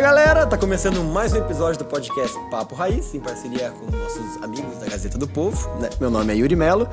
Galera, 0.00 0.46
tá 0.46 0.56
começando 0.56 1.04
mais 1.04 1.34
um 1.34 1.36
episódio 1.36 1.78
do 1.78 1.84
podcast 1.84 2.34
Papo 2.50 2.74
Raiz, 2.74 3.14
em 3.14 3.20
parceria 3.20 3.70
com 3.70 3.84
nossos 3.94 4.42
amigos 4.42 4.78
da 4.78 4.86
Gazeta 4.86 5.18
do 5.18 5.28
Povo. 5.28 5.68
Né? 5.78 5.90
Meu 6.00 6.10
nome 6.10 6.32
é 6.32 6.36
Yuri 6.36 6.56
Melo 6.56 6.88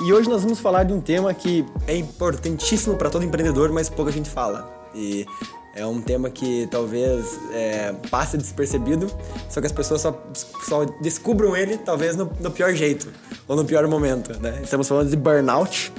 e 0.00 0.12
hoje 0.12 0.28
nós 0.28 0.44
vamos 0.44 0.60
falar 0.60 0.84
de 0.84 0.92
um 0.92 1.00
tema 1.00 1.34
que 1.34 1.66
é 1.88 1.96
importantíssimo 1.96 2.96
para 2.96 3.10
todo 3.10 3.24
empreendedor, 3.24 3.72
mas 3.72 3.90
pouca 3.90 4.12
gente 4.12 4.30
fala. 4.30 4.70
E 4.94 5.26
é 5.74 5.84
um 5.84 6.00
tema 6.00 6.30
que 6.30 6.68
talvez 6.70 7.36
é, 7.52 7.94
passe 8.08 8.38
despercebido, 8.38 9.08
só 9.48 9.60
que 9.60 9.66
as 9.66 9.72
pessoas 9.72 10.00
só, 10.00 10.16
só 10.62 10.84
descubram 11.00 11.56
ele 11.56 11.76
talvez 11.78 12.14
no, 12.14 12.30
no 12.38 12.50
pior 12.52 12.72
jeito 12.74 13.08
ou 13.48 13.56
no 13.56 13.64
pior 13.64 13.84
momento. 13.88 14.40
Né? 14.40 14.60
Estamos 14.62 14.86
falando 14.86 15.10
de 15.10 15.16
burnout 15.16 15.92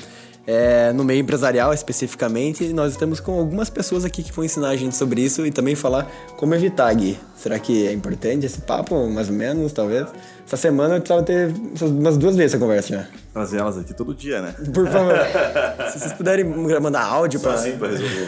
é, 0.45 0.91
no 0.93 1.03
meio 1.03 1.21
empresarial 1.21 1.73
especificamente. 1.73 2.63
E 2.63 2.73
nós 2.73 2.91
estamos 2.91 3.19
com 3.19 3.39
algumas 3.39 3.69
pessoas 3.69 4.05
aqui 4.05 4.23
que 4.23 4.31
vão 4.31 4.43
ensinar 4.43 4.69
a 4.69 4.75
gente 4.75 4.95
sobre 4.95 5.21
isso 5.21 5.45
e 5.45 5.51
também 5.51 5.75
falar 5.75 6.09
como 6.37 6.53
evitar, 6.53 6.93
Gui. 6.93 7.17
Será 7.35 7.59
que 7.59 7.87
é 7.87 7.93
importante 7.93 8.45
esse 8.45 8.61
papo, 8.61 9.09
mais 9.09 9.29
ou 9.29 9.35
menos, 9.35 9.71
talvez? 9.71 10.07
Essa 10.45 10.57
semana 10.57 10.95
eu 10.95 11.01
precisava 11.01 11.23
ter 11.23 11.53
umas 11.81 12.17
duas 12.17 12.35
vezes 12.35 12.53
essa 12.53 12.59
conversa 12.59 12.95
já. 12.95 13.07
Trazer 13.33 13.59
elas 13.59 13.77
aqui 13.77 13.93
todo 13.93 14.13
dia, 14.13 14.41
né? 14.41 14.55
Por 14.73 14.87
favor. 14.87 15.15
Se 15.91 15.99
vocês 15.99 16.13
puderem 16.13 16.45
mandar 16.45 17.03
áudio 17.03 17.39
para. 17.39 17.53
Assim 17.53 17.77
pra 17.77 17.87
resolver. 17.87 18.27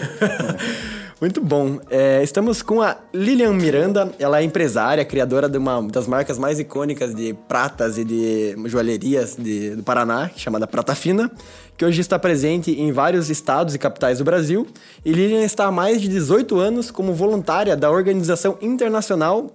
Muito 1.20 1.40
bom. 1.40 1.80
É, 1.90 2.22
estamos 2.22 2.62
com 2.62 2.82
a 2.82 2.98
Lilian 3.14 3.54
Miranda. 3.54 4.14
Ela 4.20 4.42
é 4.42 4.44
empresária, 4.44 5.04
criadora 5.05 5.48
de 5.48 5.58
uma 5.58 5.82
das 5.84 6.08
marcas 6.08 6.38
mais 6.38 6.60
icônicas 6.60 7.16
de 7.16 7.34
pratas 7.48 7.98
e 7.98 8.04
de 8.04 8.55
joalherias 8.66 9.38
de, 9.40 9.78
do 9.78 9.84
Paraná, 9.84 10.30
chamada 10.36 10.68
Prata 10.68 10.94
Fina, 10.94 11.32
que 11.78 11.86
hoje 11.86 12.02
está 12.02 12.20
presente 12.20 12.72
em 12.72 12.91
vários 12.91 13.30
estados 13.30 13.74
e 13.74 13.80
capitais 13.80 14.18
do 14.18 14.26
Brasil. 14.26 14.68
E 15.05 15.14
Lilian 15.14 15.44
está 15.44 15.68
há 15.68 15.72
mais 15.72 16.02
de 16.02 16.10
18 16.10 16.60
anos 16.60 16.91
como 16.91 17.14
voluntária 17.14 17.77
da 17.77 17.90
organização 17.90 18.58
internacional 18.62 19.52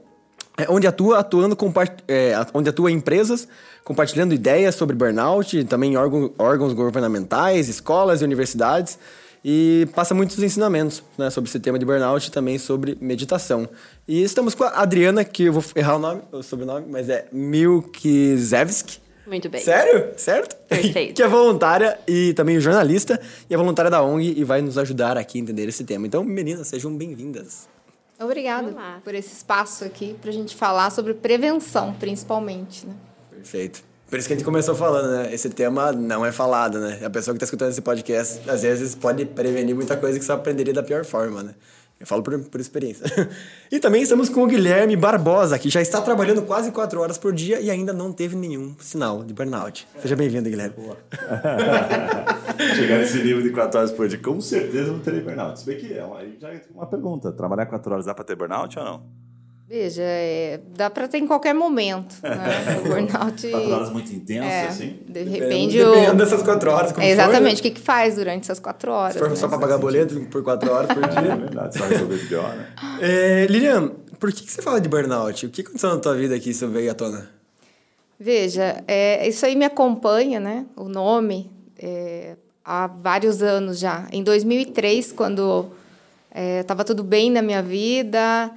é, 0.57 0.67
onde 0.69 0.87
atua 0.87 1.19
atuando 1.19 1.57
é, 2.09 2.35
onde 2.53 2.69
atua 2.69 2.91
empresas 2.91 3.47
compartilhando 3.85 4.35
ideias 4.35 4.75
sobre 4.75 4.95
burnout, 4.95 5.65
também 5.65 5.97
órgãos, 5.97 6.31
órgãos 6.39 6.73
governamentais, 6.73 7.69
escolas 7.69 8.21
e 8.21 8.25
universidades 8.25 8.99
e 9.45 9.89
passa 9.95 10.15
muitos 10.15 10.39
ensinamentos 10.43 11.03
né, 11.17 11.31
sobre 11.31 11.49
esse 11.49 11.59
tema 11.59 11.79
de 11.79 11.85
burnout 11.85 12.29
e 12.29 12.31
também 12.31 12.59
sobre 12.59 12.97
meditação. 13.01 13.69
E 14.07 14.23
estamos 14.23 14.55
com 14.55 14.65
a 14.65 14.69
Adriana, 14.69 15.25
que 15.25 15.45
eu 15.45 15.53
vou 15.53 15.65
errar 15.75 15.97
o 15.97 15.99
nome, 15.99 16.23
o 16.31 16.43
sobrenome, 16.43 16.87
mas 16.89 17.09
é 17.09 17.27
Milkizevski. 17.33 18.99
Muito 19.27 19.49
bem. 19.49 19.61
Sério? 19.61 20.13
Certo? 20.17 20.57
Perfeito. 20.67 21.15
que 21.17 21.23
é 21.23 21.29
voluntária 21.29 21.99
e 22.07 22.35
também 22.35 22.59
jornalista 22.59 23.21
e 23.49 23.55
é 23.55 23.57
voluntária 23.57 23.91
da 23.91 24.03
ONG 24.03 24.35
e 24.37 24.43
vai 24.43 24.61
nos 24.61 24.77
ajudar 24.77 25.17
aqui 25.17 25.39
a 25.39 25.41
entender 25.41 25.69
esse 25.69 25.85
tema. 25.85 26.07
Então, 26.07 26.25
meninas, 26.25 26.67
sejam 26.67 26.95
bem-vindas. 26.95 27.69
Obrigada 28.19 28.75
por 29.03 29.15
esse 29.15 29.33
espaço 29.33 29.85
aqui 29.85 30.15
para 30.21 30.31
a 30.31 30.33
gente 30.33 30.55
falar 30.55 30.91
sobre 30.91 31.15
prevenção, 31.15 31.95
principalmente. 31.95 32.87
Né? 32.87 32.95
Perfeito. 33.31 33.83
Por 34.11 34.19
isso 34.19 34.27
que 34.27 34.35
a 34.35 34.37
gente 34.37 34.45
começou 34.45 34.75
falando, 34.75 35.09
né? 35.09 35.33
Esse 35.33 35.49
tema 35.49 35.93
não 35.93 36.27
é 36.27 36.33
falado, 36.33 36.81
né? 36.81 36.99
A 37.05 37.09
pessoa 37.09 37.33
que 37.33 37.37
está 37.37 37.45
escutando 37.45 37.71
esse 37.71 37.81
podcast, 37.81 38.41
às 38.51 38.63
vezes, 38.63 38.97
pode 38.97 39.25
prevenir 39.25 39.73
muita 39.73 39.97
coisa 39.97 40.19
que 40.19 40.25
você 40.25 40.33
aprenderia 40.33 40.75
da 40.75 40.83
pior 40.83 41.05
forma, 41.05 41.45
né? 41.45 41.55
Eu 42.01 42.07
falo 42.07 42.21
por, 42.21 42.37
por 42.41 42.61
experiência. 42.61 43.05
e 43.71 43.79
também 43.79 44.03
estamos 44.03 44.29
com 44.29 44.43
o 44.43 44.47
Guilherme 44.49 44.97
Barbosa, 44.97 45.57
que 45.61 45.71
já 45.71 45.81
está 45.81 46.01
trabalhando 46.01 46.43
quase 46.43 46.73
quatro 46.73 47.01
horas 47.01 47.19
por 47.19 47.33
dia 47.33 47.61
e 47.61 47.71
ainda 47.71 47.93
não 47.93 48.11
teve 48.11 48.35
nenhum 48.35 48.75
sinal 48.81 49.23
de 49.23 49.33
burnout. 49.33 49.87
Seja 50.03 50.17
bem-vindo, 50.17 50.49
Guilherme. 50.49 50.75
Boa. 50.77 50.97
Chegar 52.75 52.99
nesse 52.99 53.19
nível 53.19 53.43
de 53.43 53.51
quatro 53.51 53.79
horas 53.79 53.93
por 53.93 54.09
dia, 54.09 54.19
com 54.19 54.41
certeza 54.41 54.91
não 54.91 54.99
terei 54.99 55.21
burnout. 55.21 55.61
Se 55.61 55.67
bem 55.67 55.77
que 55.77 55.93
é 55.93 56.03
uma, 56.03 56.21
já 56.41 56.49
é 56.49 56.61
uma 56.75 56.87
pergunta. 56.87 57.31
Trabalhar 57.31 57.67
quatro 57.67 57.93
horas 57.93 58.07
dá 58.07 58.15
para 58.15 58.25
ter 58.25 58.35
burnout 58.35 58.77
ou 58.77 58.85
não? 58.85 59.20
Veja, 59.71 60.03
é, 60.03 60.59
dá 60.77 60.91
para 60.91 61.07
ter 61.07 61.19
em 61.19 61.29
qualquer 61.29 61.55
momento. 61.55 62.17
Né? 62.31 62.81
O 62.81 62.89
burnout. 62.89 63.49
quatro 63.51 63.71
horas 63.71 63.91
muito 63.91 64.13
intensas, 64.13 64.51
é, 64.51 64.67
assim? 64.67 64.99
De 65.09 65.23
repente. 65.23 65.77
Dependendo 65.79 66.17
dessas 66.17 66.43
quatro 66.43 66.71
horas. 66.73 66.91
Como 66.91 67.07
é, 67.07 67.11
exatamente, 67.11 67.43
for, 67.43 67.53
né? 67.55 67.61
o 67.61 67.63
que, 67.63 67.71
que 67.71 67.81
faz 67.81 68.17
durante 68.17 68.45
essas 68.45 68.59
quatro 68.59 68.91
horas. 68.91 69.13
Se 69.13 69.19
for 69.21 69.31
né? 69.31 69.37
só 69.37 69.47
para 69.47 69.59
pagar 69.59 69.79
boleto 69.79 70.19
por 70.23 70.43
quatro 70.43 70.73
horas 70.73 70.89
por 70.93 71.07
dia. 71.07 71.33
É 71.33 71.37
verdade, 71.37 71.79
só 71.79 71.85
resolver 71.85 72.19
pior, 72.27 72.57
né? 72.57 72.67
É, 73.01 73.47
Lilian, 73.49 73.93
por 74.19 74.33
que, 74.33 74.43
que 74.43 74.51
você 74.51 74.61
fala 74.61 74.81
de 74.81 74.89
burnout? 74.89 75.47
O 75.47 75.51
que 75.51 75.61
aconteceu 75.61 75.91
na 75.91 75.99
tua 75.99 76.17
vida 76.17 76.39
que 76.41 76.51
isso 76.51 76.67
veio 76.67 76.91
à 76.91 76.95
tona? 76.95 77.31
Veja, 78.19 78.83
é, 78.89 79.29
isso 79.29 79.47
aí 79.47 79.55
me 79.55 79.65
acompanha, 79.65 80.41
né? 80.41 80.67
O 80.77 80.89
nome, 80.89 81.51
é, 81.79 82.37
há 82.65 82.89
vários 82.89 83.41
anos 83.41 83.79
já. 83.79 84.09
Em 84.11 84.25
2003, 84.25 85.13
quando 85.13 85.71
estava 86.61 86.83
é, 86.83 86.85
tudo 86.85 87.05
bem 87.05 87.31
na 87.31 87.43
minha 87.43 87.63
vida 87.63 88.51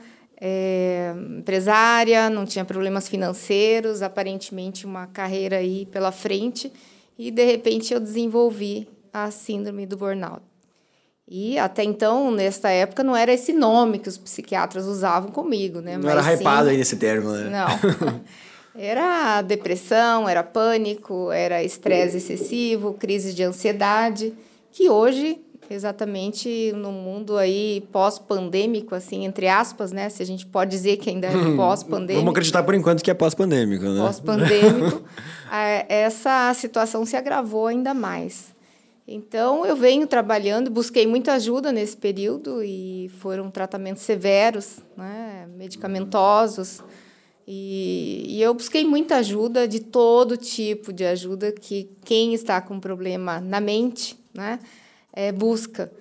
é, 0.45 1.13
empresária, 1.39 2.29
não 2.29 2.45
tinha 2.45 2.65
problemas 2.65 3.07
financeiros, 3.07 4.01
aparentemente 4.01 4.85
uma 4.85 5.07
carreira 5.07 5.55
aí 5.55 5.85
pela 5.85 6.11
frente, 6.11 6.69
e 7.17 7.31
de 7.31 7.45
repente 7.45 7.93
eu 7.93 7.99
desenvolvi 8.01 8.85
a 9.13 9.31
síndrome 9.31 9.85
do 9.85 9.95
burnout. 9.95 10.41
E 11.25 11.57
até 11.57 11.85
então, 11.85 12.29
nesta 12.29 12.69
época, 12.69 13.05
não 13.05 13.15
era 13.15 13.31
esse 13.31 13.53
nome 13.53 13.99
que 13.99 14.09
os 14.09 14.17
psiquiatras 14.17 14.85
usavam 14.85 15.31
comigo, 15.31 15.79
né? 15.79 15.97
Não 15.97 16.13
Mas, 16.13 16.27
era 16.27 16.33
hypado 16.35 16.67
aí 16.67 16.81
esse 16.81 16.97
termo, 16.97 17.31
né? 17.31 17.49
Não. 17.49 18.21
Era 18.75 19.43
depressão, 19.43 20.27
era 20.27 20.41
pânico, 20.41 21.31
era 21.31 21.63
estresse 21.63 22.17
excessivo, 22.17 22.95
crise 22.95 23.31
de 23.31 23.43
ansiedade, 23.43 24.33
que 24.71 24.89
hoje 24.89 25.39
exatamente 25.69 26.71
no 26.73 26.91
mundo 26.91 27.37
aí 27.37 27.83
pós-pandêmico, 27.91 28.95
assim, 28.95 29.25
entre 29.25 29.47
aspas, 29.47 29.91
né? 29.91 30.09
Se 30.09 30.21
a 30.21 30.25
gente 30.25 30.45
pode 30.45 30.71
dizer 30.71 30.97
que 30.97 31.09
ainda 31.09 31.27
é 31.27 31.31
pós-pandêmico. 31.55 32.19
Vamos 32.19 32.31
acreditar 32.31 32.63
por 32.63 32.75
enquanto 32.75 33.03
que 33.03 33.11
é 33.11 33.13
pós-pandêmico, 33.13 33.83
né? 33.83 34.01
Pós-pandêmico, 34.01 35.03
essa 35.87 36.53
situação 36.53 37.05
se 37.05 37.15
agravou 37.15 37.67
ainda 37.67 37.93
mais. 37.93 38.53
Então, 39.07 39.65
eu 39.65 39.75
venho 39.75 40.07
trabalhando, 40.07 40.71
busquei 40.71 41.05
muita 41.05 41.33
ajuda 41.33 41.71
nesse 41.73 41.95
período 41.95 42.63
e 42.63 43.11
foram 43.19 43.51
tratamentos 43.51 44.03
severos, 44.03 44.77
né, 44.95 45.45
medicamentosos. 45.57 46.81
E, 47.45 48.23
e, 48.25 48.41
eu 48.41 48.53
busquei 48.53 48.85
muita 48.85 49.17
ajuda, 49.17 49.67
de 49.67 49.81
todo 49.81 50.37
tipo 50.37 50.93
de 50.93 51.03
ajuda 51.03 51.51
que 51.51 51.89
quem 52.05 52.33
está 52.33 52.61
com 52.61 52.79
problema 52.79 53.41
na 53.41 53.59
mente, 53.59 54.17
né, 54.33 54.57
é, 55.13 55.31
busca. 55.31 55.91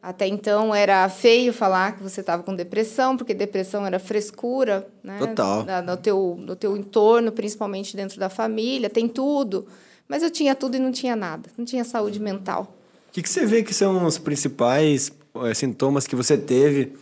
Até 0.00 0.28
então 0.28 0.72
era 0.72 1.08
feio 1.08 1.52
falar 1.52 1.96
que 1.96 2.02
você 2.02 2.20
estava 2.20 2.42
com 2.42 2.54
depressão, 2.54 3.16
porque 3.16 3.34
depressão 3.34 3.84
era 3.84 3.98
frescura, 3.98 4.86
né? 5.02 5.18
Total. 5.18 5.66
no, 5.84 5.96
teu, 5.96 6.36
no 6.38 6.54
teu 6.54 6.76
entorno, 6.76 7.32
principalmente 7.32 7.96
dentro 7.96 8.20
da 8.20 8.28
família, 8.28 8.88
tem 8.88 9.08
tudo. 9.08 9.66
Mas 10.06 10.22
eu 10.22 10.30
tinha 10.30 10.54
tudo 10.54 10.76
e 10.76 10.78
não 10.78 10.92
tinha 10.92 11.16
nada, 11.16 11.50
não 11.58 11.64
tinha 11.64 11.84
saúde 11.84 12.20
mental. 12.20 12.74
O 13.08 13.12
que, 13.12 13.22
que 13.22 13.28
você 13.28 13.44
vê 13.44 13.62
que 13.62 13.74
são 13.74 14.06
os 14.06 14.18
principais 14.18 15.10
é, 15.44 15.52
sintomas 15.52 16.06
que 16.06 16.14
você 16.14 16.38
teve 16.38 16.92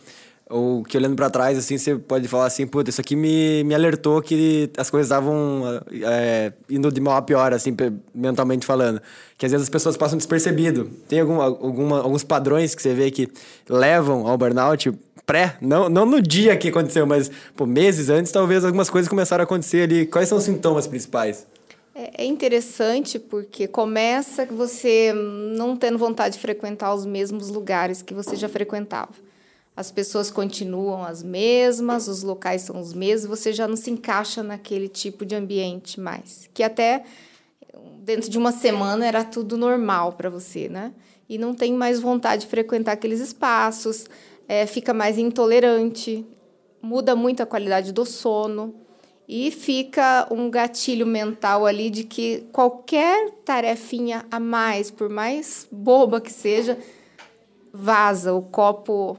ou 0.49 0.85
que 0.85 0.97
olhando 0.97 1.17
para 1.17 1.29
trás, 1.29 1.59
assim, 1.59 1.77
você 1.77 1.97
pode 1.97 2.29
falar 2.29 2.47
assim, 2.47 2.67
puta, 2.67 2.89
isso 2.89 3.01
aqui 3.01 3.17
me, 3.17 3.65
me 3.65 3.75
alertou 3.75 4.23
que 4.23 4.71
as 4.77 4.89
coisas 4.89 5.09
estavam 5.09 5.83
é, 6.05 6.53
indo 6.71 6.91
de 6.93 7.01
mal 7.01 7.17
a 7.17 7.23
pior, 7.23 7.53
assim, 7.53 7.75
mentalmente 8.15 8.65
falando. 8.65 9.01
Que 9.37 9.45
às 9.45 9.53
vezes 9.53 9.65
as 9.65 9.71
pessoas 9.71 9.97
passam 9.97 10.17
despercebido. 10.17 10.89
Tem 11.09 11.21
algum, 11.21 11.41
alguma, 11.41 11.99
alguns 12.01 12.23
padrões 12.23 12.77
que 12.77 12.83
você 12.83 12.95
vê 12.95 13.11
que 13.11 13.29
levam 13.69 14.27
ao 14.27 14.39
burnout 14.39 14.93
pré, 15.27 15.57
não, 15.61 15.89
não 15.89 16.07
no 16.07 16.23
dia 16.23 16.57
que 16.57 16.69
aconteceu, 16.69 17.05
mas 17.05 17.29
pô, 17.57 17.67
meses 17.67 18.09
antes, 18.09 18.31
talvez 18.31 18.65
algumas 18.65 18.89
coisas 18.89 19.09
começaram 19.09 19.43
a 19.43 19.45
acontecer 19.45 19.83
ali. 19.83 20.07
Quais 20.07 20.29
são 20.29 20.39
os 20.39 20.45
sintomas 20.45 20.87
principais? 20.87 21.45
É, 21.93 22.23
é 22.23 22.25
interessante 22.25 23.19
porque 23.19 23.67
começa 23.67 24.47
você 24.47 25.13
não 25.13 25.77
tendo 25.77 25.99
vontade 25.99 26.37
de 26.37 26.41
frequentar 26.41 26.95
os 26.95 27.05
mesmos 27.05 27.49
lugares 27.49 28.01
que 28.01 28.15
você 28.15 28.37
já 28.37 28.49
frequentava 28.49 29.26
as 29.77 29.91
pessoas 29.91 30.31
continuam 30.31 31.05
as 31.05 31.23
mesmas, 31.23 32.09
os 32.09 32.23
locais 32.23 32.63
são 32.63 32.81
os 32.81 32.95
mesmos, 32.95 33.39
você 33.39 33.53
já 33.53 33.69
não 33.69 33.77
se 33.77 33.91
encaixa 33.91 34.43
naquele 34.43 34.89
tipo 34.89 35.27
de 35.27 35.35
ambiente 35.35 36.01
mais. 36.01 36.49
Que 36.55 36.63
até 36.63 37.05
dentro 38.03 38.31
de 38.31 38.39
uma 38.39 38.53
semana 38.53 39.05
era 39.05 39.23
tudo 39.23 39.59
normal 39.59 40.15
para 40.15 40.31
você, 40.31 40.69
né? 40.69 40.93
E 41.29 41.37
não 41.37 41.55
tem 41.55 41.75
mais 41.75 42.01
vontade 42.01 42.43
de 42.43 42.49
frequentar 42.49 42.93
aqueles 42.93 43.21
espaços, 43.21 44.07
é, 44.49 44.65
fica 44.65 44.95
mais 44.95 45.19
intolerante, 45.19 46.25
muda 46.81 47.15
muito 47.15 47.43
a 47.43 47.47
qualidade 47.47 47.93
do 47.93 48.07
sono 48.07 48.75
e 49.29 49.51
fica 49.51 50.27
um 50.31 50.49
gatilho 50.49 51.05
mental 51.05 51.67
ali 51.67 51.91
de 51.91 52.05
que 52.05 52.47
qualquer 52.53 53.31
tarefinha 53.45 54.25
a 54.31 54.41
mais, 54.41 54.91
por 54.91 55.11
mais 55.11 55.69
boba 55.71 56.21
que 56.21 56.33
seja, 56.33 56.79
vaza, 57.73 58.33
o 58.33 58.41
copo 58.41 59.19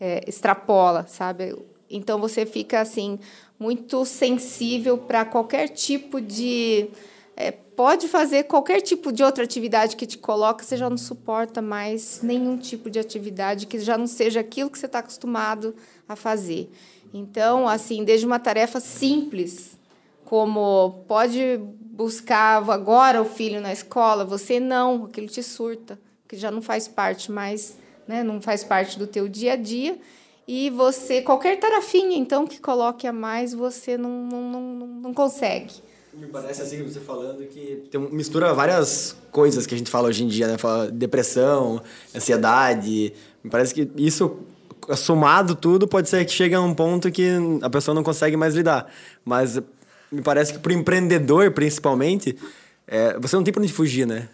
é, 0.00 0.22
extrapola, 0.26 1.06
sabe? 1.08 1.56
Então 1.88 2.18
você 2.20 2.44
fica 2.44 2.80
assim 2.80 3.18
muito 3.58 4.04
sensível 4.04 4.98
para 4.98 5.24
qualquer 5.24 5.68
tipo 5.68 6.20
de 6.20 6.88
é, 7.36 7.50
pode 7.50 8.08
fazer 8.08 8.44
qualquer 8.44 8.80
tipo 8.80 9.12
de 9.12 9.22
outra 9.22 9.44
atividade 9.44 9.96
que 9.96 10.06
te 10.06 10.16
coloca, 10.16 10.64
você 10.64 10.76
já 10.76 10.88
não 10.88 10.96
suporta 10.96 11.60
mais 11.60 12.20
nenhum 12.22 12.56
tipo 12.56 12.88
de 12.88 12.98
atividade 12.98 13.66
que 13.66 13.78
já 13.78 13.98
não 13.98 14.06
seja 14.06 14.40
aquilo 14.40 14.70
que 14.70 14.78
você 14.78 14.86
está 14.86 15.00
acostumado 15.00 15.74
a 16.08 16.16
fazer. 16.16 16.70
Então, 17.12 17.68
assim, 17.68 18.04
desde 18.04 18.26
uma 18.26 18.38
tarefa 18.38 18.80
simples, 18.80 19.78
como 20.24 21.04
pode 21.06 21.60
buscar 21.80 22.68
agora 22.70 23.20
o 23.20 23.24
filho 23.24 23.60
na 23.60 23.72
escola, 23.72 24.24
você 24.24 24.58
não, 24.58 25.04
aquilo 25.04 25.28
te 25.28 25.42
surta, 25.42 25.98
que 26.26 26.36
já 26.36 26.50
não 26.50 26.62
faz 26.62 26.88
parte 26.88 27.30
mais, 27.30 27.76
né, 28.06 28.22
não 28.22 28.40
faz 28.40 28.64
parte 28.64 28.98
do 28.98 29.06
teu 29.06 29.28
dia 29.28 29.54
a 29.54 29.56
dia. 29.56 29.98
E 30.48 30.70
você, 30.70 31.22
qualquer 31.22 31.58
tarefinha, 31.58 32.16
então, 32.16 32.46
que 32.46 32.60
coloque 32.60 33.06
a 33.06 33.12
mais, 33.12 33.52
você 33.52 33.98
não, 33.98 34.10
não, 34.10 34.42
não, 34.50 34.86
não 34.86 35.14
consegue. 35.14 35.74
Me 36.14 36.28
parece 36.28 36.62
assim, 36.62 36.82
você 36.82 37.00
falando 37.00 37.44
que 37.46 37.88
tem, 37.90 38.00
mistura 38.00 38.54
várias 38.54 39.14
coisas 39.30 39.66
que 39.66 39.74
a 39.74 39.78
gente 39.78 39.90
fala 39.90 40.08
hoje 40.08 40.24
em 40.24 40.28
dia, 40.28 40.46
né? 40.46 40.56
Fala 40.56 40.90
depressão, 40.90 41.82
ansiedade. 42.14 43.12
Me 43.44 43.50
parece 43.50 43.74
que 43.74 43.90
isso, 43.96 44.38
somado 44.96 45.54
tudo, 45.54 45.86
pode 45.86 46.08
ser 46.08 46.24
que 46.24 46.32
chegue 46.32 46.54
a 46.54 46.60
um 46.60 46.72
ponto 46.72 47.10
que 47.10 47.28
a 47.60 47.68
pessoa 47.68 47.94
não 47.94 48.02
consegue 48.02 48.36
mais 48.36 48.54
lidar. 48.54 48.90
Mas 49.24 49.60
me 50.10 50.22
parece 50.22 50.54
que 50.54 50.58
para 50.58 50.70
o 50.70 50.74
empreendedor, 50.74 51.50
principalmente, 51.50 52.34
é, 52.86 53.18
você 53.18 53.36
não 53.36 53.42
tem 53.42 53.52
para 53.52 53.62
onde 53.62 53.72
fugir, 53.72 54.06
né? 54.06 54.28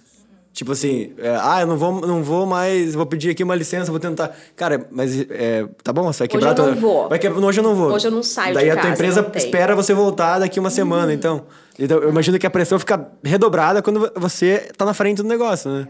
Tipo 0.52 0.72
assim, 0.72 1.14
é, 1.16 1.34
ah, 1.40 1.62
eu 1.62 1.66
não 1.66 1.78
vou, 1.78 2.06
não 2.06 2.22
vou 2.22 2.44
mais, 2.44 2.94
vou 2.94 3.06
pedir 3.06 3.30
aqui 3.30 3.42
uma 3.42 3.54
licença, 3.54 3.90
vou 3.90 3.98
tentar. 3.98 4.36
Cara, 4.54 4.86
mas 4.90 5.18
é, 5.30 5.66
tá 5.82 5.92
bom, 5.94 6.02
você 6.12 6.20
vai 6.20 6.28
quebrar 6.28 6.52
Hoje 6.52 6.60
eu 6.60 6.66
não 6.66 6.74
vou. 6.80 7.08
Vai 7.08 7.18
quebrar, 7.18 7.42
hoje 7.42 7.60
eu 7.60 7.64
não 7.64 7.74
vou. 7.74 7.90
Hoje 7.92 8.06
eu 8.08 8.10
não 8.12 8.22
saio 8.22 8.52
Daí 8.54 8.64
de 8.66 8.70
a 8.70 8.74
tua 8.74 8.82
casa, 8.82 8.94
empresa 8.94 9.32
espera 9.34 9.74
você 9.74 9.94
voltar 9.94 10.38
daqui 10.40 10.60
uma 10.60 10.68
semana, 10.68 11.12
então. 11.14 11.44
Então 11.78 11.98
eu 12.00 12.10
imagino 12.10 12.38
que 12.38 12.46
a 12.46 12.50
pressão 12.50 12.78
fica 12.78 13.08
redobrada 13.24 13.80
quando 13.80 14.12
você 14.14 14.70
tá 14.76 14.84
na 14.84 14.92
frente 14.92 15.22
do 15.22 15.28
negócio, 15.28 15.70
né? 15.70 15.88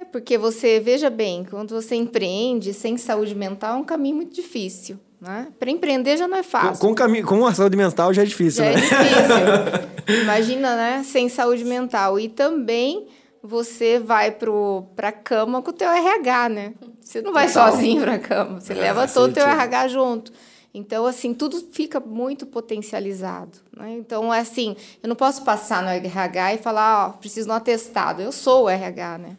É 0.00 0.04
porque 0.04 0.36
você, 0.36 0.80
veja 0.80 1.08
bem, 1.08 1.46
quando 1.48 1.70
você 1.70 1.94
empreende 1.94 2.74
sem 2.74 2.98
saúde 2.98 3.36
mental 3.36 3.76
é 3.76 3.78
um 3.78 3.84
caminho 3.84 4.16
muito 4.16 4.34
difícil. 4.34 4.98
Né? 5.20 5.46
Para 5.60 5.70
empreender 5.70 6.16
já 6.16 6.26
não 6.26 6.36
é 6.38 6.42
Com, 6.42 6.48
fácil. 6.48 6.80
com, 6.88 6.92
cami- 6.92 7.22
com 7.22 7.46
a 7.46 7.54
saúde 7.54 7.76
mental 7.76 8.12
já 8.12 8.22
é 8.22 8.24
difícil, 8.24 8.64
Já 8.64 8.70
é 8.72 8.74
né? 8.74 8.80
difícil. 8.80 10.18
Imagina, 10.24 10.74
né? 10.74 11.02
Sem 11.04 11.28
saúde 11.28 11.64
mental. 11.64 12.18
E 12.18 12.28
também 12.28 13.06
você 13.42 13.98
vai 13.98 14.30
para 14.30 15.08
a 15.08 15.12
cama 15.12 15.60
com 15.62 15.70
o 15.70 15.72
teu 15.74 15.90
RH, 15.90 16.48
né? 16.48 16.74
Você 17.00 17.20
não 17.20 17.32
vai 17.32 17.48
Total. 17.48 17.72
sozinho 17.72 18.00
para 18.02 18.14
a 18.14 18.18
cama. 18.18 18.60
Você 18.60 18.72
É, 18.72 18.76
leva 18.76 19.08
todo 19.08 19.30
o 19.30 19.34
teu. 19.34 19.44
RH 19.46 19.88
junto. 19.88 20.32
Então, 20.74 21.04
assim, 21.04 21.34
tudo 21.34 21.60
fica 21.72 22.00
muito 22.00 22.46
potencializado. 22.46 23.58
Né? 23.76 23.92
Então, 23.98 24.32
é 24.32 24.40
assim, 24.40 24.74
eu 25.02 25.08
não 25.08 25.16
posso 25.16 25.44
passar 25.44 25.82
no 25.82 25.88
RH 25.90 26.54
e 26.54 26.58
falar, 26.58 27.08
ó, 27.08 27.10
preciso 27.10 27.46
de 27.48 27.52
um 27.52 27.56
atestado. 27.56 28.22
Eu 28.22 28.32
sou 28.32 28.64
o 28.64 28.68
RH, 28.70 29.18
né? 29.18 29.36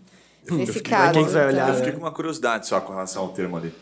Nesse 0.51 0.73
fiquei- 0.73 0.91
caso. 0.91 1.13
quem 1.13 1.25
que 1.25 1.31
vai 1.31 1.41
então. 1.43 1.53
olhar, 1.55 1.67
Eu 1.69 1.73
né? 1.73 1.77
fiquei 1.79 1.93
com 1.93 1.99
uma 1.99 2.11
curiosidade 2.11 2.67
só 2.67 2.79
com 2.81 2.91
relação 2.91 3.23
ao 3.23 3.29
termo 3.29 3.57
ali. 3.57 3.73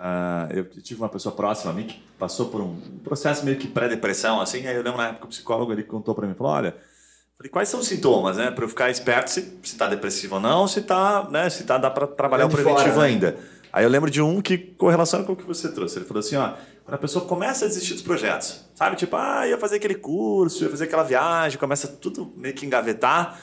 Ah, 0.00 0.48
eu 0.50 0.64
tive 0.64 1.00
uma 1.00 1.08
pessoa 1.08 1.34
próxima 1.34 1.70
a 1.72 1.74
mim 1.74 1.84
que 1.84 2.00
passou 2.18 2.46
por 2.46 2.60
um 2.60 2.76
processo 3.02 3.44
meio 3.44 3.56
que 3.56 3.66
pré-depressão, 3.68 4.40
assim. 4.40 4.66
Aí 4.66 4.74
eu 4.76 4.82
lembro 4.82 4.98
na 4.98 5.08
época 5.08 5.24
o 5.24 5.28
psicólogo 5.28 5.72
ele 5.72 5.82
contou 5.84 6.14
para 6.14 6.26
mim, 6.26 6.34
falou, 6.34 6.52
olha, 6.52 6.76
falei, 7.38 7.50
quais 7.50 7.68
são 7.68 7.80
os 7.80 7.86
sintomas, 7.86 8.36
né? 8.36 8.50
Para 8.50 8.64
eu 8.64 8.68
ficar 8.68 8.90
esperto 8.90 9.30
se 9.30 9.58
se 9.62 9.76
tá 9.76 9.88
depressivo 9.88 10.34
ou 10.34 10.40
não, 10.40 10.68
se 10.68 10.82
tá, 10.82 11.26
né? 11.30 11.48
Se 11.48 11.64
tá 11.64 11.78
dá 11.78 11.90
para 11.90 12.06
trabalhar 12.06 12.44
o 12.44 12.48
Olhando 12.48 12.56
de 12.58 12.62
preventivo 12.62 12.94
fora, 12.94 13.06
né? 13.06 13.12
ainda. 13.12 13.38
Aí 13.72 13.84
eu 13.84 13.90
lembro 13.90 14.10
de 14.10 14.20
um 14.20 14.42
que 14.42 14.58
correlaciona 14.58 15.24
com 15.24 15.32
o 15.32 15.36
que 15.36 15.44
você 15.44 15.70
trouxe. 15.70 15.98
Ele 15.98 16.04
falou 16.04 16.20
assim, 16.20 16.36
ó, 16.36 16.54
quando 16.84 16.94
a 16.94 16.98
pessoa 16.98 17.24
começa 17.24 17.64
a 17.64 17.68
desistir 17.68 17.94
dos 17.94 18.02
projetos, 18.02 18.64
sabe? 18.74 18.96
Tipo, 18.96 19.16
ah, 19.16 19.46
ia 19.46 19.58
fazer 19.58 19.76
aquele 19.76 19.94
curso, 19.94 20.64
ia 20.64 20.70
fazer 20.70 20.84
aquela 20.84 21.02
viagem, 21.02 21.58
começa 21.58 21.86
tudo 21.86 22.32
meio 22.36 22.54
que 22.54 22.66
engavetar 22.66 23.38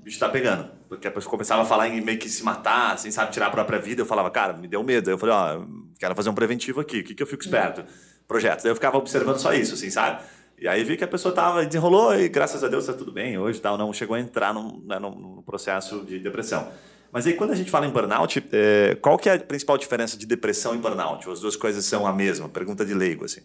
o 0.00 0.02
bicho 0.02 0.18
tá 0.18 0.28
pegando. 0.28 0.68
Porque 0.88 1.06
a 1.06 1.10
pessoa 1.10 1.30
começava 1.30 1.62
a 1.62 1.64
falar 1.64 1.88
em 1.88 2.00
meio 2.00 2.18
que 2.18 2.28
se 2.28 2.42
matar, 2.42 2.94
assim, 2.94 3.10
sabe, 3.10 3.30
tirar 3.30 3.46
a 3.46 3.50
própria 3.50 3.78
vida. 3.78 4.00
Eu 4.00 4.06
falava, 4.06 4.30
cara, 4.30 4.54
me 4.54 4.66
deu 4.66 4.82
medo. 4.82 5.08
Aí 5.08 5.14
eu 5.14 5.18
falei, 5.18 5.34
ó, 5.34 5.62
quero 5.98 6.14
fazer 6.14 6.30
um 6.30 6.34
preventivo 6.34 6.80
aqui. 6.80 7.00
O 7.00 7.04
que, 7.04 7.14
que 7.14 7.22
eu 7.22 7.26
fico 7.26 7.42
esperto? 7.42 7.84
Projetos. 8.26 8.64
Aí 8.64 8.70
eu 8.70 8.74
ficava 8.74 8.96
observando 8.96 9.38
só 9.38 9.52
isso, 9.52 9.74
assim, 9.74 9.90
sabe? 9.90 10.22
E 10.60 10.68
aí 10.68 10.84
vi 10.84 10.96
que 10.96 11.04
a 11.04 11.08
pessoa 11.08 11.34
tava, 11.34 11.64
desenrolou 11.64 12.14
e 12.14 12.28
graças 12.28 12.62
a 12.62 12.68
Deus 12.68 12.84
tá 12.84 12.92
tudo 12.92 13.10
bem 13.10 13.38
hoje, 13.38 13.58
tal, 13.60 13.78
não 13.78 13.94
chegou 13.94 14.14
a 14.14 14.20
entrar 14.20 14.52
num, 14.52 14.82
né, 14.86 14.98
num 14.98 15.40
processo 15.40 16.04
de 16.04 16.18
depressão. 16.18 16.70
Mas 17.10 17.26
aí 17.26 17.32
quando 17.32 17.52
a 17.52 17.54
gente 17.56 17.70
fala 17.70 17.86
em 17.86 17.90
burnout, 17.90 18.46
é, 18.52 18.94
qual 19.00 19.16
que 19.16 19.30
é 19.30 19.34
a 19.34 19.38
principal 19.40 19.78
diferença 19.78 20.18
de 20.18 20.26
depressão 20.26 20.74
e 20.74 20.78
burnout? 20.78 21.26
Ou 21.26 21.32
as 21.32 21.40
duas 21.40 21.56
coisas 21.56 21.84
são 21.86 22.06
a 22.06 22.12
mesma? 22.12 22.46
Pergunta 22.46 22.84
de 22.84 22.92
leigo, 22.92 23.24
assim. 23.24 23.40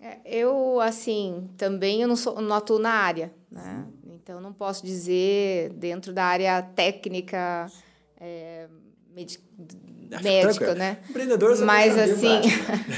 É, 0.00 0.18
eu, 0.24 0.80
assim, 0.80 1.48
também 1.56 2.02
eu 2.02 2.08
não, 2.08 2.16
sou, 2.16 2.40
não 2.40 2.56
atuo 2.56 2.80
na 2.80 2.90
área, 2.90 3.32
né? 3.48 3.86
Então, 4.04 4.40
não 4.40 4.52
posso 4.52 4.84
dizer 4.84 5.70
dentro 5.74 6.12
da 6.12 6.24
área 6.24 6.60
técnica 6.60 7.70
é, 8.20 8.68
tranquilo. 10.20 10.74
né? 10.74 10.98
Empreendedor 11.08 11.58
Mas, 11.64 11.96
assim, 11.98 12.40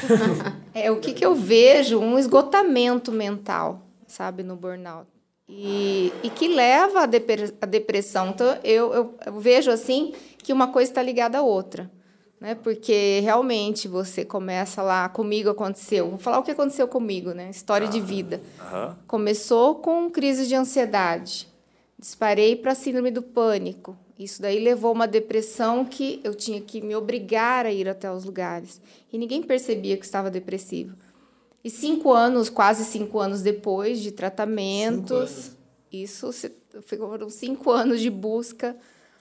é 0.74 0.90
o 0.90 0.96
que, 1.00 1.12
que 1.12 1.24
eu 1.24 1.34
vejo? 1.34 1.98
Um 1.98 2.18
esgotamento 2.18 3.12
mental, 3.12 3.82
sabe, 4.06 4.42
no 4.42 4.56
burnout. 4.56 5.06
E, 5.48 6.12
e 6.22 6.30
que 6.30 6.48
leva 6.48 7.02
à 7.02 7.06
depre- 7.06 7.54
à 7.60 7.66
depressão. 7.66 8.28
Então, 8.30 8.58
eu, 8.64 8.92
eu, 8.94 9.14
eu 9.26 9.40
vejo, 9.40 9.70
assim, 9.70 10.14
que 10.38 10.52
uma 10.52 10.68
coisa 10.68 10.90
está 10.90 11.02
ligada 11.02 11.38
à 11.38 11.42
outra. 11.42 11.90
Né? 12.40 12.54
Porque 12.54 13.20
realmente 13.22 13.86
você 13.86 14.24
começa 14.24 14.82
lá, 14.82 15.08
comigo 15.08 15.48
aconteceu. 15.50 16.08
Vou 16.10 16.18
falar 16.18 16.38
o 16.38 16.42
que 16.42 16.50
aconteceu 16.50 16.88
comigo, 16.88 17.32
né? 17.32 17.48
História 17.50 17.86
de 17.88 18.00
vida. 18.00 18.40
Aham. 18.60 18.96
Começou 19.06 19.76
com 19.76 20.10
crise 20.10 20.46
de 20.46 20.54
ansiedade. 20.54 21.46
Disparei 21.98 22.56
para 22.56 22.74
síndrome 22.74 23.10
do 23.10 23.22
pânico. 23.22 23.96
Isso 24.18 24.40
daí 24.40 24.60
levou 24.60 24.92
uma 24.92 25.08
depressão 25.08 25.84
que 25.84 26.20
eu 26.22 26.34
tinha 26.34 26.60
que 26.60 26.80
me 26.80 26.94
obrigar 26.94 27.66
a 27.66 27.72
ir 27.72 27.88
até 27.88 28.10
os 28.12 28.24
lugares. 28.24 28.80
E 29.12 29.18
ninguém 29.18 29.42
percebia 29.42 29.96
que 29.96 30.04
estava 30.04 30.30
depressivo. 30.30 30.94
E 31.64 31.70
cinco 31.70 32.12
anos, 32.12 32.48
quase 32.48 32.84
cinco 32.84 33.18
anos 33.18 33.42
depois 33.42 34.00
de 34.00 34.12
tratamentos, 34.12 35.30
Cinco 35.30 35.56
isso 35.90 36.32
se- 36.32 36.52
foram 36.86 37.28
cinco 37.30 37.70
anos 37.70 38.00
de 38.00 38.10
busca. 38.10 38.76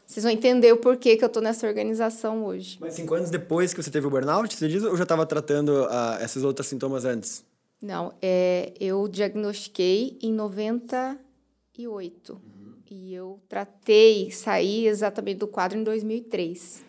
Vocês 0.06 0.24
vão 0.24 0.32
entender 0.34 0.72
o 0.74 0.78
porquê 0.78 1.16
que 1.16 1.24
eu 1.24 1.28
estou 1.28 1.42
nessa 1.42 1.66
organização 1.66 2.44
hoje. 2.46 2.78
Mas 2.80 2.94
cinco 2.96 3.16
anos 3.16 3.30
depois 3.30 3.74
que 3.74 3.82
você 3.82 3.90
teve 3.90 4.06
o 4.06 4.10
burnout, 4.10 4.54
você 4.56 4.68
diz, 4.68 4.84
ou 4.84 4.96
já 4.98 5.04
estava 5.04 5.26
tratando 5.26 5.88
ah, 5.90 6.20
esses 6.22 6.44
outros 6.44 6.68
sintomas 6.68 7.06
antes? 7.06 7.44
Não, 7.82 8.14
é, 8.22 8.74
eu 8.80 9.08
diagnostiquei 9.08 10.18
em 10.22 10.34
98. 10.34 12.42
E 12.96 13.12
eu 13.14 13.40
tratei, 13.50 14.30
saí 14.30 14.86
exatamente 14.88 15.38
do 15.40 15.48
quadro 15.48 15.80
em 15.80 15.84
2003. 15.84 16.84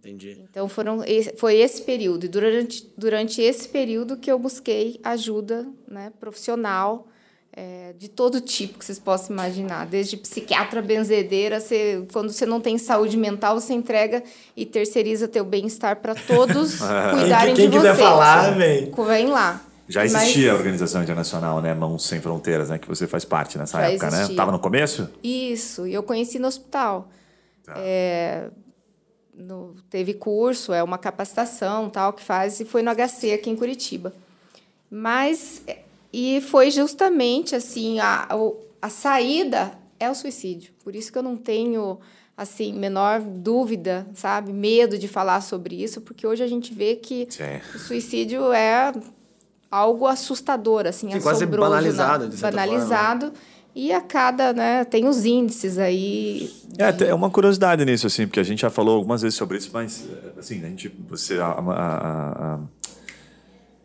Entendi. 0.00 0.38
Então, 0.50 0.68
foram, 0.68 1.04
esse- 1.04 1.34
foi 1.36 1.56
esse 1.56 1.82
período. 1.82 2.24
E 2.24 2.28
durante, 2.28 2.90
durante 2.96 3.40
esse 3.40 3.68
período 3.68 4.16
que 4.16 4.30
eu 4.30 4.38
busquei 4.38 4.98
ajuda 5.04 5.66
né, 5.86 6.12
profissional 6.18 7.06
é, 7.52 7.92
de 7.98 8.08
todo 8.08 8.40
tipo 8.40 8.78
que 8.78 8.84
vocês 8.84 8.98
possam 8.98 9.34
imaginar. 9.34 9.86
Desde 9.86 10.16
psiquiatra, 10.16 10.80
benzedeira, 10.80 11.60
você, 11.60 12.04
quando 12.12 12.32
você 12.32 12.46
não 12.46 12.60
tem 12.60 12.76
saúde 12.78 13.16
mental, 13.16 13.60
você 13.60 13.72
entrega 13.74 14.22
e 14.56 14.64
terceiriza 14.66 15.28
teu 15.28 15.44
bem-estar 15.44 15.96
para 16.00 16.14
todos 16.14 16.76
cuidarem 17.12 17.54
Quem 17.54 17.68
de 17.68 17.76
quiser 17.76 17.94
você. 17.94 18.02
falar, 18.02 18.56
vem. 18.56 18.90
Vem 18.90 19.26
lá. 19.28 19.64
Já 19.88 20.02
Mas- 20.02 20.14
existia 20.14 20.52
a 20.52 20.54
organização 20.54 21.02
internacional, 21.02 21.60
né? 21.62 21.72
Mãos 21.74 22.04
Sem 22.06 22.20
Fronteiras, 22.20 22.68
né? 22.68 22.78
Que 22.78 22.86
você 22.88 23.06
faz 23.06 23.24
parte 23.24 23.56
nessa 23.56 23.78
Já 23.80 23.88
época, 23.90 24.10
né? 24.10 24.16
existia. 24.18 24.36
Tava 24.36 24.52
no 24.52 24.58
começo? 24.58 25.08
Isso, 25.22 25.86
e 25.86 25.94
eu 25.94 26.02
conheci 26.02 26.38
no 26.38 26.46
hospital. 26.48 27.08
Tá. 27.64 27.74
É, 27.76 28.50
no- 29.34 29.74
teve 29.88 30.14
curso, 30.14 30.72
é 30.72 30.82
uma 30.82 30.98
capacitação 30.98 31.88
tal 31.88 32.12
que 32.12 32.22
faz, 32.22 32.60
e 32.60 32.64
foi 32.64 32.82
no 32.82 32.90
HC 32.90 33.32
aqui 33.32 33.48
em 33.50 33.56
Curitiba. 33.56 34.12
Mas, 34.90 35.62
e 36.12 36.40
foi 36.42 36.70
justamente 36.70 37.54
assim, 37.54 37.98
a, 38.00 38.28
a 38.80 38.88
saída 38.88 39.72
é 39.98 40.10
o 40.10 40.14
suicídio. 40.14 40.72
Por 40.84 40.94
isso 40.94 41.10
que 41.12 41.18
eu 41.18 41.22
não 41.22 41.36
tenho, 41.36 41.98
assim, 42.36 42.72
menor 42.72 43.20
dúvida, 43.20 44.06
sabe? 44.14 44.52
Medo 44.52 44.98
de 44.98 45.08
falar 45.08 45.40
sobre 45.40 45.82
isso, 45.82 46.00
porque 46.00 46.26
hoje 46.26 46.42
a 46.42 46.46
gente 46.46 46.72
vê 46.72 46.96
que 46.96 47.26
Sim. 47.30 47.60
o 47.74 47.78
suicídio 47.78 48.52
é 48.52 48.92
algo 49.70 50.06
assustador, 50.06 50.86
assim, 50.86 51.10
Sim, 51.12 51.20
quase 51.20 51.44
assombroso, 51.44 51.70
banalizado, 51.70 52.24
né? 52.24 52.30
de 52.30 52.36
certa 52.36 52.56
banalizado. 52.56 53.32
E 53.74 53.92
a 53.92 54.00
cada, 54.00 54.52
né, 54.52 54.84
tem 54.84 55.06
os 55.06 55.24
índices 55.24 55.78
aí. 55.78 56.50
É, 56.78 56.84
até- 56.86 57.08
é 57.08 57.14
uma 57.14 57.30
curiosidade 57.30 57.84
nisso, 57.84 58.06
assim, 58.08 58.26
porque 58.26 58.40
a 58.40 58.42
gente 58.42 58.62
já 58.62 58.70
falou 58.70 58.96
algumas 58.96 59.22
vezes 59.22 59.36
sobre 59.38 59.58
isso, 59.58 59.70
mas, 59.72 60.04
é, 60.36 60.40
assim, 60.40 60.64
a 60.64 60.68
gente, 60.68 60.88
você, 61.08 61.38
a, 61.38 61.46
a- 61.46 61.50
a- 61.52 62.54
a- 62.54 62.60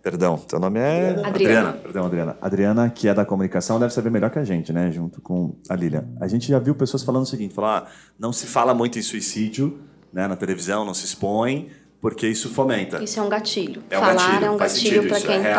perdão, 0.01 0.37
teu 0.37 0.59
nome 0.59 0.79
é... 0.79 1.21
Adriana. 1.23 1.73
Perdão, 1.73 2.05
Adriana. 2.05 2.37
Adriana, 2.41 2.89
que 2.89 3.07
é 3.07 3.13
da 3.13 3.23
comunicação, 3.25 3.79
deve 3.79 3.93
saber 3.93 4.09
melhor 4.09 4.29
que 4.31 4.39
a 4.39 4.43
gente, 4.43 4.73
né, 4.73 4.91
junto 4.91 5.21
com 5.21 5.55
a 5.69 5.75
Lilian. 5.75 6.05
A 6.19 6.27
gente 6.27 6.47
já 6.47 6.57
viu 6.59 6.73
pessoas 6.73 7.03
falando 7.03 7.23
o 7.23 7.27
seguinte, 7.27 7.53
falar, 7.53 7.83
ah, 7.87 7.91
não 8.17 8.33
se 8.33 8.47
fala 8.47 8.73
muito 8.73 8.97
em 8.97 9.01
suicídio, 9.01 9.79
né, 10.11 10.27
na 10.27 10.35
televisão, 10.35 10.83
não 10.83 10.93
se 10.93 11.05
expõe, 11.05 11.69
porque 12.03 12.27
isso 12.27 12.49
fomenta. 12.49 13.01
Isso 13.01 13.17
é 13.17 13.23
um 13.23 13.29
gatilho. 13.29 13.81
É 13.89 13.97
um 13.97 14.01
Falar 14.01 14.13
gatilho, 14.15 14.45
é 14.45 14.51
um 14.51 14.57
faz 14.57 14.73
gatilho 14.73 15.07
para 15.07 15.17
isso, 15.19 15.25
quem, 15.25 15.35
é 15.37 15.39
real, 15.39 15.55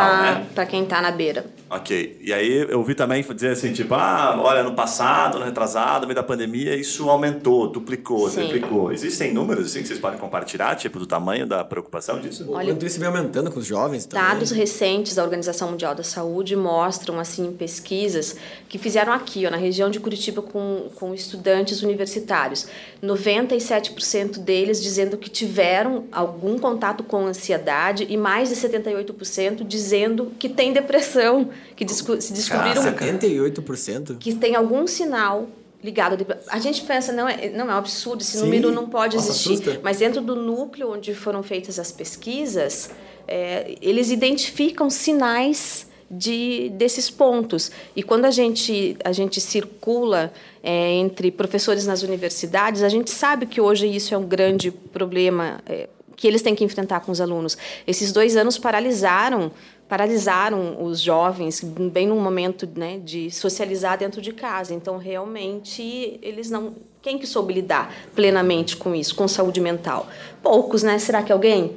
tá, 0.54 0.62
né? 0.62 0.66
quem 0.66 0.84
tá 0.84 1.00
na 1.00 1.10
beira. 1.10 1.46
Ok. 1.70 2.18
E 2.20 2.34
aí 2.34 2.66
eu 2.68 2.84
vi 2.84 2.94
também 2.94 3.22
dizer 3.22 3.52
assim, 3.52 3.72
tipo, 3.72 3.94
ah, 3.94 4.38
olha, 4.38 4.62
no 4.62 4.74
passado, 4.74 5.38
no 5.38 5.44
retrasado, 5.46 6.02
no 6.02 6.08
meio 6.08 6.14
da 6.14 6.22
pandemia, 6.22 6.76
isso 6.76 7.08
aumentou, 7.08 7.68
duplicou, 7.68 8.28
Sim. 8.28 8.42
triplicou. 8.48 8.92
Existem 8.92 9.32
números 9.32 9.64
assim 9.64 9.80
que 9.80 9.88
vocês 9.88 9.98
podem 9.98 10.18
compartilhar, 10.18 10.74
tipo, 10.74 10.98
do 10.98 11.06
tamanho 11.06 11.46
da 11.46 11.64
preocupação 11.64 12.20
disso? 12.20 12.44
O 12.44 12.52
quanto 12.52 12.84
isso 12.84 12.98
vem 12.98 13.08
aumentando 13.08 13.50
com 13.50 13.58
os 13.58 13.66
jovens 13.66 14.04
também. 14.04 14.28
Dados 14.28 14.50
recentes 14.50 15.14
da 15.14 15.24
Organização 15.24 15.70
Mundial 15.70 15.94
da 15.94 16.04
Saúde 16.04 16.54
mostram, 16.54 17.18
assim, 17.18 17.50
pesquisas 17.52 18.36
que 18.68 18.76
fizeram 18.76 19.14
aqui, 19.14 19.46
ó, 19.46 19.50
na 19.50 19.56
região 19.56 19.88
de 19.88 19.98
Curitiba, 19.98 20.42
com, 20.42 20.90
com 20.94 21.14
estudantes 21.14 21.82
universitários. 21.82 22.66
97% 23.02 24.40
deles 24.40 24.82
dizendo 24.82 25.16
que 25.16 25.30
tiveram 25.30 26.04
algum 26.12 26.33
contato 26.58 27.02
com 27.04 27.26
ansiedade 27.26 28.06
e 28.08 28.16
mais 28.16 28.48
de 28.48 28.56
78% 28.56 29.64
dizendo 29.64 30.32
que 30.38 30.48
tem 30.48 30.72
depressão, 30.72 31.50
que 31.76 31.84
desco- 31.84 32.20
se 32.20 32.32
descobriram 32.32 32.82
Caraca. 32.82 33.04
78%? 33.06 34.16
que 34.18 34.34
tem 34.34 34.54
algum 34.56 34.86
sinal 34.86 35.48
ligado. 35.82 36.16
de- 36.16 36.26
A 36.48 36.58
gente 36.58 36.82
pensa, 36.82 37.12
não 37.12 37.28
é, 37.28 37.48
não 37.50 37.70
é 37.70 37.74
um 37.74 37.78
absurdo, 37.78 38.22
esse 38.22 38.32
Sim. 38.38 38.44
número 38.44 38.72
não 38.72 38.88
pode 38.88 39.16
Nossa, 39.16 39.30
existir. 39.30 39.52
assusta. 39.54 39.80
Mas 39.82 39.98
dentro 39.98 40.20
do 40.22 40.34
núcleo 40.34 40.90
onde 40.92 41.14
foram 41.14 41.42
feitas 41.42 41.78
as 41.78 41.92
pesquisas, 41.92 42.90
é, 43.28 43.74
eles 43.82 44.10
identificam 44.10 44.88
sinais 44.88 45.86
de, 46.10 46.70
desses 46.74 47.10
pontos. 47.10 47.70
E 47.96 48.02
quando 48.02 48.24
a 48.26 48.30
gente, 48.30 48.96
a 49.04 49.10
gente 49.12 49.40
circula 49.40 50.32
é, 50.62 50.92
entre 50.92 51.30
professores 51.30 51.86
nas 51.86 52.02
universidades, 52.02 52.82
a 52.82 52.88
gente 52.88 53.10
sabe 53.10 53.44
que 53.46 53.60
hoje 53.60 53.86
isso 53.86 54.14
é 54.14 54.18
um 54.18 54.24
grande 54.26 54.70
problema. 54.70 55.58
é, 55.66 55.88
que 56.16 56.26
eles 56.26 56.42
têm 56.42 56.54
que 56.54 56.64
enfrentar 56.64 57.00
com 57.00 57.12
os 57.12 57.20
alunos. 57.20 57.56
Esses 57.86 58.12
dois 58.12 58.36
anos 58.36 58.58
paralisaram 58.58 59.50
paralisaram 59.88 60.82
os 60.82 60.98
jovens 60.98 61.62
bem 61.62 62.06
num 62.06 62.18
momento 62.18 62.68
né, 62.74 62.98
de 62.98 63.30
socializar 63.30 63.98
dentro 63.98 64.20
de 64.20 64.32
casa. 64.32 64.74
Então, 64.74 64.96
realmente, 64.96 66.18
eles 66.22 66.50
não... 66.50 66.74
Quem 67.02 67.18
que 67.18 67.26
soube 67.26 67.52
lidar 67.52 67.94
plenamente 68.14 68.78
com 68.78 68.94
isso, 68.94 69.14
com 69.14 69.28
saúde 69.28 69.60
mental? 69.60 70.08
Poucos, 70.42 70.82
né? 70.82 70.98
Será 70.98 71.22
que 71.22 71.30
alguém? 71.30 71.76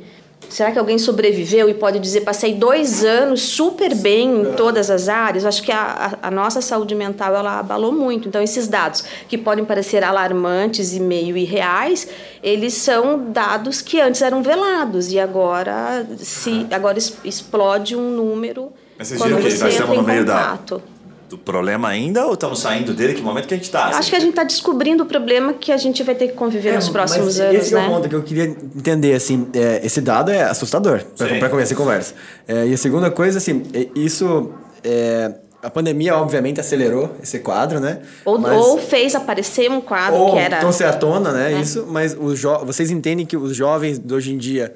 Será 0.50 0.72
que 0.72 0.79
alguém 0.79 0.98
sobreviveu 0.98 1.67
e 1.67 1.74
pode 1.74 2.00
dizer, 2.00 2.22
passei 2.22 2.53
dois 2.53 3.03
anos 3.03 3.41
super 3.41 3.94
bem 3.94 4.41
em 4.44 4.53
todas 4.53 4.89
as 4.89 5.10
áreas? 5.10 5.44
Acho 5.46 5.62
que 5.62 5.72
a, 5.74 6.15
a, 6.22 6.27
a 6.29 6.32
nossa 6.32 6.62
saúde 6.62 6.96
mental, 6.96 7.36
ela 7.36 7.60
abalou 7.60 7.91
muito. 7.91 8.29
Então, 8.29 8.41
esses 8.41 8.65
dados 8.67 9.03
que 9.27 9.38
podem 9.38 9.65
parecer 9.65 10.03
alarmantes 10.06 10.94
e 10.94 11.01
meio 11.01 11.36
irreais, 11.36 12.08
eles 12.41 12.75
são 12.75 13.29
dados 13.29 13.82
que 13.82 14.00
antes 14.00 14.22
eram 14.22 14.41
velados 14.41 15.12
e 15.12 15.20
agora, 15.20 16.08
se, 16.17 16.65
agora 16.72 16.98
es- 16.98 17.17
explode 17.25 17.96
um 17.98 18.10
número 18.15 18.72
Mas 18.98 19.10
vocês 19.10 19.20
quando 19.22 19.38
que 19.41 19.51
você 19.51 19.63
nós 19.65 19.75
entra 19.82 19.96
em 19.96 20.03
meio 20.03 20.25
da- 20.25 20.34
contato. 20.39 20.82
Do 21.29 21.38
problema 21.38 21.89
ainda 21.89 22.25
ou 22.25 22.34
estamos 22.34 22.60
saindo 22.60 22.93
dele? 22.93 23.13
Que 23.13 23.22
momento 23.22 23.48
que 23.48 23.53
a 23.53 23.57
gente 23.57 23.69
tá? 23.69 23.91
Eu 23.91 23.98
acho 23.98 24.10
que 24.10 24.15
a 24.15 24.19
gente 24.19 24.29
está 24.29 24.46
descobrindo 24.46 25.03
o 25.03 25.05
problema 25.05 25.53
que 25.53 25.74
a 25.74 25.77
gente 25.77 26.01
vai 26.01 26.15
ter 26.15 26.29
que 26.29 26.34
conviver 26.34 26.74
nos 26.74 26.88
próximos 26.88 27.38
mas 27.38 27.39
anos, 27.41 27.62
esse 27.63 27.75
é 27.75 27.79
né? 27.79 27.86
o 27.86 27.91
ponto 27.91 28.07
que 28.07 28.15
eu 28.15 28.24
queria 28.24 28.46
entender, 28.46 29.13
assim, 29.13 29.46
é, 29.53 29.86
esse 29.86 30.00
dado 30.00 30.31
é 30.31 30.43
assustador 30.43 31.03
para 31.39 31.50
começar 31.50 31.74
a 31.74 31.77
conversa. 31.77 32.13
É, 32.48 32.67
e 32.67 32.74
a 32.74 32.77
segunda 32.77 33.12
coisa, 33.12 33.39
assim, 33.39 33.63
é, 33.74 33.89
isso, 33.93 34.53
é, 34.81 35.34
a 35.62 35.69
pandemia 35.69 36.15
obviamente 36.15 36.62
acelerou 36.62 37.13
esse 37.22 37.39
quadro, 37.39 37.81
né? 37.81 38.00
Ou, 38.24 38.39
Mas- 38.39 38.65
ou 38.65 38.77
fez 38.77 39.13
aparecer 39.13 39.69
um 39.69 39.81
quadro 39.81 40.17
ou 40.17 40.31
que 40.31 40.39
era... 40.39 40.60
trouxe 40.60 40.86
à 40.86 40.93
tona, 40.93 41.34
né, 41.34 41.60
isso, 41.60 41.86
mas 41.89 42.15
os 42.17 42.39
jo 42.39 42.57
vocês 42.65 42.89
entendem 42.89 43.25
que 43.25 43.36
os 43.36 43.53
jovens 43.53 44.00
de 44.00 44.13
hoje 44.13 44.34
em 44.34 44.38
dia, 44.38 44.74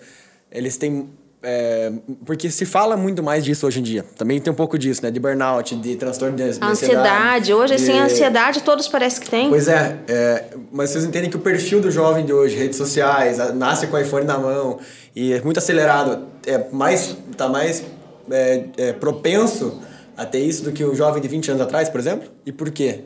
eles 0.51 0.75
têm... 0.75 1.09
é, 1.43 1.91
porque 2.23 2.51
se 2.51 2.65
fala 2.65 2.95
muito 2.95 3.23
mais 3.23 3.43
disso 3.43 3.65
hoje 3.65 3.79
em 3.79 3.83
dia. 3.83 4.05
Também 4.15 4.39
tem 4.39 4.53
um 4.53 4.55
pouco 4.55 4.77
disso, 4.77 5.01
né? 5.01 5.09
De 5.09 5.19
burnout, 5.19 5.75
de 5.75 5.95
transtorno 5.95 6.35
de, 6.35 6.51
de 6.51 6.57
A 6.61 6.67
ansiedade. 6.67 7.53
Hoje, 7.53 7.73
assim, 7.73 7.97
a 7.97 8.05
ansiedade 8.05 8.61
todos 8.61 8.87
parece 8.87 9.19
que 9.19 9.29
tem. 9.29 9.49
Pois 9.49 9.67
é, 9.67 9.97
é, 10.07 10.45
mas 10.71 10.91
vocês 10.91 11.03
entendem 11.03 11.29
que 11.29 11.35
o 11.37 11.39
perfil 11.39 11.81
do 11.81 11.89
jovem 11.89 12.25
de 12.25 12.31
hoje, 12.31 12.55
redes 12.55 12.77
sociais, 12.77 13.39
nasce 13.55 13.87
com 13.87 13.97
o 13.97 13.99
iPhone 13.99 14.25
na 14.25 14.37
mão 14.37 14.79
e 15.15 15.33
é 15.33 15.41
muito 15.41 15.57
acelerado, 15.57 16.27
é 16.45 16.63
mais, 16.71 17.17
tá 17.35 17.49
mais 17.49 17.83
é, 18.29 18.65
é, 18.77 18.93
propenso 18.93 19.81
a 20.15 20.25
ter 20.25 20.39
isso 20.39 20.63
do 20.63 20.71
que 20.71 20.83
o 20.83 20.93
jovem 20.93 21.21
de 21.21 21.27
20 21.27 21.51
anos 21.51 21.61
atrás, 21.63 21.89
por 21.89 21.99
exemplo? 21.99 22.29
E 22.45 22.51
por 22.51 22.69
quê? 22.69 23.05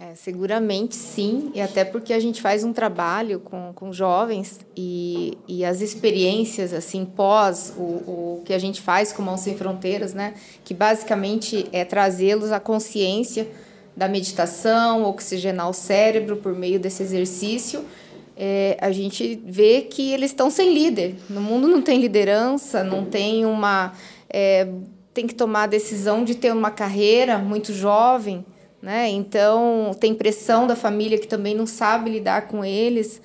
É, 0.00 0.14
seguramente 0.14 0.94
sim, 0.94 1.50
e 1.52 1.60
até 1.60 1.84
porque 1.84 2.12
a 2.12 2.20
gente 2.20 2.40
faz 2.40 2.62
um 2.62 2.72
trabalho 2.72 3.40
com, 3.40 3.72
com 3.74 3.92
jovens 3.92 4.60
e, 4.76 5.36
e 5.48 5.64
as 5.64 5.80
experiências, 5.80 6.72
assim, 6.72 7.04
pós 7.04 7.72
o, 7.76 7.82
o 7.82 8.42
que 8.44 8.54
a 8.54 8.60
gente 8.60 8.80
faz 8.80 9.12
com 9.12 9.22
Mãos 9.22 9.40
Sem 9.40 9.56
Fronteiras, 9.56 10.14
né? 10.14 10.34
Que 10.64 10.72
basicamente 10.72 11.68
é 11.72 11.84
trazê-los 11.84 12.52
à 12.52 12.60
consciência 12.60 13.48
da 13.96 14.06
meditação, 14.06 15.04
oxigenar 15.04 15.68
o 15.68 15.72
cérebro 15.72 16.36
por 16.36 16.54
meio 16.54 16.78
desse 16.78 17.02
exercício. 17.02 17.84
É, 18.36 18.78
a 18.80 18.92
gente 18.92 19.42
vê 19.44 19.80
que 19.80 20.12
eles 20.12 20.30
estão 20.30 20.48
sem 20.48 20.72
líder. 20.72 21.16
No 21.28 21.40
mundo 21.40 21.66
não 21.66 21.82
tem 21.82 22.00
liderança, 22.00 22.84
não 22.84 23.04
tem 23.04 23.44
uma. 23.44 23.92
é, 24.30 24.68
tem 25.12 25.26
que 25.26 25.34
tomar 25.34 25.64
a 25.64 25.66
decisão 25.66 26.22
de 26.22 26.36
ter 26.36 26.52
uma 26.52 26.70
carreira 26.70 27.36
muito 27.36 27.72
jovem 27.72 28.46
né? 28.82 29.08
Então, 29.08 29.94
tem 29.98 30.14
pressão 30.14 30.66
da 30.66 30.76
família 30.76 31.18
que 31.18 31.26
também 31.26 31.54
não 31.54 31.66
sabe 31.66 32.10
lidar 32.10 32.42
com 32.48 32.64
eles. 32.64 33.20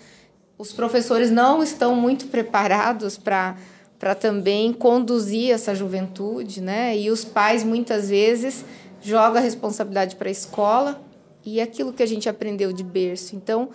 Os 0.57 0.71
professores 0.73 1.29
não 1.31 1.61
estão 1.63 1.95
muito 1.95 2.27
preparados 2.27 3.17
para 3.17 3.55
para 3.99 4.13
também 4.15 4.73
conduzir 4.73 5.51
essa 5.51 5.73
juventude, 5.73 6.59
né? 6.59 6.97
E 6.97 7.09
os 7.09 7.23
pais 7.23 7.63
muitas 7.63 8.09
vezes 8.09 8.65
jogam 9.01 9.37
a 9.37 9.39
responsabilidade 9.39 10.17
para 10.17 10.27
a 10.27 10.31
escola 10.31 11.01
e 11.45 11.61
aquilo 11.61 11.93
que 11.93 12.03
a 12.03 12.05
gente 12.05 12.27
aprendeu 12.27 12.73
de 12.73 12.83
berço. 12.83 13.33
Então, 13.33 13.69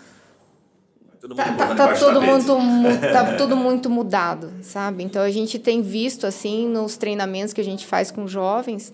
Todo 1.19 1.35
mundo 1.35 1.39
tá, 1.47 1.53
tá, 1.57 1.67
tá 1.67 1.73
embaixo 1.73 2.01
do 2.01 2.07
tudo 2.07 2.21
tapete. 2.21 2.31
muito 2.33 2.59
mu- 2.61 2.99
tá 3.13 3.37
tudo 3.37 3.57
muito 3.57 3.89
mudado, 3.91 4.53
sabe? 4.63 5.03
Então 5.03 5.23
a 5.23 5.31
gente 5.31 5.59
tem 5.59 5.81
visto 5.81 6.27
assim 6.27 6.69
nos 6.69 6.99
treinamentos 6.99 7.55
que 7.55 7.61
a 7.63 7.65
gente 7.65 7.87
faz 7.87 8.11
com 8.11 8.27
jovens 8.29 8.93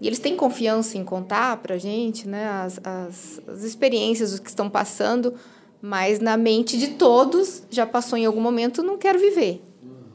e 0.00 0.06
eles 0.06 0.18
têm 0.18 0.34
confiança 0.34 0.96
em 0.96 1.04
contar 1.04 1.58
para 1.58 1.76
gente, 1.76 2.26
né? 2.26 2.48
As, 2.48 2.80
as, 2.82 3.40
as 3.46 3.62
experiências, 3.62 4.38
o 4.38 4.42
que 4.42 4.48
estão 4.48 4.70
passando, 4.70 5.34
mas 5.82 6.20
na 6.20 6.36
mente 6.36 6.78
de 6.78 6.88
todos 6.88 7.62
já 7.70 7.86
passou 7.86 8.18
em 8.18 8.24
algum 8.24 8.40
momento, 8.40 8.82
não 8.82 8.96
quero 8.96 9.18
viver. 9.18 9.62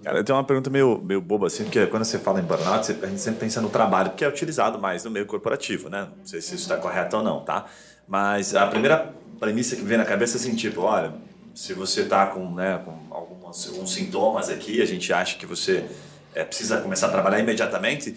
Cara, 0.03 0.19
eu 0.19 0.23
tenho 0.23 0.37
uma 0.37 0.43
pergunta 0.43 0.69
meio, 0.69 1.01
meio 1.03 1.19
boba, 1.19 1.47
assim, 1.47 1.63
porque 1.63 1.85
quando 1.87 2.03
você 2.03 2.19
fala 2.19 2.39
em 2.39 2.43
burnout, 2.43 2.91
a 3.01 3.07
gente 3.07 3.19
sempre 3.19 3.39
pensa 3.39 3.59
no 3.59 3.69
trabalho, 3.69 4.11
porque 4.11 4.23
é 4.23 4.27
utilizado 4.27 4.79
mais 4.79 5.03
no 5.03 5.09
meio 5.09 5.25
corporativo, 5.25 5.89
né? 5.89 6.07
Não 6.17 6.25
sei 6.25 6.41
se 6.41 6.55
isso 6.55 6.63
está 6.63 6.77
correto 6.77 7.17
ou 7.17 7.23
não, 7.23 7.41
tá? 7.41 7.65
Mas 8.07 8.53
a 8.53 8.67
primeira 8.67 9.13
premissa 9.39 9.75
que 9.75 9.81
me 9.81 9.87
vem 9.87 9.97
na 9.97 10.05
cabeça 10.05 10.37
é 10.37 10.39
assim, 10.39 10.55
tipo, 10.55 10.81
olha, 10.81 11.13
se 11.55 11.73
você 11.73 12.01
está 12.01 12.27
com, 12.27 12.53
né, 12.53 12.81
com 12.85 12.91
algumas, 13.09 13.67
alguns 13.67 13.93
sintomas 13.93 14.49
aqui, 14.49 14.81
a 14.81 14.85
gente 14.85 15.11
acha 15.11 15.37
que 15.37 15.45
você 15.45 15.85
é, 16.35 16.43
precisa 16.43 16.77
começar 16.77 17.07
a 17.07 17.09
trabalhar 17.09 17.39
imediatamente, 17.39 18.15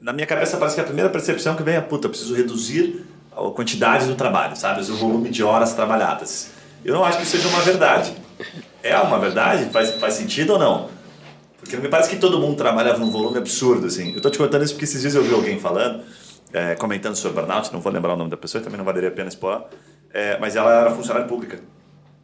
na 0.00 0.12
minha 0.12 0.26
cabeça 0.26 0.56
parece 0.56 0.74
que 0.74 0.80
a 0.80 0.84
primeira 0.84 1.10
percepção 1.10 1.54
que 1.56 1.62
vem 1.62 1.76
é, 1.76 1.80
puta, 1.80 2.08
preciso 2.08 2.34
reduzir 2.34 3.04
a 3.32 3.50
quantidade 3.50 4.06
do 4.06 4.14
trabalho, 4.14 4.56
sabe? 4.56 4.80
O 4.80 4.96
volume 4.96 5.30
de 5.30 5.42
horas 5.42 5.74
trabalhadas. 5.74 6.50
Eu 6.84 6.94
não 6.94 7.04
acho 7.04 7.18
que 7.18 7.26
seja 7.26 7.48
uma 7.48 7.60
verdade. 7.60 8.12
É 8.82 8.96
uma 8.98 9.18
verdade? 9.18 9.70
Faz, 9.70 9.90
faz 9.92 10.14
sentido 10.14 10.54
ou 10.54 10.58
não? 10.58 10.88
Porque 11.58 11.76
me 11.76 11.88
parece 11.88 12.08
que 12.08 12.16
todo 12.16 12.38
mundo 12.38 12.56
trabalhava 12.56 12.98
num 12.98 13.10
volume 13.10 13.38
absurdo, 13.38 13.86
assim. 13.86 14.14
Eu 14.14 14.22
tô 14.22 14.30
te 14.30 14.38
contando 14.38 14.64
isso 14.64 14.74
porque 14.74 14.84
esses 14.84 15.00
dias 15.00 15.14
eu 15.14 15.22
vi 15.22 15.34
alguém 15.34 15.58
falando, 15.58 16.02
é, 16.52 16.74
comentando 16.76 17.16
sobre 17.16 17.40
burnout, 17.40 17.72
não 17.72 17.80
vou 17.80 17.92
lembrar 17.92 18.14
o 18.14 18.16
nome 18.16 18.30
da 18.30 18.36
pessoa, 18.36 18.62
também 18.62 18.78
não 18.78 18.84
valeria 18.84 19.08
a 19.08 19.12
pena 19.12 19.28
expor, 19.28 19.64
é, 20.12 20.38
mas 20.38 20.56
ela 20.56 20.72
era 20.72 20.90
funcionária 20.90 21.26
pública. 21.28 21.60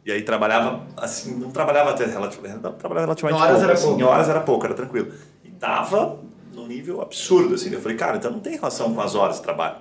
E 0.05 0.11
aí 0.11 0.21
trabalhava, 0.21 0.85
assim, 0.95 1.35
não 1.35 1.49
trabalhava 1.49 1.89
até 1.89 2.05
relativamente, 2.05 2.59
trabalhava 2.77 3.07
relativamente 3.07 3.39
Em 3.39 3.41
horas 3.41 3.57
pouco, 3.57 3.63
era 3.63 3.73
assim, 3.73 3.85
pouco. 3.87 3.99
Em 3.99 4.03
horas 4.03 4.29
era 4.29 4.39
pouco, 4.41 4.65
era 4.65 4.73
tranquilo. 4.75 5.11
E 5.43 5.49
tava 5.49 6.19
num 6.53 6.67
nível 6.67 7.01
absurdo, 7.01 7.55
assim. 7.55 7.73
Eu 7.73 7.81
falei, 7.81 7.97
cara, 7.97 8.17
então 8.17 8.29
não 8.29 8.39
tem 8.39 8.53
relação 8.53 8.93
com 8.93 9.01
as 9.01 9.15
horas 9.15 9.37
de 9.37 9.41
trabalho. 9.41 9.77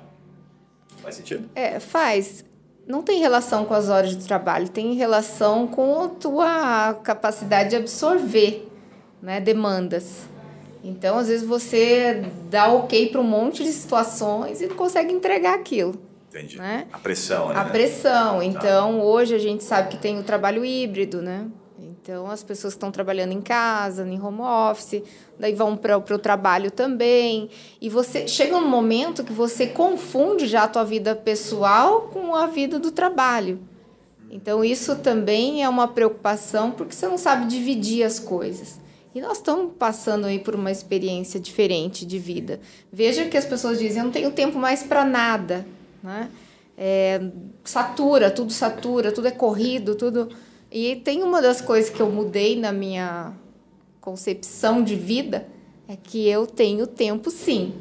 Faz 1.02 1.16
sentido? 1.16 1.50
É, 1.54 1.78
faz. 1.78 2.42
Não 2.86 3.02
tem 3.02 3.20
relação 3.20 3.66
com 3.66 3.74
as 3.74 3.90
horas 3.90 4.16
de 4.16 4.26
trabalho, 4.26 4.66
tem 4.68 4.94
relação 4.94 5.66
com 5.66 6.04
a 6.04 6.08
tua 6.08 6.94
capacidade 7.02 7.70
de 7.70 7.76
absorver 7.76 8.66
né, 9.20 9.40
demandas. 9.40 10.22
Então, 10.82 11.18
às 11.18 11.28
vezes, 11.28 11.46
você 11.46 12.24
dá 12.50 12.72
ok 12.72 13.10
para 13.10 13.20
um 13.20 13.24
monte 13.24 13.62
de 13.62 13.72
situações 13.72 14.62
e 14.62 14.66
não 14.66 14.76
consegue 14.76 15.12
entregar 15.12 15.54
aquilo. 15.54 15.98
Entendi. 16.34 16.58
Né? 16.58 16.86
A 16.92 16.98
pressão, 16.98 17.48
né? 17.50 17.54
A 17.56 17.64
pressão. 17.64 18.42
Então, 18.42 19.00
hoje 19.00 19.34
a 19.36 19.38
gente 19.38 19.62
sabe 19.62 19.90
que 19.90 19.96
tem 19.96 20.18
o 20.18 20.24
trabalho 20.24 20.64
híbrido, 20.64 21.22
né? 21.22 21.46
Então, 21.78 22.28
as 22.28 22.42
pessoas 22.42 22.74
que 22.74 22.78
estão 22.78 22.90
trabalhando 22.90 23.32
em 23.32 23.40
casa, 23.40 24.06
em 24.06 24.20
home 24.20 24.40
office, 24.40 25.02
daí 25.38 25.54
vão 25.54 25.76
para 25.76 25.96
o 25.96 26.18
trabalho 26.18 26.70
também. 26.70 27.48
E 27.80 27.88
você 27.88 28.26
chega 28.26 28.56
um 28.56 28.68
momento 28.68 29.22
que 29.22 29.32
você 29.32 29.68
confunde 29.68 30.46
já 30.46 30.64
a 30.64 30.68
tua 30.68 30.84
vida 30.84 31.14
pessoal 31.14 32.10
com 32.12 32.34
a 32.34 32.46
vida 32.46 32.80
do 32.80 32.90
trabalho. 32.90 33.60
Então, 34.28 34.64
isso 34.64 34.96
também 34.96 35.62
é 35.62 35.68
uma 35.68 35.86
preocupação, 35.86 36.72
porque 36.72 36.94
você 36.94 37.06
não 37.06 37.16
sabe 37.16 37.46
dividir 37.46 38.02
as 38.02 38.18
coisas. 38.18 38.80
E 39.14 39.20
nós 39.20 39.36
estamos 39.36 39.72
passando 39.78 40.26
aí 40.26 40.40
por 40.40 40.56
uma 40.56 40.72
experiência 40.72 41.38
diferente 41.38 42.04
de 42.04 42.18
vida. 42.18 42.60
Veja 42.92 43.26
que 43.26 43.36
as 43.36 43.44
pessoas 43.44 43.78
dizem: 43.78 43.98
eu 43.98 44.04
não 44.06 44.10
tenho 44.10 44.32
tempo 44.32 44.58
mais 44.58 44.82
para 44.82 45.04
nada. 45.04 45.64
Né? 46.04 46.28
É, 46.76 47.20
satura, 47.64 48.30
tudo 48.30 48.52
satura, 48.52 49.10
tudo 49.10 49.26
é 49.26 49.30
corrido, 49.30 49.94
tudo. 49.94 50.28
E 50.70 50.96
tem 50.96 51.22
uma 51.22 51.40
das 51.40 51.62
coisas 51.62 51.88
que 51.88 52.02
eu 52.02 52.10
mudei 52.10 52.60
na 52.60 52.72
minha 52.72 53.32
concepção 54.02 54.82
de 54.84 54.94
vida 54.94 55.46
é 55.88 55.96
que 55.96 56.28
eu 56.28 56.46
tenho 56.46 56.86
tempo 56.86 57.30
sim. 57.30 57.72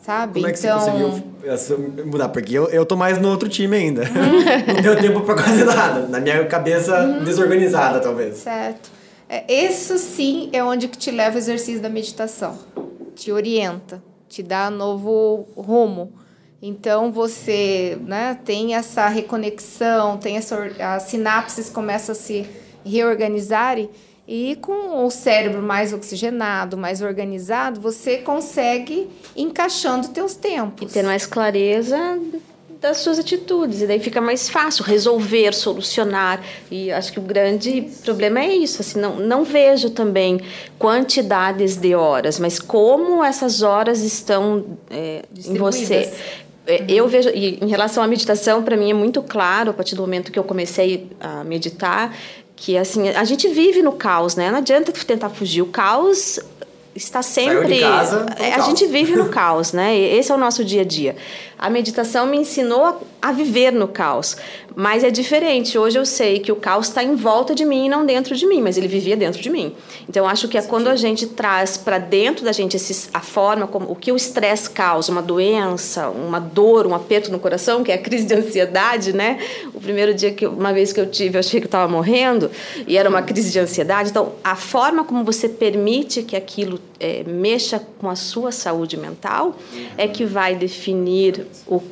Sabe? 0.00 0.40
Como 0.40 0.46
é 0.46 0.52
que 0.52 0.58
então... 0.58 0.80
você 0.80 0.90
conseguiu 0.90 2.06
mudar? 2.06 2.30
Porque 2.30 2.54
eu, 2.54 2.68
eu 2.70 2.86
tô 2.86 2.96
mais 2.96 3.20
no 3.20 3.28
outro 3.28 3.48
time 3.48 3.76
ainda. 3.76 4.04
não 4.08 4.82
tenho 4.82 5.00
tempo 5.00 5.20
para 5.20 5.34
quase 5.34 5.62
nada. 5.62 6.06
Na 6.08 6.18
minha 6.18 6.46
cabeça 6.46 6.98
Uhum. 6.98 7.24
desorganizada, 7.24 8.00
talvez. 8.00 8.38
Certo. 8.38 8.90
É, 9.28 9.66
isso 9.66 9.98
sim 9.98 10.48
é 10.52 10.64
onde 10.64 10.88
que 10.88 10.96
te 10.96 11.10
leva 11.10 11.36
o 11.36 11.38
exercício 11.38 11.82
da 11.82 11.90
meditação. 11.90 12.58
Te 13.14 13.30
orienta, 13.30 14.02
te 14.28 14.42
dá 14.42 14.70
novo 14.70 15.46
rumo. 15.54 16.12
Então 16.62 17.10
você 17.10 17.96
né, 18.02 18.38
tem 18.44 18.74
essa 18.74 19.08
reconexão, 19.08 20.18
tem 20.18 20.36
essa, 20.36 20.70
as 20.78 21.04
sinapses 21.04 21.70
começam 21.70 22.12
a 22.12 22.16
se 22.16 22.46
reorganizarem 22.84 23.88
e 24.28 24.56
com 24.60 25.04
o 25.04 25.10
cérebro 25.10 25.60
mais 25.62 25.92
oxigenado, 25.92 26.76
mais 26.76 27.02
organizado, 27.02 27.80
você 27.80 28.18
consegue 28.18 29.08
encaixando 29.34 30.08
teus 30.08 30.34
E 30.34 30.38
tempos. 30.38 30.92
ter 30.92 31.02
mais 31.02 31.26
clareza 31.26 32.16
das 32.80 32.98
suas 32.98 33.18
atitudes. 33.18 33.82
E 33.82 33.86
daí 33.86 33.98
fica 33.98 34.20
mais 34.20 34.48
fácil 34.48 34.84
resolver, 34.84 35.52
solucionar. 35.52 36.40
E 36.70 36.90
acho 36.92 37.12
que 37.12 37.18
o 37.18 37.22
grande 37.22 37.82
problema 38.04 38.40
é 38.40 38.54
isso. 38.54 38.80
Assim, 38.80 39.00
não, 39.00 39.16
não 39.16 39.44
vejo 39.44 39.90
também 39.90 40.40
quantidades 40.78 41.76
de 41.76 41.94
horas, 41.94 42.38
mas 42.38 42.58
como 42.58 43.24
essas 43.24 43.62
horas 43.62 44.00
estão 44.02 44.78
é, 44.88 45.22
em 45.44 45.54
você. 45.54 46.10
É, 46.70 46.84
Eu 46.88 47.06
vejo, 47.08 47.28
e 47.30 47.58
em 47.62 47.68
relação 47.68 48.02
à 48.02 48.06
meditação, 48.06 48.62
para 48.62 48.76
mim 48.76 48.90
é 48.90 48.94
muito 48.94 49.22
claro, 49.22 49.70
a 49.70 49.74
partir 49.74 49.94
do 49.94 50.02
momento 50.02 50.30
que 50.32 50.38
eu 50.38 50.44
comecei 50.44 51.08
a 51.20 51.44
meditar, 51.44 52.14
que 52.56 52.76
assim, 52.76 53.08
a 53.08 53.24
gente 53.24 53.48
vive 53.48 53.82
no 53.82 53.92
caos, 53.92 54.36
né? 54.36 54.50
Não 54.50 54.58
adianta 54.58 54.92
tentar 54.92 55.30
fugir. 55.30 55.62
O 55.62 55.66
caos 55.66 56.38
está 56.94 57.22
sempre. 57.22 57.74
de 57.74 57.80
casa, 57.80 58.24
tá 58.24 58.44
É, 58.44 58.52
a 58.52 58.56
caos. 58.56 58.66
gente 58.66 58.86
vive 58.86 59.16
no 59.16 59.28
caos, 59.28 59.72
né? 59.72 59.96
Esse 59.96 60.30
é 60.30 60.34
o 60.34 60.38
nosso 60.38 60.64
dia 60.64 60.82
a 60.82 60.84
dia. 60.84 61.16
A 61.58 61.70
meditação 61.70 62.26
me 62.26 62.36
ensinou 62.36 62.84
a, 62.84 62.96
a 63.22 63.32
viver 63.32 63.72
no 63.72 63.88
caos, 63.88 64.36
mas 64.80 65.04
é 65.04 65.10
diferente. 65.10 65.76
Hoje 65.76 65.98
eu 65.98 66.06
sei 66.06 66.38
que 66.38 66.50
o 66.50 66.56
caos 66.56 66.88
está 66.88 67.04
em 67.04 67.14
volta 67.14 67.54
de 67.54 67.66
mim 67.66 67.84
e 67.84 67.88
não 67.90 68.06
dentro 68.06 68.34
de 68.34 68.46
mim, 68.46 68.62
mas 68.62 68.78
ele 68.78 68.88
vivia 68.88 69.14
dentro 69.14 69.42
de 69.42 69.50
mim. 69.50 69.74
Então 70.08 70.26
acho 70.26 70.48
que 70.48 70.56
é 70.56 70.62
quando 70.62 70.88
a 70.88 70.96
gente 70.96 71.26
traz 71.26 71.76
para 71.76 71.98
dentro 71.98 72.46
da 72.46 72.50
gente 72.50 72.78
a 73.12 73.20
forma 73.20 73.66
como 73.66 73.92
o 73.92 73.94
que 73.94 74.10
o 74.10 74.16
estresse 74.16 74.70
causa, 74.70 75.12
uma 75.12 75.20
doença, 75.20 76.08
uma 76.08 76.40
dor, 76.40 76.86
um 76.86 76.94
aperto 76.94 77.30
no 77.30 77.38
coração, 77.38 77.84
que 77.84 77.92
é 77.92 77.96
a 77.96 77.98
crise 77.98 78.24
de 78.24 78.32
ansiedade, 78.32 79.12
né? 79.12 79.38
O 79.74 79.80
primeiro 79.82 80.14
dia 80.14 80.32
que 80.32 80.46
uma 80.46 80.72
vez 80.72 80.94
que 80.94 81.00
eu 81.00 81.06
tive, 81.06 81.36
eu 81.36 81.40
achei 81.40 81.60
que 81.60 81.66
eu 81.66 81.68
estava 81.68 81.86
morrendo 81.86 82.50
e 82.86 82.96
era 82.96 83.06
uma 83.06 83.20
crise 83.20 83.52
de 83.52 83.58
ansiedade. 83.58 84.08
Então 84.08 84.32
a 84.42 84.56
forma 84.56 85.04
como 85.04 85.24
você 85.24 85.46
permite 85.46 86.22
que 86.22 86.34
aquilo 86.34 86.80
eh, 86.98 87.22
mexa 87.26 87.82
com 87.98 88.08
a 88.08 88.16
sua 88.16 88.50
saúde 88.50 88.96
mental 88.96 89.54
é 89.98 90.08
que 90.08 90.24
vai 90.24 90.54
definir 90.54 91.46
o 91.66 91.82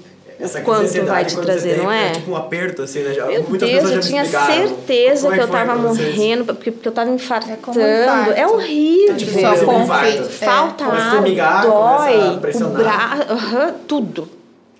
Essa 0.40 0.60
quanto 0.60 1.04
vai 1.04 1.24
te 1.24 1.36
trazer, 1.36 1.74
tem, 1.74 1.82
não 1.82 1.90
é? 1.90 2.10
tipo 2.12 2.30
um 2.30 2.36
aperto, 2.36 2.82
assim, 2.82 3.00
né? 3.00 3.12
Já, 3.12 3.26
Meu 3.26 3.42
muitas 3.42 3.68
Deus, 3.68 3.82
pessoas 3.82 3.96
eu 3.96 4.02
já 4.02 4.08
tinha 4.08 4.24
certeza 4.46 5.22
Como 5.22 5.34
é 5.34 5.38
que 5.38 5.42
eu 5.44 5.48
tava 5.48 5.74
morrendo, 5.76 6.44
porque, 6.44 6.70
porque 6.70 6.88
eu 6.88 6.92
tava 6.92 7.10
infartando. 7.10 7.52
um 7.52 8.02
infarto. 8.02 8.32
É 8.32 8.46
horrível. 8.46 9.14
A 9.14 9.16
Tipo, 9.16 9.38
infarto. 9.82 10.04
feito- 10.12 10.28
Falta 10.30 10.84
Começa 10.84 11.04
a 11.06 11.10
ar, 11.12 11.22
migar, 11.22 11.66
começa 11.66 11.74
a 11.74 12.28
dói, 12.28 12.36
o 12.62 12.68
braço, 12.70 13.74
tudo. 13.88 14.37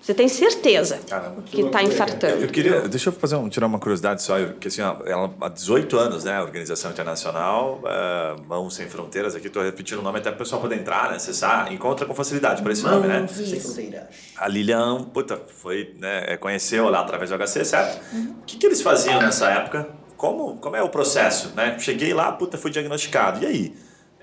Você 0.09 0.15
tem 0.15 0.27
certeza 0.27 0.99
Caramba, 1.07 1.43
que 1.43 1.61
está 1.61 1.83
infartando. 1.83 2.41
Eu 2.41 2.47
queria, 2.47 2.81
deixa 2.87 3.09
eu 3.09 3.13
fazer 3.13 3.35
um, 3.35 3.47
tirar 3.47 3.67
uma 3.67 3.77
curiosidade 3.77 4.23
só, 4.23 4.43
que 4.59 4.67
assim, 4.67 4.81
ela 4.81 5.31
há 5.39 5.49
18 5.49 5.95
anos, 5.99 6.23
né, 6.23 6.35
a 6.35 6.41
Organização 6.41 6.89
Internacional, 6.89 7.79
é, 7.85 8.35
Mãos 8.47 8.73
Sem 8.73 8.87
Fronteiras, 8.87 9.35
aqui 9.35 9.45
estou 9.45 9.61
repetindo 9.61 9.99
o 9.99 10.01
nome 10.01 10.17
até 10.17 10.31
para 10.31 10.37
o 10.37 10.39
pessoal 10.39 10.59
poder 10.59 10.79
entrar, 10.79 11.11
né, 11.11 11.17
acessar, 11.17 11.71
encontra 11.71 12.07
com 12.07 12.15
facilidade 12.15 12.63
por 12.63 12.71
esse 12.71 12.81
nome, 12.81 13.05
né? 13.05 13.19
Mãos 13.19 13.33
sem 13.33 13.59
fronteiras. 13.59 14.07
A 14.35 14.47
Lilian, 14.47 15.03
puta, 15.03 15.39
foi, 15.45 15.95
né, 15.99 16.23
é, 16.25 16.37
conheceu 16.37 16.89
lá 16.89 17.01
através 17.01 17.29
do 17.29 17.37
HC, 17.37 17.63
certo? 17.63 18.01
O 18.41 18.45
que, 18.47 18.57
que 18.57 18.65
eles 18.65 18.81
faziam 18.81 19.21
nessa 19.21 19.47
época? 19.51 19.89
Como, 20.17 20.57
como 20.57 20.75
é 20.75 20.81
o 20.81 20.89
processo, 20.89 21.53
né? 21.55 21.77
Cheguei 21.77 22.15
lá, 22.15 22.31
puta, 22.31 22.57
fui 22.57 22.71
diagnosticado, 22.71 23.43
e 23.43 23.45
aí? 23.45 23.75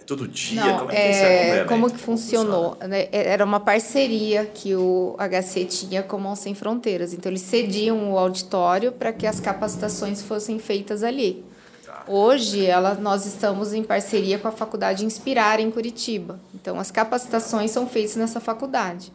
Todo 0.07 0.29
dia? 0.29 0.65
Não, 0.65 0.79
como 0.79 0.93
é 0.93 0.95
que 0.95 1.01
é 1.01 1.57
é, 1.59 1.65
como 1.65 1.91
que 1.91 1.99
funcionou? 1.99 2.79
né? 2.89 3.09
Era 3.11 3.45
uma 3.45 3.59
parceria 3.59 4.47
que 4.47 4.75
o 4.77 5.17
HC 5.19 5.65
tinha 5.65 6.03
com 6.03 6.17
Mãos 6.19 6.39
Sem 6.39 6.55
Fronteiras. 6.55 7.13
Então, 7.13 7.31
eles 7.31 7.43
cediam 7.43 8.13
o 8.13 8.19
auditório 8.19 8.93
para 8.93 9.13
que 9.13 9.27
as 9.27 9.41
capacitações 9.41 10.23
fossem 10.23 10.61
feitas 10.61 11.03
ali. 11.03 11.45
Tá. 11.85 12.05
Hoje, 12.07 12.65
ela, 12.65 12.95
nós 12.95 13.27
estamos 13.27 13.75
em 13.75 13.83
parceria 13.83 14.39
com 14.39 14.47
a 14.47 14.53
Faculdade 14.53 15.05
Inspirar, 15.05 15.59
em 15.59 15.71
Curitiba. 15.73 16.39
Então, 16.55 16.79
as 16.79 16.93
capacitações 16.93 17.73
são 17.73 17.89
feitas 17.89 18.15
nessa 18.15 18.39
faculdade. 18.39 19.13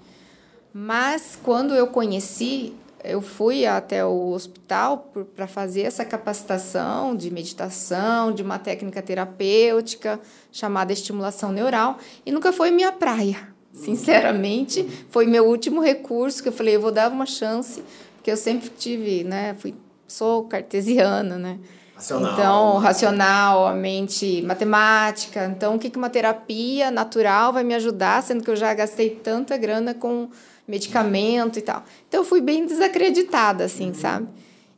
Mas, 0.73 1.39
quando 1.41 1.73
eu 1.73 1.87
conheci, 1.87 2.73
eu 3.03 3.21
fui 3.21 3.65
até 3.65 4.05
o 4.05 4.29
hospital 4.29 5.11
para 5.35 5.47
fazer 5.47 5.81
essa 5.81 6.05
capacitação 6.05 7.15
de 7.15 7.31
meditação, 7.31 8.31
de 8.31 8.43
uma 8.43 8.59
técnica 8.59 9.01
terapêutica 9.01 10.19
chamada 10.51 10.93
estimulação 10.93 11.51
neural, 11.51 11.97
e 12.25 12.31
nunca 12.31 12.51
foi 12.51 12.71
minha 12.71 12.91
praia. 12.91 13.49
Sinceramente, 13.73 14.87
foi 15.09 15.25
meu 15.25 15.47
último 15.47 15.81
recurso 15.81 16.43
que 16.43 16.49
eu 16.49 16.53
falei, 16.53 16.75
eu 16.75 16.81
vou 16.81 16.91
dar 16.91 17.09
uma 17.09 17.25
chance, 17.25 17.83
porque 18.15 18.29
eu 18.29 18.37
sempre 18.37 18.69
tive, 18.69 19.23
né, 19.23 19.55
fui 19.57 19.73
sou 20.11 20.43
cartesiana, 20.43 21.37
né? 21.37 21.57
Racional. 21.95 22.33
Então, 22.33 22.77
racional, 22.79 23.67
a 23.67 23.73
mente 23.73 24.41
matemática. 24.41 25.45
Então, 25.45 25.75
o 25.75 25.79
que 25.79 25.89
que 25.89 25.97
uma 25.97 26.09
terapia 26.09 26.91
natural 26.91 27.53
vai 27.53 27.63
me 27.63 27.73
ajudar, 27.75 28.21
sendo 28.23 28.43
que 28.43 28.49
eu 28.49 28.55
já 28.55 28.73
gastei 28.73 29.11
tanta 29.11 29.55
grana 29.55 29.93
com 29.93 30.29
medicamento 30.71 31.59
e 31.59 31.61
tal. 31.61 31.83
Então, 32.07 32.21
eu 32.21 32.25
fui 32.25 32.41
bem 32.41 32.65
desacreditada, 32.65 33.65
assim, 33.65 33.93
sabe? 33.93 34.27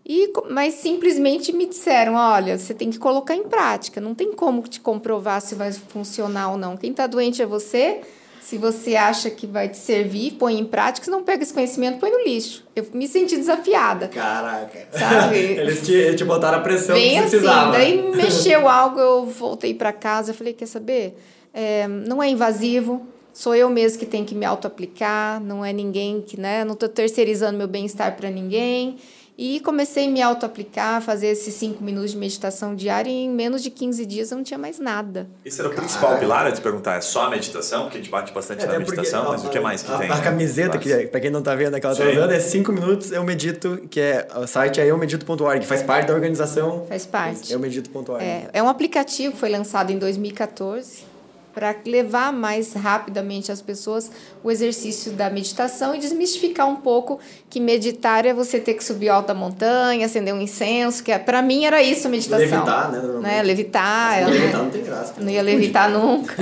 E, 0.06 0.34
mas 0.50 0.74
simplesmente 0.74 1.54
me 1.54 1.66
disseram: 1.66 2.16
olha, 2.16 2.58
você 2.58 2.74
tem 2.74 2.90
que 2.90 3.00
colocar 3.00 3.36
em 3.36 3.44
prática, 3.44 4.02
não 4.02 4.14
tem 4.14 4.34
como 4.34 4.62
te 4.64 4.82
comprovar 4.82 5.40
se 5.42 5.56
vai 5.56 5.72
funcionar 5.72 6.52
ou 6.52 6.58
não. 6.58 6.76
Quem 6.76 6.92
está 6.92 7.08
doente 7.08 7.42
é 7.42 7.46
você. 7.46 8.02
Se 8.42 8.58
você 8.58 8.98
acha 8.98 9.30
que 9.30 9.48
vai 9.48 9.70
te 9.70 9.78
servir, 9.78 10.32
põe 10.32 10.60
em 10.60 10.66
prática. 10.66 11.06
Se 11.06 11.10
não 11.10 11.24
pega 11.24 11.44
esse 11.44 11.54
conhecimento, 11.54 11.98
põe 11.98 12.12
no 12.12 12.26
lixo. 12.26 12.66
Eu 12.76 12.86
me 12.94 13.08
senti 13.08 13.38
desafiada. 13.38 14.10
Caraca. 14.10 14.86
Sabe? 14.92 15.38
Eles 15.56 15.86
te, 15.86 16.14
te 16.14 16.26
botaram 16.26 16.58
a 16.58 16.62
pressão 16.62 16.94
Bem 16.94 17.12
que 17.12 17.38
assim, 17.38 17.42
daí 17.42 18.04
mexeu 18.14 18.68
algo, 18.68 19.00
eu 19.00 19.26
voltei 19.28 19.74
para 19.74 19.94
casa, 19.94 20.32
eu 20.32 20.36
falei, 20.36 20.52
quer 20.52 20.66
saber? 20.66 21.18
É, 21.54 21.88
não 21.88 22.22
é 22.22 22.30
invasivo, 22.30 23.08
sou 23.34 23.56
eu 23.56 23.70
mesmo 23.70 24.00
que 24.00 24.06
tenho 24.06 24.26
que 24.26 24.36
me 24.36 24.46
auto-aplicar, 24.46 25.42
não 25.42 25.66
é 25.66 25.74
ninguém 25.74 26.22
que, 26.22 26.40
né, 26.40 26.64
não 26.64 26.74
estou 26.74 26.88
terceirizando 26.88 27.58
meu 27.58 27.68
bem-estar 27.68 28.16
para 28.16 28.30
ninguém. 28.30 28.98
E 29.36 29.60
comecei 29.62 30.06
a 30.06 30.10
me 30.12 30.22
auto-aplicar, 30.22 31.02
fazer 31.02 31.26
esses 31.26 31.56
cinco 31.56 31.84
minutos 31.84 32.12
de 32.12 32.18
meditação 32.18 32.76
diária 32.76 33.10
e 33.10 33.24
em 33.26 33.30
menos 33.32 33.64
de 33.64 33.72
15 33.72 34.06
dias 34.06 34.30
eu 34.30 34.38
não 34.38 34.44
tinha 34.44 34.60
mais 34.60 34.78
nada. 34.78 35.28
Esse 35.44 35.60
era 35.60 35.70
o 35.70 35.74
principal 35.74 36.20
pilar, 36.20 36.46
eu 36.46 36.54
te 36.54 36.62
perguntar, 36.62 36.98
é 36.98 37.02
só 37.02 37.24
a 37.24 37.30
meditação? 37.32 37.86
Porque 37.86 37.98
a 37.98 38.02
gente 38.02 38.12
bate 38.12 38.32
bastante 38.32 38.64
É, 38.64 38.68
na 38.68 38.78
meditação, 38.78 39.24
a- 39.24 39.30
mas 39.32 39.44
o 39.44 39.50
que 39.50 39.60
mais 39.60 39.82
que 39.82 39.92
a, 39.92 39.98
tem? 39.98 40.12
A 40.12 40.22
camiseta, 40.22 40.78
que 40.78 40.94
é, 40.94 41.08
pra 41.08 41.20
quem 41.20 41.32
não 41.32 41.42
tá 41.42 41.56
vendo 41.56 41.74
aquela 41.74 41.96
tá 41.96 42.04
usando, 42.08 42.32
é 42.32 42.40
5 42.40 42.72
minutos 42.72 43.12
eu 43.12 43.24
medito, 43.24 43.78
que 43.90 44.00
é 44.00 44.28
o 44.36 44.46
site 44.46 44.80
é 44.80 44.86
eumedito.org, 44.86 45.62
que 45.62 45.66
faz 45.66 45.82
parte 45.82 46.10
da 46.10 46.14
organização. 46.14 46.86
Faz 46.88 47.08
parte. 47.08 47.52
Eumedito.org. 47.52 48.24
É, 48.24 48.50
é 48.54 48.62
um 48.62 48.70
aplicativo 48.70 49.34
que 49.34 49.40
foi 49.40 49.50
lançado 49.50 49.90
em 49.92 49.98
2014 49.98 51.12
para 51.54 51.76
levar 51.86 52.34
mais 52.34 52.74
rapidamente 52.74 53.52
às 53.52 53.62
pessoas 53.62 54.12
o 54.44 54.50
exercício 54.50 55.12
da 55.12 55.30
meditação 55.30 55.94
e 55.94 56.00
desmistificar 56.00 56.68
um 56.68 56.78
pouco 56.78 57.20
que 57.50 57.60
meditar 57.60 58.26
é 58.26 58.34
você 58.34 58.60
ter 58.60 58.74
que 58.74 58.84
subir 58.84 59.10
alta 59.10 59.34
montanha, 59.34 60.06
acender 60.06 60.34
um 60.34 60.42
incenso, 60.42 61.04
que 61.04 61.12
é, 61.12 61.20
para 61.20 61.42
mim 61.42 61.66
era 61.66 61.82
isso 61.82 62.08
a 62.08 62.10
meditação. 62.10 62.40
Levitar, 62.40 62.92
né. 62.92 63.02
Né? 63.20 63.44
Levitar. 63.44 64.14
Se 64.14 64.20
é, 64.20 64.24
não 64.24 64.32
levitar 64.32 64.64
não 64.64 64.70
tem 64.70 64.84
graça. 64.84 65.14
Não 65.20 65.30
ia 65.30 65.42
levitar 65.42 65.90
nunca. 65.92 66.36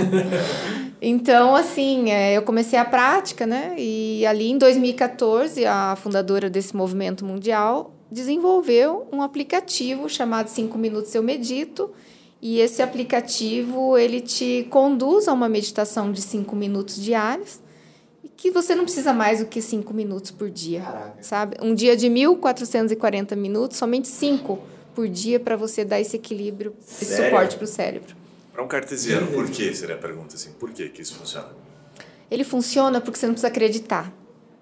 Então, 1.01 1.55
assim, 1.55 2.11
é, 2.11 2.37
eu 2.37 2.43
comecei 2.43 2.77
a 2.77 2.85
prática, 2.85 3.45
né? 3.45 3.73
E 3.77 4.25
ali 4.25 4.51
em 4.51 4.57
2014, 4.57 5.65
a 5.65 5.95
fundadora 5.95 6.49
desse 6.49 6.75
movimento 6.75 7.25
mundial 7.25 7.95
desenvolveu 8.11 9.07
um 9.11 9.21
aplicativo 9.21 10.07
chamado 10.07 10.47
5 10.47 10.77
Minutos 10.77 11.15
Eu 11.15 11.23
Medito. 11.23 11.89
E 12.41 12.59
esse 12.59 12.81
aplicativo, 12.81 13.97
ele 13.97 14.19
te 14.19 14.65
conduz 14.69 15.27
a 15.27 15.33
uma 15.33 15.47
meditação 15.47 16.11
de 16.11 16.21
5 16.21 16.55
minutos 16.55 16.95
diários. 17.01 17.59
e 18.23 18.29
que 18.29 18.49
você 18.51 18.73
não 18.75 18.83
precisa 18.83 19.13
mais 19.13 19.39
do 19.39 19.45
que 19.45 19.61
cinco 19.61 19.93
minutos 19.93 20.31
por 20.31 20.49
dia, 20.49 20.81
Caraca. 20.81 21.23
sabe? 21.23 21.57
Um 21.61 21.73
dia 21.75 21.95
de 21.97 22.07
1.440 22.07 23.35
minutos, 23.35 23.77
somente 23.77 24.07
cinco 24.07 24.59
por 24.95 25.07
dia 25.07 25.39
para 25.39 25.55
você 25.55 25.83
dar 25.85 25.99
esse 25.99 26.15
equilíbrio 26.17 26.73
e 26.79 27.05
Sério? 27.05 27.25
suporte 27.25 27.55
para 27.55 27.63
o 27.65 27.67
cérebro. 27.67 28.15
Para 28.53 28.63
um 28.63 28.67
cartesiano, 28.67 29.27
por 29.27 29.49
que 29.49 29.73
seria 29.73 29.95
a 29.95 29.97
pergunta 29.97 30.35
assim? 30.35 30.51
Por 30.59 30.71
que, 30.71 30.89
que 30.89 31.01
isso 31.01 31.15
funciona? 31.15 31.49
Ele 32.29 32.43
funciona 32.43 32.99
porque 33.01 33.17
você 33.19 33.25
não 33.25 33.33
precisa 33.33 33.47
acreditar. 33.47 34.13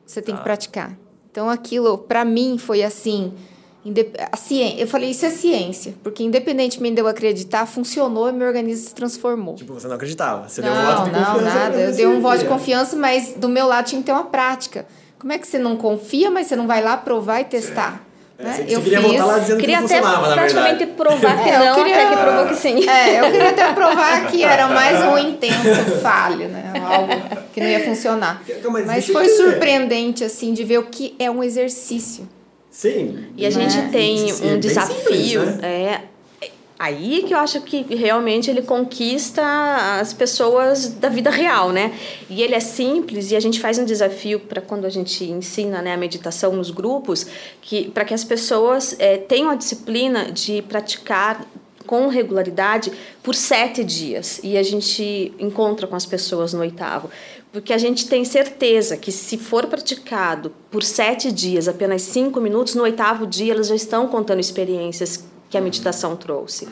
Você 0.06 0.22
tem 0.22 0.36
que 0.36 0.44
praticar. 0.44 0.98
Então 1.32 1.50
aquilo 1.50 1.98
para 1.98 2.24
mim 2.26 2.58
foi 2.58 2.82
assim, 2.84 3.34
a 4.32 4.36
ciência, 4.38 4.82
eu 4.82 4.88
falei 4.88 5.10
isso 5.12 5.26
é 5.26 5.30
ciência, 5.30 5.94
porque 6.04 6.22
independentemente 6.24 6.96
de 6.96 7.02
eu 7.02 7.08
acreditar, 7.08 7.66
funcionou 7.66 8.28
e 8.30 8.32
meu 8.34 8.48
organismo 8.48 8.88
se 8.88 8.94
transformou. 8.94 9.56
Tipo, 9.56 9.74
você 9.74 9.88
não 9.88 9.96
acreditava. 9.96 10.50
Você 10.50 10.62
deu 10.62 10.72
um 10.72 10.76
voto 10.76 10.98
Não, 10.98 11.04
de 11.06 11.12
não, 11.12 11.26
confiança. 11.34 11.56
nada. 11.56 11.72
pra 11.72 11.82
Eu 11.82 11.92
dei 11.96 12.08
um 12.08 12.20
voto 12.22 12.38
de 12.40 12.46
confiança, 12.46 12.96
mas 12.98 13.34
do 13.38 13.48
meu 13.48 13.68
lado 13.68 13.86
tinha 13.86 14.02
que 14.02 14.06
ter 14.06 14.12
uma 14.12 14.26
prática. 14.26 14.86
Como 15.18 15.32
é 15.34 15.38
que 15.38 15.48
você 15.48 15.58
não 15.58 15.76
confia, 15.78 16.30
mas 16.30 16.48
você 16.48 16.56
não 16.56 16.68
vai 16.68 16.82
lá 16.84 16.98
provar 16.98 17.42
e 17.42 17.46
testar? 17.46 18.04
Né? 18.38 18.54
Você- 18.54 18.64
você 18.76 18.82
queria 18.82 19.02
voltar 19.02 19.26
lá 19.26 19.40
dizendo 19.40 19.56
que 19.58 19.62
Queria 19.62 19.80
não 19.80 19.86
até 19.86 19.96
funcionava, 19.98 20.28
na 20.30 20.34
praticamente 20.36 20.78
verdade. 20.86 20.98
provar 20.98 21.38
que 21.44 21.50
É, 21.50 21.56
eu 21.56 21.60
não, 21.66 21.76
queria- 21.76 21.96
até 21.96 22.16
que 22.16 22.22
provou 22.24 22.46
que 22.48 22.56
sim. 22.56 22.76
É, 22.90 23.20
eu 23.20 23.32
queria 23.32 23.50
até 23.50 23.74
provar 23.74 24.28
que 24.28 24.44
era 24.44 24.68
mais 24.68 25.04
um 25.04 25.18
intenso 25.18 26.00
falho, 26.02 26.48
né? 26.48 26.72
Algo 26.86 27.12
que 27.54 27.60
não 27.60 27.68
ia 27.68 27.84
funcionar. 27.84 28.42
Aí, 28.48 28.86
Mas 28.86 29.08
eu 29.10 29.14
foi 29.14 29.28
surpreendente, 29.30 30.24
assim, 30.24 30.54
de 30.54 30.64
ver 30.64 30.78
o 30.80 30.84
que 30.84 31.16
é 31.20 31.30
um 31.30 31.44
exercício. 31.44 32.28
Sim. 32.80 33.26
E 33.36 33.46
a 33.46 33.50
gente 33.50 33.76
Né? 33.76 33.90
tem 33.92 34.18
Sim, 34.30 34.32
é 34.32 34.46
um 34.46 34.50
bem 34.52 34.60
desafio. 34.62 35.42
simples, 35.42 35.58
né? 35.58 35.60
É, 36.42 36.46
é 36.46 36.50
aí 36.80 37.26
que 37.28 37.34
eu 37.34 37.38
acho 37.38 37.60
que 37.60 37.82
realmente 37.94 38.50
ele 38.50 38.62
conquista 38.62 39.44
as 40.00 40.14
pessoas 40.14 40.88
da 40.88 41.10
vida 41.10 41.30
real, 41.30 41.74
né? 41.74 41.92
E 42.30 42.42
ele 42.42 42.56
é 42.56 42.60
simples 42.62 43.32
e 43.32 43.36
a 43.36 43.40
gente 43.42 43.60
faz 43.60 43.78
um 43.78 43.84
desafio 43.84 44.40
para 44.40 44.62
quando 44.62 44.86
a 44.86 44.90
gente 44.90 45.26
ensina 45.26 45.82
né, 45.82 45.94
a 45.94 45.98
meditação 45.98 46.54
nos 46.54 46.72
grupos, 46.72 47.28
que 47.62 47.90
para 47.90 48.06
que 48.06 48.14
as 48.14 48.24
pessoas 48.24 48.96
é, 48.98 49.18
tenham 49.18 49.50
a 49.50 49.56
disciplina 49.56 50.32
de 50.32 50.62
praticar 50.62 51.46
com 51.86 52.08
regularidade 52.08 52.94
por 53.24 53.36
sete 53.36 53.84
dias. 53.84 54.40
E 54.42 54.58
a 54.58 54.64
gente 54.64 55.34
encontra 55.38 55.88
com 55.88 55.96
as 55.98 56.06
pessoas 56.06 56.54
no 56.54 56.60
oitavo. 56.62 57.10
Porque 57.52 57.74
a 57.74 57.78
gente 57.80 58.08
tem 58.08 58.24
certeza 58.24 58.96
que 58.96 59.12
se 59.12 59.38
for 59.38 59.66
praticado 59.66 60.54
por 60.70 60.84
sete 60.84 61.32
dias, 61.32 61.68
apenas 61.68 62.04
cinco 62.04 62.40
minutos, 62.40 62.76
no 62.76 62.84
oitavo 62.84 63.26
dia 63.26 63.54
elas 63.54 63.68
já 63.68 63.76
estão 63.76 64.08
contando 64.08 64.40
experiências 64.40 65.24
que 65.50 65.58
a 65.58 65.62
meditação 65.62 66.16
trouxe. 66.16 66.68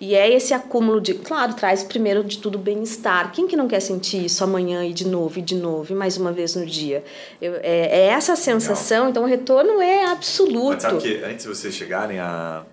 E 0.00 0.14
é 0.14 0.30
esse 0.30 0.52
acúmulo 0.52 1.00
de, 1.00 1.14
claro, 1.14 1.54
traz 1.54 1.82
primeiro 1.84 2.22
de 2.24 2.38
tudo 2.38 2.58
bem-estar. 2.58 3.32
Quem 3.32 3.46
que 3.46 3.56
não 3.56 3.66
quer 3.68 3.80
sentir 3.80 4.24
isso 4.26 4.42
amanhã 4.44 4.84
e 4.84 4.92
de 4.92 5.06
novo, 5.06 5.38
e 5.38 5.42
de 5.42 5.54
novo, 5.54 5.92
e 5.92 5.94
mais 5.96 6.16
uma 6.18 6.32
vez 6.32 6.54
no 6.56 6.66
dia? 6.66 7.02
Eu- 7.40 7.54
é, 7.62 8.00
é 8.00 8.06
essa 8.08 8.34
sensação, 8.36 9.08
então 9.08 9.22
o 9.22 9.26
retorno 9.26 9.80
é 9.80 10.04
absoluto. 10.06 10.72
Mas 10.74 10.82
sabe 10.82 10.98
que 11.00 11.24
antes 11.24 11.44
de 11.44 11.48
vocês 11.48 11.72
chegarem, 11.72 12.18
a 12.18 12.66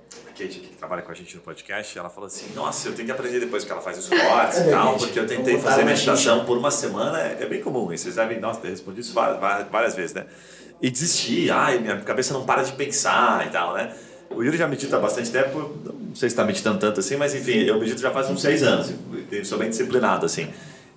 Kate, 0.47 0.59
que 0.59 0.75
trabalha 0.75 1.01
com 1.01 1.11
a 1.11 1.15
gente 1.15 1.35
no 1.35 1.41
podcast, 1.41 1.97
ela 1.97 2.09
falou 2.09 2.27
assim: 2.27 2.45
Nossa, 2.55 2.87
eu 2.87 2.93
tenho 2.93 3.05
que 3.05 3.11
aprender 3.11 3.39
depois 3.39 3.63
que 3.63 3.71
ela 3.71 3.81
faz 3.81 3.97
os 3.97 4.07
cortes 4.09 4.59
e 4.59 4.69
tal, 4.69 4.97
porque 4.97 5.19
eu 5.19 5.25
tentei 5.27 5.57
fazer 5.59 5.83
meditação 5.83 6.45
por 6.45 6.57
uma 6.57 6.71
semana. 6.71 7.19
É 7.19 7.37
é 7.41 7.45
bem 7.45 7.61
comum, 7.61 7.91
isso. 7.91 8.03
vocês 8.03 8.15
devem. 8.15 8.39
Nossa, 8.39 8.59
eu 8.63 8.69
respondi 8.71 9.01
isso 9.01 9.13
va- 9.13 9.65
várias 9.71 9.95
vezes, 9.95 10.13
né? 10.13 10.25
E 10.81 10.89
desisti, 10.91 11.49
ai, 11.49 11.79
minha 11.79 11.97
cabeça 12.01 12.33
não 12.33 12.45
para 12.45 12.61
de 12.63 12.73
pensar 12.73 13.45
e 13.47 13.49
tal, 13.49 13.73
né? 13.73 13.93
O 14.29 14.43
Yuri 14.43 14.57
já 14.57 14.67
medita 14.67 14.97
há 14.97 14.99
bastante 14.99 15.29
tempo, 15.31 15.59
não 15.85 16.15
sei 16.15 16.27
se 16.29 16.33
está 16.33 16.43
meditando 16.43 16.79
tanto 16.79 16.99
assim, 16.99 17.15
mas 17.15 17.35
enfim, 17.35 17.59
eu 17.65 17.79
medito 17.79 18.01
já 18.01 18.09
faz 18.11 18.29
uns 18.29 18.41
seis 18.41 18.63
anos, 18.63 18.91
sou 19.43 19.57
bem 19.59 19.69
disciplinado, 19.69 20.25
assim. 20.25 20.49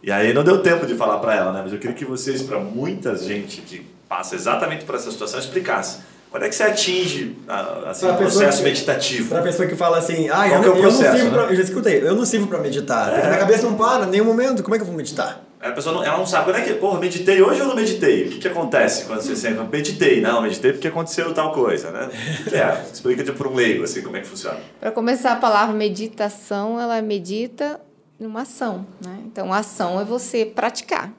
E 0.03 0.11
aí 0.11 0.33
não 0.33 0.43
deu 0.43 0.63
tempo 0.63 0.87
de 0.87 0.95
falar 0.95 1.19
para 1.19 1.35
ela, 1.35 1.53
né? 1.53 1.61
Mas 1.63 1.73
eu 1.73 1.79
queria 1.79 1.95
que 1.95 2.05
vocês, 2.05 2.43
para 2.43 2.59
muita 2.59 3.15
gente 3.17 3.61
que 3.61 3.87
passa 4.09 4.35
exatamente 4.35 4.85
por 4.85 4.95
essa 4.95 5.11
situação, 5.11 5.39
explicasse. 5.39 5.99
Quando 6.37 6.45
é 6.45 6.49
que 6.51 6.55
você 6.55 6.65
atinge 6.65 7.35
a- 7.49 7.89
assim, 7.93 8.07
o 8.07 8.15
processo 8.15 8.59
que- 8.59 8.65
meditativo? 8.65 9.31
Pra 9.31 9.41
pessoa 9.41 9.67
que 9.67 9.75
fala 9.75 9.97
assim, 9.97 10.29
ah, 10.29 10.47
Qual 10.47 10.49
eu, 10.49 10.75
é 10.75 10.77
eu 10.77 10.83
processo, 10.83 11.03
não 11.05 11.13
sirvo 11.19 11.31
né? 11.31 11.43
pra, 11.43 11.51
eu 11.51 11.57
já 11.57 11.63
escutei, 11.63 12.03
eu 12.03 12.15
não 12.15 12.27
sirvo 12.27 12.47
pra 12.47 12.59
meditar, 12.59 13.09
porque 13.09 13.23
É. 13.23 13.27
minha 13.27 13.39
cabeça 13.39 13.63
não 13.63 13.75
para 13.75 14.05
em 14.05 14.11
nenhum 14.11 14.27
momento, 14.27 14.63
como 14.63 14.75
é 14.75 14.79
que 14.79 14.83
eu 14.83 14.87
vou 14.87 14.95
meditar? 14.95 15.43
A 15.59 15.71
pessoa 15.73 15.95
não, 15.95 16.05
ela 16.05 16.19
não 16.19 16.27
sabe 16.27 16.45
quando 16.45 16.57
é 16.59 16.61
que, 16.61 16.75
porra, 16.75 17.01
meditei 17.01 17.41
hoje 17.41 17.63
ou 17.63 17.69
não 17.69 17.75
meditei? 17.75 18.27
O 18.27 18.31
que, 18.33 18.39
que 18.41 18.49
acontece 18.49 19.07
quando 19.07 19.23
você 19.23 19.35
senta? 19.35 19.65
Meditei, 19.65 20.21
não, 20.21 20.43
meditei 20.43 20.73
porque 20.73 20.89
aconteceu 20.89 21.33
tal 21.33 21.53
coisa, 21.55 21.91
né? 21.91 22.11
O 22.47 22.51
que, 22.51 22.55
é? 22.55 22.85
Explica 22.93 23.25
de 23.25 23.33
para 23.33 23.49
um 23.49 23.55
leigo, 23.55 23.85
assim, 23.85 24.03
como 24.03 24.15
é 24.19 24.21
que 24.21 24.27
funciona. 24.29 24.59
Para 24.79 24.91
começar, 24.91 25.33
a 25.33 25.37
palavra 25.37 25.75
meditação, 25.75 26.79
ela 26.79 27.01
medita 27.01 27.81
numa 28.21 28.43
ação, 28.43 28.87
né? 29.03 29.21
Então, 29.25 29.51
a 29.55 29.59
ação 29.61 29.99
é 29.99 30.05
você 30.05 30.45
praticar 30.45 31.11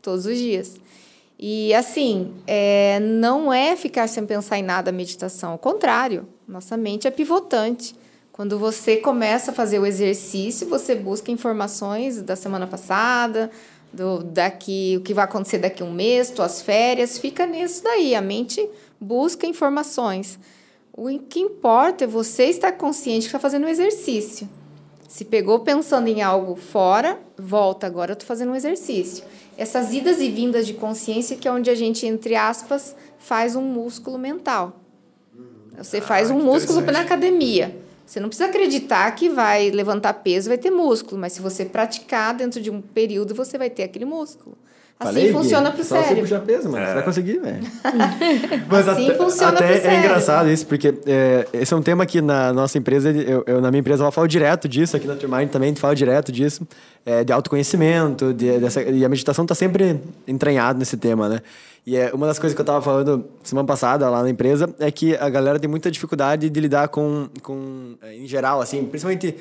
todos 0.00 0.24
os 0.24 0.38
dias. 0.38 0.76
E, 1.44 1.74
assim, 1.74 2.32
é, 2.46 3.00
não 3.00 3.52
é 3.52 3.74
ficar 3.74 4.06
sem 4.06 4.24
pensar 4.24 4.58
em 4.58 4.62
nada 4.62 4.90
a 4.90 4.92
meditação. 4.92 5.50
Ao 5.50 5.58
contrário, 5.58 6.28
nossa 6.46 6.76
mente 6.76 7.08
é 7.08 7.10
pivotante. 7.10 7.96
Quando 8.30 8.60
você 8.60 8.98
começa 8.98 9.50
a 9.50 9.54
fazer 9.54 9.80
o 9.80 9.84
exercício, 9.84 10.68
você 10.68 10.94
busca 10.94 11.32
informações 11.32 12.22
da 12.22 12.36
semana 12.36 12.64
passada, 12.68 13.50
do 13.92 14.22
daqui, 14.22 14.94
o 14.96 15.00
que 15.00 15.12
vai 15.12 15.24
acontecer 15.24 15.58
daqui 15.58 15.82
a 15.82 15.84
um 15.84 15.92
mês, 15.92 16.30
tuas 16.30 16.62
férias, 16.62 17.18
fica 17.18 17.44
nisso 17.44 17.82
daí. 17.82 18.14
A 18.14 18.22
mente 18.22 18.64
busca 19.00 19.44
informações. 19.44 20.38
O 20.92 21.08
que 21.18 21.40
importa 21.40 22.04
é 22.04 22.06
você 22.06 22.44
estar 22.44 22.70
consciente 22.70 23.22
que 23.22 23.26
está 23.26 23.40
fazendo 23.40 23.64
um 23.64 23.68
exercício. 23.68 24.48
Se 25.08 25.24
pegou 25.24 25.58
pensando 25.58 26.06
em 26.06 26.22
algo 26.22 26.54
fora, 26.54 27.20
volta. 27.36 27.84
Agora 27.84 28.12
eu 28.12 28.14
estou 28.14 28.28
fazendo 28.28 28.52
um 28.52 28.56
exercício. 28.56 29.24
Essas 29.56 29.92
idas 29.92 30.20
e 30.20 30.28
vindas 30.30 30.66
de 30.66 30.74
consciência 30.74 31.36
que 31.36 31.46
é 31.46 31.52
onde 31.52 31.70
a 31.70 31.74
gente, 31.74 32.06
entre 32.06 32.34
aspas, 32.34 32.96
faz 33.18 33.54
um 33.54 33.62
músculo 33.62 34.18
mental. 34.18 34.80
Você 35.76 36.00
faz 36.00 36.30
um 36.30 36.40
músculo 36.40 36.80
na 36.80 37.00
academia. 37.00 37.76
Você 38.04 38.20
não 38.20 38.28
precisa 38.28 38.48
acreditar 38.48 39.10
que 39.14 39.28
vai 39.28 39.70
levantar 39.70 40.12
peso, 40.14 40.48
vai 40.48 40.58
ter 40.58 40.70
músculo, 40.70 41.20
mas 41.20 41.32
se 41.32 41.40
você 41.40 41.64
praticar 41.64 42.34
dentro 42.34 42.60
de 42.60 42.70
um 42.70 42.80
período, 42.80 43.34
você 43.34 43.56
vai 43.56 43.70
ter 43.70 43.84
aquele 43.84 44.04
músculo. 44.04 44.56
Assim 45.02 45.12
Falei, 45.12 45.32
funciona 45.32 45.70
para 45.70 45.80
o 45.80 45.84
só 45.84 46.02
você 46.02 46.14
puxar 46.16 46.40
peso, 46.40 46.68
mano. 46.68 46.82
É. 46.84 46.86
Você 46.88 46.94
vai 46.94 47.02
conseguir, 47.02 47.38
velho. 47.38 47.58
Mas 48.68 48.88
Assim 48.88 49.06
até, 49.08 49.14
funciona 49.16 49.52
até 49.52 49.66
pro 49.66 49.74
é 49.76 49.80
cérebro. 49.80 49.98
engraçado 50.06 50.48
isso, 50.50 50.66
porque 50.66 50.94
é, 51.06 51.46
esse 51.52 51.72
é 51.72 51.76
um 51.76 51.82
tema 51.82 52.04
que 52.06 52.20
na 52.20 52.52
nossa 52.52 52.78
empresa, 52.78 53.10
eu, 53.10 53.44
eu- 53.46 53.60
na 53.60 53.70
minha 53.70 53.80
empresa, 53.80 54.04
eu 54.04 54.12
falo 54.12 54.26
direto 54.28 54.68
disso, 54.68 54.96
aqui 54.96 55.06
na 55.06 55.14
Turmind 55.16 55.48
também 55.50 55.68
a 55.68 55.70
gente 55.70 55.80
fala 55.80 55.94
direto 55.94 56.30
disso, 56.32 56.66
é, 57.04 57.22
de 57.24 57.32
autoconhecimento, 57.32 58.32
de, 58.32 58.58
dessa, 58.58 58.82
e 58.82 59.04
a 59.04 59.08
meditação 59.08 59.44
tá 59.46 59.54
sempre 59.54 60.00
entranhada 60.26 60.78
nesse 60.78 60.96
tema, 60.96 61.28
né? 61.28 61.40
E 61.84 61.96
é, 61.96 62.12
uma 62.14 62.28
das 62.28 62.38
coisas 62.38 62.54
que 62.54 62.60
eu 62.60 62.64
tava 62.64 62.80
falando 62.80 63.24
semana 63.42 63.66
passada 63.66 64.08
lá 64.08 64.22
na 64.22 64.30
empresa 64.30 64.72
é 64.78 64.88
que 64.90 65.16
a 65.16 65.28
galera 65.28 65.58
tem 65.58 65.68
muita 65.68 65.90
dificuldade 65.90 66.48
de 66.48 66.60
lidar 66.60 66.86
com, 66.88 67.28
com 67.42 67.94
é, 68.00 68.14
em 68.14 68.26
geral, 68.26 68.60
assim, 68.60 68.84
principalmente 68.84 69.34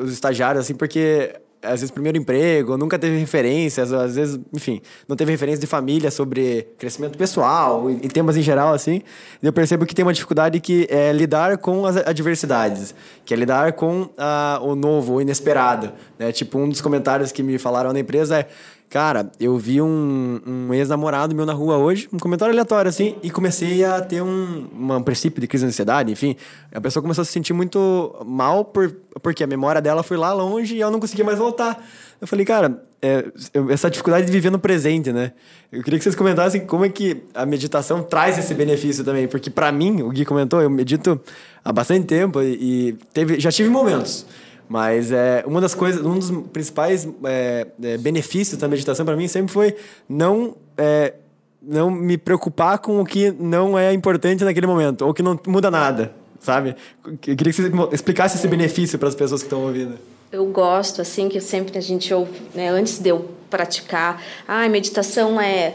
os 0.00 0.12
estagiários, 0.12 0.64
assim, 0.64 0.74
porque 0.74 1.32
às 1.62 1.80
vezes 1.80 1.90
primeiro 1.90 2.18
emprego, 2.18 2.76
nunca 2.76 2.98
teve 2.98 3.16
referências, 3.16 3.92
às 3.92 4.16
vezes, 4.16 4.38
enfim, 4.52 4.80
não 5.08 5.16
teve 5.16 5.30
referência 5.30 5.60
de 5.60 5.66
família 5.66 6.10
sobre 6.10 6.68
crescimento 6.76 7.16
pessoal 7.16 7.90
e, 7.90 8.08
temas 8.08 8.36
em 8.36 8.42
geral, 8.42 8.74
assim. 8.74 9.02
Eu 9.42 9.52
percebo 9.52 9.86
que 9.86 9.94
tem 9.94 10.04
uma 10.04 10.12
dificuldade 10.12 10.60
que 10.60 10.86
é 10.90 11.12
lidar 11.12 11.58
com 11.58 11.86
as 11.86 11.96
adversidades, 11.96 12.94
que 13.24 13.32
é 13.32 13.36
lidar 13.36 13.72
com 13.74 14.10
ah, 14.18 14.58
o 14.62 14.74
novo, 14.74 15.14
o 15.14 15.20
inesperado. 15.20 15.92
Né? 16.18 16.32
Tipo, 16.32 16.58
um 16.58 16.68
dos 16.68 16.80
comentários 16.80 17.30
que 17.30 17.42
me 17.42 17.58
falaram 17.58 17.92
na 17.92 18.00
empresa 18.00 18.40
é. 18.40 18.48
Cara, 18.92 19.32
eu 19.40 19.56
vi 19.56 19.80
um, 19.80 20.38
um 20.46 20.74
ex-namorado 20.74 21.34
meu 21.34 21.46
na 21.46 21.54
rua 21.54 21.78
hoje, 21.78 22.10
um 22.12 22.18
comentário 22.18 22.52
aleatório 22.52 22.90
assim, 22.90 23.14
e 23.22 23.30
comecei 23.30 23.82
a 23.82 24.02
ter 24.02 24.20
um, 24.22 24.66
um 24.78 25.02
princípio 25.02 25.40
de 25.40 25.46
crise 25.46 25.64
de 25.64 25.68
ansiedade, 25.70 26.12
enfim. 26.12 26.36
A 26.70 26.78
pessoa 26.78 27.02
começou 27.02 27.22
a 27.22 27.24
se 27.24 27.32
sentir 27.32 27.54
muito 27.54 28.14
mal 28.26 28.66
por, 28.66 28.94
porque 29.22 29.42
a 29.42 29.46
memória 29.46 29.80
dela 29.80 30.02
foi 30.02 30.18
lá 30.18 30.34
longe 30.34 30.76
e 30.76 30.82
ela 30.82 30.90
não 30.90 31.00
conseguia 31.00 31.24
mais 31.24 31.38
voltar. 31.38 31.82
Eu 32.20 32.26
falei, 32.26 32.44
cara, 32.44 32.84
é, 33.00 33.24
eu- 33.54 33.70
essa 33.70 33.88
dificuldade 33.90 34.26
de 34.26 34.30
viver 34.32 34.50
no 34.50 34.58
presente, 34.58 35.10
né? 35.10 35.32
Eu 35.72 35.82
queria 35.82 35.98
que 35.98 36.02
vocês 36.02 36.14
comentassem 36.14 36.66
como 36.66 36.84
é 36.84 36.90
que 36.90 37.22
a 37.34 37.46
meditação 37.46 38.02
traz 38.02 38.36
esse 38.36 38.52
benefício 38.52 39.02
também, 39.02 39.26
porque 39.26 39.48
pra 39.48 39.72
mim, 39.72 40.02
o 40.02 40.10
Gui 40.10 40.26
comentou, 40.26 40.60
eu 40.60 40.68
medito 40.68 41.18
há 41.64 41.72
bastante 41.72 42.04
tempo 42.06 42.42
e, 42.42 42.88
e 42.90 42.92
teve, 43.14 43.40
já 43.40 43.50
tive 43.50 43.70
momentos. 43.70 44.26
Mas 44.72 45.12
é, 45.12 45.44
uma 45.46 45.60
das 45.60 45.74
coisas, 45.74 46.02
um 46.02 46.18
dos 46.18 46.30
principais 46.50 47.06
é, 47.24 47.66
é, 47.82 47.98
benefícios 47.98 48.58
da 48.58 48.66
meditação 48.66 49.04
para 49.04 49.14
mim 49.14 49.28
sempre 49.28 49.52
foi 49.52 49.76
não 50.08 50.56
é, 50.78 51.12
não 51.60 51.90
me 51.90 52.16
preocupar 52.16 52.78
com 52.78 52.98
o 52.98 53.04
que 53.04 53.30
não 53.32 53.78
é 53.78 53.92
importante 53.92 54.42
naquele 54.42 54.66
momento 54.66 55.04
ou 55.04 55.12
que 55.12 55.22
não 55.22 55.38
muda 55.46 55.70
nada, 55.70 56.14
sabe? 56.40 56.74
Eu 57.04 57.18
queria 57.18 57.52
que 57.52 57.60
você 57.60 57.70
explicasse 57.92 58.38
esse 58.38 58.48
benefício 58.48 58.98
para 58.98 59.10
as 59.10 59.14
pessoas 59.14 59.42
que 59.42 59.46
estão 59.46 59.62
ouvindo. 59.62 59.98
Eu 60.32 60.46
gosto, 60.46 61.02
assim, 61.02 61.28
que 61.28 61.38
sempre 61.38 61.76
a 61.76 61.82
gente 61.82 62.14
ouve, 62.14 62.40
né, 62.54 62.70
antes 62.70 62.98
de 62.98 63.10
eu 63.10 63.28
praticar, 63.50 64.22
ah, 64.48 64.66
meditação 64.70 65.38
é 65.38 65.74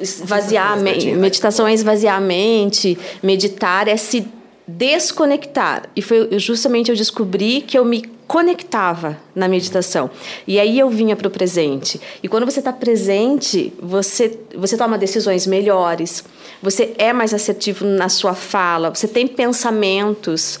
esvaziar 0.00 0.70
a 0.70 0.76
mente, 0.76 1.12
meditação 1.14 1.66
é 1.66 1.74
esvaziar 1.74 2.16
a 2.16 2.20
mente, 2.20 2.96
meditar 3.24 3.88
é 3.88 3.96
se 3.96 4.24
desconectar. 4.68 5.88
E 5.96 6.00
foi 6.00 6.38
justamente 6.38 6.92
eu 6.92 6.96
descobri 6.96 7.62
que 7.62 7.76
eu 7.76 7.84
me 7.84 8.15
conectava 8.26 9.16
na 9.34 9.48
meditação. 9.48 10.10
E 10.46 10.58
aí 10.58 10.78
eu 10.78 10.90
vinha 10.90 11.14
para 11.14 11.28
o 11.28 11.30
presente. 11.30 12.00
E 12.22 12.28
quando 12.28 12.44
você 12.44 12.58
está 12.58 12.72
presente, 12.72 13.72
você, 13.80 14.38
você 14.54 14.76
toma 14.76 14.98
decisões 14.98 15.46
melhores, 15.46 16.24
você 16.60 16.94
é 16.98 17.12
mais 17.12 17.32
assertivo 17.32 17.84
na 17.84 18.08
sua 18.08 18.34
fala, 18.34 18.90
você 18.90 19.06
tem 19.06 19.26
pensamentos 19.26 20.58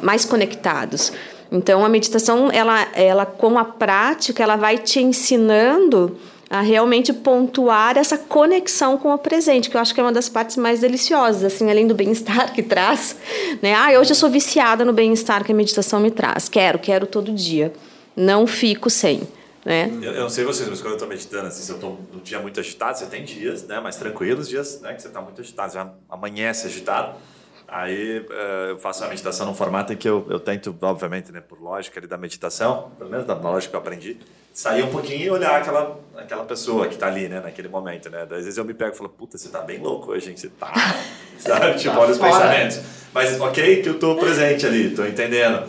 mais 0.00 0.24
conectados. 0.24 1.12
Então 1.50 1.84
a 1.84 1.88
meditação, 1.88 2.50
ela, 2.52 2.86
ela 2.94 3.26
com 3.26 3.58
a 3.58 3.64
prática, 3.64 4.42
ela 4.42 4.56
vai 4.56 4.78
te 4.78 5.00
ensinando 5.00 6.16
a 6.50 6.60
realmente 6.60 7.12
pontuar 7.12 7.98
essa 7.98 8.16
conexão 8.16 8.96
com 8.96 9.12
o 9.12 9.18
presente, 9.18 9.68
que 9.68 9.76
eu 9.76 9.80
acho 9.80 9.94
que 9.94 10.00
é 10.00 10.02
uma 10.02 10.12
das 10.12 10.28
partes 10.28 10.56
mais 10.56 10.80
deliciosas, 10.80 11.44
assim, 11.44 11.70
além 11.70 11.86
do 11.86 11.94
bem-estar 11.94 12.54
que 12.54 12.62
traz, 12.62 13.16
né? 13.60 13.74
Ah, 13.74 13.98
hoje 13.98 14.12
eu 14.12 14.14
sou 14.14 14.30
viciada 14.30 14.84
no 14.84 14.92
bem-estar 14.92 15.44
que 15.44 15.52
a 15.52 15.54
meditação 15.54 16.00
me 16.00 16.10
traz. 16.10 16.48
Quero, 16.48 16.78
quero 16.78 17.06
todo 17.06 17.32
dia. 17.32 17.72
Não 18.16 18.46
fico 18.46 18.88
sem. 18.88 19.22
Né? 19.64 19.90
Eu, 20.00 20.12
eu 20.12 20.22
não 20.22 20.30
sei 20.30 20.44
vocês, 20.44 20.66
mas 20.68 20.80
quando 20.80 20.92
eu 20.92 20.96
estou 20.96 21.08
meditando, 21.08 21.48
assim, 21.48 21.62
se 21.62 21.70
eu 21.70 21.74
estou 21.74 22.00
num 22.12 22.20
dia 22.20 22.40
muito 22.40 22.58
agitado, 22.58 22.96
você 22.96 23.06
tem 23.06 23.24
dias 23.24 23.64
né, 23.64 23.78
mais 23.80 23.96
tranquilos, 23.96 24.48
dias 24.48 24.80
né, 24.80 24.94
que 24.94 25.02
você 25.02 25.08
está 25.08 25.20
muito 25.20 25.40
agitado, 25.42 25.74
já 25.74 25.92
amanhece 26.08 26.66
agitado. 26.66 27.18
Aí 27.66 28.20
uh, 28.20 28.70
eu 28.70 28.78
faço 28.78 29.04
a 29.04 29.08
meditação 29.08 29.46
num 29.46 29.52
formato 29.52 29.92
em 29.92 29.96
que 29.96 30.08
eu, 30.08 30.26
eu 30.30 30.40
tento, 30.40 30.74
obviamente, 30.80 31.30
né, 31.30 31.42
por 31.42 31.60
lógica 31.60 32.00
ali 32.00 32.06
da 32.06 32.16
meditação, 32.16 32.92
pelo 32.96 33.10
menos 33.10 33.26
da 33.26 33.34
lógica 33.34 33.72
que 33.72 33.76
eu 33.76 33.80
aprendi, 33.80 34.16
sair 34.52 34.82
um 34.82 34.90
pouquinho 34.90 35.20
e 35.20 35.30
olhar 35.30 35.60
aquela, 35.60 35.98
aquela 36.16 36.44
pessoa 36.44 36.88
que 36.88 36.94
está 36.94 37.06
ali, 37.06 37.28
né, 37.28 37.40
naquele 37.40 37.68
momento, 37.68 38.10
né? 38.10 38.22
Às 38.22 38.28
vezes 38.28 38.56
eu 38.56 38.64
me 38.64 38.74
pego 38.74 38.94
e 38.94 38.96
falo, 38.96 39.08
puta, 39.08 39.38
você 39.38 39.46
está 39.46 39.60
bem 39.60 39.78
louco 39.78 40.12
hoje, 40.12 40.30
hein? 40.30 40.36
Você 40.36 40.48
tá, 40.48 40.72
sabe? 41.38 41.78
tipo, 41.78 41.96
olha 41.96 42.12
os 42.12 42.18
pensamentos. 42.18 42.80
Mas 43.12 43.40
ok 43.40 43.82
que 43.82 43.88
eu 43.88 43.94
estou 43.94 44.16
presente 44.16 44.66
ali, 44.66 44.88
estou 44.88 45.06
entendendo. 45.06 45.66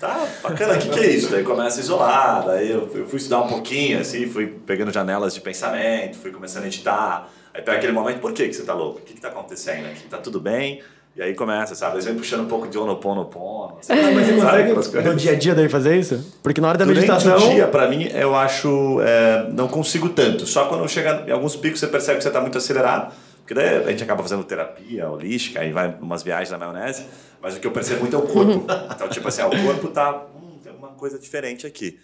Tá, 0.00 0.26
bacana, 0.42 0.74
o 0.74 0.78
que, 0.78 0.88
que 0.88 1.00
é 1.00 1.10
isso? 1.10 1.30
Daí 1.30 1.44
começa 1.44 1.78
a 1.78 1.82
isolar, 1.82 2.46
daí 2.46 2.70
eu, 2.70 2.90
eu 2.94 3.06
fui 3.06 3.18
estudar 3.18 3.42
um 3.42 3.48
pouquinho, 3.48 4.00
assim, 4.00 4.26
fui 4.26 4.46
pegando 4.46 4.90
janelas 4.90 5.34
de 5.34 5.42
pensamento, 5.42 6.16
fui 6.16 6.30
começando 6.30 6.64
a 6.64 6.66
editar. 6.68 7.28
Aí 7.52 7.60
pega 7.60 7.76
aquele 7.76 7.92
momento, 7.92 8.18
por 8.18 8.32
que, 8.32 8.48
que 8.48 8.54
você 8.54 8.62
está 8.62 8.72
louco? 8.72 9.00
O 9.00 9.02
que 9.02 9.12
está 9.12 9.28
acontecendo 9.28 9.86
aqui? 9.86 10.08
Tá 10.08 10.16
tudo 10.16 10.40
bem? 10.40 10.82
E 11.16 11.22
aí 11.22 11.34
começa, 11.34 11.74
sabe? 11.74 11.98
Às 11.98 12.04
vezes 12.04 12.18
puxando 12.18 12.42
um 12.42 12.46
pouco 12.46 12.68
de 12.68 12.78
Honoponopono. 12.78 13.78
Assim, 13.80 13.92
mas 14.14 14.26
você 14.26 14.34
consegue 14.72 15.08
no 15.08 15.14
dia 15.16 15.32
a 15.32 15.34
dia 15.34 15.54
daí 15.54 15.68
fazer 15.68 15.98
isso? 15.98 16.38
Porque 16.42 16.60
na 16.60 16.68
hora 16.68 16.78
da 16.78 16.84
Durante 16.84 17.00
meditação... 17.00 17.32
Durante 17.32 17.50
o 17.50 17.54
dia, 17.54 17.66
pra 17.66 17.88
mim, 17.88 18.08
eu 18.14 18.34
acho... 18.34 19.00
É, 19.00 19.50
não 19.50 19.66
consigo 19.66 20.08
tanto. 20.10 20.46
Só 20.46 20.66
quando 20.66 20.88
chega 20.88 21.24
em 21.26 21.32
alguns 21.32 21.56
picos 21.56 21.80
você 21.80 21.88
percebe 21.88 22.18
que 22.18 22.22
você 22.22 22.28
está 22.28 22.40
muito 22.40 22.56
acelerado. 22.56 23.12
Porque 23.38 23.54
daí 23.54 23.84
a 23.84 23.90
gente 23.90 24.04
acaba 24.04 24.22
fazendo 24.22 24.44
terapia 24.44 25.10
holística 25.10 25.64
e 25.64 25.72
vai 25.72 25.94
umas 26.00 26.22
viagens 26.22 26.50
na 26.50 26.58
maionese. 26.58 27.04
Mas 27.42 27.56
o 27.56 27.60
que 27.60 27.66
eu 27.66 27.72
percebo 27.72 28.00
muito 28.00 28.14
é 28.14 28.18
o 28.18 28.22
corpo. 28.22 28.64
Então, 28.94 29.08
tipo 29.08 29.26
assim, 29.26 29.42
o 29.42 29.50
corpo 29.50 29.88
tá... 29.88 30.26
Hum, 30.36 30.58
tem 30.62 30.70
alguma 30.70 30.92
coisa 30.92 31.18
diferente 31.18 31.66
aqui. 31.66 31.98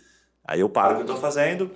Aí 0.45 0.61
eu 0.61 0.69
paro 0.69 0.93
o 0.93 0.95
que 0.97 1.03
eu 1.03 1.07
estou 1.07 1.17
fazendo... 1.17 1.71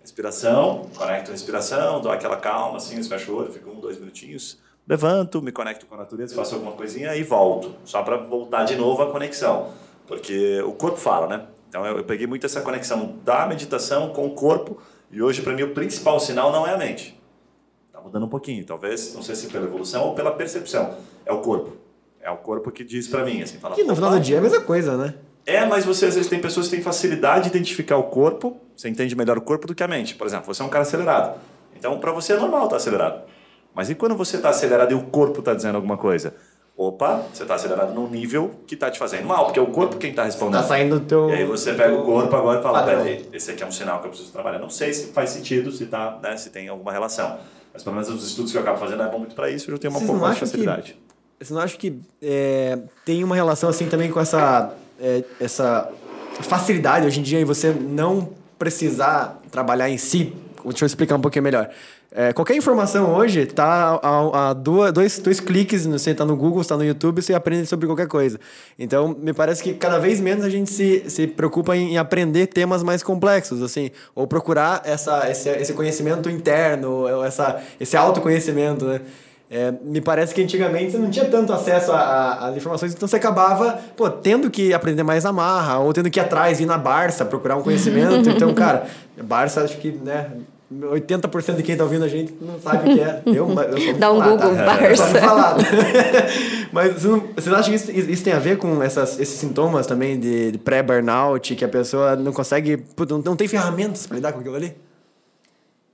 Respiração, 0.00 0.88
conecto 0.96 1.30
a 1.30 1.32
respiração, 1.32 2.00
dou 2.00 2.10
aquela 2.10 2.36
calma, 2.36 2.78
assim, 2.78 3.02
fecho 3.02 3.30
o 3.30 3.36
olho, 3.36 3.52
fico 3.52 3.68
um, 3.68 3.78
dois 3.78 3.98
minutinhos 3.98 4.58
levanto, 4.88 5.42
me 5.42 5.52
conecto 5.52 5.86
com 5.86 5.94
a 5.94 5.98
natureza, 5.98 6.34
faço 6.34 6.54
alguma 6.54 6.72
coisinha 6.72 7.14
e 7.14 7.22
volto, 7.22 7.74
só 7.84 8.02
para 8.02 8.16
voltar 8.16 8.64
de 8.64 8.74
novo 8.74 9.02
à 9.02 9.10
conexão, 9.10 9.70
porque 10.06 10.62
o 10.62 10.72
corpo 10.72 10.96
fala, 10.96 11.26
né? 11.26 11.46
Então 11.68 11.84
eu, 11.84 11.98
eu 11.98 12.04
peguei 12.04 12.26
muito 12.26 12.46
essa 12.46 12.62
conexão 12.62 13.16
da 13.22 13.46
meditação 13.46 14.10
com 14.10 14.26
o 14.26 14.30
corpo 14.30 14.80
e 15.10 15.20
hoje 15.20 15.42
para 15.42 15.52
mim 15.52 15.62
o 15.62 15.74
principal 15.74 16.18
sinal 16.18 16.50
não 16.50 16.66
é 16.66 16.72
a 16.72 16.78
mente. 16.78 17.20
Tá 17.92 18.00
mudando 18.00 18.24
um 18.24 18.28
pouquinho, 18.28 18.64
talvez, 18.64 19.14
não 19.14 19.22
sei 19.22 19.34
se 19.34 19.48
pela 19.48 19.66
evolução 19.66 20.06
ou 20.06 20.14
pela 20.14 20.30
percepção, 20.30 20.94
é 21.26 21.32
o 21.32 21.40
corpo. 21.40 21.76
É 22.20 22.30
o 22.30 22.36
corpo 22.38 22.70
que 22.70 22.82
diz 22.82 23.06
para 23.06 23.24
mim, 23.24 23.42
assim, 23.42 23.58
fala. 23.58 23.74
Que 23.74 23.84
no 23.84 23.94
final 23.94 24.10
do 24.10 24.20
dia 24.20 24.36
é 24.36 24.38
a 24.38 24.42
mesma 24.42 24.60
coisa, 24.60 24.96
né? 24.96 25.14
É, 25.46 25.64
mas 25.64 25.84
você 25.84 26.06
às 26.06 26.14
vezes 26.14 26.28
tem 26.28 26.40
pessoas 26.40 26.66
que 26.66 26.74
têm 26.74 26.82
facilidade 26.82 27.44
de 27.44 27.56
identificar 27.56 27.96
o 27.96 28.04
corpo, 28.04 28.56
você 28.76 28.88
entende 28.88 29.16
melhor 29.16 29.38
o 29.38 29.40
corpo 29.40 29.66
do 29.66 29.74
que 29.74 29.82
a 29.82 29.88
mente. 29.88 30.14
Por 30.14 30.26
exemplo, 30.26 30.52
você 30.52 30.60
é 30.60 30.64
um 30.64 30.68
cara 30.68 30.82
acelerado. 30.82 31.40
Então, 31.74 31.98
para 31.98 32.12
você 32.12 32.34
é 32.34 32.36
normal 32.36 32.64
estar 32.64 32.76
acelerado. 32.76 33.22
Mas 33.78 33.88
e 33.88 33.94
quando 33.94 34.16
você 34.16 34.38
está 34.38 34.48
acelerado 34.48 34.90
e 34.90 34.94
o 34.96 35.02
corpo 35.02 35.38
está 35.38 35.54
dizendo 35.54 35.76
alguma 35.76 35.96
coisa? 35.96 36.34
Opa, 36.76 37.22
você 37.32 37.44
está 37.44 37.54
acelerado 37.54 37.94
num 37.94 38.08
nível 38.08 38.50
que 38.66 38.74
está 38.74 38.90
te 38.90 38.98
fazendo 38.98 39.24
mal, 39.24 39.44
porque 39.44 39.58
é 39.60 39.62
o 39.62 39.68
corpo 39.68 39.98
quem 39.98 40.10
está 40.10 40.24
respondendo. 40.24 40.56
Está 40.56 40.66
saindo 40.66 40.98
do 40.98 41.06
teu. 41.06 41.30
E 41.30 41.34
aí 41.34 41.44
você 41.44 41.72
pega 41.74 41.94
o 41.94 42.04
corpo 42.04 42.34
agora 42.34 42.58
e 42.58 42.62
fala: 42.64 42.82
peraí, 42.82 43.28
esse 43.32 43.52
aqui 43.52 43.62
é 43.62 43.66
um 43.66 43.70
sinal 43.70 44.00
que 44.00 44.06
eu 44.06 44.10
preciso 44.10 44.32
trabalhar. 44.32 44.58
Não 44.58 44.68
sei 44.68 44.92
se 44.92 45.12
faz 45.12 45.30
sentido, 45.30 45.70
se, 45.70 45.86
tá, 45.86 46.18
né, 46.20 46.36
se 46.36 46.50
tem 46.50 46.66
alguma 46.66 46.90
relação. 46.90 47.38
Mas 47.72 47.84
pelo 47.84 47.94
menos 47.94 48.10
os 48.10 48.26
estudos 48.26 48.50
que 48.50 48.58
eu 48.58 48.62
acabo 48.62 48.78
fazendo 48.78 49.00
é 49.00 49.08
bom 49.08 49.20
muito 49.20 49.36
para 49.36 49.48
isso, 49.48 49.70
eu 49.70 49.76
já 49.76 49.80
tenho 49.80 49.92
uma 49.92 50.00
pouco 50.00 50.20
mais 50.20 50.34
de 50.34 50.40
facilidade. 50.40 50.96
Que, 51.38 51.44
você 51.44 51.54
não 51.54 51.60
acha 51.60 51.78
que 51.78 52.00
é, 52.20 52.80
tem 53.04 53.22
uma 53.22 53.36
relação 53.36 53.70
assim 53.70 53.86
também 53.86 54.10
com 54.10 54.18
essa, 54.18 54.74
é, 55.00 55.22
essa 55.38 55.88
facilidade 56.40 57.06
hoje 57.06 57.20
em 57.20 57.22
dia 57.22 57.38
em 57.38 57.44
você 57.44 57.70
não 57.70 58.30
precisar 58.58 59.40
trabalhar 59.52 59.88
em 59.88 59.98
si? 59.98 60.34
Deixa 60.64 60.84
eu 60.84 60.86
explicar 60.86 61.14
um 61.14 61.20
pouquinho 61.20 61.44
melhor. 61.44 61.70
É, 62.10 62.32
qualquer 62.32 62.56
informação 62.56 63.14
hoje 63.14 63.44
tá 63.44 64.00
a, 64.02 64.48
a 64.48 64.52
duas, 64.54 64.92
dois, 64.92 65.18
dois 65.18 65.40
cliques, 65.40 65.84
você 65.84 66.12
está 66.12 66.24
no 66.24 66.34
Google, 66.36 66.62
está 66.62 66.74
no 66.74 66.82
YouTube, 66.84 67.20
você 67.20 67.34
aprende 67.34 67.66
sobre 67.66 67.86
qualquer 67.86 68.08
coisa. 68.08 68.40
Então, 68.78 69.14
me 69.18 69.34
parece 69.34 69.62
que 69.62 69.74
cada 69.74 69.98
vez 69.98 70.18
menos 70.18 70.42
a 70.42 70.48
gente 70.48 70.70
se, 70.70 71.04
se 71.08 71.26
preocupa 71.26 71.76
em, 71.76 71.92
em 71.92 71.98
aprender 71.98 72.46
temas 72.46 72.82
mais 72.82 73.02
complexos, 73.02 73.62
assim, 73.62 73.90
ou 74.14 74.26
procurar 74.26 74.80
essa, 74.86 75.30
esse, 75.30 75.50
esse 75.50 75.74
conhecimento 75.74 76.30
interno, 76.30 77.06
essa, 77.24 77.60
esse 77.78 77.94
autoconhecimento, 77.96 78.86
né? 78.86 79.00
É, 79.50 79.72
me 79.82 80.00
parece 80.00 80.34
que 80.34 80.42
antigamente 80.42 80.92
você 80.92 80.98
não 80.98 81.10
tinha 81.10 81.24
tanto 81.24 81.54
acesso 81.54 81.90
às 81.90 82.54
informações, 82.54 82.92
então 82.92 83.08
você 83.08 83.16
acabava 83.16 83.80
pô, 83.96 84.10
tendo 84.10 84.50
que 84.50 84.74
aprender 84.74 85.02
mais 85.02 85.24
na 85.24 85.32
marra, 85.32 85.78
ou 85.78 85.90
tendo 85.92 86.10
que 86.10 86.18
ir 86.18 86.22
atrás, 86.22 86.60
ir 86.60 86.66
na 86.66 86.76
Barça, 86.76 87.24
procurar 87.24 87.56
um 87.56 87.62
conhecimento. 87.62 88.28
então, 88.28 88.52
cara, 88.52 88.86
Barça 89.22 89.62
acho 89.62 89.78
que, 89.78 89.90
né, 89.90 90.32
80% 90.72 91.56
de 91.56 91.62
quem 91.62 91.72
está 91.72 91.84
ouvindo 91.84 92.04
a 92.04 92.08
gente 92.08 92.34
não 92.40 92.60
sabe 92.60 92.90
o 92.90 92.94
que 92.94 93.00
é. 93.00 93.22
Eu, 93.24 93.48
eu 93.48 93.96
Dá 93.98 94.12
um 94.12 94.20
Google, 94.20 94.54
tá? 94.54 94.64
Barça. 94.64 95.20
Mas 96.70 96.92
você, 96.94 97.08
não, 97.08 97.24
você 97.34 97.50
acha 97.50 97.70
que 97.70 97.76
isso, 97.76 97.90
isso, 97.90 98.22
tem 98.22 98.34
a 98.34 98.38
ver 98.38 98.58
com 98.58 98.82
essas, 98.82 99.18
esses 99.18 99.38
sintomas 99.38 99.86
também 99.86 100.20
de, 100.20 100.52
de 100.52 100.58
pré-burnout, 100.58 101.54
que 101.54 101.64
a 101.64 101.68
pessoa 101.68 102.14
não 102.16 102.32
consegue, 102.32 102.84
não, 103.08 103.18
não 103.18 103.36
tem 103.36 103.48
ferramentas 103.48 104.06
para 104.06 104.16
lidar 104.16 104.32
com 104.32 104.40
aquilo 104.40 104.56
ali? 104.56 104.74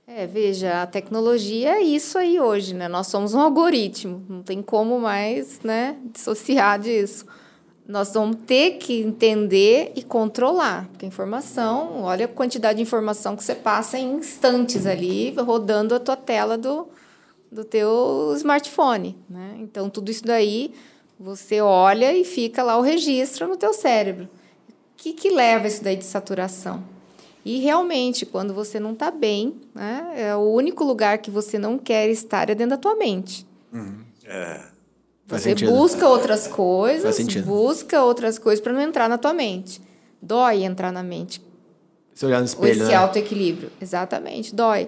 É, 0.05 0.27
veja, 0.27 0.81
a 0.81 0.87
tecnologia 0.87 1.77
é 1.77 1.81
isso 1.81 2.17
aí 2.17 2.39
hoje, 2.39 2.73
né? 2.73 2.87
Nós 2.89 3.07
somos 3.07 3.33
um 3.33 3.39
algoritmo, 3.39 4.23
não 4.29 4.43
tem 4.43 4.61
como 4.61 4.99
mais, 4.99 5.59
né, 5.63 5.95
dissociar 6.13 6.79
disso 6.79 7.25
nós 7.87 8.13
vamos 8.13 8.37
ter 8.47 8.77
que 8.77 9.01
entender 9.01 9.91
e 9.95 10.01
controlar. 10.01 10.87
Porque 10.89 11.05
informação, 11.05 12.01
olha 12.01 12.25
a 12.25 12.27
quantidade 12.27 12.77
de 12.77 12.83
informação 12.83 13.35
que 13.35 13.43
você 13.43 13.53
passa 13.53 13.97
em 13.97 14.15
instantes 14.15 14.85
ali, 14.85 15.33
rodando 15.37 15.93
a 15.93 15.99
tua 15.99 16.15
tela 16.15 16.57
do, 16.57 16.87
do 17.51 17.63
teu 17.63 18.33
smartphone. 18.35 19.15
Né? 19.29 19.57
Então, 19.59 19.89
tudo 19.89 20.09
isso 20.09 20.25
daí, 20.25 20.73
você 21.19 21.61
olha 21.61 22.15
e 22.15 22.25
fica 22.25 22.63
lá 22.63 22.77
o 22.77 22.81
registro 22.81 23.47
no 23.47 23.55
teu 23.55 23.73
cérebro. 23.73 24.25
O 24.25 24.97
que, 24.97 25.13
que 25.13 25.29
leva 25.29 25.67
isso 25.67 25.83
daí 25.83 25.95
de 25.95 26.05
saturação? 26.05 26.83
E 27.45 27.59
realmente, 27.59 28.25
quando 28.25 28.55
você 28.55 28.79
não 28.79 28.93
está 28.93 29.11
bem, 29.11 29.61
né, 29.75 30.13
é 30.15 30.35
o 30.35 30.39
único 30.39 30.83
lugar 30.83 31.19
que 31.19 31.29
você 31.29 31.59
não 31.59 31.77
quer 31.77 32.09
estar 32.09 32.49
é 32.49 32.55
dentro 32.55 32.71
da 32.71 32.77
tua 32.77 32.95
mente. 32.95 33.45
Uhum. 33.71 33.99
É. 34.23 34.74
Você 35.27 35.55
busca 35.55 36.07
outras 36.07 36.47
coisas, 36.47 37.17
busca 37.43 38.03
outras 38.03 38.37
coisas 38.37 38.61
para 38.61 38.71
não 38.71 38.81
entrar 38.81 39.09
na 39.09 39.17
tua 39.17 39.33
mente. 39.33 39.81
Dói 40.21 40.63
entrar 40.63 40.91
na 40.91 41.01
mente. 41.01 41.41
Se 42.13 42.25
olhar 42.25 42.39
no 42.39 42.45
espelho, 42.45 42.71
Esse 42.71 42.91
né? 42.91 42.95
autoequilíbrio. 42.95 43.71
Exatamente, 43.81 44.53
dói. 44.53 44.87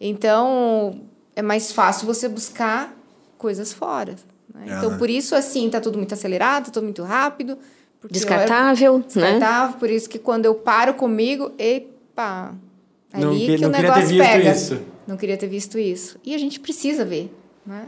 Então, 0.00 1.00
é 1.34 1.42
mais 1.42 1.72
fácil 1.72 2.06
você 2.06 2.28
buscar 2.28 2.94
coisas 3.36 3.72
fora. 3.72 4.16
Né? 4.52 4.66
É, 4.68 4.76
então, 4.76 4.90
né? 4.90 4.98
por 4.98 5.08
isso, 5.08 5.34
assim, 5.34 5.70
tá 5.70 5.80
tudo 5.80 5.96
muito 5.96 6.12
acelerado, 6.12 6.66
tá 6.66 6.72
tudo 6.72 6.84
muito 6.84 7.02
rápido. 7.02 7.56
Descartável, 8.10 9.00
descartável, 9.00 9.72
né? 9.72 9.76
Por 9.78 9.90
isso 9.90 10.08
que 10.08 10.18
quando 10.18 10.44
eu 10.44 10.54
paro 10.54 10.94
comigo, 10.94 11.52
epa, 11.58 12.54
ali 13.12 13.24
não, 13.24 13.32
que, 13.34 13.58
que 13.58 13.64
o 13.64 13.68
negócio 13.68 14.16
pega. 14.16 14.52
Isso. 14.52 14.80
Não 15.06 15.16
queria 15.16 15.36
ter 15.36 15.48
visto 15.48 15.78
isso. 15.78 16.18
E 16.24 16.34
a 16.34 16.38
gente 16.38 16.60
precisa 16.60 17.04
ver, 17.04 17.32
né? 17.66 17.86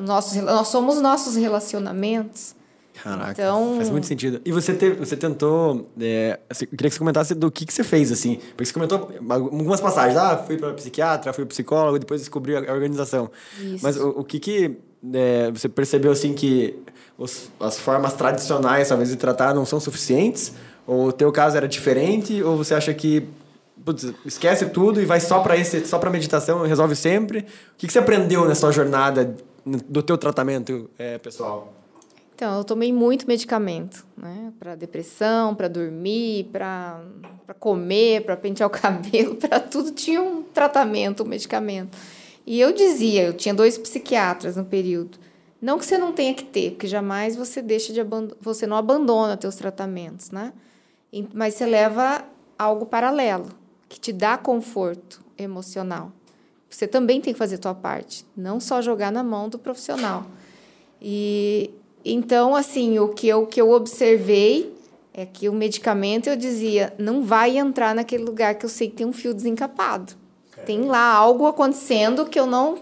Nossos, 0.00 0.36
nós 0.42 0.68
somos 0.68 1.00
nossos 1.00 1.36
relacionamentos. 1.36 2.54
Caraca, 3.02 3.32
então... 3.32 3.76
faz 3.76 3.88
muito 3.88 4.06
sentido. 4.06 4.40
E 4.44 4.52
você, 4.52 4.74
te, 4.74 4.90
você 4.90 5.16
tentou. 5.16 5.88
É, 5.98 6.38
eu 6.50 6.66
queria 6.68 6.88
que 6.88 6.90
você 6.90 6.98
comentasse 6.98 7.34
do 7.34 7.50
que, 7.50 7.64
que 7.64 7.72
você 7.72 7.82
fez, 7.82 8.12
assim. 8.12 8.36
Porque 8.56 8.66
você 8.66 8.72
comentou 8.72 9.10
algumas 9.28 9.80
passagens. 9.80 10.16
Ah, 10.16 10.36
fui 10.36 10.58
para 10.58 10.72
psiquiatra, 10.74 11.32
fui 11.32 11.44
para 11.44 11.50
psicólogo, 11.50 11.98
depois 11.98 12.20
descobri 12.20 12.56
a 12.56 12.72
organização. 12.72 13.30
Isso. 13.58 13.78
Mas 13.82 13.96
o, 13.96 14.10
o 14.10 14.24
que, 14.24 14.38
que 14.38 14.76
é, 15.14 15.50
você 15.50 15.68
percebeu, 15.68 16.12
assim, 16.12 16.34
que 16.34 16.76
os, 17.16 17.50
as 17.58 17.78
formas 17.78 18.12
tradicionais, 18.12 18.88
talvez, 18.88 19.08
de 19.08 19.16
tratar 19.16 19.54
não 19.54 19.64
são 19.64 19.80
suficientes? 19.80 20.52
Ou 20.86 21.08
o 21.08 21.12
teu 21.12 21.32
caso 21.32 21.56
era 21.56 21.68
diferente? 21.68 22.42
Ou 22.42 22.56
você 22.56 22.74
acha 22.74 22.92
que 22.92 23.26
putz, 23.84 24.12
esquece 24.26 24.66
tudo 24.66 25.00
e 25.00 25.04
vai 25.04 25.20
só 25.20 25.40
para 25.40 25.56
esse 25.56 25.86
só 25.86 25.98
para 25.98 26.10
meditação 26.10 26.62
resolve 26.62 26.94
sempre? 26.94 27.40
O 27.40 27.44
que, 27.78 27.86
que 27.86 27.92
você 27.92 27.98
aprendeu 27.98 28.46
nessa 28.46 28.70
jornada 28.70 29.34
do 29.64 30.02
teu 30.02 30.16
tratamento 30.16 30.90
é, 30.98 31.18
pessoal? 31.18 31.72
Então, 32.34 32.56
eu 32.56 32.64
tomei 32.64 32.90
muito 32.90 33.26
medicamento, 33.28 34.06
né? 34.16 34.50
Para 34.58 34.74
depressão, 34.74 35.54
para 35.54 35.68
dormir, 35.68 36.48
para 36.50 37.02
comer, 37.58 38.24
para 38.24 38.34
pentear 38.34 38.66
o 38.66 38.70
cabelo, 38.72 39.34
para 39.34 39.60
tudo 39.60 39.90
tinha 39.90 40.22
um 40.22 40.42
tratamento, 40.42 41.22
um 41.22 41.26
medicamento. 41.26 41.98
E 42.46 42.58
eu 42.58 42.72
dizia, 42.72 43.24
eu 43.24 43.34
tinha 43.34 43.54
dois 43.54 43.76
psiquiatras 43.76 44.56
no 44.56 44.64
período. 44.64 45.18
Não 45.60 45.78
que 45.78 45.84
você 45.84 45.98
não 45.98 46.12
tenha 46.12 46.32
que 46.32 46.44
ter, 46.44 46.70
porque 46.70 46.86
jamais 46.86 47.36
você 47.36 47.60
deixa 47.60 47.92
de 47.92 48.00
você 48.40 48.66
não 48.66 48.76
abandona 48.76 49.38
seus 49.38 49.56
tratamentos, 49.56 50.30
né? 50.30 50.54
Mas 51.34 51.54
você 51.54 51.66
leva 51.66 52.24
algo 52.58 52.86
paralelo 52.86 53.50
que 53.88 54.00
te 54.00 54.12
dá 54.12 54.38
conforto 54.38 55.20
emocional. 55.36 56.10
Você 56.70 56.86
também 56.86 57.20
tem 57.20 57.32
que 57.32 57.38
fazer 57.38 57.56
a 57.56 57.62
sua 57.62 57.74
parte, 57.74 58.24
não 58.36 58.60
só 58.60 58.80
jogar 58.80 59.10
na 59.10 59.24
mão 59.24 59.48
do 59.48 59.58
profissional. 59.58 60.24
E 61.02 61.70
então, 62.04 62.54
assim, 62.54 62.98
o 62.98 63.08
que 63.08 63.28
eu, 63.28 63.46
que 63.46 63.60
eu 63.60 63.70
observei 63.72 64.72
é 65.12 65.26
que 65.26 65.48
o 65.48 65.52
medicamento, 65.52 66.28
eu 66.28 66.36
dizia, 66.36 66.94
não 66.96 67.22
vai 67.24 67.58
entrar 67.58 67.94
naquele 67.94 68.24
lugar 68.24 68.54
que 68.54 68.64
eu 68.64 68.70
sei 68.70 68.88
que 68.88 68.96
tem 68.96 69.06
um 69.06 69.12
fio 69.12 69.34
desencapado. 69.34 70.14
É. 70.56 70.62
Tem 70.62 70.82
lá 70.84 71.12
algo 71.12 71.46
acontecendo 71.46 72.24
que 72.26 72.38
eu 72.38 72.46
não. 72.46 72.78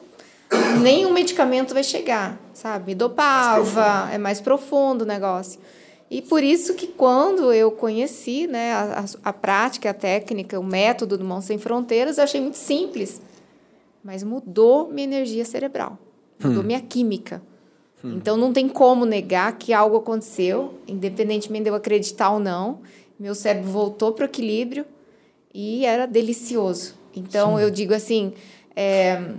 Nenhum 0.80 1.12
medicamento 1.12 1.74
vai 1.74 1.82
chegar, 1.82 2.38
sabe? 2.54 2.88
Me 2.88 2.94
dopava, 2.94 4.04
mais 4.04 4.14
é 4.14 4.18
mais 4.18 4.40
profundo 4.40 5.02
o 5.02 5.06
negócio. 5.06 5.58
E 6.10 6.22
por 6.22 6.42
isso 6.42 6.74
que 6.74 6.86
quando 6.86 7.52
eu 7.52 7.70
conheci 7.70 8.46
né, 8.46 8.72
a, 8.72 9.04
a, 9.24 9.30
a 9.30 9.32
prática, 9.32 9.90
a 9.90 9.94
técnica, 9.94 10.58
o 10.58 10.64
método 10.64 11.18
do 11.18 11.24
Mão 11.24 11.42
Sem 11.42 11.58
Fronteiras, 11.58 12.16
eu 12.16 12.24
achei 12.24 12.40
muito 12.40 12.56
simples. 12.56 13.20
Mas 14.02 14.22
mudou 14.22 14.88
minha 14.88 15.06
energia 15.06 15.44
cerebral, 15.44 15.98
mudou 16.42 16.62
hum. 16.62 16.66
minha 16.66 16.80
química. 16.80 17.42
Hum. 18.04 18.14
Então 18.16 18.36
não 18.36 18.52
tem 18.52 18.68
como 18.68 19.04
negar 19.04 19.56
que 19.58 19.72
algo 19.72 19.96
aconteceu, 19.96 20.74
independentemente 20.86 21.64
de 21.64 21.70
eu 21.70 21.74
acreditar 21.74 22.30
ou 22.30 22.38
não. 22.38 22.80
Meu 23.18 23.34
cérebro 23.34 23.70
voltou 23.70 24.12
para 24.12 24.22
o 24.22 24.26
equilíbrio 24.26 24.86
e 25.52 25.84
era 25.84 26.06
delicioso. 26.06 26.94
Então 27.14 27.56
Sim. 27.56 27.62
eu 27.62 27.70
digo 27.70 27.92
assim: 27.92 28.32
é, 28.76 29.32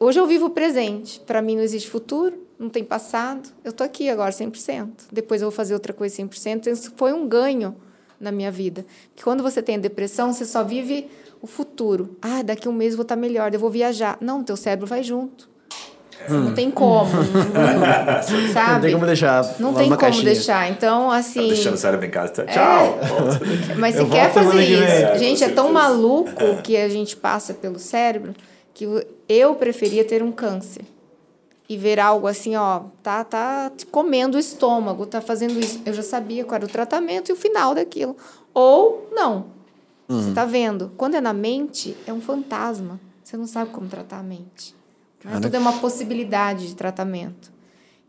hoje 0.00 0.18
eu 0.18 0.26
vivo 0.26 0.46
o 0.46 0.50
presente. 0.50 1.20
Para 1.20 1.42
mim 1.42 1.56
não 1.56 1.62
existe 1.62 1.90
futuro, 1.90 2.38
não 2.58 2.70
tem 2.70 2.82
passado. 2.82 3.50
Eu 3.62 3.70
estou 3.70 3.84
aqui 3.84 4.08
agora 4.08 4.30
100%. 4.30 4.88
Depois 5.12 5.42
eu 5.42 5.50
vou 5.50 5.54
fazer 5.54 5.74
outra 5.74 5.92
coisa 5.92 6.22
100%. 6.22 6.68
Isso 6.68 6.92
foi 6.96 7.12
um 7.12 7.28
ganho 7.28 7.76
na 8.18 8.32
minha 8.32 8.50
vida. 8.50 8.86
Porque 9.10 9.22
quando 9.22 9.42
você 9.42 9.62
tem 9.62 9.78
depressão, 9.78 10.32
você 10.32 10.46
só 10.46 10.64
vive 10.64 11.08
o 11.46 11.48
futuro. 11.48 12.16
Ah, 12.20 12.42
daqui 12.42 12.68
a 12.68 12.70
um 12.70 12.74
mês 12.74 12.92
eu 12.92 12.96
vou 12.96 13.02
estar 13.02 13.16
melhor, 13.16 13.54
eu 13.54 13.60
vou 13.60 13.70
viajar. 13.70 14.18
Não, 14.20 14.42
teu 14.42 14.56
cérebro 14.56 14.86
vai 14.86 15.02
junto. 15.02 15.48
Hum. 16.28 16.46
Não 16.46 16.54
tem 16.54 16.70
como. 16.70 17.10
sabe? 18.52 18.72
Não 18.72 18.80
tem 18.80 18.92
como 18.92 19.06
deixar. 19.06 19.54
Não 19.58 19.74
tem 19.74 19.84
como 19.84 19.96
caixinha. 19.96 20.24
deixar. 20.24 20.70
Então, 20.70 21.10
assim. 21.10 21.42
Tá 21.42 21.48
deixando 21.48 21.74
o 21.74 21.78
cérebro 21.78 22.06
em 22.06 22.10
casa. 22.10 22.32
Tá? 22.32 22.44
Tchau. 22.44 22.98
É. 23.70 23.74
Mas 23.74 23.94
se 23.94 24.04
quer 24.06 24.32
fazer 24.32 24.62
isso. 24.62 25.18
Gente, 25.18 25.44
é 25.44 25.48
tão 25.48 25.72
maluco 25.72 26.30
que 26.62 26.76
a 26.76 26.88
gente 26.88 27.16
passa 27.16 27.54
pelo 27.54 27.78
cérebro 27.78 28.34
que 28.74 28.86
eu 29.28 29.54
preferia 29.54 30.04
ter 30.04 30.22
um 30.22 30.32
câncer 30.32 30.82
e 31.68 31.76
ver 31.76 31.98
algo 31.98 32.26
assim, 32.26 32.56
ó, 32.56 32.82
tá, 33.02 33.24
tá 33.24 33.72
comendo 33.90 34.36
o 34.36 34.40
estômago, 34.40 35.06
tá 35.06 35.20
fazendo 35.20 35.58
isso. 35.58 35.80
Eu 35.84 35.92
já 35.92 36.02
sabia 36.02 36.44
qual 36.44 36.56
era 36.56 36.64
o 36.64 36.68
tratamento 36.68 37.30
e 37.30 37.32
o 37.32 37.36
final 37.36 37.74
daquilo. 37.74 38.16
Ou 38.54 39.08
não. 39.12 39.55
Uhum. 40.08 40.22
Você 40.22 40.32
tá 40.32 40.44
vendo? 40.44 40.92
Quando 40.96 41.14
é 41.14 41.20
na 41.20 41.32
mente, 41.32 41.96
é 42.06 42.12
um 42.12 42.20
fantasma. 42.20 43.00
Você 43.22 43.36
não 43.36 43.46
sabe 43.46 43.70
como 43.70 43.88
tratar 43.88 44.20
a 44.20 44.22
mente. 44.22 44.74
Né? 45.24 45.40
Tudo 45.40 45.54
é 45.54 45.58
uma 45.58 45.78
possibilidade 45.78 46.68
de 46.68 46.76
tratamento. 46.76 47.52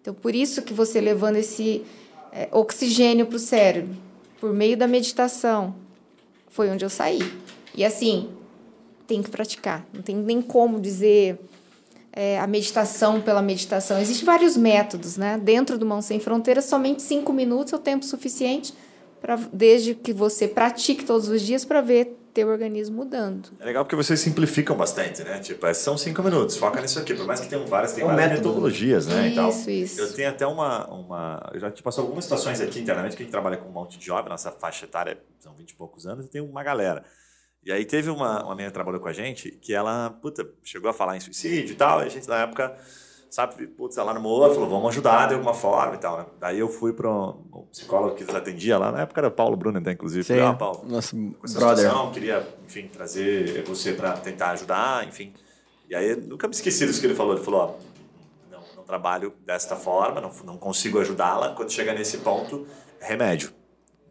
Então, 0.02 0.14
por 0.14 0.36
isso 0.36 0.62
que 0.62 0.74
você 0.74 1.02
levando 1.02 1.38
esse 1.38 1.84
é, 2.32 2.48
oxigênio 2.52 3.26
para 3.26 3.36
o 3.36 3.40
cérebro, 3.40 3.96
por 4.40 4.54
meio 4.54 4.78
da 4.78 4.88
meditação, 4.88 5.76
foi 6.48 6.70
onde 6.70 6.86
eu 6.86 6.90
saí. 6.90 7.20
E 7.76 7.84
assim, 7.84 8.30
tem 9.08 9.24
que 9.24 9.30
praticar. 9.30 9.86
Não 9.92 10.02
tem 10.02 10.16
nem 10.16 10.42
como 10.42 10.80
dizer 10.80 11.40
é, 12.12 12.40
a 12.40 12.48
meditação 12.48 13.22
pela 13.22 13.42
meditação. 13.42 14.00
Existem 14.00 14.26
vários 14.26 14.56
métodos, 14.56 15.18
né? 15.18 15.38
Dentro 15.38 15.78
do 15.78 15.86
Mão 15.86 16.02
Sem 16.02 16.20
Fronteiras, 16.20 16.66
somente 16.66 17.02
cinco 17.02 17.34
minutos 17.34 17.74
é 17.74 17.76
o 17.76 17.80
tempo 17.80 18.06
suficiente 18.06 18.74
para 19.21 19.36
desde 19.51 19.95
que 19.95 20.13
você 20.13 20.47
pratique 20.47 21.06
todos 21.06 21.27
os 21.27 21.41
dias 21.41 21.65
para 21.65 21.82
ver 21.82 22.17
teu 22.38 22.49
organismo 22.49 22.97
mudando. 22.97 23.49
É 23.60 23.65
legal 23.65 23.84
porque 23.84 23.95
vocês 23.95 24.19
simplificam 24.19 24.77
bastante, 24.77 25.23
né? 25.23 25.39
Tipo, 25.39 25.65
é, 25.65 25.73
são 25.73 25.97
cinco 25.97 26.21
minutos, 26.21 26.56
foca 26.56 26.80
nisso 26.80 26.99
aqui. 26.99 27.15
Por 27.15 27.25
mais 27.25 27.39
que 27.39 27.47
tenham 27.47 27.65
várias, 27.65 27.93
tem 27.93 28.03
é 28.03 28.08
várias 28.08 28.30
método. 28.30 28.49
metodologias, 28.49 29.08
né? 29.08 29.30
Isso, 29.30 29.71
isso. 29.71 30.01
Eu 30.01 30.13
tenho 30.13 30.30
até 30.30 30.45
uma, 30.45 30.88
uma... 30.88 31.49
Eu 31.51 31.60
já 31.60 31.71
te 31.71 31.82
passou 31.82 32.03
algumas 32.03 32.25
situações 32.25 32.62
aqui 32.62 32.80
internamente 32.80 33.17
que 33.17 33.23
a 33.23 33.25
gente 33.25 33.32
trabalha 33.32 33.58
com 33.58 33.67
um 33.67 33.71
monte 33.71 33.97
de 33.97 34.06
job, 34.06 34.30
nossa 34.30 34.51
faixa 34.51 34.86
etária 34.86 35.19
são 35.39 35.56
20 35.56 35.71
e 35.71 35.75
poucos 35.75 36.06
anos 36.06 36.27
e 36.27 36.30
tem 36.30 36.39
uma 36.39 36.62
galera. 36.62 37.03
E 37.63 37.71
aí 37.71 37.84
teve 37.86 38.12
uma, 38.12 38.43
uma 38.43 38.51
menina 38.51 38.69
que 38.69 38.75
trabalhou 38.75 39.01
com 39.01 39.08
a 39.08 39.13
gente 39.13 39.51
que 39.51 39.73
ela, 39.73 40.12
puta, 40.21 40.47
chegou 40.63 40.91
a 40.91 40.93
falar 40.93 41.17
em 41.17 41.19
suicídio 41.19 41.73
e 41.73 41.75
tal, 41.75 42.03
e 42.03 42.06
a 42.06 42.10
gente 42.10 42.27
na 42.27 42.43
época 42.43 42.77
sabe, 43.30 43.68
putz, 43.68 43.98
ela 43.98 44.12
armou, 44.12 44.54
falou, 44.54 44.70
vamos 44.70 44.90
ajudar 44.90 45.28
de 45.28 45.34
alguma 45.34 45.54
forma 45.54 45.96
e 45.96 45.98
tal. 45.98 46.18
Né? 46.18 46.26
Daí 46.40 46.60
eu 46.60 46.70
fui 46.70 46.94
para 46.94 47.10
um 47.10 47.66
psicólogo 47.72 48.16
que 48.16 48.24
nos 48.24 48.36
atendia 48.36 48.78
lá, 48.78 48.92
na 48.92 49.02
época 49.02 49.22
era 49.22 49.28
o 49.28 49.32
Paulo 49.32 49.56
Bruno, 49.56 49.80
até, 49.80 49.92
inclusive. 49.92 50.24
Sim, 50.24 50.34
falei, 50.36 50.50
ah, 50.50 50.54
Paulo, 50.54 50.82
nosso 50.86 51.16
brother. 51.16 51.48
Situação, 51.48 52.12
queria, 52.12 52.48
enfim, 52.66 52.88
trazer 52.88 53.63
você 53.63 53.94
para 53.94 54.13
tentar 54.13 54.52
ajudar, 54.52 55.08
enfim. 55.08 55.34
E 55.90 55.96
aí, 55.96 56.16
nunca 56.16 56.48
me 56.48 56.54
esqueci 56.54 56.86
disso 56.86 57.00
que 57.00 57.08
ele 57.08 57.16
falou. 57.16 57.34
Ele 57.34 57.44
falou, 57.44 57.62
ó, 57.62 58.52
não, 58.52 58.62
não 58.76 58.84
trabalho 58.84 59.34
desta 59.46 59.76
forma, 59.76 60.20
não, 60.20 60.32
não 60.44 60.58
consigo 60.58 61.00
ajudá-la. 61.00 61.54
Quando 61.54 61.72
chegar 61.72 61.94
nesse 61.94 62.18
ponto, 62.18 62.68
remédio. 63.00 63.52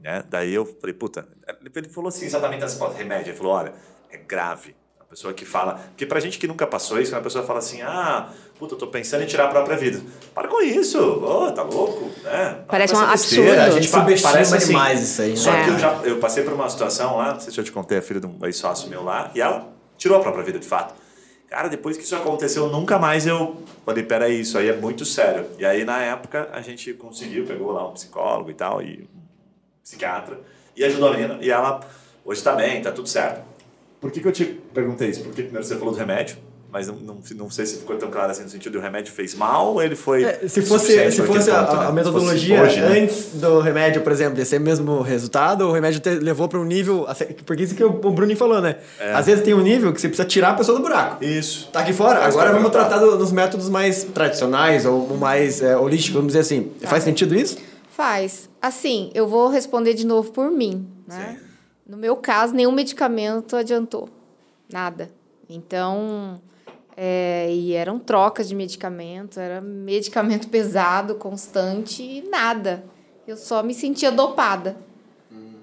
Né? 0.01 0.25
Daí 0.29 0.55
eu 0.55 0.65
falei, 0.65 0.95
puta, 0.95 1.29
ele 1.75 1.89
falou 1.89 2.09
assim, 2.09 2.25
exatamente 2.25 2.65
essa 2.65 2.79
palavra, 2.79 2.99
remédio. 2.99 3.31
Ele 3.31 3.37
falou, 3.37 3.53
olha, 3.53 3.75
é 4.11 4.17
grave 4.17 4.75
a 4.99 5.05
pessoa 5.05 5.35
que 5.35 5.45
fala. 5.45 5.75
Porque 5.75 6.07
pra 6.07 6.19
gente 6.19 6.39
que 6.39 6.47
nunca 6.47 6.67
passou 6.67 6.99
isso, 7.01 7.11
quando 7.11 7.21
a 7.21 7.25
pessoa 7.25 7.45
fala 7.45 7.59
assim, 7.59 7.83
ah, 7.83 8.33
puta, 8.59 8.75
eu 8.75 8.79
tô 8.79 8.87
pensando 8.87 9.23
em 9.23 9.27
tirar 9.27 9.45
a 9.45 9.49
própria 9.49 9.77
vida. 9.77 10.01
Para 10.35 10.49
com 10.49 10.63
isso, 10.63 10.99
oh, 10.99 11.51
tá 11.53 11.63
louco, 11.63 12.11
né? 12.23 12.65
Parece 12.67 12.95
um 12.95 13.01
absurdo. 13.01 13.51
A 13.51 13.71
gente 13.71 13.89
subestima 13.89 14.33
parece 14.33 14.57
assim, 14.57 14.67
demais 14.69 15.03
isso 15.03 15.23
aí. 15.23 15.31
Né? 15.31 15.37
Só 15.37 15.53
é. 15.53 15.65
que 15.65 15.71
eu, 15.71 15.79
já, 15.79 16.01
eu 16.05 16.19
passei 16.19 16.43
por 16.43 16.53
uma 16.53 16.69
situação 16.69 17.17
lá, 17.17 17.35
não 17.35 17.41
sei 17.41 17.53
se 17.53 17.61
eu 17.61 17.65
te 17.65 17.73
contei, 17.73 17.99
a 17.99 18.03
filha 18.03 18.21
de 18.21 18.27
um 18.27 18.39
ex-sócio 18.45 18.89
meu 18.89 19.03
lá, 19.03 19.31
e 19.35 19.41
ela 19.41 19.69
tirou 19.97 20.17
a 20.19 20.21
própria 20.21 20.45
vida, 20.45 20.59
de 20.59 20.67
fato. 20.67 20.95
Cara, 21.49 21.69
depois 21.69 21.97
que 21.97 22.03
isso 22.03 22.17
aconteceu, 22.17 22.69
nunca 22.69 22.99
mais 22.99 23.27
eu 23.27 23.63
falei, 23.85 24.03
peraí, 24.03 24.41
isso 24.41 24.59
aí 24.59 24.69
é 24.69 24.77
muito 24.77 25.05
sério. 25.05 25.47
E 25.59 25.65
aí, 25.65 25.85
na 25.85 26.03
época, 26.03 26.49
a 26.53 26.61
gente 26.61 26.93
conseguiu, 26.95 27.47
pegou 27.47 27.71
lá 27.71 27.89
um 27.89 27.93
psicólogo 27.93 28.51
e 28.51 28.55
tal, 28.55 28.83
e 28.83 29.09
um 29.15 29.21
psiquiatra, 29.83 30.41
e 30.75 30.85
ajudou 30.85 31.11
a 31.11 31.13
menina, 31.13 31.39
e 31.41 31.51
ela 31.51 31.81
hoje 32.25 32.43
tá 32.43 32.53
bem, 32.53 32.83
tá 32.83 32.91
tudo 32.91 33.09
certo. 33.09 33.45
Por 34.01 34.11
que, 34.11 34.21
que 34.21 34.27
eu 34.27 34.33
te 34.33 34.45
perguntei 34.75 35.09
isso? 35.09 35.23
Porque 35.23 35.43
primeiro 35.43 35.67
você 35.67 35.77
falou 35.77 35.95
do 35.95 35.99
remédio, 35.99 36.37
mas 36.77 36.89
não, 36.89 36.97
não, 36.97 37.17
não 37.37 37.51
sei 37.51 37.65
se 37.65 37.79
ficou 37.79 37.97
tão 37.97 38.11
claro 38.11 38.31
assim 38.31 38.43
no 38.43 38.51
sentido 38.51 38.75
do 38.75 38.81
remédio 38.81 39.11
fez 39.11 39.35
mal 39.35 39.73
ou 39.73 39.83
ele 39.83 39.97
foi. 39.97 40.25
É, 40.25 40.47
se 40.47 40.61
fosse, 40.61 41.11
se 41.11 41.23
fosse 41.23 41.51
a, 41.51 41.65
ponto, 41.65 41.77
né? 41.79 41.87
a, 41.87 41.91
metodologia 41.91 42.59
fosse 42.59 42.71
hoje, 42.73 42.81
né? 42.83 43.01
antes 43.01 43.29
do 43.33 43.61
remédio, 43.61 44.03
por 44.03 44.13
exemplo, 44.13 44.35
desse 44.35 44.59
mesmo 44.59 45.01
resultado, 45.01 45.67
o 45.67 45.73
remédio 45.73 46.01
te, 46.01 46.11
levou 46.11 46.47
para 46.51 46.59
um 46.59 46.67
nível. 46.67 47.07
Porque 47.47 47.63
isso 47.63 47.75
que 47.75 47.83
o 47.83 47.89
Bruno 47.89 48.37
falou, 48.37 48.61
né? 48.61 48.77
É. 49.01 49.15
Às 49.15 49.25
vezes 49.25 49.43
tem 49.43 49.55
um 49.55 49.63
nível 49.63 49.91
que 49.91 49.99
você 49.99 50.07
precisa 50.07 50.29
tirar 50.29 50.51
a 50.51 50.53
pessoa 50.53 50.77
do 50.77 50.83
buraco. 50.83 51.25
Isso. 51.25 51.71
Tá 51.73 51.81
aqui 51.81 51.95
fora. 51.95 52.21
Mas 52.21 52.35
Agora 52.35 52.53
vamos 52.53 52.71
tratar 52.71 52.99
do, 52.99 53.17
dos 53.17 53.33
métodos 53.33 53.71
mais 53.71 54.05
tradicionais 54.05 54.85
ou 54.85 55.17
mais 55.17 55.63
é, 55.63 55.79
holísticos, 55.79 56.15
vamos 56.15 56.27
dizer 56.27 56.41
assim. 56.41 56.65
Tá. 56.79 56.89
Faz 56.89 57.05
sentido 57.05 57.35
isso? 57.35 57.57
Faz. 57.91 58.51
Assim, 58.61 59.11
eu 59.15 59.27
vou 59.27 59.49
responder 59.49 59.95
de 59.95 60.05
novo 60.05 60.31
por 60.31 60.51
mim, 60.51 60.87
né? 61.09 61.39
Sim. 61.39 61.47
No 61.89 61.97
meu 61.97 62.17
caso, 62.17 62.53
nenhum 62.53 62.73
medicamento 62.73 63.57
adiantou. 63.57 64.11
Nada. 64.71 65.11
Então, 65.49 66.39
é, 66.97 67.53
e 67.53 67.75
eram 67.75 67.99
trocas 67.99 68.49
de 68.49 68.55
medicamento, 68.55 69.39
era 69.39 69.61
medicamento 69.61 70.49
pesado, 70.51 71.17
constante 71.17 72.03
e 72.03 72.23
nada. 72.23 72.85
Eu 73.27 73.37
só 73.37 73.63
me 73.63 73.75
sentia 73.75 74.11
dopada. 74.11 74.77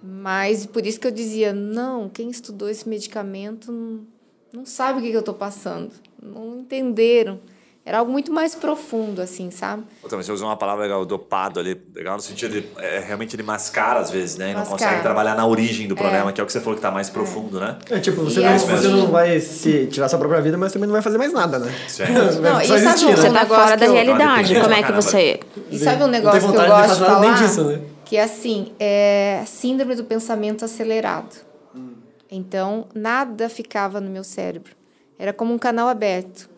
Mas 0.06 0.66
por 0.66 0.86
isso 0.86 1.00
que 1.00 1.08
eu 1.08 1.12
dizia: 1.12 1.54
não, 1.54 2.10
quem 2.10 2.30
estudou 2.30 2.70
esse 2.70 2.88
medicamento 2.88 3.72
não, 3.72 4.06
não 4.54 4.66
sabe 4.66 5.00
o 5.00 5.02
que, 5.02 5.10
que 5.10 5.16
eu 5.16 5.22
estou 5.22 5.34
passando. 5.34 5.92
Não 6.22 6.60
entenderam. 6.60 7.40
Era 7.86 7.98
algo 7.98 8.10
muito 8.10 8.32
mais 8.32 8.56
profundo, 8.56 9.22
assim, 9.22 9.52
sabe? 9.52 9.84
Outra, 10.02 10.18
você 10.18 10.32
usou 10.32 10.48
uma 10.48 10.56
palavra 10.56 10.84
legal, 10.84 11.06
dopado 11.06 11.60
ali, 11.60 11.78
legal 11.94 12.16
no 12.16 12.22
sentido 12.22 12.62
de 12.62 12.66
é, 12.78 13.00
realmente 13.00 13.36
ele 13.36 13.44
mascara 13.44 14.00
às 14.00 14.10
vezes, 14.10 14.38
né? 14.38 14.52
E 14.52 14.54
não 14.54 14.64
consegue 14.64 15.02
trabalhar 15.02 15.36
na 15.36 15.46
origem 15.46 15.86
do 15.86 15.94
problema, 15.94 16.30
é. 16.30 16.34
que 16.34 16.40
é 16.40 16.44
o 16.44 16.48
que 16.48 16.54
você 16.54 16.62
falou 16.62 16.76
que 16.76 16.80
está 16.80 16.92
mais 16.92 17.10
profundo, 17.10 17.58
é. 17.58 17.62
né? 17.62 17.78
É, 17.90 18.00
tipo, 18.00 18.24
você, 18.24 18.40
não, 18.40 18.58
você 18.58 18.88
não 18.88 19.08
vai 19.08 19.38
se 19.42 19.88
tirar 19.88 20.08
sua 20.08 20.18
própria 20.18 20.40
vida, 20.40 20.58
mas 20.58 20.72
também 20.72 20.88
não 20.88 20.94
vai 20.94 21.02
fazer 21.02 21.18
mais 21.18 21.34
nada, 21.34 21.60
né? 21.60 21.76
Sim. 21.90 22.04
não, 22.42 22.62
e 22.62 22.68
sabe 22.68 22.80
existir, 22.80 23.18
você 23.18 23.30
né? 23.30 23.40
tá 23.42 23.46
fora 23.48 23.76
da 23.76 23.86
realidade, 23.86 24.62
como 24.62 24.74
é 24.74 24.84
que 24.84 24.92
você... 24.94 25.40
E 25.70 25.78
sabe 25.78 26.04
um 26.06 26.08
negócio 26.08 26.40
que 26.40 26.46
eu 26.58 26.66
gosto 26.66 26.94
de, 26.94 27.00
de 27.00 27.06
falar? 27.06 27.34
Disso, 27.34 27.64
né? 27.66 27.82
Que 28.06 28.16
é 28.16 28.24
assim, 28.24 28.72
é 28.80 29.44
síndrome 29.46 29.96
do 29.96 30.06
pensamento 30.06 30.64
acelerado. 30.64 31.36
Hum. 31.76 31.96
Então, 32.32 32.88
nada 32.96 33.50
ficava 33.50 34.00
no 34.00 34.10
meu 34.10 34.24
cérebro. 34.24 34.72
Era 35.20 35.34
como 35.34 35.54
um 35.54 35.58
canal 35.58 35.90
aberto 35.90 36.53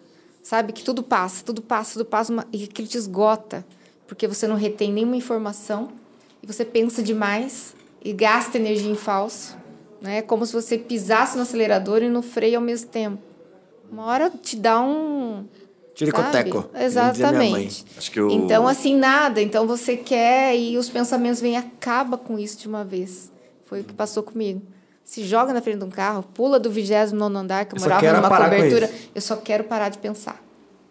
sabe? 0.46 0.72
Que 0.72 0.84
tudo 0.84 1.02
passa, 1.02 1.44
tudo 1.44 1.62
passa, 1.64 1.94
tudo 1.94 2.06
passa, 2.06 2.32
uma, 2.32 2.46
e 2.54 2.64
aquilo 2.66 2.88
te 2.88 2.98
esgota. 2.98 3.66
porque 4.08 4.28
você 4.28 4.46
não 4.48 4.56
retém 4.56 4.94
nenhuma 4.94 5.16
informação 5.18 5.90
e 6.44 6.46
você 6.46 6.64
pensa 6.64 7.02
demais 7.02 7.74
e 8.04 8.14
gasta 8.14 8.56
energia 8.60 8.92
em 8.92 8.96
falso. 8.96 9.58
Né? 10.00 10.20
É 10.20 10.22
como 10.22 10.46
se 10.46 10.54
você 10.54 10.78
pisasse 10.78 11.36
no 11.36 11.42
acelerador 11.42 12.04
e 12.04 12.10
no 12.10 12.22
freio 12.22 12.58
ao 12.58 12.62
mesmo 12.64 12.88
tempo. 12.92 13.18
Uma 13.92 14.06
hora 14.06 14.30
te 14.30 14.56
dá 14.56 14.80
um. 14.80 15.46
Tiricoteco. 15.96 16.70
Exatamente. 16.84 17.86
Acho 17.98 18.12
que 18.12 18.22
o- 18.22 18.30
Então, 18.30 18.68
assim, 18.68 18.96
nada. 18.96 19.42
Então 19.42 19.66
você 19.66 19.98
quer 19.98 20.56
e 20.56 20.78
os 20.78 20.88
pensamentos 20.90 21.42
vêm 21.42 21.54
e 21.54 21.56
acaba 21.58 22.16
com 22.18 22.38
isso 22.38 22.60
de 22.60 22.68
uma 22.68 22.84
vez. 22.84 23.32
Foi 23.66 23.82
o 23.82 23.84
que 23.84 23.94
passou 23.94 24.22
comigo. 24.22 24.62
Se 25.06 25.24
joga 25.24 25.54
na 25.54 25.62
frente 25.62 25.78
de 25.78 25.86
um 25.86 25.90
carro, 25.90 26.24
pula 26.34 26.60
do 26.60 26.70
29 26.72 27.24
andar, 27.38 27.66
que 27.66 27.76
eu 27.76 27.78
Eu 27.78 27.82
morava 27.84 28.14
numa 28.14 28.30
cobertura. 28.44 28.90
Eu 29.14 29.22
só 29.22 29.36
quero 29.38 29.64
parar 29.66 29.90
de 29.90 30.00
pensar. 30.00 30.44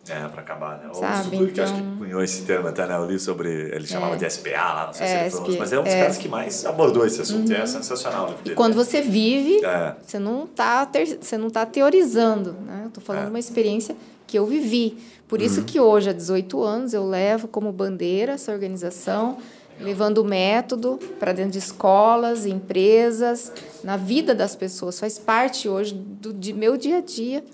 É, 0.09 0.29
pra 0.29 0.43
acabar, 0.43 0.79
né? 0.79 0.91
O 0.91 0.95
Sabe, 0.95 1.31
Suzuki, 1.31 1.53
que 1.53 1.61
acho 1.63 1.73
que 1.75 1.81
então- 1.81 1.97
cunhou 1.97 2.23
esse 2.23 2.43
termo 2.43 2.69
até, 2.69 2.87
né? 2.87 2.95
Eu 2.95 3.07
li 3.07 3.19
sobre. 3.19 3.49
Ele 3.75 3.87
chamava 3.87 4.17
de 4.19 4.25
SPA 4.31 4.51
lá, 4.75 4.87
não 4.89 4.93
sei 4.93 5.07
se 5.07 5.13
É, 5.15 5.21
ele 5.23 5.31
falou, 5.31 5.57
mas 5.59 5.73
é 5.73 5.79
um 5.81 5.83
dos 5.83 5.93
é. 5.93 6.01
caras 6.01 6.19
que 6.19 6.29
mais 6.29 6.67
abordou 6.67 7.07
esse 7.07 7.23
assunto. 7.23 7.51
E 7.51 7.55
é 7.55 7.65
sensacional. 7.67 8.27
livro 8.29 8.43
dele. 8.43 8.55
Quando 8.55 8.75
você 8.75 9.01
vive, 9.01 9.65
É. 9.65 9.95
você 10.07 10.19
não 10.19 10.45
está 10.45 10.87
você 11.21 11.39
não 11.39 11.49
tá 11.49 11.65
teorizando, 11.65 12.53
né? 12.67 12.83
Eu 12.85 12.91
tô 12.91 13.01
falando 13.01 13.23
É. 13.23 13.25
de 13.25 13.31
uma 13.31 13.39
experiência 13.39 13.97
que 14.27 14.39
eu 14.39 14.47
vivi. 14.47 14.99
Por 15.27 15.41
isso 15.41 15.65
que 15.65 15.81
hoje, 15.81 16.11
há 16.11 16.13
18 16.13 16.63
anos, 16.63 16.93
eu 16.93 17.09
levo 17.09 17.49
como 17.49 17.73
bandeira 17.73 18.33
essa 18.33 18.53
organização, 18.53 19.39
levando 19.81 20.19
o 20.19 20.25
método 20.25 20.99
para 21.19 21.33
dentro 21.33 21.53
de 21.53 21.59
escolas, 21.59 22.47
empresas, 22.47 23.53
na 23.83 23.97
vida 23.97 24.35
das 24.35 24.55
pessoas. 24.55 24.99
Faz 24.99 25.19
parte 25.19 25.69
hoje 25.69 25.95
do 25.95 26.33
de 26.33 26.53
meu 26.53 26.77
dia 26.77 26.99
a 26.99 27.01
dia 27.01 27.45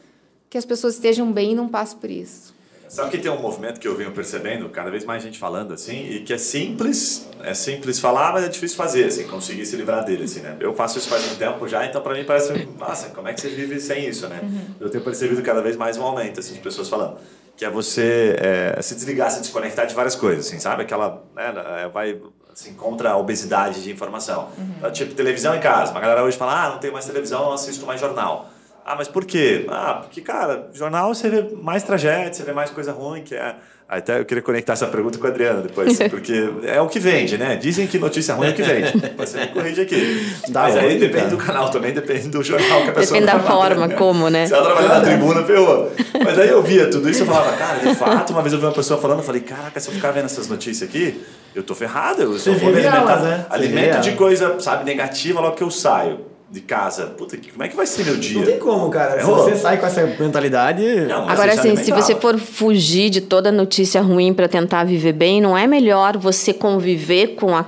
que 0.49 0.59
as 0.59 0.65
pessoas 0.65 0.95
estejam 0.95 1.31
bem 1.33 1.53
e 1.53 1.55
não 1.55 1.69
passem 1.69 1.99
por 1.99 2.11
isso. 2.11 2.60
Sabe 2.91 3.09
que 3.13 3.19
tem 3.19 3.31
um 3.31 3.41
movimento 3.41 3.79
que 3.79 3.87
eu 3.87 3.97
venho 3.97 4.11
percebendo, 4.11 4.69
cada 4.69 4.91
vez 4.91 5.05
mais 5.05 5.23
gente 5.23 5.39
falando 5.39 5.73
assim, 5.73 6.07
e 6.11 6.21
que 6.25 6.33
é 6.33 6.39
simples, 6.39 7.25
é 7.41 7.55
simples 7.55 8.01
falar, 8.01 8.33
mas 8.33 8.43
é 8.43 8.49
difícil 8.49 8.77
fazer, 8.77 9.05
assim, 9.05 9.29
conseguir 9.29 9.65
se 9.65 9.77
livrar 9.77 10.05
dele, 10.05 10.25
assim, 10.25 10.41
né? 10.41 10.57
Eu 10.59 10.75
faço 10.75 10.99
isso 10.99 11.09
faz 11.09 11.25
um 11.31 11.37
tempo 11.37 11.69
já, 11.69 11.87
então 11.87 12.03
pra 12.03 12.15
mim 12.15 12.25
parece, 12.25 12.53
nossa, 12.77 13.11
como 13.11 13.29
é 13.29 13.33
que 13.33 13.41
você 13.41 13.49
vive 13.49 13.79
sem 13.79 14.09
isso, 14.09 14.27
né? 14.27 14.41
Eu 14.81 14.91
tenho 14.91 15.05
percebido 15.05 15.41
cada 15.41 15.63
vez 15.63 15.77
mais 15.77 15.97
um 15.97 16.03
aumento, 16.03 16.41
assim, 16.41 16.53
de 16.53 16.59
pessoas 16.59 16.89
falando, 16.89 17.19
que 17.57 17.65
é 17.65 17.71
você 17.71 18.35
é, 18.41 18.83
se 18.83 18.97
desligar, 18.97 19.31
se 19.31 19.39
desconectar 19.39 19.87
de 19.87 19.95
várias 19.95 20.17
coisas, 20.17 20.49
assim, 20.49 20.59
sabe? 20.59 20.83
Aquela, 20.83 21.23
né, 21.37 21.55
é, 21.85 21.89
vai, 21.89 22.21
assim, 22.53 22.75
contra 22.75 23.11
a 23.13 23.17
obesidade 23.17 23.85
de 23.85 23.93
informação. 23.93 24.49
Tipo, 24.93 25.15
televisão 25.15 25.55
em 25.55 25.61
casa, 25.61 25.93
uma 25.93 26.01
galera 26.01 26.25
hoje 26.25 26.37
fala, 26.37 26.65
ah, 26.65 26.71
não 26.71 26.79
tenho 26.79 26.93
mais 26.93 27.07
televisão, 27.07 27.53
assisto 27.53 27.87
mais 27.87 28.01
jornal. 28.01 28.51
Ah, 28.85 28.95
mas 28.97 29.09
por 29.09 29.25
quê? 29.25 29.67
Ah, 29.69 30.01
porque, 30.03 30.21
cara, 30.21 30.69
jornal 30.73 31.15
você 31.15 31.29
vê 31.29 31.49
mais 31.63 31.83
tragédia, 31.83 32.33
você 32.33 32.43
vê 32.43 32.53
mais 32.53 32.71
coisa 32.71 32.93
ruim, 32.93 33.23
que 33.23 33.35
é. 33.35 33.55
Até 33.89 34.21
eu 34.21 34.25
queria 34.25 34.41
conectar 34.41 34.75
essa 34.75 34.87
pergunta 34.87 35.19
com 35.19 35.27
a 35.27 35.31
Adriana 35.31 35.63
depois, 35.63 35.99
porque 36.09 36.49
é 36.65 36.81
o 36.81 36.87
que 36.87 37.01
vende, 37.01 37.37
né? 37.37 37.57
Dizem 37.57 37.89
que 37.89 37.99
notícia 37.99 38.35
ruim 38.35 38.47
é 38.47 38.51
o 38.51 38.55
que 38.55 38.63
vende. 38.63 38.93
Você 39.19 39.39
me 39.41 39.49
corrige 39.49 39.81
aqui. 39.81 40.33
Dá 40.49 40.63
mas 40.63 40.77
aí 40.77 40.97
depende 40.97 41.25
cara? 41.25 41.29
do 41.31 41.37
canal 41.37 41.71
também, 41.71 41.93
depende 41.93 42.29
do 42.29 42.41
jornal 42.41 42.83
que 42.83 42.91
a 42.91 42.93
pessoa 42.93 43.21
Depende 43.21 43.27
da 43.27 43.41
forma 43.41 43.89
como, 43.89 44.31
né? 44.31 44.47
Se 44.47 44.55
ela 44.55 44.65
trabalha 44.65 44.89
na 44.89 45.01
tribuna, 45.01 45.43
ferrou. 45.43 45.91
Mas 46.25 46.39
aí 46.39 46.49
eu 46.49 46.63
via 46.63 46.89
tudo 46.89 47.11
isso 47.11 47.21
e 47.21 47.23
eu 47.23 47.27
falava, 47.27 47.57
cara, 47.57 47.79
de 47.81 47.95
fato, 47.97 48.33
uma 48.33 48.43
vez 48.43 48.53
eu 48.53 48.61
vi 48.61 48.67
uma 48.67 48.73
pessoa 48.73 49.01
falando, 49.01 49.19
eu 49.19 49.25
falei, 49.25 49.41
caraca, 49.41 49.81
se 49.81 49.89
eu 49.89 49.95
ficar 49.95 50.13
vendo 50.13 50.27
essas 50.27 50.47
notícias 50.47 50.89
aqui, 50.89 51.21
eu 51.53 51.65
tô 51.65 51.75
ferrado, 51.75 52.23
eu 52.23 52.39
só 52.39 52.53
vou 52.53 52.71
me 52.71 52.79
alimentar. 52.87 53.23
né? 53.23 53.47
Alimento 53.51 54.01
de 54.03 54.13
coisa, 54.13 54.61
sabe, 54.61 54.85
negativa 54.85 55.41
logo 55.41 55.57
que 55.57 55.65
eu 55.65 55.71
saio 55.71 56.30
de 56.51 56.61
casa. 56.61 57.07
Puta, 57.07 57.37
que- 57.37 57.53
como 57.53 57.63
é 57.63 57.69
que 57.69 57.77
vai 57.77 57.87
ser 57.87 58.05
meu 58.05 58.17
dia? 58.17 58.39
Não 58.39 58.45
tem 58.45 58.59
como, 58.59 58.91
cara. 58.91 59.13
Se 59.13 59.17
Ferrou. 59.19 59.37
você 59.45 59.55
sai 59.57 59.79
com 59.79 59.87
essa 59.87 60.05
mentalidade. 60.05 60.83
Não, 61.07 61.29
Agora, 61.29 61.53
é 61.53 61.59
assim, 61.59 61.77
se 61.77 61.93
você 61.93 62.15
for 62.17 62.37
fugir 62.39 63.09
de 63.09 63.21
toda 63.21 63.53
notícia 63.53 64.01
ruim 64.01 64.35
para 64.35 64.49
tentar 64.49 64.83
viver 64.85 65.13
bem, 65.13 65.41
não 65.41 65.57
é 65.57 65.67
melhor 65.67 66.17
você 66.17 66.53
conviver 66.53 67.37
com, 67.37 67.57
a, 67.57 67.65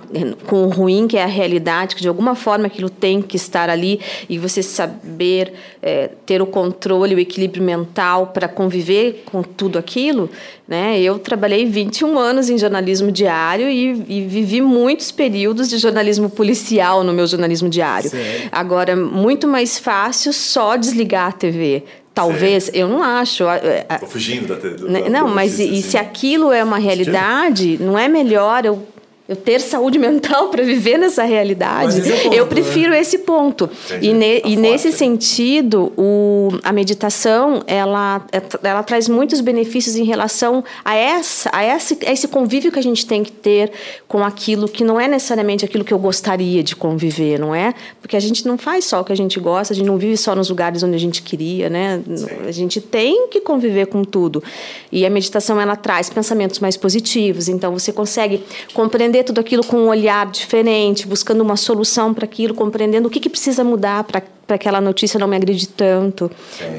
com 0.47 0.65
o 0.65 0.69
ruim, 0.69 1.07
que 1.07 1.17
é 1.17 1.23
a 1.23 1.27
realidade, 1.27 1.95
que 1.95 2.03
de 2.03 2.09
alguma 2.09 2.35
forma 2.35 2.67
aquilo 2.67 2.91
tem 2.91 3.23
que 3.23 3.37
estar 3.37 3.71
ali, 3.71 4.01
e 4.29 4.37
você 4.37 4.63
saber 4.63 5.53
é, 5.81 6.11
ter 6.27 6.43
o 6.43 6.47
controle, 6.47 7.15
o 7.15 7.21
equilíbrio 7.21 7.63
mental 7.63 8.29
para 8.29 8.49
conviver 8.49 9.23
com 9.31 9.43
tudo 9.43 9.79
aquilo? 9.79 10.29
Né? 10.67 10.99
Eu 11.01 11.19
trabalhei 11.19 11.67
21 11.67 12.19
anos 12.19 12.49
em 12.49 12.57
jornalismo 12.57 13.13
diário 13.13 13.69
e, 13.69 14.05
e 14.09 14.21
vivi 14.27 14.61
muitos 14.61 15.11
períodos 15.13 15.69
de 15.69 15.77
jornalismo 15.77 16.31
policial 16.31 17.05
no 17.05 17.13
meu 17.13 17.27
jornalismo 17.27 17.69
diário. 17.69 18.09
Sério? 18.09 18.49
Agora, 18.51 18.72
muito 18.97 19.47
mais 19.47 19.79
fácil 19.79 20.33
só 20.33 20.77
desligar 20.77 21.29
a 21.29 21.33
TV. 21.33 21.85
Talvez, 22.15 22.71
eu 22.75 22.89
não 22.89 23.03
acho. 23.03 23.45
Tô 24.01 24.07
fugindo 24.07 24.47
da, 24.47 24.57
do, 24.57 24.89
né, 24.89 25.09
Não, 25.09 25.29
mas 25.29 25.59
e, 25.59 25.65
e 25.65 25.79
assim. 25.79 25.83
se 25.83 25.97
aquilo 25.97 26.53
é 26.53 26.63
uma 26.63 26.79
realidade, 26.79 27.79
não 27.81 27.99
é 27.99 28.07
melhor 28.07 28.67
eu, 28.67 28.87
eu 29.29 29.37
ter 29.37 29.61
saúde 29.61 29.99
mental 29.99 30.49
para 30.51 30.63
viver 30.63 30.99
nessa 30.99 31.23
realidade? 31.25 32.01
É 32.11 32.17
ponto, 32.23 32.35
eu 32.35 32.47
prefiro 32.47 32.93
esse 32.95 33.19
ponto. 33.19 33.71
Entendi. 33.87 34.09
E, 34.09 34.13
ne- 34.15 34.41
Tá 34.41 34.49
e 34.49 34.57
nesse 34.57 34.89
né? 34.89 34.95
sentido, 34.95 35.93
o, 35.97 36.49
a 36.63 36.73
meditação 36.73 37.63
ela, 37.67 38.25
ela 38.63 38.83
traz 38.83 39.09
muitos 39.09 39.41
benefícios 39.41 39.97
em 39.97 40.05
relação 40.05 40.65
a, 40.85 40.95
essa, 40.97 41.51
a, 41.53 41.65
esse, 41.65 41.99
a 42.07 42.13
esse 42.13 42.27
convívio 42.29 42.73
que 42.73 42.79
a 42.79 42.83
gente 42.83 43.07
tem 43.07 43.23
que 43.23 43.31
ter 43.33 43.71
com 44.09 44.25
aquilo 44.25 44.69
que 44.69 44.83
não 44.85 44.99
é 45.01 45.07
necessariamente 45.07 45.65
aquilo 45.65 45.85
que 45.85 45.93
eu 45.93 45.99
gostaria 45.99 46.63
de 46.63 46.75
conviver, 46.75 47.39
não 47.39 47.55
é? 47.55 47.75
Porque 48.01 48.17
a 48.17 48.21
gente 48.21 48.47
não 48.47 48.59
faz 48.59 48.85
só 48.87 49.01
o 49.01 49.05
que 49.05 49.13
a 49.13 49.17
gente 49.17 49.39
gosta, 49.39 49.73
a 49.73 49.77
gente 49.77 49.87
não 49.87 49.99
vive 49.99 50.17
só 50.17 50.35
nos 50.35 50.49
lugares 50.49 50.83
onde 50.83 50.97
a 50.97 50.99
gente 50.99 51.23
queria, 51.23 51.69
né? 51.71 52.01
A 52.47 52.51
gente 52.53 52.81
tem 52.81 53.29
que 53.29 53.41
conviver 53.41 53.87
com 53.87 54.03
tudo. 54.03 54.43
E 54.91 55.07
a 55.07 55.11
meditação 55.11 55.61
ela 55.61 55.77
traz 55.77 56.11
pensamentos 56.11 56.59
mais 56.59 56.77
positivos, 56.77 57.49
então 57.49 57.73
você 57.73 57.93
consegue 57.93 58.43
compreender 58.75 59.12
tudo 59.25 59.41
aquilo 59.41 59.65
com 59.65 59.77
um 59.77 59.89
olhar 59.89 60.31
diferente, 60.31 61.07
buscando 61.07 61.41
uma 61.41 61.57
solução 61.57 62.15
para 62.15 62.25
aquilo, 62.25 62.55
compreendendo 62.55 63.09
o 63.09 63.11
que, 63.11 63.19
que 63.19 63.29
precisa 63.29 63.65
mudar 63.65 64.05
para 64.05 64.23
para 64.47 64.57
aquela 64.57 64.81
notícia 64.81 65.19
não 65.19 65.27
me 65.29 65.37
agride 65.37 65.69
tanto 65.69 66.31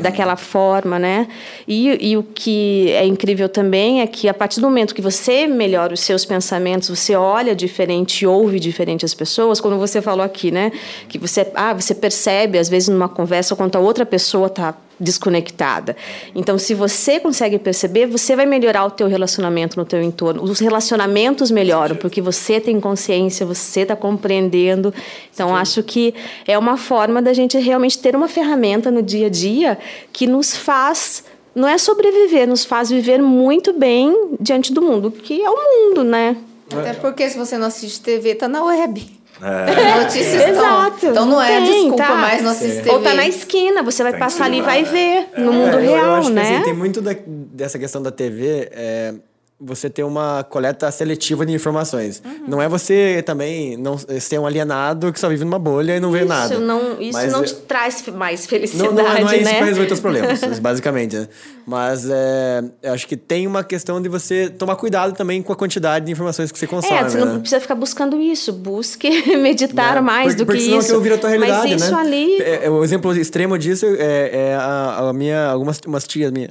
daquela 0.01 0.36
forma, 0.36 0.99
né? 0.99 1.27
E, 1.67 2.11
e 2.11 2.17
o 2.17 2.23
que 2.23 2.91
é 2.91 3.05
incrível 3.05 3.49
também 3.49 4.01
é 4.01 4.07
que 4.07 4.27
a 4.27 4.34
partir 4.34 4.59
do 4.59 4.67
momento 4.67 4.93
que 4.93 5.01
você 5.01 5.47
melhora 5.47 5.93
os 5.93 6.01
seus 6.01 6.25
pensamentos, 6.25 6.89
você 6.89 7.15
olha 7.15 7.55
diferente, 7.55 8.25
ouve 8.25 8.59
diferente 8.59 9.05
as 9.05 9.13
pessoas, 9.13 9.59
como 9.59 9.77
você 9.77 10.01
falou 10.01 10.23
aqui, 10.23 10.51
né? 10.51 10.71
Que 11.07 11.17
você, 11.17 11.47
ah, 11.55 11.73
você 11.73 11.95
percebe 11.95 12.57
às 12.57 12.69
vezes 12.69 12.89
numa 12.89 13.09
conversa 13.09 13.55
quanto 13.55 13.75
a 13.75 13.79
outra 13.79 14.05
pessoa 14.05 14.47
está 14.47 14.75
desconectada. 15.03 15.95
Então, 16.33 16.57
se 16.57 16.73
você 16.73 17.19
consegue 17.19 17.59
perceber, 17.59 18.07
você 18.07 18.35
vai 18.35 18.45
melhorar 18.45 18.85
o 18.85 18.91
teu 18.91 19.07
relacionamento 19.07 19.77
no 19.77 19.85
teu 19.85 20.01
entorno. 20.01 20.43
Os 20.43 20.59
relacionamentos 20.59 21.51
melhoram 21.51 21.95
porque 21.95 22.21
você 22.21 22.59
tem 22.59 22.79
consciência, 22.79 23.45
você 23.45 23.81
está 23.81 23.95
compreendendo. 23.95 24.93
Então, 25.33 25.55
acho 25.55 25.83
que 25.83 26.13
é 26.47 26.57
uma 26.57 26.77
forma 26.77 27.21
da 27.21 27.33
gente 27.33 27.57
realmente 27.59 27.99
ter 27.99 28.15
uma 28.15 28.27
ferramenta 28.27 28.89
no 28.89 29.03
dia 29.03 29.27
a 29.27 29.29
dia 29.29 29.77
que 30.11 30.25
nos 30.25 30.55
faz 30.55 31.23
não 31.55 31.67
é 31.67 31.77
sobreviver, 31.77 32.47
nos 32.47 32.65
faz 32.65 32.89
viver 32.89 33.21
muito 33.21 33.73
bem 33.73 34.35
diante 34.39 34.73
do 34.73 34.81
mundo, 34.81 35.11
que 35.11 35.39
é 35.39 35.49
o 35.49 35.55
mundo, 35.55 36.03
né? 36.03 36.35
Até 36.71 36.93
porque 36.93 37.29
se 37.29 37.37
você 37.37 37.57
não 37.57 37.67
assiste 37.67 38.01
TV, 38.01 38.33
tá 38.33 38.47
na 38.47 38.63
web. 38.63 39.22
É. 39.43 39.91
As 39.93 40.03
notícias 40.03 40.33
estão. 40.35 40.49
Exato. 40.53 41.05
Então 41.07 41.25
não 41.25 41.41
é 41.41 41.47
Tem, 41.61 41.63
desculpa 41.65 42.03
tá. 42.03 42.15
mais 42.15 42.41
não 42.41 42.51
assistir. 42.51 42.89
Ou 42.89 43.01
tá 43.01 43.13
na 43.13 43.27
esquina, 43.27 43.83
você 43.83 44.01
vai 44.03 44.13
Tem 44.13 44.19
que 44.19 44.25
passar 44.25 44.45
ali 44.45 44.59
e 44.59 44.61
vai 44.61 44.83
né? 44.83 44.89
ver 44.89 45.41
no 45.43 45.51
mundo 45.51 45.69
É, 45.69 45.75
eu- 45.75 45.79
eu 45.83 45.91
real, 45.95 46.15
acho 46.15 46.27
que, 46.29 46.33
né? 46.33 46.41
assim, 46.55 46.63
tem 46.63 46.73
muito 46.73 47.01
da- 47.01 47.15
dessa 47.27 47.77
questão 47.77 48.01
da 48.01 48.11
TV. 48.11 48.69
é, 48.71 49.13
você 49.59 49.89
ter 49.89 50.03
uma 50.03 50.43
coleta 50.43 50.89
seletiva 50.91 51.45
de 51.45 51.53
informações. 51.53 52.21
Uhum. 52.25 52.43
Não 52.47 52.61
é 52.61 52.67
você 52.67 53.23
também 53.25 53.77
não 53.77 53.97
ser 53.97 54.37
um 54.39 54.45
alienado 54.45 55.11
que 55.13 55.19
só 55.19 55.29
vive 55.29 55.45
numa 55.45 55.59
bolha 55.59 55.95
e 55.95 55.99
não 55.99 56.11
vê 56.11 56.25
nada. 56.25 56.53
Isso 56.53 56.61
não, 56.63 57.01
isso 57.01 57.13
Mas 57.13 57.31
não 57.31 57.41
é- 57.41 57.45
te 57.45 57.53
traz 57.55 58.03
mais 58.13 58.41
Não, 58.41 58.47
felicidade, 58.49 58.93
não, 58.93 59.03
não 59.03 59.11
é 59.29 59.35
isso 59.37 59.43
né? 59.45 59.59
vai 59.59 59.69
resolver 59.69 59.93
os 59.93 59.99
problemas, 59.99 60.39
basicamente. 60.59 61.15
né? 61.15 61.27
Mas 61.65 62.05
é, 62.09 62.61
eu 62.81 62.91
acho 62.93 63.07
que 63.07 63.15
tem 63.15 63.47
uma 63.47 63.63
questão 63.63 64.01
de 64.01 64.09
você 64.09 64.49
tomar 64.49 64.75
cuidado 64.75 65.13
também 65.13 65.41
com 65.41 65.53
a 65.53 65.55
quantidade 65.55 66.05
de 66.05 66.11
informações 66.11 66.51
que 66.51 66.59
você 66.59 66.67
consome. 66.67 66.93
É, 66.93 67.03
você 67.03 67.17
né? 67.17 67.23
não 67.25 67.39
precisa 67.39 67.61
ficar 67.61 67.75
buscando 67.75 68.19
isso. 68.19 68.51
Busque 68.51 69.09
meditar 69.37 69.95
Né? 69.95 70.01
mais 70.01 70.25
porque, 70.33 70.37
do 70.43 70.45
porque 70.45 70.59
que 70.59 70.65
senão 70.65 70.79
isso. 70.79 70.87
aquilo 70.89 71.01
vira 71.01 71.15
a 71.15 71.17
tua 71.17 71.29
realidade, 71.29 71.71
Mas 71.71 71.81
isso 71.83 71.91
né? 71.91 72.01
ali. 72.01 72.41
É, 72.41 72.65
é, 72.65 72.69
o 72.69 72.83
exemplo 72.83 73.15
extremo 73.15 73.57
disso 73.57 73.85
é, 73.85 74.49
é 74.49 74.55
a, 74.55 75.07
a 75.09 75.13
minha, 75.13 75.45
algumas 75.47 75.79
umas 75.87 76.05
tias 76.05 76.31
minhas. 76.33 76.49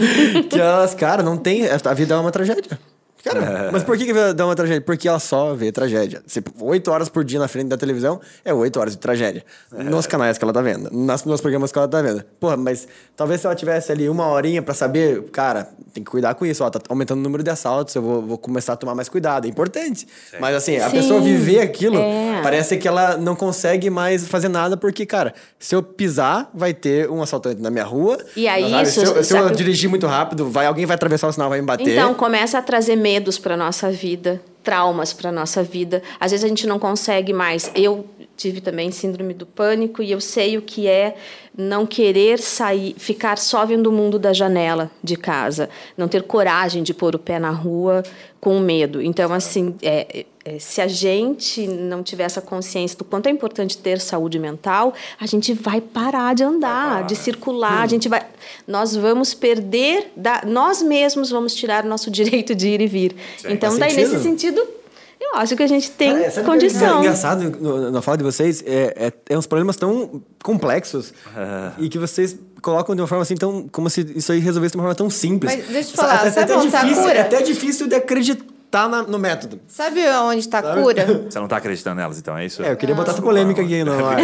que 0.48 0.58
elas, 0.58 0.94
cara, 0.94 1.22
não 1.22 1.36
tem. 1.36 1.64
A 1.68 1.92
vida 1.94 2.14
é 2.14 2.16
uma 2.16 2.30
tragédia 2.30 2.43
tragédia. 2.44 2.93
Cara, 3.24 3.70
mas 3.72 3.82
por 3.82 3.96
que, 3.96 4.04
que 4.04 4.10
é 4.12 4.44
uma 4.44 4.54
tragédia? 4.54 4.80
Porque 4.82 5.08
ela 5.08 5.18
só 5.18 5.54
vê 5.54 5.72
tragédia. 5.72 6.22
Oito 6.60 6.90
horas 6.90 7.08
por 7.08 7.24
dia 7.24 7.38
na 7.38 7.48
frente 7.48 7.68
da 7.68 7.76
televisão 7.76 8.20
é 8.44 8.52
oito 8.52 8.78
horas 8.78 8.92
de 8.94 8.98
tragédia. 8.98 9.44
Nos 9.72 10.06
canais 10.06 10.36
que 10.36 10.44
ela 10.44 10.52
tá 10.52 10.60
vendo, 10.60 10.90
nas, 10.92 11.24
nos 11.24 11.40
programas 11.40 11.72
que 11.72 11.78
ela 11.78 11.88
tá 11.88 12.02
vendo. 12.02 12.22
Porra, 12.38 12.56
mas 12.56 12.86
talvez 13.16 13.40
se 13.40 13.46
ela 13.46 13.54
tivesse 13.54 13.90
ali 13.90 14.08
uma 14.08 14.26
horinha 14.28 14.60
pra 14.60 14.74
saber, 14.74 15.22
cara, 15.30 15.68
tem 15.94 16.04
que 16.04 16.10
cuidar 16.10 16.34
com 16.34 16.44
isso. 16.44 16.62
Ó, 16.62 16.68
tá 16.68 16.80
aumentando 16.88 17.18
o 17.20 17.22
número 17.22 17.42
de 17.42 17.50
assaltos, 17.50 17.94
eu 17.94 18.02
vou, 18.02 18.20
vou 18.22 18.38
começar 18.38 18.74
a 18.74 18.76
tomar 18.76 18.94
mais 18.94 19.08
cuidado. 19.08 19.46
É 19.46 19.48
importante. 19.48 20.06
Mas 20.38 20.54
assim, 20.54 20.76
a 20.76 20.90
Sim. 20.90 20.96
pessoa 20.96 21.20
viver 21.20 21.60
aquilo, 21.60 21.96
É. 21.98 22.40
parece 22.42 22.76
que 22.76 22.86
ela 22.86 23.16
não 23.16 23.34
consegue 23.34 23.88
mais 23.88 24.26
fazer 24.28 24.48
nada, 24.48 24.76
porque, 24.76 25.06
cara, 25.06 25.32
se 25.58 25.74
eu 25.74 25.82
pisar, 25.82 26.50
vai 26.52 26.74
ter 26.74 27.08
um 27.10 27.22
assaltante 27.22 27.62
na 27.62 27.70
minha 27.70 27.84
rua. 27.84 28.18
E 28.36 28.46
aí, 28.46 28.70
sabe? 28.70 28.82
isso- 28.88 29.00
se, 29.00 29.06
eu, 29.06 29.24
se 29.24 29.36
eu 29.36 29.50
dirigir 29.50 29.88
muito 29.88 30.06
rápido, 30.06 30.50
vai, 30.50 30.66
alguém 30.66 30.84
vai 30.84 30.94
atravessar 30.94 31.28
o 31.28 31.32
sinal, 31.32 31.48
vai 31.48 31.60
me 31.60 31.66
bater. 31.66 31.88
Então, 31.88 32.12
começa 32.14 32.58
a 32.58 32.62
trazer 32.62 32.96
medos 33.14 33.38
para 33.38 33.56
nossa 33.56 33.92
vida, 33.92 34.42
traumas 34.64 35.12
para 35.12 35.30
nossa 35.30 35.62
vida. 35.62 36.02
Às 36.18 36.32
vezes 36.32 36.44
a 36.44 36.48
gente 36.48 36.66
não 36.66 36.80
consegue 36.80 37.32
mais. 37.32 37.70
Eu 37.76 38.04
tive 38.36 38.60
também 38.60 38.90
síndrome 38.90 39.34
do 39.34 39.46
pânico 39.46 40.02
e 40.02 40.10
eu 40.10 40.20
sei 40.20 40.56
o 40.58 40.62
que 40.62 40.86
é 40.88 41.16
não 41.56 41.86
querer 41.86 42.40
sair, 42.40 42.94
ficar 42.98 43.38
só 43.38 43.64
vendo 43.64 43.86
o 43.86 43.92
mundo 43.92 44.18
da 44.18 44.32
janela 44.32 44.90
de 45.02 45.16
casa, 45.16 45.70
não 45.96 46.08
ter 46.08 46.22
coragem 46.24 46.82
de 46.82 46.92
pôr 46.92 47.14
o 47.14 47.18
pé 47.18 47.38
na 47.38 47.50
rua 47.50 48.02
com 48.40 48.58
medo. 48.58 49.00
Então, 49.00 49.32
assim, 49.32 49.74
é, 49.80 50.26
é, 50.44 50.58
se 50.58 50.80
a 50.80 50.88
gente 50.88 51.66
não 51.66 52.02
tiver 52.02 52.24
essa 52.24 52.40
consciência 52.42 52.98
do 52.98 53.04
quanto 53.04 53.28
é 53.28 53.30
importante 53.30 53.78
ter 53.78 54.00
saúde 54.00 54.38
mental, 54.38 54.92
a 55.18 55.26
gente 55.26 55.54
vai 55.54 55.80
parar 55.80 56.34
de 56.34 56.42
andar, 56.42 56.94
parar. 56.94 57.06
de 57.06 57.14
circular, 57.14 57.80
hum. 57.80 57.84
a 57.84 57.86
gente 57.86 58.08
vai, 58.08 58.26
nós 58.66 58.96
vamos 58.96 59.32
perder, 59.32 60.12
da, 60.16 60.42
nós 60.44 60.82
mesmos 60.82 61.30
vamos 61.30 61.54
tirar 61.54 61.84
o 61.84 61.88
nosso 61.88 62.10
direito 62.12 62.54
de 62.54 62.68
ir 62.68 62.80
e 62.80 62.86
vir. 62.86 63.16
Sim, 63.38 63.52
então, 63.52 63.78
daí 63.78 63.92
sentido. 63.92 64.12
nesse 64.12 64.22
sentido 64.22 64.83
eu 65.32 65.36
acho 65.36 65.56
que 65.56 65.62
a 65.62 65.66
gente 65.66 65.90
tem 65.90 66.24
é, 66.24 66.30
condição. 66.42 66.98
É 66.98 67.00
engraçado 67.00 67.90
na 67.90 68.02
fala 68.02 68.18
de 68.18 68.24
vocês, 68.24 68.62
é, 68.66 68.94
é, 68.96 69.12
é 69.30 69.38
uns 69.38 69.46
problemas 69.46 69.76
tão 69.76 70.22
complexos 70.42 71.12
é. 71.36 71.72
e 71.78 71.88
que 71.88 71.98
vocês 71.98 72.36
colocam 72.60 72.94
de 72.94 73.02
uma 73.02 73.08
forma 73.08 73.22
assim 73.22 73.36
tão. 73.36 73.68
como 73.68 73.88
se 73.88 74.00
isso 74.14 74.32
aí 74.32 74.38
resolvesse 74.38 74.72
de 74.72 74.78
uma 74.78 74.84
forma 74.84 74.94
tão 74.94 75.10
simples. 75.10 75.54
Mas 75.54 75.66
deixa 75.66 75.88
eu 75.88 75.92
te 75.92 75.96
falar, 75.96 76.26
é, 76.26 76.30
sabe 76.30 76.52
até, 76.52 76.60
difícil, 76.60 77.08
é 77.08 77.20
até 77.20 77.42
difícil 77.42 77.86
de 77.86 77.94
acreditar 77.94 78.88
na, 78.88 79.02
no 79.02 79.18
método. 79.18 79.60
Sabe 79.68 80.00
onde 80.08 80.40
está 80.40 80.58
a 80.58 80.74
cura? 80.74 81.06
Você 81.30 81.38
não 81.38 81.46
está 81.46 81.56
acreditando 81.56 81.96
nelas, 81.96 82.18
então, 82.18 82.36
é 82.36 82.46
isso? 82.46 82.62
É, 82.62 82.72
eu 82.72 82.76
queria 82.76 82.94
botar 82.94 83.12
essa 83.12 83.22
polêmica 83.22 83.62
aqui 83.62 83.82
no 83.84 83.92
ar. 84.04 84.18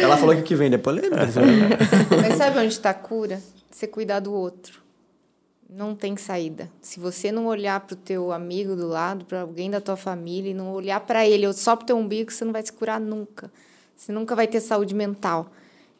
Ela 0.00 0.16
falou 0.16 0.34
que 0.34 0.42
o 0.42 0.44
que 0.44 0.54
vende 0.54 0.74
é 0.74 0.78
polêmica. 0.78 1.16
mas 2.20 2.36
sabe 2.36 2.58
onde 2.58 2.68
está 2.68 2.90
a 2.90 2.94
cura? 2.94 3.40
Você 3.70 3.86
cuidar 3.86 4.20
do 4.20 4.32
outro 4.32 4.85
não 5.68 5.94
tem 5.94 6.16
saída. 6.16 6.70
Se 6.80 7.00
você 7.00 7.32
não 7.32 7.46
olhar 7.46 7.80
para 7.80 7.94
o 7.94 7.96
teu 7.96 8.30
amigo 8.32 8.76
do 8.76 8.86
lado, 8.86 9.24
para 9.24 9.40
alguém 9.40 9.70
da 9.70 9.80
tua 9.80 9.96
família, 9.96 10.50
e 10.50 10.54
não 10.54 10.72
olhar 10.72 11.00
para 11.00 11.26
ele 11.26 11.46
ou 11.46 11.52
só 11.52 11.74
para 11.74 11.84
o 11.84 11.86
teu 11.86 11.96
umbigo, 11.96 12.32
você 12.32 12.44
não 12.44 12.52
vai 12.52 12.62
se 12.62 12.72
curar 12.72 13.00
nunca. 13.00 13.50
Você 13.96 14.12
nunca 14.12 14.36
vai 14.36 14.46
ter 14.46 14.60
saúde 14.60 14.94
mental. 14.94 15.50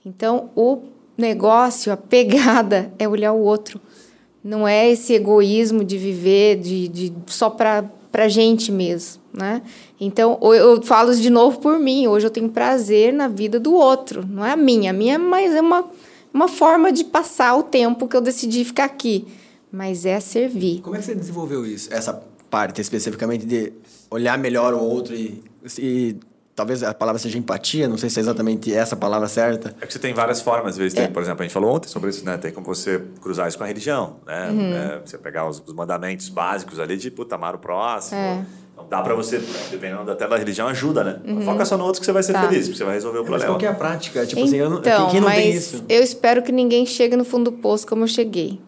Então, 0.04 0.50
o 0.54 0.82
negócio, 1.18 1.92
a 1.92 1.96
pegada 1.96 2.92
é 2.98 3.08
olhar 3.08 3.32
o 3.32 3.40
outro. 3.40 3.80
Não 4.42 4.68
é 4.68 4.88
esse 4.88 5.14
egoísmo 5.14 5.84
de 5.84 5.98
viver 5.98 6.60
de, 6.60 6.86
de 6.86 7.12
só 7.26 7.50
para 7.50 7.90
a 8.12 8.28
gente 8.28 8.70
mesmo, 8.70 9.20
né? 9.32 9.60
Então, 10.00 10.38
eu 10.54 10.80
falo 10.82 11.12
de 11.16 11.28
novo 11.28 11.58
por 11.58 11.80
mim. 11.80 12.06
Hoje 12.06 12.26
eu 12.26 12.30
tenho 12.30 12.48
prazer 12.48 13.12
na 13.12 13.26
vida 13.26 13.58
do 13.58 13.74
outro. 13.74 14.24
Não 14.24 14.46
é 14.46 14.52
a 14.52 14.56
minha. 14.56 14.90
A 14.90 14.94
minha 14.94 15.18
mas 15.18 15.52
é 15.52 15.60
uma, 15.60 15.84
uma 16.32 16.46
forma 16.46 16.92
de 16.92 17.02
passar 17.02 17.56
o 17.56 17.64
tempo 17.64 18.06
que 18.06 18.16
eu 18.16 18.20
decidi 18.20 18.64
ficar 18.64 18.84
aqui 18.84 19.26
mas 19.70 20.06
é 20.06 20.18
servir. 20.20 20.80
Como 20.80 20.96
é 20.96 20.98
que 20.98 21.04
você 21.04 21.14
desenvolveu 21.14 21.66
isso? 21.66 21.92
Essa 21.92 22.22
parte 22.50 22.80
especificamente 22.80 23.44
de 23.44 23.72
olhar 24.10 24.38
melhor 24.38 24.72
o 24.72 24.80
outro 24.80 25.14
e, 25.14 25.42
e 25.78 26.16
talvez 26.56 26.82
a 26.82 26.94
palavra 26.94 27.18
seja 27.18 27.36
empatia, 27.36 27.86
não 27.86 27.98
sei 27.98 28.08
se 28.08 28.18
é 28.18 28.22
exatamente 28.22 28.72
essa 28.72 28.96
palavra 28.96 29.28
certa. 29.28 29.76
É 29.80 29.86
que 29.86 29.92
você 29.92 29.98
tem 29.98 30.14
várias 30.14 30.40
formas, 30.40 30.72
às 30.72 30.78
vezes, 30.78 30.98
é. 30.98 31.06
por 31.06 31.22
exemplo, 31.22 31.42
a 31.42 31.44
gente 31.44 31.52
falou 31.52 31.74
ontem 31.74 31.88
sobre 31.88 32.08
isso, 32.08 32.24
né? 32.24 32.38
Tem 32.38 32.50
como 32.50 32.66
você 32.66 33.02
cruzar 33.20 33.46
isso 33.46 33.58
com 33.58 33.64
a 33.64 33.66
religião, 33.66 34.16
né? 34.26 34.48
Uhum. 34.50 34.74
É, 34.74 35.00
você 35.04 35.18
pegar 35.18 35.46
os, 35.46 35.62
os, 35.64 35.74
mandamentos 35.74 36.30
básicos 36.30 36.80
ali 36.80 36.96
de, 36.96 37.10
puta, 37.10 37.34
amar 37.34 37.54
o 37.54 37.58
próximo. 37.58 38.18
É. 38.18 38.44
Então 38.72 38.86
dá 38.88 39.02
para 39.02 39.14
você, 39.14 39.40
dependendo 39.70 40.10
até 40.10 40.26
da 40.26 40.36
religião, 40.36 40.66
ajuda, 40.68 41.04
né? 41.04 41.20
Uhum. 41.26 41.42
Foca 41.42 41.64
só 41.66 41.76
no 41.76 41.84
outro 41.84 42.00
que 42.00 42.06
você 42.06 42.12
vai 42.12 42.22
ser 42.22 42.32
tá. 42.32 42.48
feliz, 42.48 42.66
porque 42.66 42.78
você 42.78 42.84
vai 42.84 42.94
resolver 42.94 43.18
o 43.18 43.22
problema. 43.22 43.44
Mas 43.44 43.50
qual 43.50 43.58
que 43.58 43.66
é 43.66 43.68
a 43.68 43.74
prática? 43.74 44.24
Tipo 44.26 44.40
então, 44.40 44.48
assim, 44.48 44.56
eu 44.56 44.70
não, 44.70 44.78
então, 44.78 45.10
quem 45.10 45.20
não 45.20 45.28
mas 45.28 45.42
tem 45.42 45.52
isso? 45.52 45.84
eu 45.88 46.02
espero 46.02 46.42
que 46.42 46.52
ninguém 46.52 46.86
chegue 46.86 47.16
no 47.16 47.24
fundo 47.24 47.50
do 47.50 47.58
poço 47.58 47.86
como 47.86 48.04
eu 48.04 48.08
cheguei. 48.08 48.58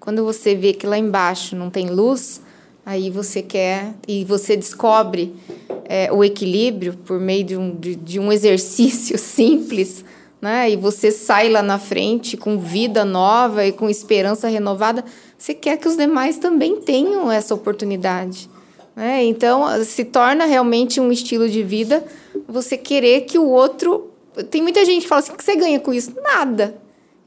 Quando 0.00 0.24
você 0.24 0.54
vê 0.54 0.72
que 0.72 0.86
lá 0.86 0.98
embaixo 0.98 1.56
não 1.56 1.70
tem 1.70 1.88
luz, 1.88 2.40
aí 2.84 3.10
você 3.10 3.42
quer 3.42 3.94
e 4.06 4.24
você 4.24 4.56
descobre 4.56 5.34
é, 5.84 6.10
o 6.12 6.22
equilíbrio 6.22 6.94
por 7.04 7.18
meio 7.18 7.44
de 7.44 7.56
um, 7.56 7.74
de, 7.74 7.94
de 7.94 8.18
um 8.18 8.30
exercício 8.32 9.18
simples, 9.18 10.04
né? 10.40 10.70
E 10.70 10.76
você 10.76 11.10
sai 11.10 11.48
lá 11.48 11.62
na 11.62 11.78
frente 11.78 12.36
com 12.36 12.58
vida 12.58 13.04
nova 13.04 13.66
e 13.66 13.72
com 13.72 13.90
esperança 13.90 14.48
renovada. 14.48 15.04
Você 15.36 15.52
quer 15.52 15.76
que 15.76 15.88
os 15.88 15.96
demais 15.96 16.38
também 16.38 16.80
tenham 16.80 17.30
essa 17.30 17.54
oportunidade. 17.54 18.48
Né? 18.94 19.24
Então, 19.24 19.84
se 19.84 20.04
torna 20.04 20.44
realmente 20.44 21.00
um 21.00 21.12
estilo 21.12 21.48
de 21.48 21.62
vida 21.62 22.04
você 22.48 22.76
querer 22.76 23.22
que 23.22 23.38
o 23.38 23.48
outro. 23.48 24.10
Tem 24.50 24.62
muita 24.62 24.84
gente 24.84 25.02
que 25.02 25.08
fala 25.08 25.20
assim: 25.20 25.32
o 25.32 25.36
que 25.36 25.44
você 25.44 25.56
ganha 25.56 25.78
com 25.78 25.92
isso? 25.92 26.14
Nada. 26.22 26.74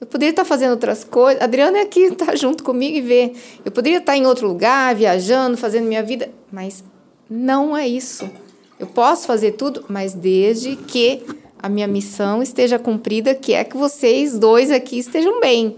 Eu 0.02 0.08
poderia 0.08 0.32
estar 0.32 0.44
fazendo 0.44 0.72
outras 0.72 1.04
coisas. 1.04 1.40
A 1.40 1.46
Adriana 1.46 1.78
é 1.78 1.82
aqui, 1.82 2.02
está 2.06 2.34
junto 2.36 2.64
comigo 2.64 2.98
e 2.98 3.02
vê. 3.02 3.34
Eu 3.64 3.72
poderia 3.72 4.00
estar 4.00 4.18
em 4.18 4.26
outro 4.26 4.48
lugar, 4.48 4.96
viajando, 4.96 5.56
fazendo 5.56 5.86
minha 5.86 6.02
vida, 6.02 6.30
mas 6.52 6.84
não 7.30 7.78
é 7.78 7.88
isso. 7.88 8.28
Eu 8.80 8.88
posso 8.88 9.28
fazer 9.28 9.52
tudo, 9.52 9.86
mas 9.88 10.16
desde 10.16 10.76
que 10.76 11.22
a 11.62 11.70
minha 11.70 11.88
missão 11.88 12.42
esteja 12.42 12.80
cumprida, 12.80 13.36
que 13.36 13.54
é 13.54 13.64
que 13.64 13.78
vocês 13.78 14.40
dois 14.40 14.72
aqui 14.72 14.98
estejam 14.98 15.40
bem. 15.40 15.76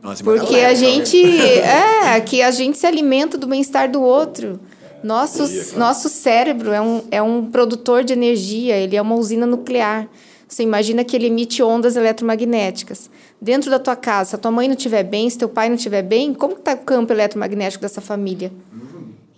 Nossa, 0.00 0.22
Porque 0.22 0.56
a 0.60 0.72
gente 0.72 1.20
é 1.60 2.20
que 2.20 2.42
a 2.42 2.52
gente 2.52 2.78
se 2.78 2.86
alimenta 2.86 3.36
do 3.36 3.48
bem-estar 3.48 3.90
do 3.90 4.00
outro. 4.00 4.60
Nosso, 5.02 5.76
nosso 5.76 6.08
cérebro 6.08 6.72
é 6.72 6.80
um, 6.80 7.02
é 7.10 7.20
um 7.20 7.46
produtor 7.46 8.04
de 8.04 8.12
energia, 8.12 8.76
ele 8.76 8.94
é 8.94 9.02
uma 9.02 9.16
usina 9.16 9.44
nuclear. 9.44 10.08
Você 10.50 10.64
imagina 10.64 11.04
que 11.04 11.14
ele 11.16 11.26
emite 11.26 11.62
ondas 11.62 11.94
eletromagnéticas. 11.94 13.08
Dentro 13.40 13.70
da 13.70 13.78
tua 13.78 13.94
casa, 13.94 14.30
se 14.30 14.34
a 14.34 14.38
tua 14.38 14.50
mãe 14.50 14.66
não 14.66 14.74
estiver 14.74 15.04
bem, 15.04 15.30
se 15.30 15.38
teu 15.38 15.48
pai 15.48 15.68
não 15.68 15.76
estiver 15.76 16.02
bem, 16.02 16.34
como 16.34 16.54
está 16.54 16.74
o 16.74 16.78
campo 16.78 17.12
eletromagnético 17.12 17.82
dessa 17.82 18.00
família? 18.00 18.50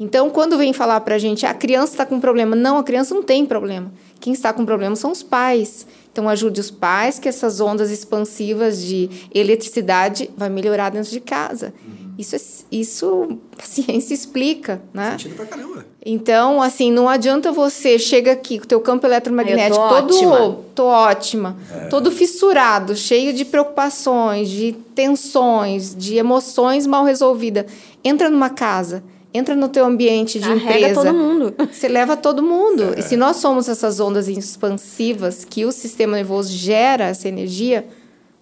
Então, 0.01 0.31
quando 0.31 0.57
vem 0.57 0.73
falar 0.73 0.99
para 1.03 1.17
a 1.17 1.19
gente, 1.19 1.45
ah, 1.45 1.51
a 1.51 1.55
criança 1.55 1.93
está 1.93 2.07
com 2.07 2.19
problema. 2.19 2.57
Não, 2.57 2.79
a 2.79 2.83
criança 2.83 3.15
não 3.15 3.23
tem 3.23 3.45
problema. 3.45 3.93
Quem 4.21 4.33
está 4.33 4.55
com 4.55 4.65
problema 4.65 4.97
são 4.97 5.13
os 5.13 5.23
pais. 5.23 5.87
Então, 6.11 6.31
ajude 6.31 6.61
os 6.61 6.71
pais 6.71 7.19
que 7.19 7.29
essas 7.29 7.61
ondas 7.61 7.91
expansivas 7.91 8.83
de 8.83 9.11
eletricidade 9.35 10.31
vai 10.35 10.49
melhorar 10.49 10.91
dentro 10.91 11.11
de 11.11 11.21
casa. 11.21 11.75
Uhum. 11.87 12.02
Isso, 12.19 12.37
é, 12.37 12.41
isso 12.71 13.39
a 13.59 13.65
ciência 13.65 14.15
explica, 14.15 14.83
né? 14.93 15.13
Sentido 15.13 15.37
pra 15.37 15.47
caramba. 15.47 15.87
Então, 16.05 16.61
assim, 16.61 16.91
não 16.91 17.09
adianta 17.09 17.53
você 17.53 17.99
chega 17.99 18.33
aqui 18.33 18.59
com 18.59 18.65
o 18.65 18.69
teu 18.69 18.81
campo 18.81 19.07
eletromagnético 19.07 19.81
Ai, 19.81 19.89
todo 19.89 20.15
ótima. 20.15 20.59
tô 20.75 20.85
ótima, 20.87 21.57
é. 21.73 21.87
todo 21.87 22.11
fissurado, 22.11 22.97
cheio 22.97 23.33
de 23.33 23.45
preocupações, 23.45 24.49
de 24.49 24.73
tensões, 24.95 25.95
de 25.95 26.17
emoções 26.17 26.87
mal 26.87 27.05
resolvidas. 27.05 27.67
Entra 28.03 28.29
numa 28.29 28.51
casa 28.51 29.03
entra 29.35 29.55
no 29.55 29.69
teu 29.69 29.85
ambiente 29.85 30.39
de 30.39 30.51
Arrega 30.51 30.91
empresa. 30.91 30.95
todo 30.95 31.15
mundo. 31.15 31.55
Você 31.73 31.89
leva 31.89 32.17
todo 32.17 32.43
mundo. 32.43 32.95
É. 32.95 33.01
E 33.01 33.03
se 33.03 33.17
nós 33.17 33.37
somos 33.39 33.69
essas 33.69 33.99
ondas 33.99 34.29
expansivas 34.29 35.45
que 35.45 35.65
o 35.65 35.73
sistema 35.73 36.17
nervoso 36.17 36.53
gera 36.53 37.05
essa 37.05 37.29
energia 37.29 37.87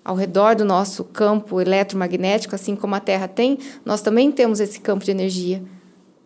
ao 0.05 0.15
redor 0.15 0.55
do 0.55 0.65
nosso 0.65 1.05
campo 1.05 1.61
eletromagnético, 1.61 2.55
assim 2.55 2.75
como 2.75 2.95
a 2.95 3.01
Terra 3.01 3.29
tem, 3.29 3.59
nós 3.85 4.01
também 4.01 4.33
temos 4.33 4.61
esse 4.61 4.81
campo 4.81 5.05
de 5.05 5.11
energia. 5.11 5.63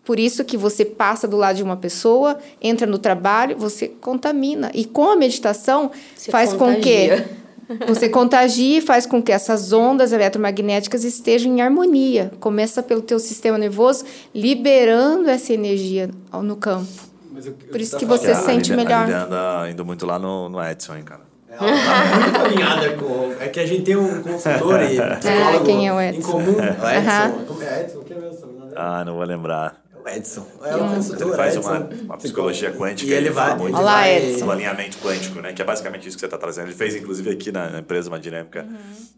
Por 0.04 0.18
isso 0.18 0.44
que 0.44 0.56
você 0.56 0.84
passa 0.84 1.26
do 1.26 1.36
lado 1.36 1.56
de 1.56 1.62
uma 1.62 1.76
pessoa, 1.76 2.38
entra 2.60 2.86
no 2.86 2.98
trabalho, 2.98 3.56
você 3.56 3.88
contamina. 3.88 4.70
E 4.74 4.84
com 4.84 5.08
a 5.08 5.16
meditação 5.16 5.90
você 6.14 6.30
faz 6.30 6.52
contagia. 6.52 7.26
com 7.66 7.78
que 7.78 7.86
você 7.88 8.08
contagia 8.10 8.78
e 8.78 8.80
faz 8.82 9.06
com 9.06 9.22
que 9.22 9.32
essas 9.32 9.72
ondas 9.72 10.12
eletromagnéticas 10.12 11.04
estejam 11.04 11.50
em 11.56 11.62
harmonia. 11.62 12.30
Começa 12.38 12.82
pelo 12.82 13.00
teu 13.00 13.18
sistema 13.18 13.56
nervoso, 13.56 14.04
liberando 14.34 15.30
essa 15.30 15.54
energia 15.54 16.10
no 16.42 16.56
campo. 16.56 16.86
Eu, 17.34 17.42
eu 17.46 17.52
Por 17.52 17.80
isso 17.80 17.96
que 17.96 18.04
você 18.04 18.34
se 18.34 18.42
sente 18.42 18.72
a 18.74 18.76
melhor. 18.76 19.10
A 19.10 19.24
anda 19.24 19.70
indo 19.70 19.84
muito 19.86 20.04
lá 20.04 20.18
no, 20.18 20.50
no 20.50 20.62
Edson, 20.62 20.96
hein, 20.96 21.02
cara. 21.02 21.33
Ela 21.54 21.70
tá 21.72 22.20
muito 22.20 22.40
alinhada 22.40 22.90
com. 22.96 23.32
É 23.40 23.48
que 23.48 23.60
a 23.60 23.66
gente 23.66 23.82
tem 23.82 23.96
um 23.96 24.22
consultor 24.22 24.82
e 24.82 24.98
ah, 25.00 25.18
quem 25.64 25.88
é 25.88 25.92
o 25.92 26.00
Edson? 26.00 26.18
em 26.18 26.22
comum. 26.22 26.56
O 26.56 26.88
Edson. 26.88 27.44
Como 27.46 27.62
é 27.62 27.80
Edson? 27.82 27.98
O 27.98 28.04
que 28.04 28.12
é 28.12 28.16
mesmo? 28.16 28.72
Ah, 28.76 29.04
não 29.04 29.14
vou 29.14 29.24
lembrar. 29.24 29.84
Edson. 30.06 30.46
É 30.62 30.76
o 30.76 30.80
consultor, 30.80 31.28
ele 31.28 31.36
faz 31.36 31.56
uma, 31.56 31.78
uma 31.78 32.16
psicologia 32.18 32.72
quântica 32.72 33.10
e 33.10 33.14
ele, 33.14 33.30
vai 33.30 33.50
fala 33.50 33.62
muito 33.62 33.76
Olá, 33.76 34.08
Edson. 34.08 34.44
do 34.44 34.52
alinhamento 34.52 34.98
quântico, 34.98 35.40
né? 35.40 35.52
Que 35.52 35.62
é 35.62 35.64
basicamente 35.64 36.06
isso 36.06 36.16
que 36.16 36.20
você 36.20 36.26
está 36.26 36.36
trazendo. 36.36 36.66
Ele 36.66 36.74
fez, 36.74 36.94
inclusive, 36.94 37.30
aqui 37.30 37.50
na, 37.50 37.78
empresa 37.78 38.08
uma 38.08 38.18
dinâmica. 38.18 38.62
Uhum. 38.62 38.76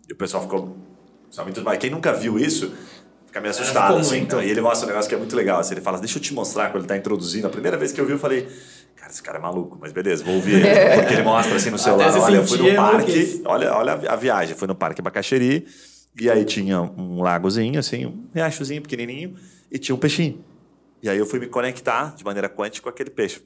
E 0.08 0.12
o 0.12 0.16
pessoal 0.16 0.42
ficou. 0.42 0.76
Muito, 1.42 1.62
mas 1.62 1.78
quem 1.78 1.90
nunca 1.90 2.12
viu 2.14 2.38
isso, 2.38 2.72
fica 3.26 3.40
meio 3.40 3.50
assustado. 3.50 3.96
Assim, 3.96 4.18
então, 4.18 4.42
e 4.42 4.48
ele 4.48 4.60
mostra 4.60 4.86
um 4.86 4.88
negócio 4.88 5.08
que 5.08 5.14
é 5.14 5.18
muito 5.18 5.34
legal. 5.36 5.58
Assim, 5.60 5.74
ele 5.74 5.82
fala, 5.82 5.98
deixa 5.98 6.18
eu 6.18 6.22
te 6.22 6.32
mostrar 6.32 6.66
quando 6.66 6.76
ele 6.76 6.84
está 6.84 6.96
introduzindo. 6.96 7.46
A 7.46 7.50
primeira 7.50 7.76
vez 7.76 7.92
que 7.92 8.00
eu 8.00 8.06
vi, 8.06 8.12
eu 8.12 8.18
falei, 8.18 8.48
cara, 8.96 9.10
esse 9.10 9.22
cara 9.22 9.38
é 9.38 9.40
maluco, 9.40 9.78
mas 9.80 9.92
beleza, 9.92 10.24
vou 10.24 10.34
ouvir. 10.34 10.62
Porque 10.96 11.14
ele 11.14 11.22
mostra 11.22 11.56
assim 11.56 11.70
no 11.70 11.78
celular, 11.78 12.16
olha, 12.18 12.36
eu 12.36 12.46
fui 12.46 12.58
no 12.58 12.74
parque, 12.74 13.42
olha, 13.44 13.72
olha 13.74 13.92
a 13.92 14.16
viagem, 14.16 14.56
fui 14.56 14.66
no 14.66 14.74
parque 14.74 15.00
Bacaxeri, 15.00 15.66
e 16.18 16.30
aí 16.30 16.44
tinha 16.44 16.80
um 16.80 17.22
lagozinho, 17.22 17.78
assim, 17.78 18.06
um 18.06 18.26
riachozinho 18.34 18.82
pequenininho, 18.82 19.36
e 19.70 19.78
tinha 19.78 19.94
um 19.94 19.98
peixinho. 19.98 20.42
E 21.02 21.08
aí 21.08 21.18
eu 21.18 21.26
fui 21.26 21.38
me 21.38 21.46
conectar 21.46 22.14
de 22.16 22.24
maneira 22.24 22.48
quântica 22.48 22.82
com 22.84 22.88
aquele 22.88 23.10
peixe. 23.10 23.42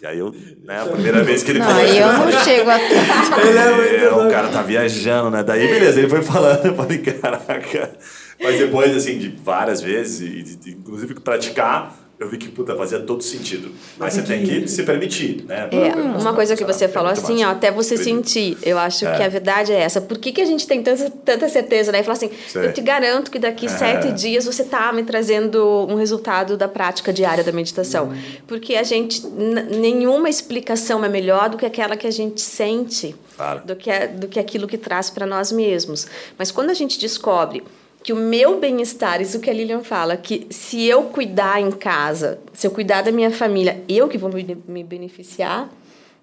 E 0.00 0.06
aí 0.06 0.18
eu, 0.18 0.34
né, 0.64 0.82
a 0.82 0.86
primeira 0.86 1.22
vez 1.22 1.44
que 1.44 1.52
ele 1.52 1.60
Não, 1.60 1.66
falou 1.66 1.80
aí 1.80 1.96
eu 1.96 2.06
eu 2.06 2.12
não 2.12 2.18
falei, 2.18 2.38
chego 2.38 2.70
a 2.70 2.76
é, 2.80 4.12
o 4.12 4.30
cara 4.30 4.48
tá 4.48 4.60
viajando, 4.60 5.30
né? 5.30 5.44
Daí, 5.44 5.68
beleza, 5.68 6.00
ele 6.00 6.08
foi 6.08 6.22
falando, 6.22 6.66
eu 6.66 6.74
falei, 6.74 6.98
caraca. 6.98 7.92
Mas 8.40 8.58
depois, 8.58 8.96
assim, 8.96 9.16
de 9.16 9.28
várias 9.28 9.80
vezes, 9.80 10.20
e 10.20 10.42
de, 10.42 10.56
de, 10.56 10.70
inclusive 10.72 11.14
praticar, 11.20 11.96
eu 12.22 12.28
vi 12.28 12.38
que, 12.38 12.48
puta, 12.48 12.74
fazia 12.76 13.00
todo 13.00 13.22
sentido. 13.22 13.70
Mas 13.98 14.14
você 14.14 14.22
tem 14.22 14.44
que 14.44 14.68
se 14.68 14.82
permitir, 14.84 15.44
né? 15.46 15.68
É, 15.72 15.94
uma 16.20 16.32
coisa 16.32 16.54
que 16.56 16.64
você 16.64 16.88
falou 16.88 17.10
É 17.10 17.12
assim, 17.12 17.44
ó, 17.44 17.50
até 17.50 17.70
você 17.70 17.96
sentir. 17.96 18.56
Eu 18.62 18.78
acho 18.78 19.04
É. 19.06 19.16
que 19.16 19.22
a 19.22 19.28
verdade 19.28 19.72
é 19.72 19.80
essa. 19.80 20.00
Por 20.00 20.18
que, 20.18 20.32
que 20.32 20.40
a 20.40 20.44
gente 20.44 20.66
tem 20.66 20.82
tanta, 20.82 21.10
tanta 21.10 21.48
certeza, 21.48 21.90
né? 21.92 22.00
E 22.00 22.02
falar 22.02 22.14
assim, 22.14 22.30
eu 22.54 22.72
te 22.72 22.80
garanto 22.80 23.30
que 23.30 23.38
daqui 23.38 23.68
sete 23.68 24.12
dias 24.12 24.44
você 24.44 24.64
tá 24.64 24.92
me 24.92 25.02
trazendo 25.02 25.86
um 25.88 25.94
resultado 25.96 26.56
da 26.56 26.68
prática 26.68 27.12
diária 27.12 27.42
da 27.42 27.52
meditação. 27.52 28.06
Uhum. 28.08 28.16
Porque 28.46 28.76
a 28.76 28.82
gente, 28.82 29.26
nenhuma 29.26 30.28
explicação 30.28 31.04
é 31.04 31.08
melhor 31.08 31.48
do 31.50 31.56
que 31.56 31.66
aquela 31.66 31.96
que 31.96 32.06
a 32.06 32.10
gente 32.10 32.40
sente, 32.40 33.14
Claro. 33.36 33.62
do, 33.64 33.74
que, 33.76 33.90
do 34.08 34.28
que 34.28 34.38
aquilo 34.38 34.66
que 34.68 34.78
traz 34.78 35.10
para 35.10 35.26
nós 35.26 35.50
mesmos. 35.50 36.06
Mas 36.38 36.50
quando 36.50 36.70
a 36.70 36.74
gente 36.74 36.98
descobre 36.98 37.62
que 38.02 38.12
o 38.12 38.16
meu 38.16 38.58
bem-estar, 38.58 39.20
isso 39.20 39.38
que 39.38 39.48
a 39.48 39.52
Lilian 39.52 39.82
fala, 39.82 40.16
que 40.16 40.46
se 40.50 40.84
eu 40.84 41.04
cuidar 41.04 41.60
em 41.60 41.70
casa, 41.70 42.40
se 42.52 42.66
eu 42.66 42.70
cuidar 42.70 43.02
da 43.02 43.12
minha 43.12 43.30
família, 43.30 43.82
eu 43.88 44.08
que 44.08 44.18
vou 44.18 44.30
me, 44.30 44.58
me 44.66 44.82
beneficiar. 44.82 45.70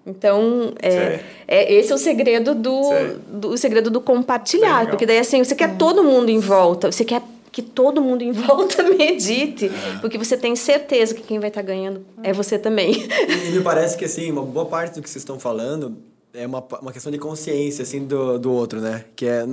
Então, 0.06 0.74
é, 0.82 1.20
é, 1.46 1.72
esse 1.74 1.92
é 1.92 1.94
o 1.94 1.98
segredo 1.98 2.54
do, 2.54 2.80
do, 3.28 3.48
o 3.50 3.58
segredo 3.58 3.90
do 3.90 4.00
compartilhar. 4.00 4.88
Porque 4.88 5.06
daí, 5.06 5.18
assim, 5.18 5.42
você 5.42 5.54
quer 5.54 5.76
todo 5.76 6.02
mundo 6.02 6.30
em 6.30 6.38
volta, 6.38 6.90
você 6.90 7.04
quer 7.04 7.22
que 7.52 7.62
todo 7.62 8.00
mundo 8.00 8.22
em 8.22 8.32
volta 8.32 8.82
medite, 8.82 9.70
porque 10.00 10.16
você 10.16 10.36
tem 10.36 10.54
certeza 10.54 11.14
que 11.14 11.22
quem 11.22 11.38
vai 11.38 11.48
estar 11.48 11.62
ganhando 11.62 12.04
é 12.22 12.32
você 12.32 12.58
também. 12.58 12.92
E 12.92 13.50
me 13.52 13.60
parece 13.62 13.96
que, 13.96 14.04
assim, 14.04 14.30
uma 14.30 14.42
boa 14.42 14.66
parte 14.66 14.94
do 14.94 15.02
que 15.02 15.08
vocês 15.08 15.22
estão 15.22 15.38
falando 15.38 15.96
é 16.32 16.46
uma, 16.46 16.64
uma 16.80 16.92
questão 16.92 17.10
de 17.10 17.18
consciência, 17.18 17.82
assim, 17.82 18.06
do, 18.06 18.38
do 18.38 18.52
outro, 18.52 18.80
né? 18.80 19.04
Que 19.16 19.26
é... 19.26 19.44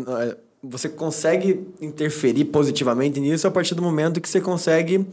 Você 0.70 0.90
consegue 0.90 1.68
interferir 1.82 2.46
positivamente 2.46 3.20
nisso 3.20 3.48
a 3.48 3.52
partir 3.52 3.76
do 3.76 3.82
momento 3.82 4.20
que 4.22 4.30
você 4.30 4.42
consegue 4.42 5.06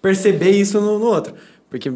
perceber 0.00 0.50
isso 0.50 0.80
no, 0.80 0.98
no 0.98 1.06
outro. 1.06 1.34
Porque, 1.68 1.92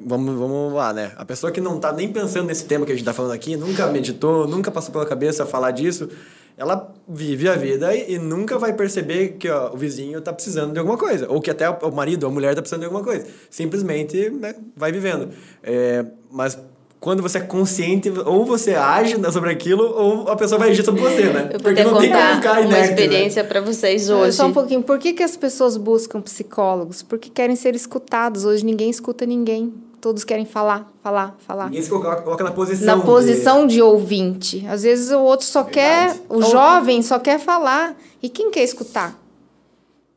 vamos, 0.00 0.38
vamos 0.38 0.72
lá, 0.72 0.92
né? 0.92 1.12
A 1.16 1.24
pessoa 1.24 1.50
que 1.50 1.60
não 1.60 1.80
tá 1.80 1.92
nem 1.92 2.12
pensando 2.12 2.46
nesse 2.46 2.64
tema 2.64 2.86
que 2.86 2.92
a 2.92 2.94
gente 2.94 3.04
tá 3.04 3.12
falando 3.12 3.32
aqui, 3.32 3.56
nunca 3.56 3.86
meditou, 3.88 4.46
nunca 4.46 4.70
passou 4.70 4.92
pela 4.92 5.04
cabeça 5.06 5.44
falar 5.44 5.72
disso, 5.72 6.08
ela 6.56 6.94
vive 7.08 7.48
a 7.48 7.56
vida 7.56 7.94
e, 7.94 8.14
e 8.14 8.18
nunca 8.18 8.58
vai 8.58 8.74
perceber 8.74 9.30
que 9.38 9.48
ó, 9.48 9.72
o 9.72 9.76
vizinho 9.76 10.20
tá 10.20 10.32
precisando 10.32 10.72
de 10.72 10.78
alguma 10.78 10.98
coisa. 10.98 11.26
Ou 11.28 11.40
que 11.40 11.50
até 11.50 11.68
o 11.68 11.90
marido 11.90 12.24
ou 12.24 12.30
a 12.30 12.32
mulher 12.32 12.54
tá 12.54 12.60
precisando 12.60 12.80
de 12.80 12.86
alguma 12.86 13.02
coisa. 13.02 13.26
Simplesmente 13.48 14.30
né, 14.30 14.54
vai 14.76 14.92
vivendo. 14.92 15.30
É, 15.62 16.04
mas 16.30 16.58
quando 17.00 17.22
você 17.22 17.38
é 17.38 17.40
consciente, 17.40 18.10
ou 18.26 18.44
você 18.44 18.74
age 18.74 19.16
né, 19.16 19.30
sobre 19.30 19.50
aquilo, 19.50 19.82
ou 19.84 20.28
a 20.28 20.36
pessoa 20.36 20.58
vai 20.58 20.70
agir 20.70 20.84
sobre 20.84 21.00
você, 21.00 21.22
né? 21.24 21.50
Eu 21.54 21.58
vou 21.58 21.60
Porque 21.60 21.82
não 21.82 21.98
tem 21.98 22.10
como 22.10 22.22
contar 22.22 22.36
ficar 22.36 22.52
uma 22.52 22.60
inerte. 22.60 22.72
né? 22.78 22.88
experiência 22.90 23.42
para 23.44 23.60
vocês 23.62 24.10
hoje. 24.10 24.36
Só 24.36 24.46
um 24.46 24.52
pouquinho. 24.52 24.82
Por 24.82 24.98
que, 24.98 25.14
que 25.14 25.22
as 25.22 25.34
pessoas 25.34 25.78
buscam 25.78 26.20
psicólogos? 26.20 27.02
Porque 27.02 27.30
querem 27.30 27.56
ser 27.56 27.74
escutados. 27.74 28.44
Hoje 28.44 28.64
ninguém 28.66 28.90
escuta 28.90 29.24
ninguém. 29.24 29.72
Todos 29.98 30.24
querem 30.24 30.44
falar, 30.46 30.90
falar, 31.02 31.36
falar. 31.46 31.66
Ninguém 31.66 31.82
se 31.82 31.88
coloca, 31.90 32.22
coloca 32.22 32.44
na 32.44 32.50
posição. 32.52 32.86
Na 32.86 32.94
de- 32.96 33.06
posição 33.06 33.66
de... 33.66 33.80
ouvinte. 33.82 34.66
Às 34.68 34.82
vezes 34.82 35.10
o 35.10 35.20
outro 35.20 35.46
só 35.46 35.62
quer, 35.64 36.14
o 36.28 36.36
Ou- 36.36 36.42
jovem 36.42 37.02
só 37.02 37.18
quer 37.18 37.38
falar. 37.38 37.94
E 38.22 38.28
quem 38.28 38.50
quer 38.50 38.62
escutar? 38.62 39.18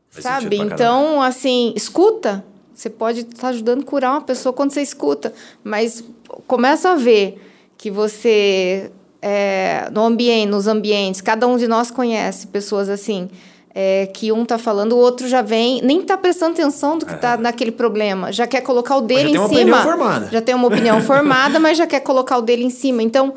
Faz 0.09 0.23
sabe? 0.23 0.57
Então, 0.57 1.21
assim, 1.21 1.73
escuta. 1.75 2.43
Você 2.73 2.89
pode 2.89 3.21
estar 3.21 3.49
ajudando 3.49 3.81
a 3.81 3.85
curar 3.85 4.11
uma 4.11 4.21
pessoa 4.21 4.51
quando 4.53 4.71
você 4.71 4.81
escuta. 4.81 5.33
Mas 5.63 6.03
começa 6.47 6.91
a 6.91 6.95
ver 6.95 7.41
que 7.77 7.91
você, 7.91 8.91
é, 9.21 9.89
no 9.91 10.03
ambiente, 10.05 10.49
nos 10.49 10.67
ambientes, 10.67 11.21
cada 11.21 11.47
um 11.47 11.57
de 11.57 11.67
nós 11.67 11.91
conhece 11.91 12.47
pessoas 12.47 12.89
assim. 12.89 13.29
é, 13.75 14.05
que 14.13 14.31
um 14.31 14.45
tá 14.45 14.57
falando, 14.59 14.93
o 14.93 14.97
outro 14.97 15.27
já 15.27 15.41
vem, 15.41 15.81
nem 15.81 16.01
tá 16.03 16.15
prestando 16.15 16.51
atenção 16.53 16.97
do 16.97 17.05
que 17.07 17.15
tá 17.15 17.37
naquele 17.37 17.71
problema, 17.71 18.31
já 18.31 18.45
quer 18.45 18.61
colocar 18.61 18.97
o 18.97 19.01
dele 19.01 19.21
já 19.21 19.29
em 19.29 19.31
tem 19.33 19.41
uma 19.41 19.47
cima. 19.49 19.59
opinião 19.59 19.83
formada. 19.83 20.29
Já 20.31 20.41
tem 20.41 20.55
uma 20.55 20.67
opinião 20.67 21.01
formada, 21.03 21.59
mas 21.59 21.77
já 21.77 21.87
quer 21.87 21.99
colocar 22.01 22.37
o 22.37 22.41
dele 22.43 22.63
em 22.63 22.69
cima. 22.69 23.01
Então, 23.01 23.33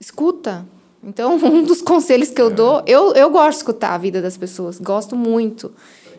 escuta. 0.00 0.66
Então, 1.04 1.36
um 1.44 1.62
dos 1.62 1.82
conselhos 1.82 2.30
que 2.30 2.40
eu 2.40 2.48
dou, 2.50 2.82
eu, 2.86 3.12
eu 3.12 3.28
gosto 3.30 3.50
de 3.50 3.56
escutar 3.56 3.92
a 3.94 3.98
vida 3.98 4.22
das 4.22 4.36
pessoas, 4.36 4.78
gosto 4.78 5.14
muito, 5.14 5.72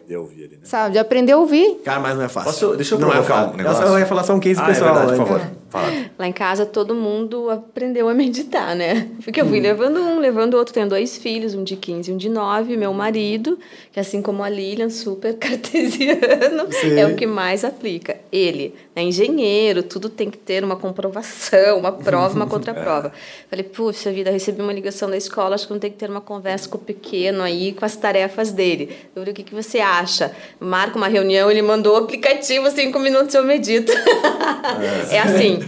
Aprender 0.10 0.16
a 0.16 0.20
ouvir 0.22 0.44
ali, 0.46 0.54
né? 0.56 0.62
sabe? 0.64 0.94
De 0.94 1.00
aprender 1.00 1.32
a 1.34 1.38
ouvir. 1.38 1.76
Cara, 1.86 2.00
mas 2.00 2.16
não 2.18 2.24
é 2.24 2.30
fácil. 2.30 2.52
Posso- 2.52 2.76
deixa 2.76 2.96
eu 2.96 3.00
não 3.00 3.10
é 3.10 3.12
provocar 3.12 3.36
fácil. 3.36 3.54
um 3.54 3.58
negócio? 3.58 3.84
Eu 3.86 4.00
ia 4.00 4.06
falar 4.08 4.24
só 4.24 4.34
um 4.34 4.40
case 4.40 4.60
Ah, 4.60 4.66
pessoal. 4.66 4.90
é 4.90 4.94
verdade, 5.00 5.18
por 5.20 5.28
favor. 5.28 5.48
Fala. 5.70 5.88
Lá 6.18 6.28
em 6.28 6.34
casa 6.34 6.66
todo 6.66 6.96
mundo 6.96 7.48
aprendeu 7.52 8.10
a 8.10 8.14
meditar, 8.16 8.76
né? 8.76 9.08
Porque 9.24 9.40
eu 9.40 9.46
Hum. 9.46 9.50
fui 9.50 9.60
levando 9.60 10.00
um, 10.02 10.18
levando 10.20 10.56
outro. 10.56 10.74
Tenho 10.74 10.90
dois 10.90 11.18
filhos, 11.20 11.54
um 11.54 11.64
de 11.64 11.76
15 11.76 12.10
e 12.10 12.14
um 12.14 12.18
de 12.18 12.28
9. 12.28 12.76
Meu 12.76 12.92
marido, 12.92 13.60
que 13.92 14.00
assim 14.00 14.20
como 14.20 14.42
a 14.42 14.50
Lilian, 14.50 14.90
super 14.90 15.36
cartesiano, 15.38 16.72
Sim. 16.72 17.00
é 17.00 17.06
o 17.06 17.16
que 17.16 17.28
mais 17.28 17.64
aplica. 17.64 18.18
Ele 18.32 18.74
é 19.00 19.04
engenheiro, 19.04 19.84
tudo 19.84 20.10
tem 20.10 20.30
que 20.30 20.38
ter 20.38 20.64
uma 20.64 20.76
comprovação, 20.76 21.78
uma 21.78 21.92
prova, 21.92 22.36
uma 22.36 22.46
contraprova. 22.48 23.12
Falei, 23.50 23.64
puxa 23.64 24.12
vida, 24.12 24.30
recebi 24.30 24.62
uma 24.62 24.74
ligação 24.74 25.10
da 25.10 25.18
escola, 25.18 25.56
acho 25.56 25.66
que 25.66 25.74
vou 25.74 25.80
ter 25.80 25.90
que 25.90 25.98
ter 25.98 26.10
uma 26.10 26.22
conversa 26.22 26.68
com 26.70 26.78
o 26.78 26.82
pequeno 26.82 27.42
aí, 27.42 27.74
com 27.74 27.86
as 27.86 27.96
tarefas 27.96 28.52
dele. 28.52 28.96
Eu 29.16 29.22
falei, 29.22 29.32
o 29.32 29.36
que, 29.36 29.44
que 29.44 29.56
você 29.56 29.80
acha? 29.80 30.32
Marca 30.60 30.98
uma 30.98 31.08
reunião, 31.08 31.50
ele 31.50 31.62
mandou 31.62 31.94
o 31.94 31.98
aplicativo, 31.98 32.70
cinco 32.72 33.00
minutos 33.00 33.34
eu 33.34 33.44
medito. 33.44 33.92
é 35.12 35.20
assim, 35.20 35.60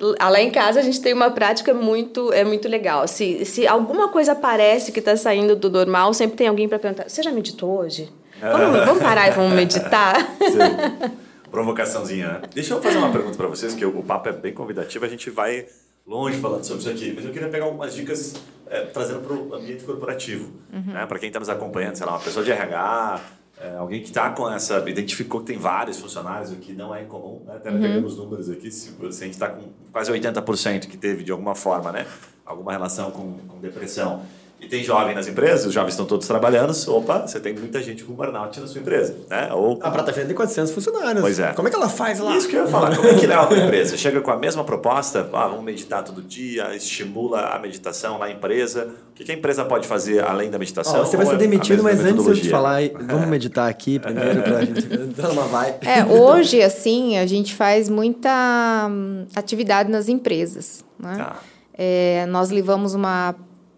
lá 0.00 0.40
em 0.40 0.50
casa 0.50 0.80
a 0.80 0.82
gente 0.82 1.00
tem 1.00 1.12
uma 1.12 1.30
prática 1.30 1.74
muito, 1.74 2.32
é 2.32 2.44
muito 2.44 2.68
legal. 2.68 3.06
Se, 3.08 3.44
se 3.44 3.66
alguma 3.66 4.08
coisa 4.08 4.32
aparece 4.32 4.92
que 4.92 5.00
está 5.00 5.16
saindo 5.16 5.56
do 5.56 5.70
normal, 5.70 6.14
sempre 6.14 6.36
tem 6.36 6.48
alguém 6.48 6.68
para 6.68 6.78
perguntar, 6.78 7.08
você 7.08 7.22
já 7.22 7.32
meditou 7.32 7.78
hoje? 7.78 8.08
Vamos, 8.40 8.84
vamos 8.84 9.02
parar 9.02 9.28
e 9.28 9.30
vamos 9.30 9.52
meditar? 9.54 10.16
Sei. 10.38 11.25
Provocaçãozinha, 11.56 12.28
né? 12.28 12.42
Deixa 12.52 12.74
eu 12.74 12.82
fazer 12.82 12.98
uma 12.98 13.10
pergunta 13.10 13.34
para 13.34 13.46
vocês, 13.46 13.74
que 13.74 13.82
o 13.82 14.02
papo 14.02 14.28
é 14.28 14.32
bem 14.32 14.52
convidativo, 14.52 15.06
a 15.06 15.08
gente 15.08 15.30
vai 15.30 15.64
longe 16.06 16.38
falando 16.38 16.62
sobre 16.64 16.82
isso 16.82 16.90
aqui, 16.90 17.14
mas 17.16 17.24
eu 17.24 17.32
queria 17.32 17.48
pegar 17.48 17.64
algumas 17.64 17.94
dicas 17.94 18.34
é, 18.66 18.82
trazendo 18.82 19.20
para 19.20 19.32
o 19.32 19.54
ambiente 19.54 19.82
corporativo, 19.82 20.52
né? 20.70 21.06
Para 21.06 21.18
quem 21.18 21.28
está 21.28 21.40
nos 21.40 21.48
acompanhando, 21.48 21.96
sei 21.96 22.04
lá, 22.04 22.12
uma 22.12 22.20
pessoa 22.20 22.44
de 22.44 22.52
RH, 22.52 23.20
é, 23.58 23.76
alguém 23.76 24.02
que 24.02 24.08
está 24.08 24.28
com 24.28 24.50
essa, 24.52 24.84
identificou 24.86 25.40
que 25.40 25.46
tem 25.46 25.56
vários 25.56 25.98
funcionários, 25.98 26.52
o 26.52 26.56
que 26.56 26.74
não 26.74 26.94
é 26.94 27.04
incomum, 27.04 27.42
né? 27.46 27.54
Até 27.56 27.70
pegamos 27.70 28.18
números 28.18 28.50
aqui, 28.50 28.70
se, 28.70 28.90
se 28.90 28.94
a 29.00 29.24
gente 29.24 29.30
está 29.30 29.48
com 29.48 29.62
quase 29.90 30.12
80% 30.12 30.80
que 30.80 30.98
teve 30.98 31.24
de 31.24 31.32
alguma 31.32 31.54
forma, 31.54 31.90
né? 31.90 32.06
Alguma 32.44 32.70
relação 32.70 33.10
com, 33.10 33.32
com 33.32 33.58
depressão. 33.60 34.26
E 34.58 34.66
tem 34.68 34.82
jovem 34.82 35.14
nas 35.14 35.28
empresas, 35.28 35.66
os 35.66 35.72
jovens 35.72 35.90
estão 35.90 36.06
todos 36.06 36.26
trabalhando, 36.26 36.72
opa, 36.88 37.26
você 37.26 37.38
tem 37.38 37.54
muita 37.54 37.82
gente 37.82 38.02
com 38.02 38.14
burnout 38.14 38.58
na 38.58 38.66
sua 38.66 38.80
empresa, 38.80 39.14
né? 39.28 39.50
Ou 39.52 39.78
A 39.82 39.90
Prata 39.90 40.12
Feira 40.14 40.26
tem 40.26 40.34
400 40.34 40.72
funcionários. 40.72 41.20
Pois 41.20 41.38
é. 41.38 41.52
Como 41.52 41.68
é 41.68 41.70
que 41.70 41.76
ela 41.76 41.90
faz 41.90 42.18
lá? 42.18 42.36
isso 42.36 42.48
que 42.48 42.56
eu 42.56 42.64
ia 42.64 42.66
falar. 42.66 42.96
Como 42.96 43.06
é 43.06 43.14
que 43.14 43.26
leva 43.26 43.46
para 43.46 43.56
a 43.56 43.64
empresa? 43.64 43.96
Chega 43.98 44.20
com 44.22 44.30
a 44.30 44.36
mesma 44.36 44.64
proposta, 44.64 45.28
ah, 45.32 45.48
vamos 45.48 45.62
meditar 45.62 46.02
todo 46.02 46.22
dia, 46.22 46.74
estimula 46.74 47.40
a 47.54 47.58
meditação 47.58 48.18
na 48.18 48.30
empresa. 48.30 48.88
O 49.10 49.14
que 49.14 49.30
a 49.30 49.34
empresa 49.34 49.64
pode 49.64 49.86
fazer 49.86 50.24
além 50.24 50.50
da 50.50 50.58
meditação? 50.58 51.00
Ó, 51.00 51.04
você 51.04 51.16
vai 51.16 51.26
ser 51.26 51.32
é 51.32 51.34
a 51.34 51.38
demitido, 51.38 51.82
mas 51.82 52.00
antes 52.00 52.24
de 52.24 52.30
eu 52.30 52.34
te 52.36 52.48
falar, 52.48 52.80
vamos 53.06 53.28
meditar 53.28 53.68
aqui 53.68 53.98
primeiro 53.98 54.42
pra 54.42 54.64
gente 54.64 54.86
dar 55.16 55.30
uma 55.30 55.44
vai. 55.44 55.76
É, 55.82 56.04
hoje, 56.04 56.62
assim, 56.62 57.18
a 57.18 57.26
gente 57.26 57.54
faz 57.54 57.88
muita 57.90 58.88
hum, 58.90 59.26
atividade 59.34 59.90
nas 59.90 60.08
empresas. 60.08 60.84
Né? 60.98 61.14
Tá. 61.18 61.36
É, 61.74 62.26
nós 62.26 62.50
levamos 62.50 62.94
uma 62.94 63.34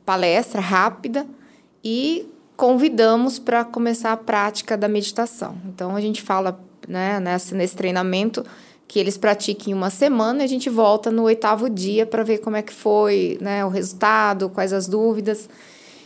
palestra 0.08 0.58
rápida 0.58 1.26
e 1.84 2.26
convidamos 2.56 3.38
para 3.38 3.62
começar 3.62 4.10
a 4.10 4.16
prática 4.16 4.74
da 4.74 4.88
meditação. 4.88 5.58
Então, 5.66 5.94
a 5.94 6.00
gente 6.00 6.22
fala 6.22 6.58
né, 6.88 7.20
nessa, 7.20 7.54
nesse 7.54 7.76
treinamento 7.76 8.42
que 8.86 8.98
eles 8.98 9.18
pratiquem 9.18 9.74
uma 9.74 9.90
semana 9.90 10.40
e 10.40 10.44
a 10.44 10.48
gente 10.48 10.70
volta 10.70 11.10
no 11.10 11.24
oitavo 11.24 11.68
dia 11.68 12.06
para 12.06 12.22
ver 12.22 12.38
como 12.38 12.56
é 12.56 12.62
que 12.62 12.72
foi 12.72 13.36
né, 13.42 13.62
o 13.66 13.68
resultado, 13.68 14.48
quais 14.48 14.72
as 14.72 14.88
dúvidas. 14.88 15.46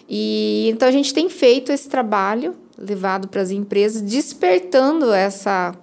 E 0.09 0.69
então 0.71 0.89
a 0.89 0.93
gente 0.93 1.15
tem 1.15 1.29
feito 1.29 1.71
esse 1.71 1.89
trabalho 1.89 2.57
levado 2.77 3.29
para 3.29 3.41
as 3.41 3.53
empresas, 3.53 4.03
despertando 4.03 5.13
essa 5.13 5.77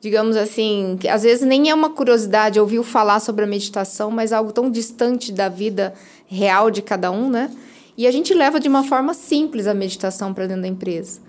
digamos 0.00 0.36
assim, 0.36 0.96
que 1.00 1.08
às 1.08 1.24
vezes 1.24 1.44
nem 1.44 1.70
é 1.70 1.74
uma 1.74 1.90
curiosidade 1.90 2.60
ouvir 2.60 2.82
falar 2.84 3.18
sobre 3.18 3.44
a 3.44 3.48
meditação, 3.48 4.10
mas 4.10 4.32
algo 4.32 4.52
tão 4.52 4.70
distante 4.70 5.32
da 5.32 5.48
vida 5.48 5.94
real 6.26 6.70
de 6.70 6.82
cada 6.82 7.10
um, 7.10 7.30
né? 7.30 7.50
E 7.96 8.06
a 8.06 8.10
gente 8.10 8.34
leva 8.34 8.60
de 8.60 8.68
uma 8.68 8.84
forma 8.84 9.14
simples 9.14 9.66
a 9.66 9.72
meditação 9.72 10.34
para 10.34 10.46
dentro 10.46 10.62
da 10.62 10.68
empresa. 10.68 11.20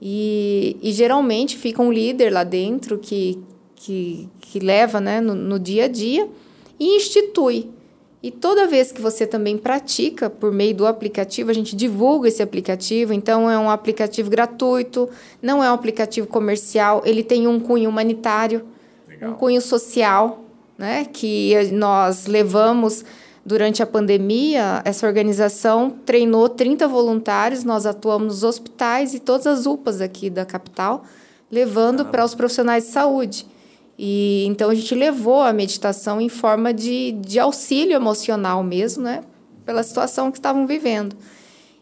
E, 0.00 0.76
e 0.82 0.92
geralmente 0.92 1.56
fica 1.56 1.82
um 1.82 1.92
líder 1.92 2.32
lá 2.32 2.44
dentro 2.44 2.98
que, 2.98 3.38
que, 3.74 4.28
que 4.40 4.58
leva 4.58 5.00
né, 5.00 5.20
no, 5.20 5.34
no 5.34 5.58
dia 5.58 5.84
a 5.84 5.88
dia 5.88 6.28
e 6.78 6.96
institui. 6.96 7.70
E 8.22 8.30
toda 8.30 8.68
vez 8.68 8.92
que 8.92 9.00
você 9.00 9.26
também 9.26 9.58
pratica 9.58 10.30
por 10.30 10.52
meio 10.52 10.74
do 10.74 10.86
aplicativo, 10.86 11.50
a 11.50 11.52
gente 11.52 11.74
divulga 11.74 12.28
esse 12.28 12.40
aplicativo. 12.40 13.12
Então, 13.12 13.50
é 13.50 13.58
um 13.58 13.68
aplicativo 13.68 14.30
gratuito, 14.30 15.08
não 15.40 15.62
é 15.62 15.68
um 15.68 15.74
aplicativo 15.74 16.28
comercial, 16.28 17.02
ele 17.04 17.24
tem 17.24 17.48
um 17.48 17.58
cunho 17.58 17.90
humanitário. 17.90 18.64
um 19.20 19.34
cunho 19.34 19.60
social, 19.60 20.44
né? 20.78 21.04
Que 21.04 21.52
nós 21.72 22.26
levamos 22.26 23.04
durante 23.44 23.82
a 23.82 23.86
pandemia, 23.86 24.82
essa 24.84 25.06
organização 25.06 25.90
treinou 25.90 26.48
30 26.48 26.86
voluntários, 26.86 27.64
nós 27.64 27.86
atuamos 27.86 28.28
nos 28.28 28.44
hospitais 28.44 29.14
e 29.14 29.18
todas 29.18 29.46
as 29.46 29.66
UPAs 29.66 30.00
aqui 30.00 30.30
da 30.30 30.44
capital, 30.44 31.04
levando 31.50 32.06
para 32.06 32.24
os 32.24 32.34
profissionais 32.34 32.84
de 32.84 32.90
saúde. 32.90 33.46
E 33.98 34.44
então 34.46 34.70
a 34.70 34.74
gente 34.74 34.94
levou 34.94 35.42
a 35.42 35.52
meditação 35.52 36.20
em 36.20 36.28
forma 36.28 36.72
de, 36.72 37.12
de 37.12 37.38
auxílio 37.38 37.94
emocional 37.94 38.62
mesmo, 38.62 39.02
né? 39.02 39.22
Pela 39.66 39.82
situação 39.82 40.30
que 40.30 40.38
estavam 40.38 40.66
vivendo. 40.66 41.16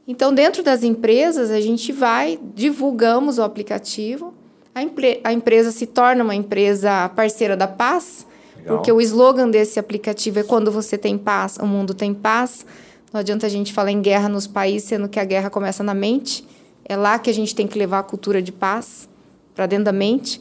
Então, 0.06 0.34
dentro 0.34 0.62
das 0.62 0.82
empresas, 0.82 1.50
a 1.50 1.60
gente 1.60 1.92
vai, 1.92 2.38
divulgamos 2.54 3.38
o 3.38 3.42
aplicativo, 3.42 4.34
a, 4.74 4.80
a 5.28 5.32
empresa 5.32 5.70
se 5.70 5.86
torna 5.86 6.24
uma 6.24 6.34
empresa 6.34 7.08
parceira 7.10 7.56
da 7.56 7.68
paz, 7.68 8.26
Legal. 8.60 8.76
porque 8.76 8.92
o 8.92 9.00
slogan 9.00 9.50
desse 9.50 9.78
aplicativo 9.78 10.38
é 10.38 10.42
quando 10.42 10.70
você 10.70 10.96
tem 10.96 11.16
paz, 11.18 11.56
o 11.56 11.66
mundo 11.66 11.94
tem 11.94 12.14
paz. 12.14 12.64
Não 13.12 13.20
adianta 13.20 13.46
a 13.46 13.48
gente 13.48 13.72
falar 13.72 13.90
em 13.90 14.00
guerra 14.00 14.28
nos 14.28 14.46
países, 14.46 14.88
sendo 14.88 15.08
que 15.08 15.18
a 15.18 15.24
guerra 15.24 15.50
começa 15.50 15.82
na 15.82 15.94
mente. 15.94 16.46
É 16.84 16.96
lá 16.96 17.18
que 17.18 17.28
a 17.28 17.34
gente 17.34 17.54
tem 17.54 17.66
que 17.66 17.78
levar 17.78 18.00
a 18.00 18.02
cultura 18.02 18.40
de 18.40 18.52
paz 18.52 19.08
para 19.54 19.66
dentro 19.66 19.86
da 19.86 19.92
mente. 19.92 20.40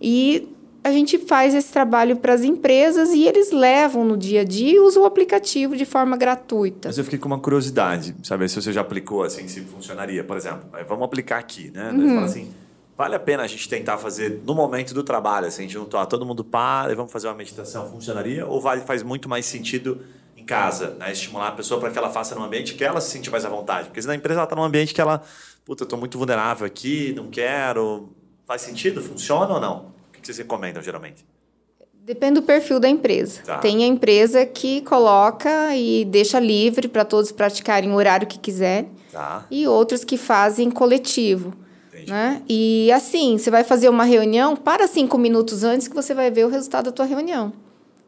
E 0.00 0.48
a 0.84 0.92
gente 0.92 1.18
faz 1.18 1.54
esse 1.54 1.72
trabalho 1.72 2.16
para 2.16 2.34
as 2.34 2.44
empresas 2.44 3.10
e 3.10 3.26
eles 3.26 3.50
levam 3.50 4.04
no 4.04 4.16
dia 4.16 4.42
a 4.42 4.44
dia 4.44 4.74
e 4.74 4.78
usam 4.78 5.02
o 5.02 5.06
aplicativo 5.06 5.74
de 5.74 5.86
forma 5.86 6.14
gratuita. 6.14 6.88
Mas 6.88 6.98
eu 6.98 7.04
fiquei 7.04 7.18
com 7.18 7.26
uma 7.26 7.38
curiosidade, 7.38 8.14
saber 8.22 8.48
se 8.50 8.60
você 8.60 8.70
já 8.70 8.82
aplicou 8.82 9.22
assim, 9.22 9.48
se 9.48 9.62
funcionaria. 9.62 10.22
Por 10.22 10.36
exemplo, 10.36 10.60
vamos 10.86 11.04
aplicar 11.04 11.38
aqui, 11.38 11.70
né? 11.72 11.90
Uhum. 11.90 12.14
Fala 12.14 12.26
assim, 12.26 12.50
vale 12.96 13.14
a 13.14 13.20
pena 13.20 13.42
a 13.42 13.46
gente 13.46 13.68
tentar 13.68 13.98
fazer 13.98 14.42
no 14.44 14.54
momento 14.54 14.94
do 14.94 15.02
trabalho, 15.02 15.46
assim, 15.46 15.64
a 15.64 15.68
gente 15.68 15.86
tá, 15.86 16.06
todo 16.06 16.24
mundo 16.24 16.44
para 16.44 16.92
e 16.92 16.94
vamos 16.94 17.12
fazer 17.12 17.28
uma 17.28 17.34
meditação, 17.34 17.90
funcionaria? 17.90 18.46
Ou 18.46 18.60
vale, 18.60 18.82
faz 18.82 19.02
muito 19.02 19.28
mais 19.28 19.46
sentido 19.46 20.00
em 20.36 20.44
casa, 20.44 20.90
né? 20.98 21.12
Estimular 21.12 21.48
a 21.48 21.52
pessoa 21.52 21.80
para 21.80 21.90
que 21.90 21.98
ela 21.98 22.10
faça 22.10 22.34
num 22.34 22.44
ambiente 22.44 22.74
que 22.74 22.84
ela 22.84 23.00
se 23.00 23.10
sente 23.10 23.30
mais 23.30 23.44
à 23.44 23.48
vontade. 23.48 23.88
Porque 23.88 24.00
se 24.00 24.08
na 24.08 24.14
empresa 24.14 24.40
ela 24.40 24.44
está 24.44 24.56
num 24.56 24.64
ambiente 24.64 24.94
que 24.94 25.00
ela, 25.00 25.22
puta, 25.64 25.84
eu 25.84 25.88
tô 25.88 25.96
muito 25.96 26.18
vulnerável 26.18 26.66
aqui, 26.66 27.12
não 27.16 27.28
quero. 27.28 28.10
Faz 28.46 28.62
sentido? 28.62 29.00
Funciona 29.00 29.54
ou 29.54 29.60
não? 29.60 29.94
que 30.24 30.26
vocês 30.26 30.38
recomendam 30.38 30.82
geralmente? 30.82 31.24
Depende 31.92 32.40
do 32.40 32.42
perfil 32.42 32.80
da 32.80 32.88
empresa. 32.88 33.40
Tá. 33.42 33.58
Tem 33.58 33.82
a 33.82 33.86
empresa 33.86 34.44
que 34.44 34.82
coloca 34.82 35.74
e 35.74 36.04
deixa 36.04 36.38
livre 36.38 36.88
para 36.88 37.04
todos 37.04 37.32
praticarem 37.32 37.90
o 37.90 37.94
horário 37.94 38.26
que 38.26 38.38
quiserem. 38.38 38.90
Tá. 39.10 39.46
E 39.50 39.66
outros 39.66 40.04
que 40.04 40.18
fazem 40.18 40.70
coletivo. 40.70 41.54
Né? 42.06 42.42
E 42.48 42.90
assim, 42.92 43.38
você 43.38 43.50
vai 43.50 43.64
fazer 43.64 43.88
uma 43.88 44.04
reunião, 44.04 44.56
para 44.56 44.86
cinco 44.86 45.18
minutos 45.18 45.64
antes 45.64 45.88
que 45.88 45.94
você 45.94 46.14
vai 46.14 46.30
ver 46.30 46.44
o 46.44 46.48
resultado 46.48 46.86
da 46.86 46.92
tua 46.92 47.04
reunião. 47.04 47.52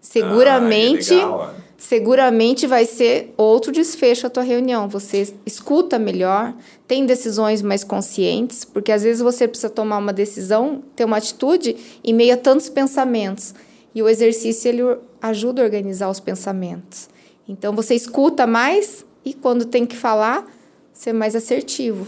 Seguramente, 0.00 1.12
ah, 1.14 1.16
legal, 1.16 1.54
seguramente 1.76 2.66
vai 2.66 2.84
ser 2.84 3.34
outro 3.36 3.72
desfecho 3.72 4.26
a 4.26 4.30
tua 4.30 4.42
reunião. 4.42 4.88
Você 4.88 5.34
escuta 5.44 5.98
melhor, 5.98 6.54
tem 6.86 7.04
decisões 7.04 7.60
mais 7.60 7.82
conscientes, 7.82 8.64
porque 8.64 8.92
às 8.92 9.02
vezes 9.02 9.20
você 9.20 9.48
precisa 9.48 9.68
tomar 9.68 9.98
uma 9.98 10.12
decisão, 10.12 10.82
ter 10.94 11.04
uma 11.04 11.16
atitude 11.16 11.76
em 12.04 12.14
meio 12.14 12.34
a 12.34 12.36
tantos 12.36 12.68
pensamentos. 12.68 13.54
E 13.94 14.02
o 14.02 14.08
exercício 14.08 14.68
ele 14.68 14.82
ajuda 15.20 15.62
a 15.62 15.64
organizar 15.64 16.08
os 16.08 16.20
pensamentos. 16.20 17.08
Então 17.48 17.74
você 17.74 17.94
escuta 17.94 18.46
mais 18.46 19.04
e 19.24 19.34
quando 19.34 19.64
tem 19.64 19.84
que 19.84 19.96
falar, 19.96 20.46
ser 20.92 21.12
mais 21.12 21.34
assertivo 21.34 22.06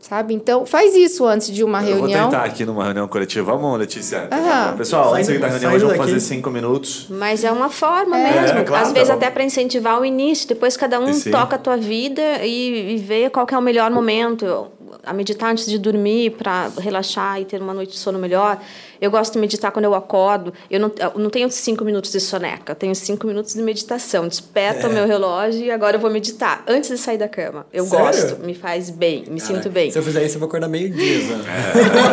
sabe? 0.00 0.34
Então, 0.34 0.64
faz 0.64 0.96
isso 0.96 1.26
antes 1.26 1.48
de 1.52 1.62
uma 1.62 1.82
eu 1.82 1.96
reunião. 1.96 2.22
Vou 2.22 2.30
tentar 2.30 2.44
aqui 2.44 2.64
numa 2.64 2.84
reunião 2.84 3.06
coletiva. 3.06 3.52
Vamos, 3.52 3.78
Letícia. 3.78 4.28
Aham. 4.32 4.76
Pessoal, 4.76 5.14
antes 5.14 5.38
da 5.38 5.46
reunião, 5.46 5.72
hoje 5.74 5.84
vamos 5.84 5.98
fazer 5.98 6.20
cinco 6.20 6.50
minutos. 6.50 7.06
Mas 7.10 7.44
é 7.44 7.52
uma 7.52 7.68
forma 7.68 8.18
é. 8.18 8.40
mesmo. 8.40 8.58
É, 8.58 8.64
claro, 8.64 8.86
Às 8.86 8.92
vezes 8.92 9.08
tá 9.08 9.14
até 9.14 9.30
para 9.30 9.44
incentivar 9.44 10.00
o 10.00 10.04
início. 10.04 10.48
Depois 10.48 10.76
cada 10.76 10.98
um 10.98 11.20
toca 11.30 11.56
a 11.56 11.58
tua 11.58 11.76
vida 11.76 12.44
e, 12.44 12.94
e 12.94 12.96
vê 12.96 13.28
qual 13.28 13.46
é 13.50 13.58
o 13.58 13.62
melhor 13.62 13.90
momento. 13.90 14.68
A 15.04 15.12
meditar 15.12 15.50
antes 15.50 15.66
de 15.66 15.78
dormir 15.78 16.32
para 16.32 16.70
relaxar 16.78 17.40
e 17.40 17.44
ter 17.44 17.60
uma 17.60 17.72
noite 17.72 17.92
de 17.92 17.98
sono 17.98 18.18
melhor. 18.18 18.58
Eu 19.00 19.10
gosto 19.10 19.32
de 19.34 19.38
meditar 19.38 19.72
quando 19.72 19.86
eu 19.86 19.94
acordo. 19.94 20.52
Eu 20.70 20.78
não, 20.78 20.92
eu 20.98 21.20
não 21.20 21.30
tenho 21.30 21.50
cinco 21.50 21.84
minutos 21.84 22.12
de 22.12 22.20
soneca, 22.20 22.72
eu 22.72 22.76
tenho 22.76 22.94
cinco 22.94 23.26
minutos 23.26 23.54
de 23.54 23.62
meditação. 23.62 24.28
Desperto 24.28 24.86
o 24.86 24.90
é. 24.90 24.92
meu 24.92 25.06
relógio 25.06 25.64
e 25.64 25.70
agora 25.70 25.96
eu 25.96 26.00
vou 26.00 26.10
meditar 26.10 26.62
antes 26.66 26.90
de 26.90 26.98
sair 26.98 27.18
da 27.18 27.28
cama. 27.28 27.66
Eu 27.72 27.84
Sério? 27.84 28.04
gosto, 28.04 28.44
me 28.44 28.54
faz 28.54 28.90
bem, 28.90 29.24
me 29.28 29.40
sinto 29.40 29.70
bem. 29.70 29.90
Se 29.90 29.98
eu 29.98 30.02
fizer 30.02 30.24
isso, 30.24 30.36
eu 30.36 30.40
vou 30.40 30.48
acordar 30.48 30.68
meio-dia. 30.68 31.20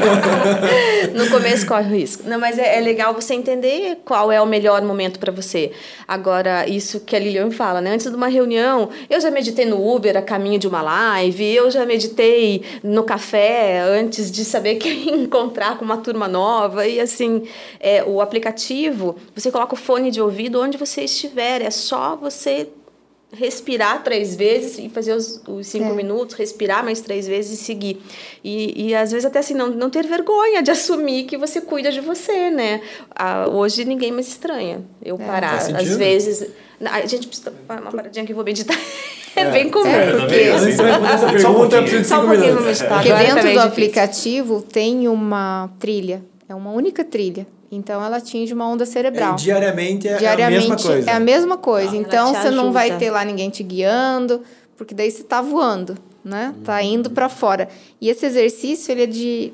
no 1.14 1.30
começo 1.30 1.66
corre 1.66 1.88
o 1.88 1.98
risco. 1.98 2.24
Não, 2.28 2.40
mas 2.40 2.58
é, 2.58 2.78
é 2.78 2.82
legal 2.82 3.14
você 3.14 3.34
entender 3.34 4.00
qual 4.06 4.32
é 4.32 4.42
o 4.42 4.46
melhor 4.46 4.82
momento 4.82 5.20
para 5.20 5.32
você. 5.32 5.72
Agora, 6.08 6.68
isso 6.70 7.02
que 7.02 7.16
a 7.16 7.20
Lilian 7.20 7.52
fala, 7.52 7.82
né? 7.82 7.94
Antes 7.94 8.10
de 8.10 8.16
uma 8.16 8.28
reunião, 8.28 8.90
eu 9.10 9.20
já 9.20 9.30
meditei 9.30 9.66
no 9.66 9.94
Uber 9.94 10.16
a 10.16 10.22
caminho 10.22 10.60
de 10.60 10.68
uma 10.68 10.82
live, 10.82 11.54
eu 11.54 11.70
já 11.70 11.86
meditei 11.86 12.64
no 12.84 13.04
café 13.04 13.80
antes 13.80 14.32
de 14.32 14.46
saber 14.46 14.76
que 14.80 14.88
ia 14.88 15.16
encontrar 15.16 15.78
com 15.78 15.86
uma 15.86 15.98
turma 15.98 16.28
nova 16.28 16.77
nova. 16.78 16.88
E 16.88 17.00
assim, 17.00 17.44
é, 17.80 18.04
o 18.04 18.22
aplicativo, 18.22 19.16
você 19.36 19.52
coloca 19.52 19.74
o 19.74 19.78
fone 19.78 20.12
de 20.12 20.22
ouvido 20.22 20.62
onde 20.62 20.78
você 20.78 21.02
estiver. 21.04 21.62
É 21.62 21.72
só 21.72 22.16
você 22.16 22.70
respirar 23.34 24.04
três 24.04 24.36
vezes 24.36 24.78
e 24.80 24.88
fazer 24.88 25.14
os, 25.14 25.42
os 25.46 25.68
cinco 25.68 25.92
é. 25.92 25.94
minutos, 25.94 26.34
respirar 26.36 26.84
mais 26.84 27.02
três 27.02 27.28
vezes 27.28 27.60
e 27.60 27.64
seguir. 27.64 28.02
E, 28.42 28.88
e 28.88 28.96
às 28.96 29.12
vezes 29.12 29.26
até 29.26 29.40
assim, 29.40 29.54
não, 29.54 29.68
não 29.70 29.90
ter 29.90 30.06
vergonha 30.08 30.62
de 30.64 30.72
assumir 30.72 31.24
que 31.24 31.38
você 31.38 31.60
cuida 31.60 31.92
de 31.92 32.00
você, 32.00 32.50
né? 32.50 32.82
Ah, 33.14 33.48
hoje 33.50 33.84
ninguém 33.84 34.12
mais 34.12 34.28
estranha 34.28 34.82
eu 35.04 35.16
é. 35.16 35.26
parar. 35.26 35.58
Às 35.58 35.98
vezes... 35.98 36.50
A 36.80 37.08
gente 37.08 37.28
precisa... 37.28 37.52
Uma 37.68 37.92
paradinha 37.92 38.24
que 38.24 38.32
eu 38.32 38.36
vou 38.36 38.46
meditar. 38.46 38.78
É, 39.36 39.42
é 39.42 39.52
bem 39.52 39.70
comum. 39.70 39.88
É, 39.88 40.14
porque... 40.14 40.52
Só 41.40 41.52
um 41.52 41.54
pouquinho, 41.54 42.04
Só 42.04 42.24
um 42.24 42.28
pouquinho 42.28 42.60
meditar. 42.60 43.04
Porque 43.04 43.14
dentro 43.14 43.54
do 43.54 43.60
aplicativo 43.60 44.64
tem 44.64 45.08
uma 45.08 45.70
trilha 45.80 46.24
é 46.48 46.56
uma 46.56 46.72
única 46.72 47.04
trilha. 47.04 47.46
Então 47.72 48.04
ela 48.04 48.18
atinge 48.18 48.54
uma 48.54 48.68
onda 48.68 48.86
cerebral. 48.86 49.34
É, 49.34 49.36
diariamente 49.36 50.08
é 50.08 50.18
diariamente 50.18 50.66
a 50.66 50.70
mesma 50.70 50.78
coisa. 50.78 51.10
É 51.10 51.14
a 51.14 51.20
mesma 51.20 51.58
coisa. 51.58 51.92
Ah, 51.92 51.98
então 51.98 52.34
você 52.34 52.50
não 52.50 52.72
vai 52.72 52.98
ter 52.98 53.12
lá 53.12 53.26
ninguém 53.26 53.50
te 53.50 53.64
guiando, 53.64 54.42
porque 54.78 54.96
daí 54.96 55.12
você 55.12 55.22
está 55.22 55.42
voando, 55.42 55.98
né? 56.24 56.54
Está 56.60 56.78
uhum. 56.78 56.82
indo 56.82 57.10
para 57.10 57.28
fora. 57.28 57.68
E 58.00 58.10
esse 58.10 58.26
exercício 58.26 58.92
ele 58.92 59.04
é 59.04 59.08
de 59.08 59.54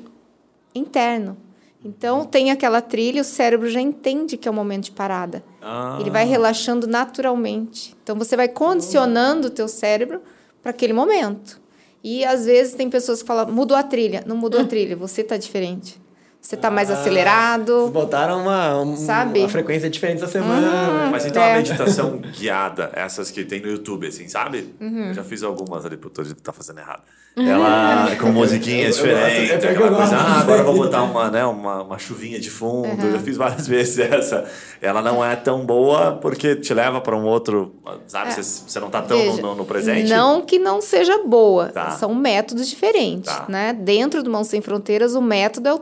interno. 0.74 1.36
Então 1.84 2.24
tem 2.24 2.50
aquela 2.50 2.80
trilha, 2.80 3.20
o 3.20 3.24
cérebro 3.24 3.68
já 3.68 3.80
entende 3.80 4.36
que 4.36 4.48
é 4.48 4.50
o 4.50 4.54
momento 4.54 4.84
de 4.84 4.92
parada. 4.92 5.44
Ah. 5.60 5.98
Ele 6.00 6.10
vai 6.10 6.24
relaxando 6.24 6.86
naturalmente. 6.86 7.94
Então 8.02 8.16
você 8.16 8.36
vai 8.36 8.48
condicionando 8.48 9.48
o 9.48 9.50
teu 9.50 9.68
cérebro 9.68 10.22
para 10.62 10.70
aquele 10.70 10.92
momento. 10.92 11.60
E 12.02 12.24
às 12.24 12.46
vezes 12.46 12.74
tem 12.74 12.88
pessoas 12.88 13.22
que 13.22 13.26
falam, 13.26 13.52
mudou 13.52 13.76
a 13.76 13.82
trilha. 13.82 14.22
Não 14.26 14.36
mudou 14.36 14.60
a 14.60 14.64
trilha, 14.68 14.96
você 14.96 15.20
está 15.20 15.36
diferente. 15.36 16.03
Você 16.44 16.58
tá 16.58 16.70
mais 16.70 16.90
ah, 16.90 16.92
acelerado. 16.92 17.88
Botaram 17.88 18.42
uma, 18.42 18.78
um, 18.78 18.96
sabe? 18.98 19.40
uma 19.40 19.48
frequência 19.48 19.88
diferente 19.88 20.22
essa 20.22 20.30
semana. 20.30 21.06
Hum, 21.06 21.10
Mas 21.10 21.24
então 21.24 21.42
é. 21.42 21.54
a 21.54 21.56
meditação 21.56 22.18
guiada, 22.38 22.90
essas 22.92 23.30
que 23.30 23.46
tem 23.46 23.62
no 23.62 23.68
YouTube, 23.68 24.06
assim, 24.06 24.28
sabe? 24.28 24.74
Uhum. 24.78 25.08
Eu 25.08 25.14
já 25.14 25.24
fiz 25.24 25.42
algumas 25.42 25.86
ali, 25.86 25.96
puto, 25.96 26.22
tá 26.42 26.52
fazendo 26.52 26.80
errado. 26.80 27.02
Uhum. 27.36 27.48
Ela 27.48 28.14
com 28.16 28.30
musiquinhas 28.30 28.94
diferentes, 28.94 29.64
é 29.64 29.70
aquela 29.70 29.96
coisa, 29.96 30.16
ah, 30.16 30.40
agora 30.40 30.60
eu 30.60 30.64
vou 30.66 30.76
botar 30.76 31.02
uma, 31.02 31.30
né, 31.32 31.44
uma, 31.44 31.82
uma 31.82 31.98
chuvinha 31.98 32.38
de 32.38 32.48
fundo. 32.48 32.88
Uhum. 32.88 33.06
Eu 33.06 33.12
já 33.12 33.18
fiz 33.18 33.36
várias 33.36 33.66
vezes 33.66 33.98
essa. 33.98 34.44
Ela 34.80 35.02
não 35.02 35.24
é 35.24 35.34
tão 35.34 35.64
boa 35.66 36.12
porque 36.12 36.54
te 36.54 36.72
leva 36.72 37.00
para 37.00 37.16
um 37.16 37.24
outro, 37.24 37.74
sabe? 38.06 38.28
É. 38.28 38.34
Você, 38.34 38.42
você 38.42 38.78
não 38.78 38.90
tá 38.90 39.02
tão 39.02 39.16
Veja, 39.16 39.42
no, 39.42 39.54
no, 39.56 39.64
presente. 39.64 40.10
Não 40.10 40.42
que 40.42 40.60
não 40.60 40.80
seja 40.80 41.24
boa. 41.24 41.70
Tá. 41.70 41.92
São 41.92 42.14
métodos 42.14 42.68
diferentes, 42.68 43.34
tá. 43.34 43.46
né? 43.48 43.72
Dentro 43.72 44.22
do 44.22 44.30
Mãos 44.30 44.46
Sem 44.46 44.60
Fronteiras, 44.60 45.14
o 45.14 45.22
método 45.22 45.68
é 45.68 45.72
o 45.72 45.78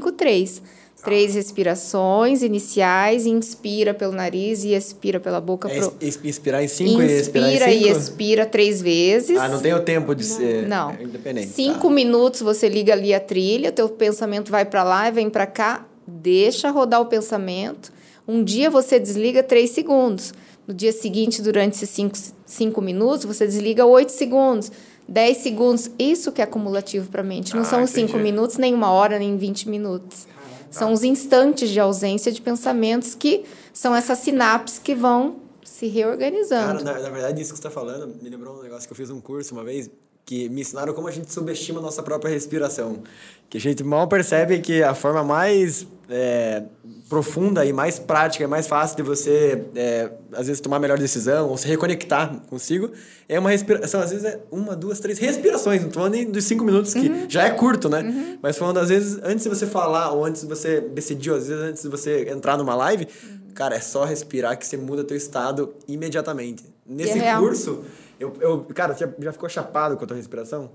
3 0.00 0.62
5-3. 0.62 0.62
Três 1.04 1.34
respirações 1.34 2.42
iniciais, 2.42 3.26
inspira 3.26 3.92
pelo 3.92 4.12
nariz 4.12 4.62
e 4.62 4.72
expira 4.72 5.18
pela 5.18 5.40
boca. 5.40 5.68
É 5.68 5.80
pro... 5.80 5.94
Inspirar 6.00 6.62
em 6.62 6.68
cinco 6.68 7.02
inspira 7.02 7.12
e 7.12 7.20
expirar 7.20 7.68
em 7.68 7.72
cinco? 7.72 7.88
e 7.88 7.90
expira 7.90 8.46
três 8.46 8.80
vezes. 8.80 9.36
Ah, 9.36 9.48
não 9.48 9.60
tem 9.60 9.74
o 9.74 9.80
tempo 9.80 10.14
de 10.14 10.22
ser 10.22 10.68
não. 10.68 10.92
independente. 10.92 11.48
Cinco 11.48 11.88
tá. 11.88 11.94
minutos 11.94 12.40
você 12.40 12.68
liga 12.68 12.92
ali 12.92 13.12
a 13.12 13.18
trilha, 13.18 13.72
teu 13.72 13.88
pensamento 13.88 14.52
vai 14.52 14.64
para 14.64 14.84
lá 14.84 15.08
e 15.08 15.10
vem 15.12 15.28
para 15.28 15.44
cá, 15.44 15.84
deixa 16.06 16.70
rodar 16.70 17.00
o 17.00 17.06
pensamento. 17.06 17.92
Um 18.26 18.44
dia 18.44 18.70
você 18.70 19.00
desliga 19.00 19.42
três 19.42 19.70
segundos. 19.70 20.32
No 20.68 20.72
dia 20.72 20.92
seguinte, 20.92 21.42
durante 21.42 21.74
esses 21.74 21.90
cinco, 21.90 22.16
cinco 22.46 22.80
minutos, 22.80 23.24
você 23.24 23.44
desliga 23.44 23.84
oito 23.84 24.12
segundos. 24.12 24.70
10 25.08 25.36
segundos, 25.38 25.90
isso 25.98 26.32
que 26.32 26.40
é 26.40 26.44
acumulativo 26.44 27.08
para 27.10 27.20
a 27.20 27.24
mente. 27.24 27.54
Não 27.54 27.62
ah, 27.62 27.66
são 27.66 27.82
os 27.82 27.90
5 27.90 28.16
minutos, 28.18 28.56
nem 28.56 28.74
uma 28.74 28.90
hora, 28.90 29.18
nem 29.18 29.36
20 29.36 29.68
minutos. 29.68 30.26
São 30.70 30.92
os 30.92 31.04
instantes 31.04 31.68
de 31.68 31.78
ausência 31.78 32.32
de 32.32 32.40
pensamentos 32.40 33.14
que 33.14 33.44
são 33.72 33.94
essas 33.94 34.18
sinapses 34.18 34.78
que 34.78 34.94
vão 34.94 35.36
se 35.62 35.86
reorganizando. 35.86 36.82
Cara, 36.82 36.98
na, 36.98 37.02
na 37.02 37.10
verdade, 37.10 37.42
isso 37.42 37.52
que 37.52 37.58
você 37.58 37.68
está 37.68 37.70
falando 37.70 38.14
me 38.22 38.30
lembrou 38.30 38.58
um 38.58 38.62
negócio 38.62 38.88
que 38.88 38.92
eu 38.92 38.96
fiz 38.96 39.10
um 39.10 39.20
curso 39.20 39.54
uma 39.54 39.64
vez 39.64 39.90
que 40.24 40.48
me 40.48 40.60
ensinaram 40.60 40.94
como 40.94 41.08
a 41.08 41.10
gente 41.10 41.32
subestima 41.32 41.80
a 41.80 41.82
nossa 41.82 42.02
própria 42.02 42.30
respiração. 42.30 43.02
Que 43.50 43.58
a 43.58 43.60
gente 43.60 43.84
mal 43.84 44.08
percebe 44.08 44.60
que 44.60 44.82
a 44.82 44.94
forma 44.94 45.22
mais 45.22 45.86
é, 46.08 46.62
profunda 47.08 47.64
e 47.64 47.72
mais 47.72 47.98
prática 47.98 48.44
e 48.44 48.46
mais 48.46 48.66
fácil 48.66 48.96
de 48.96 49.02
você, 49.02 49.64
é, 49.74 50.10
às 50.32 50.46
vezes, 50.46 50.60
tomar 50.60 50.76
a 50.76 50.80
melhor 50.80 50.98
decisão 50.98 51.48
ou 51.48 51.56
se 51.58 51.66
reconectar 51.66 52.34
consigo 52.48 52.90
é 53.28 53.38
uma 53.38 53.50
respiração. 53.50 54.00
Às 54.00 54.10
vezes 54.10 54.24
é 54.24 54.40
uma, 54.50 54.74
duas, 54.74 55.00
três 55.00 55.18
respirações. 55.18 55.82
Não 55.82 55.88
tô 55.88 56.00
falando 56.00 56.12
nem 56.12 56.30
dos 56.30 56.44
cinco 56.44 56.64
minutos, 56.64 56.94
que 56.94 57.08
uhum. 57.08 57.26
já 57.28 57.44
é 57.44 57.50
curto, 57.50 57.88
né? 57.88 58.00
Uhum. 58.00 58.38
Mas 58.40 58.56
falando, 58.56 58.78
às 58.78 58.88
vezes, 58.88 59.18
antes 59.22 59.42
de 59.44 59.48
você 59.48 59.66
falar 59.66 60.12
ou 60.12 60.24
antes 60.24 60.42
de 60.42 60.48
você 60.48 60.80
decidir, 60.80 61.30
ou 61.30 61.36
às 61.36 61.48
vezes 61.48 61.62
antes 61.62 61.82
de 61.82 61.88
você 61.88 62.30
entrar 62.30 62.56
numa 62.56 62.74
live, 62.74 63.06
uhum. 63.24 63.38
cara, 63.54 63.74
é 63.76 63.80
só 63.80 64.04
respirar 64.04 64.56
que 64.58 64.66
você 64.66 64.76
muda 64.76 65.04
teu 65.04 65.16
estado 65.16 65.74
imediatamente. 65.88 66.64
Nesse 66.86 67.18
é 67.18 67.36
curso, 67.36 67.84
eu, 68.22 68.32
eu, 68.40 68.64
cara, 68.72 68.94
você 68.94 69.08
já 69.18 69.32
ficou 69.32 69.48
chapado 69.48 69.96
com 69.96 70.04
a 70.04 70.06
tua 70.06 70.16
respiração? 70.16 70.70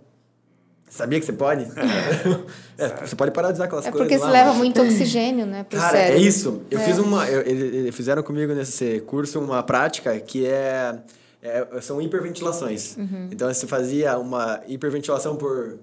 Sabia 0.89 1.19
que 1.19 1.25
você 1.25 1.33
pode? 1.33 1.63
é, 2.77 2.87
você 3.05 3.15
pode 3.15 3.31
parar 3.31 3.49
de 3.49 3.55
usar 3.55 3.65
aquelas 3.65 3.85
é 3.85 3.91
coisas. 3.91 4.07
É 4.07 4.09
porque 4.09 4.25
você 4.25 4.31
leva 4.31 4.53
muito 4.53 4.81
oxigênio, 4.81 5.45
né? 5.45 5.63
Pro 5.63 5.77
Cara, 5.77 5.91
cérebro. 5.91 6.17
é 6.17 6.21
isso. 6.21 6.61
Eu 6.71 6.79
é. 6.79 6.83
fiz 6.83 6.97
uma. 6.97 7.27
Eu, 7.27 7.41
eles 7.41 7.95
fizeram 7.95 8.23
comigo 8.23 8.53
nesse 8.53 9.01
curso 9.01 9.39
uma 9.39 9.63
prática 9.63 10.17
que 10.19 10.45
é. 10.45 10.97
é 11.41 11.81
são 11.81 12.01
hiperventilações. 12.01 12.95
Uhum. 12.97 13.29
Então 13.31 13.53
você 13.53 13.67
fazia 13.67 14.17
uma 14.17 14.61
hiperventilação 14.67 15.35
por 15.35 15.77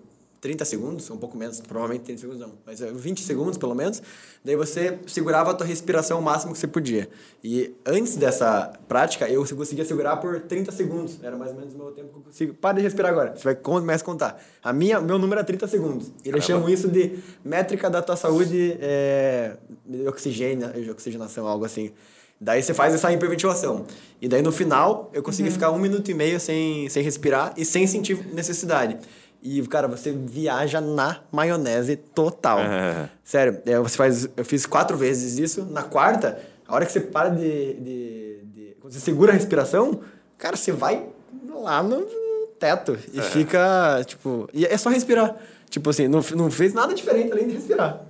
30 0.45 0.63
segundos, 0.67 1.11
um 1.11 1.17
pouco 1.17 1.39
menos, 1.39 1.59
provavelmente 1.59 2.03
30 2.05 2.21
segundos 2.21 2.41
não, 2.43 2.53
mas 2.67 2.79
20 2.81 3.19
é 3.19 3.25
segundos 3.25 3.57
pelo 3.57 3.75
menos. 3.75 4.03
Daí 4.45 4.55
você 4.55 4.99
segurava 5.07 5.53
a 5.53 5.55
tua 5.55 5.67
respiração 5.67 6.19
o 6.19 6.23
máximo 6.23 6.53
que 6.53 6.59
você 6.59 6.67
podia. 6.67 7.09
E 7.43 7.75
antes 7.87 8.17
dessa 8.17 8.71
prática, 8.87 9.27
eu 9.27 9.43
conseguia 9.57 9.87
segurar 9.87 10.19
por 10.19 10.43
30 10.43 10.71
segundos. 10.71 11.19
Era 11.23 11.35
mais 11.35 11.51
ou 11.53 11.57
menos 11.57 11.73
o 11.73 11.79
meu 11.79 11.93
tempo 11.93 12.11
que 12.11 12.19
eu 12.19 12.23
consigo. 12.25 12.53
Para 12.53 12.77
de 12.77 12.83
respirar 12.83 13.11
agora. 13.11 13.35
Você 13.35 13.43
vai 13.43 13.55
começar 13.55 14.03
a 14.03 14.05
contar. 14.05 14.45
A 14.63 14.71
minha, 14.71 15.01
meu 15.01 15.19
número 15.19 15.41
é 15.41 15.45
30 15.45 15.67
segundos. 15.67 16.13
E 16.23 16.29
eles 16.29 16.45
chamam 16.45 16.69
isso 16.69 16.89
de 16.89 17.19
métrica 17.43 17.89
da 17.89 18.03
tua 18.03 18.15
saúde 18.17 18.77
é, 18.83 19.57
de 19.87 20.07
oxigênio, 20.07 20.69
oxigenação, 20.91 21.47
algo 21.49 21.65
assim. 21.65 21.91
Daí 22.39 22.63
você 22.63 22.75
faz 22.75 22.93
essa 22.93 23.11
hiperventilação. 23.11 23.87
E 24.21 24.29
daí 24.29 24.43
no 24.43 24.53
final, 24.53 25.11
eu 25.15 25.23
consegui 25.23 25.49
uhum. 25.49 25.55
ficar 25.55 25.71
um 25.71 25.79
minuto 25.79 26.11
e 26.11 26.13
meio 26.13 26.39
sem, 26.39 26.87
sem 26.91 27.03
respirar 27.03 27.55
e 27.57 27.65
sem 27.65 27.87
sentir 27.87 28.27
necessidade. 28.35 28.99
E, 29.45 29.61
cara, 29.67 29.87
você 29.87 30.11
viaja 30.11 30.81
na 30.81 31.21
maionese 31.31 31.97
total. 31.97 32.61
É. 32.61 33.11
Sério, 33.23 33.61
é, 33.67 33.79
você 33.79 33.95
faz. 33.95 34.27
Eu 34.35 34.45
fiz 34.45 34.65
quatro 34.65 34.97
vezes 34.97 35.39
isso. 35.39 35.67
Na 35.67 35.83
quarta, 35.83 36.41
a 36.67 36.75
hora 36.75 36.87
que 36.87 36.93
você 36.93 37.01
para 37.01 37.29
de. 37.29 37.75
de, 37.75 38.39
de 38.45 38.77
quando 38.81 38.95
você 38.95 39.01
segura 39.01 39.33
a 39.33 39.35
respiração, 39.35 40.01
cara, 40.39 40.57
você 40.57 40.73
vai 40.73 41.07
lá 41.53 41.83
no 41.83 42.07
teto 42.59 42.97
e 43.13 43.21
é. 43.21 43.23
fica, 43.23 44.03
tipo. 44.07 44.49
E 44.51 44.65
é 44.65 44.79
só 44.79 44.89
respirar. 44.89 45.37
Tipo 45.69 45.91
assim, 45.91 46.09
não, 46.09 46.25
não 46.35 46.51
fez 46.51 46.73
nada 46.73 46.95
diferente 46.95 47.31
além 47.31 47.47
de 47.47 47.55
respirar. 47.57 48.01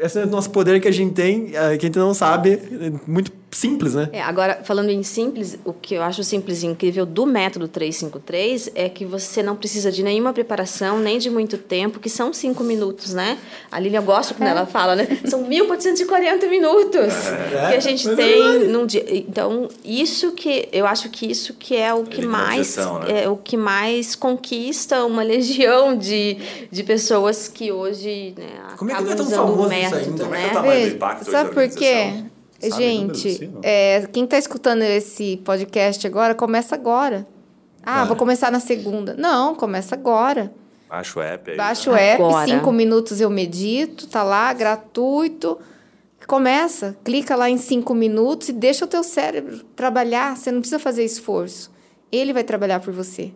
Esse 0.00 0.20
é 0.20 0.24
o 0.24 0.28
nosso 0.28 0.50
poder 0.50 0.80
que 0.80 0.86
a 0.86 0.92
gente 0.92 1.12
tem, 1.12 1.56
é, 1.56 1.76
que 1.76 1.86
a 1.86 1.88
gente 1.88 1.98
não 1.98 2.14
sabe, 2.14 2.62
muito 3.04 3.32
simples, 3.50 3.94
né? 3.94 4.08
É, 4.12 4.22
agora, 4.22 4.60
falando 4.64 4.90
em 4.90 5.02
simples, 5.02 5.58
o 5.64 5.72
que 5.72 5.94
eu 5.94 6.02
acho 6.02 6.22
simples 6.22 6.62
e 6.62 6.66
incrível 6.66 7.06
do 7.06 7.24
método 7.24 7.68
353 7.68 8.70
é 8.74 8.88
que 8.88 9.04
você 9.04 9.42
não 9.42 9.56
precisa 9.56 9.90
de 9.90 10.02
nenhuma 10.02 10.32
preparação, 10.32 10.98
nem 10.98 11.18
de 11.18 11.30
muito 11.30 11.56
tempo, 11.56 11.98
que 11.98 12.10
são 12.10 12.32
cinco 12.32 12.62
minutos, 12.62 13.14
né? 13.14 13.38
A 13.70 13.78
Lília 13.78 14.00
gosta 14.00 14.34
quando 14.34 14.48
é. 14.48 14.52
ela 14.52 14.66
fala, 14.66 14.96
né? 14.96 15.06
São 15.26 15.44
1.440 15.44 16.48
minutos 16.48 17.26
é, 17.26 17.68
que 17.70 17.74
a 17.76 17.80
gente 17.80 18.14
tem 18.14 18.66
num 18.68 18.86
dia. 18.86 19.04
Então, 19.08 19.68
isso 19.84 20.32
que 20.32 20.68
eu 20.72 20.86
acho 20.86 21.08
que 21.10 21.30
isso 21.30 21.54
que 21.54 21.76
é 21.76 21.92
o 21.92 22.04
que 22.04 22.24
mais 22.24 22.76
né? 22.76 23.22
é 23.24 23.28
o 23.28 23.36
que 23.36 23.56
mais 23.56 24.14
conquista 24.14 25.04
uma 25.04 25.22
legião 25.22 25.96
de, 25.96 26.36
de 26.70 26.82
pessoas 26.82 27.48
que 27.48 27.72
hoje, 27.72 28.34
né, 28.36 28.48
Como 28.76 28.90
é 28.90 28.94
que 28.94 29.02
não 29.02 29.12
é 29.12 29.14
tão 29.14 29.26
famoso 29.30 29.68
método, 29.68 30.00
isso 30.00 30.10
ainda? 30.10 30.24
Como 30.24 30.34
é 30.34 30.38
que 30.38 30.46
é 30.46 30.50
o 30.50 30.54
tamanho 30.54 30.90
do 30.90 30.96
impacto 30.96 31.30
Sabe 31.30 31.54
por 31.54 31.68
quê? 31.68 32.24
Sabe 32.70 32.82
Gente, 32.82 33.28
assim, 33.28 33.54
é, 33.62 34.06
quem 34.12 34.24
está 34.24 34.38
escutando 34.38 34.82
esse 34.82 35.38
podcast 35.38 36.06
agora, 36.06 36.34
começa 36.34 36.74
agora. 36.74 37.26
Ah, 37.82 38.04
vou 38.04 38.16
começar 38.16 38.50
na 38.50 38.58
segunda. 38.58 39.14
Não, 39.14 39.54
começa 39.54 39.94
agora. 39.94 40.52
Baixa 40.88 41.18
o 41.18 41.22
app 41.22 41.50
aí. 41.50 41.56
Baixa 41.56 41.90
o 41.90 41.94
app, 41.94 42.22
agora. 42.22 42.46
cinco 42.46 42.72
minutos 42.72 43.20
eu 43.20 43.30
medito, 43.30 44.06
tá 44.08 44.22
lá, 44.22 44.52
gratuito. 44.52 45.58
Começa, 46.26 46.96
clica 47.04 47.36
lá 47.36 47.48
em 47.48 47.56
cinco 47.56 47.94
minutos 47.94 48.48
e 48.48 48.52
deixa 48.52 48.84
o 48.84 48.88
teu 48.88 49.04
cérebro 49.04 49.62
trabalhar. 49.76 50.36
Você 50.36 50.50
não 50.50 50.60
precisa 50.60 50.80
fazer 50.80 51.04
esforço. 51.04 51.70
Ele 52.10 52.32
vai 52.32 52.42
trabalhar 52.42 52.80
por 52.80 52.92
você. 52.92 53.32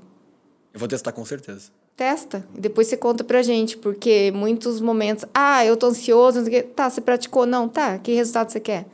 Eu 0.74 0.80
vou 0.80 0.88
testar 0.88 1.12
com 1.12 1.24
certeza. 1.24 1.70
Testa. 1.96 2.44
E 2.56 2.60
depois 2.60 2.88
você 2.88 2.96
conta 2.96 3.22
pra 3.22 3.42
gente, 3.42 3.76
porque 3.76 4.32
muitos 4.34 4.80
momentos. 4.80 5.24
Ah, 5.32 5.64
eu 5.64 5.76
tô 5.76 5.86
ansioso. 5.86 6.40
Tá, 6.74 6.90
você 6.90 7.00
praticou? 7.00 7.46
Não, 7.46 7.68
tá. 7.68 7.98
Que 7.98 8.14
resultado 8.14 8.50
você 8.50 8.58
quer? 8.58 8.86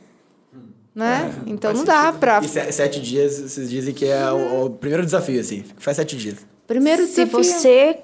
Né? 0.97 1.31
É, 1.45 1.49
então 1.51 1.71
não 1.71 1.83
dá 1.83 2.11
pra... 2.11 2.41
E 2.43 2.71
sete 2.71 2.99
dias, 2.99 3.39
vocês 3.39 3.69
dizem 3.69 3.93
que 3.93 4.05
é 4.05 4.31
o, 4.31 4.65
o 4.65 4.69
primeiro 4.71 5.05
desafio, 5.05 5.39
assim. 5.39 5.63
Faz 5.77 5.95
sete 5.95 6.17
dias. 6.17 6.37
Primeiro 6.65 7.05
Se 7.05 7.23
desafio. 7.23 7.43
você 7.43 7.99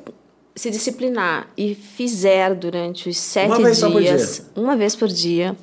se 0.56 0.70
disciplinar 0.70 1.48
e 1.58 1.74
fizer 1.74 2.54
durante 2.54 3.10
os 3.10 3.18
sete 3.18 3.48
uma 3.48 3.58
dias, 3.58 3.80
vez 3.80 4.52
uma 4.56 4.76
vez 4.76 4.96
por 4.96 5.08
dia, 5.08 5.58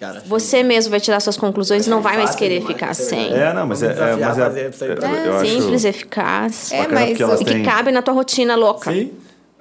Cara, 0.00 0.22
você 0.24 0.62
mesmo 0.62 0.90
vai 0.90 0.98
tirar 0.98 1.20
suas 1.20 1.36
conclusões 1.36 1.86
e 1.86 1.90
não 1.90 2.00
vai 2.00 2.16
mais 2.16 2.34
querer 2.34 2.60
demais, 2.60 2.74
ficar 2.74 2.94
sem. 2.94 3.30
É, 3.34 3.52
não, 3.52 3.66
mas 3.66 3.82
é, 3.82 3.88
é, 3.88 4.16
mas 4.16 4.38
é, 4.38 4.42
é, 4.42 4.68
é 4.68 5.44
simples, 5.44 5.84
eficaz. 5.84 6.72
É, 6.72 6.88
mas 6.88 7.40
e 7.42 7.44
que 7.44 7.62
cabe 7.62 7.92
na 7.92 8.00
tua 8.00 8.14
rotina 8.14 8.56
louca. 8.56 8.90
Sim. 8.90 9.12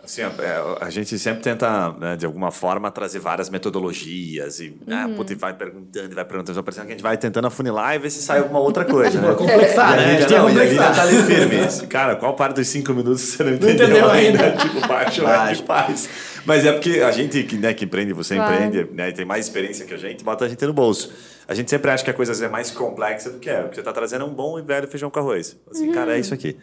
Assim, 0.06 0.22
a, 0.22 0.28
é, 0.28 0.86
a, 0.86 0.90
gente 0.92 1.18
sempre 1.18 1.42
tenta, 1.42 1.92
né, 1.94 2.16
de 2.16 2.28
alguma 2.28 2.52
forma, 2.52 2.92
trazer 2.92 3.18
várias 3.18 3.50
metodologias 3.50 4.60
e, 4.60 4.78
né, 4.86 5.06
uhum. 5.08 5.26
e 5.28 5.36
vai 5.36 5.54
perguntando, 5.54 6.12
e 6.12 6.16
vai 6.16 6.24
perguntando, 6.24 6.64
que 6.64 6.80
a 6.80 6.84
gente 6.86 7.02
vai 7.02 7.18
tentando 7.18 7.48
afunilar 7.48 7.96
e 7.96 7.98
ver 7.98 8.12
se 8.12 8.22
sai 8.22 8.40
alguma 8.40 8.60
outra 8.60 8.86
coisa, 8.86 9.20
né? 9.20 9.34
complexar, 9.34 9.96
né? 9.96 10.18
A 10.18 10.22
gente, 10.22 10.32
não, 10.32 10.48
a 10.48 10.66
gente 10.66 10.78
tá 10.78 11.02
ali 11.02 11.24
firme. 11.24 11.88
Cara, 11.88 12.16
qual 12.16 12.36
parte 12.36 12.58
dos 12.58 12.68
cinco 12.68 12.94
minutos 12.94 13.22
você 13.22 13.44
não 13.44 13.54
entendeu, 13.54 13.88
não 13.88 13.96
entendeu 13.96 14.12
ainda? 14.12 14.52
tipo, 14.62 14.88
baixo, 14.88 15.24
baixo. 15.24 15.64
faz. 15.64 16.10
Mas 16.46 16.64
é 16.64 16.72
porque 16.72 17.00
a 17.00 17.10
gente 17.10 17.42
que, 17.44 17.58
né, 17.58 17.74
que 17.74 17.86
empreende, 17.86 18.14
você 18.14 18.36
claro. 18.36 18.54
empreende, 18.54 18.94
né, 18.94 19.12
tem 19.12 19.26
mais 19.26 19.48
experiência 19.48 19.86
que 19.86 19.94
a 19.96 19.98
gente, 19.98 20.24
bota 20.24 20.46
a 20.46 20.48
gente 20.48 20.64
no 20.66 20.74
bolso. 20.74 21.12
A 21.48 21.56
gente 21.56 21.70
sempre 21.70 21.90
acha 21.90 22.04
que 22.04 22.10
a 22.12 22.14
coisa 22.14 22.46
é 22.46 22.48
mais 22.48 22.70
complexa 22.70 23.32
do 23.32 23.40
que 23.40 23.50
é. 23.50 23.62
O 23.62 23.70
que 23.70 23.76
você 23.76 23.82
está 23.82 23.92
trazendo 23.92 24.24
é 24.24 24.28
um 24.28 24.34
bom 24.34 24.60
e 24.60 24.62
velho 24.62 24.88
feijão 24.88 25.10
com 25.10 25.20
arroz. 25.20 25.58
Assim, 25.70 25.88
uhum. 25.88 25.94
cara, 25.94 26.16
é 26.16 26.20
isso 26.20 26.34
aqui. 26.34 26.56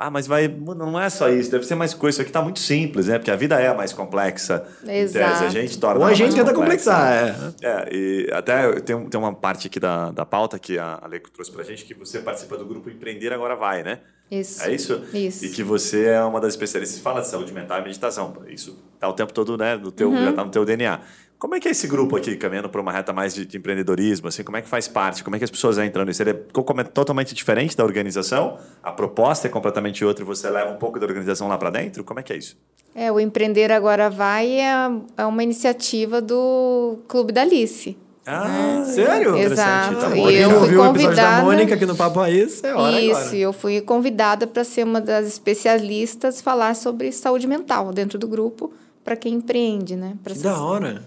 Ah, 0.00 0.12
mas 0.12 0.28
vai. 0.28 0.46
Não 0.46 0.98
é 0.98 1.10
só 1.10 1.28
isso, 1.28 1.50
deve 1.50 1.66
ser 1.66 1.74
mais 1.74 1.92
coisa. 1.92 2.14
Isso 2.14 2.20
aqui 2.22 2.30
está 2.30 2.40
muito 2.40 2.60
simples, 2.60 3.08
né? 3.08 3.18
Porque 3.18 3.32
a 3.32 3.36
vida 3.36 3.60
é 3.60 3.66
a 3.66 3.74
mais 3.74 3.92
complexa. 3.92 4.64
Exato. 4.86 5.44
A 5.46 5.48
gente 5.48 5.76
torna. 5.76 5.98
Ou 5.98 6.06
a 6.06 6.14
gente 6.14 6.36
tenta 6.36 6.54
complexar, 6.54 7.12
é. 7.12 7.34
é. 7.60 7.88
e 7.90 8.30
até 8.32 8.78
tem, 8.80 9.08
tem 9.08 9.20
uma 9.20 9.34
parte 9.34 9.66
aqui 9.66 9.80
da, 9.80 10.12
da 10.12 10.24
pauta 10.24 10.56
que 10.56 10.78
a 10.78 11.00
Aleco 11.02 11.28
trouxe 11.32 11.50
pra 11.50 11.64
gente 11.64 11.84
que 11.84 11.94
você 11.94 12.20
participa 12.20 12.56
do 12.56 12.64
grupo 12.64 12.88
Empreender 12.88 13.32
Agora 13.32 13.56
Vai, 13.56 13.82
né? 13.82 13.98
Isso. 14.30 14.62
É 14.62 14.72
isso? 14.72 15.02
Isso. 15.12 15.46
E 15.46 15.48
que 15.48 15.64
você 15.64 16.04
é 16.04 16.22
uma 16.22 16.40
das 16.40 16.52
especialistas 16.52 16.98
que 16.98 17.02
fala 17.02 17.20
de 17.20 17.26
saúde 17.26 17.52
mental 17.52 17.80
e 17.80 17.82
meditação. 17.82 18.36
Isso 18.46 18.78
tá 19.00 19.08
o 19.08 19.12
tempo 19.14 19.32
todo, 19.32 19.56
né? 19.56 19.76
No 19.76 19.90
teu, 19.90 20.10
uhum. 20.10 20.24
Já 20.26 20.32
tá 20.32 20.44
no 20.44 20.50
teu 20.50 20.64
DNA. 20.64 21.00
Como 21.38 21.54
é 21.54 21.60
que 21.60 21.68
é 21.68 21.70
esse 21.70 21.86
grupo 21.86 22.16
aqui, 22.16 22.36
caminhando 22.36 22.68
para 22.68 22.80
uma 22.80 22.90
reta 22.90 23.12
mais 23.12 23.32
de, 23.32 23.46
de, 23.46 23.58
empreendedorismo? 23.58 24.26
Assim, 24.26 24.42
como 24.42 24.56
é 24.56 24.62
que 24.62 24.68
faz 24.68 24.88
parte? 24.88 25.22
Como 25.22 25.36
é 25.36 25.38
que 25.38 25.44
as 25.44 25.50
pessoas 25.50 25.78
entram 25.78 26.04
nisso? 26.04 26.20
Ele 26.20 26.30
é 26.30 26.34
totalmente 26.34 27.32
diferente 27.32 27.76
da 27.76 27.84
organização? 27.84 28.58
A 28.82 28.90
proposta 28.90 29.46
é 29.46 29.50
completamente 29.50 30.04
outra 30.04 30.24
e 30.24 30.26
você 30.26 30.50
leva 30.50 30.72
um 30.72 30.78
pouco 30.78 30.98
da 30.98 31.06
organização 31.06 31.46
lá 31.46 31.56
para 31.56 31.70
dentro? 31.70 32.02
Como 32.02 32.18
é 32.18 32.24
que 32.24 32.32
é 32.32 32.36
isso? 32.36 32.56
É, 32.92 33.12
o 33.12 33.20
Empreender 33.20 33.70
Agora 33.70 34.10
Vai 34.10 34.58
é, 34.58 34.90
é 35.16 35.24
uma 35.24 35.44
iniciativa 35.44 36.20
do 36.20 36.98
Clube 37.06 37.30
da 37.30 37.42
Alice. 37.42 37.96
Ah, 38.26 38.48
né? 38.48 38.84
sério? 38.86 39.36
Exato. 39.36 39.96
Tá 39.96 40.16
e 40.16 40.34
eu 40.34 40.50
fui 40.50 40.76
convidada. 40.76 41.14
da 41.14 41.42
Mônica 41.42 41.74
aqui 41.76 41.86
no 41.86 41.94
Papo 41.94 42.18
Raiz, 42.18 42.62
é 42.64 42.74
hora 42.74 43.00
Isso, 43.00 43.20
agora. 43.20 43.36
eu 43.36 43.52
fui 43.52 43.80
convidada 43.80 44.46
para 44.46 44.64
ser 44.64 44.84
uma 44.84 45.00
das 45.00 45.26
especialistas 45.26 46.40
falar 46.42 46.74
sobre 46.74 47.10
saúde 47.12 47.46
mental 47.46 47.92
dentro 47.92 48.18
do 48.18 48.26
grupo 48.26 48.72
para 49.02 49.16
quem 49.16 49.34
empreende, 49.34 49.96
né? 49.96 50.14
Pra 50.22 50.34
que 50.34 50.40
da 50.40 50.60
hora. 50.60 51.02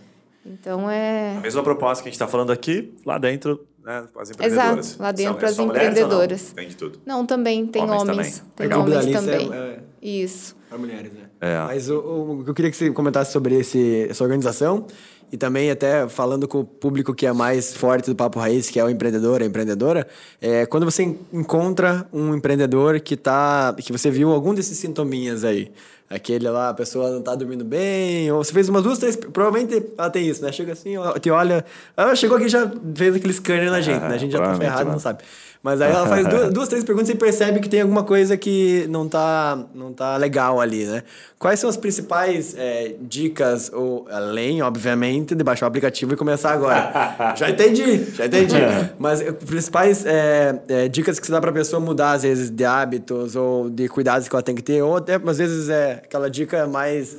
Então 0.46 0.89
é. 0.89 1.38
A 1.38 1.42
mesma 1.42 1.64
proposta 1.64 2.04
que 2.04 2.10
a 2.10 2.12
gente 2.12 2.16
está 2.16 2.28
falando 2.28 2.52
aqui, 2.52 2.94
lá 3.06 3.18
dentro, 3.18 3.66
né, 3.84 4.06
as 4.18 4.32
empreendedoras. 4.32 4.88
Exato, 4.88 5.02
lá 5.02 5.12
dentro 5.12 5.46
as 5.46 5.60
empreendedoras. 5.60 6.52
Tem 6.54 6.68
de 6.68 6.76
tudo. 6.76 7.00
Não, 7.06 7.26
também 7.26 7.66
tem 7.68 7.84
homens. 7.84 8.02
homens. 8.02 8.44
Também. 8.56 8.70
Tem 8.70 8.78
homens 8.78 9.12
também. 9.12 9.54
É, 9.54 9.58
é... 9.58 9.80
Isso. 10.02 10.56
Para 10.70 10.78
mulheres, 10.78 11.12
né? 11.14 11.30
É. 11.39 11.58
Mas 11.66 11.89
o, 11.89 12.00
o, 12.00 12.44
eu 12.48 12.54
queria 12.54 12.72
que 12.72 12.78
você 12.78 12.89
comentasse 12.92 13.32
sobre 13.32 13.60
esse, 13.60 14.08
essa 14.10 14.24
organização 14.24 14.88
e 15.32 15.38
também 15.38 15.72
até 15.72 16.08
falando 16.10 16.48
com 16.48 16.60
o 16.60 16.66
público 16.66 17.14
que 17.14 17.26
é 17.26 17.32
mais 17.32 17.74
forte 17.74 18.10
do 18.10 18.16
Papo 18.16 18.39
Raiz, 18.39 18.70
que 18.70 18.80
é 18.80 18.84
o 18.84 18.89
empreendedor, 18.89 19.42
a 19.42 19.46
empreendedora, 19.46 20.06
é, 20.42 20.66
quando 20.66 20.84
você 20.84 21.04
encontra 21.32 22.06
um 22.12 22.36
empreendedor 22.36 23.00
que 23.00 23.16
tá, 23.16 23.74
que 23.80 23.92
você 23.92 24.12
viu 24.12 24.32
algum 24.32 24.54
desses 24.54 24.78
sintominhas 24.78 25.44
aí, 25.46 25.72
aquele 26.12 26.49
lá, 26.49 26.70
a 26.70 26.74
pessoa 26.74 27.09
não 27.09 27.22
tá 27.22 27.34
dormindo 27.34 27.64
bem, 27.64 28.30
ou 28.32 28.43
você 28.43 28.51
fez 28.51 28.68
umas 28.68 28.84
duas, 28.84 28.97
três, 28.99 29.16
provavelmente 29.16 29.82
ela 29.97 30.09
tem 30.09 30.28
isso, 30.28 30.43
né? 30.43 30.51
Chega 30.51 30.74
assim, 30.74 30.95
te 31.22 31.32
olha, 31.32 31.66
ela 31.95 32.16
chegou 32.16 32.38
aqui 32.38 32.47
e 32.47 32.49
já 32.49 32.70
fez 32.93 33.16
aquele 33.16 33.34
scanner 33.34 33.72
na 33.72 33.82
gente, 33.82 34.01
né? 34.01 34.16
A 34.16 34.18
gente 34.18 34.32
já 34.32 34.39
tá 34.39 34.55
ferrado, 34.55 34.91
não 34.91 34.99
sabe. 34.99 35.24
Mas 35.64 35.80
aí 35.80 35.91
ela 35.91 36.07
faz 36.07 36.26
duas, 36.28 36.53
duas, 36.53 36.68
três 36.68 36.84
perguntas 36.84 37.09
e 37.09 37.16
percebe 37.16 37.59
que 37.59 37.70
tem 37.70 37.82
alguma 37.82 38.03
coisa 38.03 38.36
que 38.36 38.88
não 38.89 39.07
tá, 39.07 39.64
não 39.74 39.93
tá 39.93 40.18
legal 40.18 40.59
ali, 40.59 40.86
né? 40.86 41.03
Quais 41.38 41.59
são 41.59 41.70
as 41.70 41.78
principais 41.78 42.55
é, 42.57 42.95
dicas, 42.99 43.72
ou 43.74 44.07
além, 44.09 44.62
obviamente, 44.62 45.36
de 45.36 45.43
baixar 45.43 45.66
o 45.66 45.70
aplicativo 45.70 46.14
e 46.14 46.18
começar 46.18 46.51
agora? 46.51 47.34
já 47.38 47.49
entendi, 47.49 48.05
já 48.16 48.26
entendi. 48.26 48.55
Mas 48.97 49.22
eh, 49.22 49.32
principais 49.32 50.05
é, 50.05 50.59
é, 50.68 50.88
dicas 50.88 51.20
que 51.20 51.26
você 51.26 51.32
dá 51.32 51.39
pra 51.39 51.51
pessoa 51.51 51.80
mudar, 51.80 52.14
às 52.14 52.24
vezes, 52.24 52.49
de 52.49 52.66
hábitos 52.66 53.36
ou 53.36 53.70
de 53.70 53.88
cuidados 53.88 54.28
que 54.28 54.36
ela 54.36 54.43
tem 54.43 54.55
que 54.55 54.64
ter, 54.64 54.82
ou 54.82 54.97
até, 54.97 55.16
às 55.16 55.38
vezes, 55.38 55.70
é 55.70 56.01
aquela 56.03 56.30
dica 56.30 56.68
mais 56.68 57.18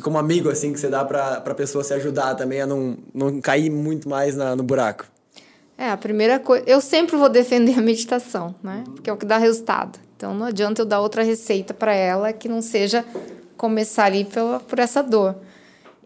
como 0.00 0.16
amigo, 0.16 0.48
assim, 0.48 0.72
que 0.72 0.78
você 0.78 0.88
dá 0.88 1.04
pra, 1.04 1.40
pra 1.40 1.54
pessoa 1.54 1.82
se 1.82 1.92
ajudar 1.94 2.34
também 2.34 2.60
a 2.60 2.66
não, 2.66 2.96
não 3.12 3.40
cair 3.40 3.68
muito 3.68 4.08
mais 4.08 4.36
na, 4.36 4.54
no 4.54 4.62
buraco. 4.62 5.11
É, 5.82 5.90
a 5.90 5.96
primeira 5.96 6.38
coisa. 6.38 6.64
Eu 6.64 6.80
sempre 6.80 7.16
vou 7.16 7.28
defender 7.28 7.76
a 7.76 7.82
meditação, 7.82 8.54
né? 8.62 8.84
Porque 8.86 9.10
é 9.10 9.12
o 9.12 9.16
que 9.16 9.26
dá 9.26 9.36
resultado. 9.36 9.98
Então 10.16 10.32
não 10.32 10.46
adianta 10.46 10.80
eu 10.80 10.86
dar 10.86 11.00
outra 11.00 11.24
receita 11.24 11.74
para 11.74 11.92
ela 11.92 12.32
que 12.32 12.48
não 12.48 12.62
seja 12.62 13.04
começar 13.56 14.04
ali 14.04 14.24
pela, 14.24 14.60
por 14.60 14.78
essa 14.78 15.02
dor. 15.02 15.34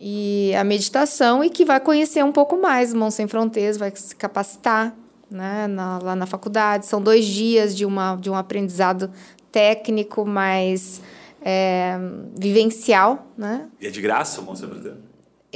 E 0.01 0.55
a 0.55 0.65
meditação 0.65 1.45
e 1.45 1.51
que 1.51 1.63
vai 1.63 1.79
conhecer 1.79 2.25
um 2.25 2.33
pouco 2.33 2.57
mais 2.57 2.95
Mão 2.95 3.11
Sem 3.11 3.29
Fronteiras, 3.29 3.77
vai 3.77 3.93
se 3.95 4.17
capacitar 4.17 4.97
né, 5.31 5.67
na, 5.67 5.99
lá 5.99 6.17
na 6.17 6.25
faculdade. 6.25 6.87
São 6.87 7.03
dois 7.03 7.27
dias 7.27 7.77
de, 7.77 7.85
uma, 7.85 8.17
de 8.17 8.31
um 8.31 8.35
aprendizado 8.35 9.11
técnico 9.53 10.25
mais 10.25 11.03
é, 11.43 11.99
vivencial. 12.35 13.27
Né? 13.37 13.69
E 13.79 13.89
é 13.89 13.91
de 13.91 14.01
graça 14.01 14.41
Mão 14.41 14.57
Sem 14.57 14.71
Fronteiras? 14.71 15.06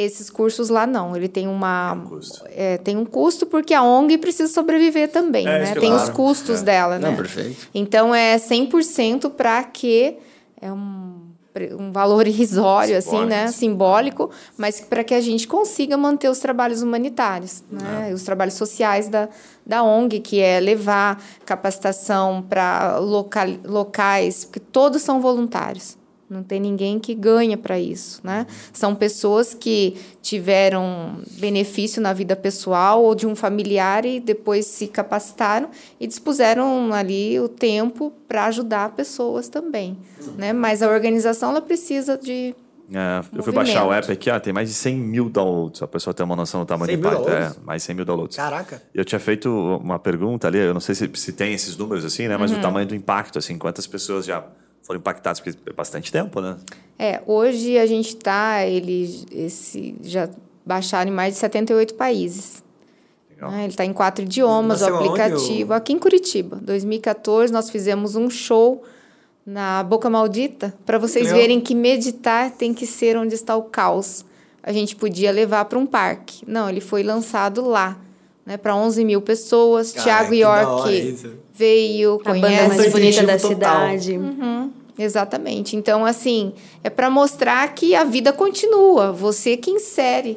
Esses 0.00 0.30
cursos 0.30 0.70
lá 0.70 0.86
não, 0.86 1.14
ele 1.14 1.28
tem 1.28 1.46
uma 1.46 1.94
tem 1.94 2.00
um 2.00 2.08
custo, 2.08 2.44
é, 2.46 2.78
tem 2.78 2.96
um 2.96 3.04
custo 3.04 3.46
porque 3.46 3.74
a 3.74 3.82
ONG 3.82 4.16
precisa 4.16 4.50
sobreviver 4.50 5.10
também, 5.10 5.46
é, 5.46 5.58
né? 5.58 5.74
Tem 5.74 5.90
claro. 5.90 6.02
os 6.02 6.08
custos 6.08 6.62
é. 6.62 6.64
dela, 6.64 6.98
né? 6.98 7.10
Não, 7.10 7.16
perfeito. 7.16 7.68
Então 7.74 8.14
é 8.14 8.36
100% 8.36 9.30
para 9.30 9.62
que 9.64 10.16
é 10.58 10.72
um, 10.72 11.20
um 11.78 11.92
valor 11.92 12.26
irrisório 12.26 12.96
assim, 12.96 13.26
né, 13.26 13.48
simbólico, 13.48 14.30
mas 14.56 14.80
para 14.80 15.04
que 15.04 15.12
a 15.12 15.20
gente 15.20 15.46
consiga 15.46 15.98
manter 15.98 16.30
os 16.30 16.38
trabalhos 16.38 16.80
humanitários, 16.80 17.62
né? 17.70 18.08
É. 18.10 18.14
Os 18.14 18.22
trabalhos 18.22 18.54
sociais 18.54 19.08
da, 19.08 19.28
da 19.66 19.82
ONG, 19.82 20.20
que 20.20 20.40
é 20.40 20.60
levar 20.60 21.22
capacitação 21.44 22.42
para 22.48 22.98
loca, 22.98 23.44
locais, 23.64 24.44
porque 24.44 24.60
todos 24.60 25.02
são 25.02 25.20
voluntários. 25.20 25.99
Não 26.30 26.44
tem 26.44 26.60
ninguém 26.60 27.00
que 27.00 27.12
ganha 27.12 27.58
para 27.58 27.76
isso, 27.80 28.20
né? 28.22 28.46
São 28.72 28.94
pessoas 28.94 29.52
que 29.52 29.96
tiveram 30.22 31.16
benefício 31.40 32.00
na 32.00 32.12
vida 32.12 32.36
pessoal 32.36 33.02
ou 33.02 33.16
de 33.16 33.26
um 33.26 33.34
familiar 33.34 34.06
e 34.06 34.20
depois 34.20 34.64
se 34.66 34.86
capacitaram 34.86 35.68
e 35.98 36.06
dispuseram 36.06 36.94
ali 36.94 37.40
o 37.40 37.48
tempo 37.48 38.12
para 38.28 38.44
ajudar 38.44 38.94
pessoas 38.94 39.48
também, 39.48 39.98
né? 40.38 40.52
Mas 40.52 40.84
a 40.84 40.88
organização 40.88 41.50
ela 41.50 41.60
precisa 41.60 42.16
de 42.16 42.54
é, 42.92 43.24
eu 43.36 43.42
fui 43.42 43.52
baixar 43.52 43.84
o 43.84 43.92
app 43.92 44.10
aqui, 44.10 44.28
ah, 44.30 44.40
tem 44.40 44.52
mais 44.52 44.68
de 44.68 44.74
100 44.74 44.96
mil 44.96 45.30
downloads. 45.30 45.80
A 45.80 45.86
pessoa 45.86 46.12
tem 46.12 46.26
uma 46.26 46.34
noção 46.34 46.60
do 46.60 46.66
tamanho 46.66 46.98
do 46.98 47.06
impacto. 47.06 47.28
É, 47.30 47.52
mais 47.64 47.84
100 47.84 47.94
mil 47.94 48.04
downloads. 48.04 48.36
Caraca. 48.36 48.82
Eu 48.92 49.04
tinha 49.04 49.20
feito 49.20 49.48
uma 49.48 49.98
pergunta 49.98 50.48
ali, 50.48 50.58
eu 50.58 50.74
não 50.74 50.80
sei 50.80 50.96
se, 50.96 51.08
se 51.14 51.32
tem 51.32 51.54
esses 51.54 51.76
números 51.76 52.04
assim, 52.04 52.26
né? 52.26 52.36
Mas 52.36 52.50
uhum. 52.50 52.58
o 52.58 52.60
tamanho 52.60 52.88
do 52.88 52.94
impacto, 52.94 53.38
assim, 53.38 53.56
quantas 53.56 53.86
pessoas 53.86 54.26
já 54.26 54.44
foram 54.82 54.98
impactados, 54.98 55.40
porque 55.40 55.58
é 55.66 55.72
bastante 55.72 56.10
tempo, 56.10 56.40
né? 56.40 56.56
É, 56.98 57.22
hoje 57.26 57.78
a 57.78 57.86
gente 57.86 58.08
está, 58.08 58.64
eles 58.66 59.24
esse, 59.32 59.94
já 60.02 60.28
baixaram 60.64 61.10
em 61.10 61.14
mais 61.14 61.34
de 61.34 61.40
78 61.40 61.94
países. 61.94 62.62
Né? 63.40 63.60
Ele 63.64 63.68
está 63.68 63.84
em 63.84 63.92
quatro 63.92 64.24
idiomas, 64.24 64.80
Nasceu 64.80 64.94
o 64.94 64.98
aplicativo. 64.98 65.72
Aqui 65.72 65.92
em 65.92 65.98
Curitiba. 65.98 66.56
2014, 66.62 67.52
nós 67.52 67.70
fizemos 67.70 68.16
um 68.16 68.28
show 68.28 68.82
na 69.44 69.82
Boca 69.82 70.10
Maldita, 70.10 70.74
para 70.84 70.98
vocês 70.98 71.24
Legal. 71.24 71.40
verem 71.40 71.60
que 71.60 71.74
meditar 71.74 72.50
tem 72.50 72.74
que 72.74 72.86
ser 72.86 73.16
onde 73.16 73.34
está 73.34 73.56
o 73.56 73.64
caos. 73.64 74.24
A 74.62 74.72
gente 74.72 74.94
podia 74.94 75.32
levar 75.32 75.64
para 75.64 75.78
um 75.78 75.86
parque. 75.86 76.44
Não, 76.46 76.68
ele 76.68 76.80
foi 76.80 77.02
lançado 77.02 77.66
lá. 77.66 77.98
Né, 78.50 78.56
para 78.56 78.74
11 78.74 79.04
mil 79.04 79.22
pessoas. 79.22 79.92
Tiago 79.92 80.34
York 80.34 81.16
veio, 81.54 82.16
a 82.16 82.24
conhece. 82.24 82.46
A 82.46 82.62
banda 82.62 82.76
mais 82.76 82.92
bonita 82.92 83.22
da 83.22 83.38
total. 83.38 83.48
cidade. 83.48 84.18
Uhum. 84.18 84.72
Exatamente. 84.98 85.76
Então, 85.76 86.04
assim, 86.04 86.52
é 86.82 86.90
para 86.90 87.08
mostrar 87.08 87.72
que 87.72 87.94
a 87.94 88.02
vida 88.02 88.32
continua. 88.32 89.12
Você 89.12 89.56
que 89.56 89.70
insere 89.70 90.36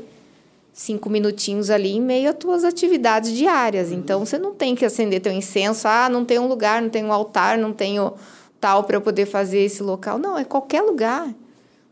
cinco 0.71 1.09
minutinhos 1.09 1.71
ali 1.71 1.93
em 1.93 2.01
meio 2.01 2.29
às 2.29 2.35
tuas 2.35 2.63
atividades 2.63 3.31
diárias. 3.31 3.89
Uhum. 3.89 3.95
Então, 3.95 4.23
você 4.23 4.37
não 4.37 4.53
tem 4.53 4.75
que 4.75 4.85
acender 4.85 5.19
teu 5.19 5.33
incenso. 5.33 5.87
Ah, 5.87 6.07
não 6.07 6.23
tem 6.23 6.37
um 6.37 6.47
lugar, 6.47 6.83
não 6.83 6.89
tem 6.89 7.03
um 7.03 7.11
altar, 7.11 7.57
não 7.57 7.73
tenho 7.73 8.13
tal 8.61 8.83
para 8.83 8.95
eu 8.95 9.01
poder 9.01 9.25
fazer 9.25 9.61
esse 9.61 9.81
local. 9.81 10.19
Não, 10.19 10.37
é 10.37 10.45
qualquer 10.45 10.83
lugar. 10.83 11.33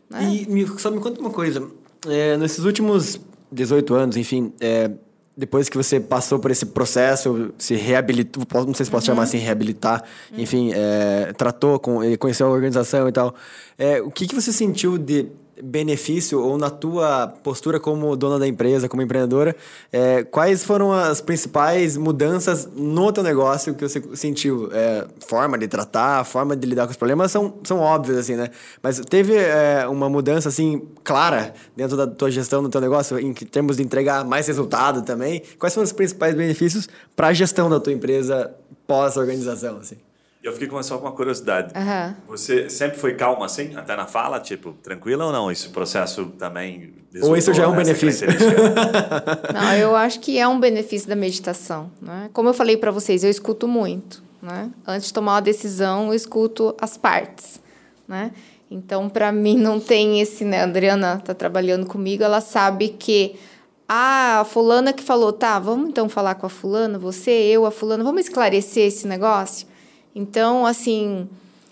Né? 0.08 0.22
E 0.22 0.46
me, 0.48 0.64
só 0.78 0.88
me 0.88 1.00
conta 1.00 1.20
uma 1.20 1.30
coisa. 1.30 1.68
É, 2.06 2.36
nesses 2.36 2.64
últimos 2.64 3.18
18 3.50 3.92
anos, 3.92 4.16
enfim, 4.16 4.52
é, 4.60 4.88
depois 5.36 5.68
que 5.68 5.76
você 5.76 5.98
passou 5.98 6.38
por 6.38 6.50
esse 6.50 6.66
processo, 6.66 7.52
se 7.56 7.74
reabilitou, 7.74 8.44
não 8.66 8.74
sei 8.74 8.84
se 8.84 8.90
posso 8.90 9.06
uhum. 9.10 9.14
chamar 9.14 9.22
assim, 9.24 9.38
reabilitar, 9.38 10.02
uhum. 10.30 10.40
enfim, 10.40 10.72
é, 10.74 11.32
tratou, 11.32 11.78
com, 11.78 12.00
conheceu 12.18 12.46
a 12.46 12.50
organização 12.50 13.08
e 13.08 13.12
tal, 13.12 13.34
é, 13.78 14.00
o 14.02 14.10
que, 14.10 14.26
que 14.26 14.34
você 14.34 14.52
sentiu 14.52 14.98
de 14.98 15.26
benefício 15.62 16.42
ou 16.42 16.58
na 16.58 16.68
tua 16.68 17.28
postura 17.28 17.78
como 17.78 18.16
dona 18.16 18.36
da 18.36 18.48
empresa, 18.48 18.88
como 18.88 19.00
empreendedora, 19.00 19.54
é, 19.92 20.24
quais 20.24 20.64
foram 20.64 20.92
as 20.92 21.20
principais 21.20 21.96
mudanças 21.96 22.68
no 22.74 23.12
teu 23.12 23.22
negócio 23.22 23.72
que 23.74 23.88
você 23.88 24.02
sentiu? 24.14 24.68
É, 24.72 25.06
forma 25.24 25.56
de 25.56 25.68
tratar, 25.68 26.24
forma 26.24 26.56
de 26.56 26.66
lidar 26.66 26.86
com 26.86 26.90
os 26.90 26.96
problemas 26.96 27.30
são, 27.30 27.54
são 27.62 27.78
óbvias, 27.78 28.18
assim, 28.18 28.34
né? 28.34 28.50
Mas 28.82 28.98
teve 29.00 29.36
é, 29.36 29.86
uma 29.86 30.08
mudança, 30.08 30.48
assim, 30.48 30.82
clara 31.04 31.54
dentro 31.76 31.96
da 31.96 32.06
tua 32.06 32.30
gestão 32.30 32.60
do 32.62 32.68
teu 32.68 32.80
negócio, 32.80 33.18
em 33.18 33.32
termos 33.32 33.76
de 33.76 33.84
entregar 33.84 34.24
mais 34.24 34.48
resultado 34.48 35.02
também? 35.02 35.42
Quais 35.58 35.72
foram 35.72 35.84
os 35.84 35.92
principais 35.92 36.34
benefícios 36.34 36.88
para 37.14 37.28
a 37.28 37.32
gestão 37.32 37.70
da 37.70 37.78
tua 37.78 37.92
empresa 37.92 38.52
pós-organização, 38.86 39.78
assim? 39.78 39.96
Eu 40.42 40.52
fiquei 40.52 40.66
com 40.66 40.82
só 40.82 40.98
uma 40.98 41.12
curiosidade. 41.12 41.72
Uhum. 41.72 42.14
Você 42.26 42.68
sempre 42.68 42.98
foi 42.98 43.14
calma 43.14 43.46
assim, 43.46 43.76
até 43.76 43.94
na 43.94 44.06
fala, 44.06 44.40
tipo, 44.40 44.72
tranquila 44.82 45.26
ou 45.26 45.32
não? 45.32 45.52
Esse 45.52 45.68
processo 45.68 46.26
também. 46.36 46.94
Ou 47.22 47.36
isso 47.36 47.54
já 47.54 47.62
é 47.62 47.66
um 47.68 47.76
benefício? 47.76 48.26
não, 49.54 49.72
eu 49.74 49.94
acho 49.94 50.18
que 50.18 50.38
é 50.38 50.48
um 50.48 50.58
benefício 50.58 51.08
da 51.08 51.14
meditação. 51.14 51.92
Né? 52.00 52.28
Como 52.32 52.48
eu 52.48 52.54
falei 52.54 52.76
para 52.76 52.90
vocês, 52.90 53.22
eu 53.22 53.30
escuto 53.30 53.68
muito. 53.68 54.20
Né? 54.42 54.72
Antes 54.84 55.06
de 55.06 55.14
tomar 55.14 55.34
uma 55.34 55.42
decisão, 55.42 56.08
eu 56.08 56.14
escuto 56.14 56.74
as 56.80 56.96
partes. 56.96 57.60
Né? 58.08 58.32
Então, 58.68 59.08
para 59.08 59.30
mim, 59.30 59.56
não 59.56 59.78
tem 59.78 60.20
esse. 60.20 60.44
Né? 60.44 60.62
A 60.62 60.64
Adriana 60.64 61.18
está 61.20 61.34
trabalhando 61.34 61.86
comigo, 61.86 62.24
ela 62.24 62.40
sabe 62.40 62.88
que. 62.88 63.36
Ah, 63.88 64.40
a 64.40 64.44
fulana 64.44 64.92
que 64.92 65.02
falou, 65.02 65.32
tá, 65.32 65.58
vamos 65.58 65.90
então 65.90 66.08
falar 66.08 66.36
com 66.36 66.46
a 66.46 66.48
fulana, 66.48 66.98
você, 66.98 67.30
eu, 67.30 67.66
a 67.66 67.70
fulana, 67.70 68.02
vamos 68.02 68.22
esclarecer 68.22 68.86
esse 68.86 69.06
negócio? 69.06 69.66
Então, 70.14 70.66
assim, 70.66 71.28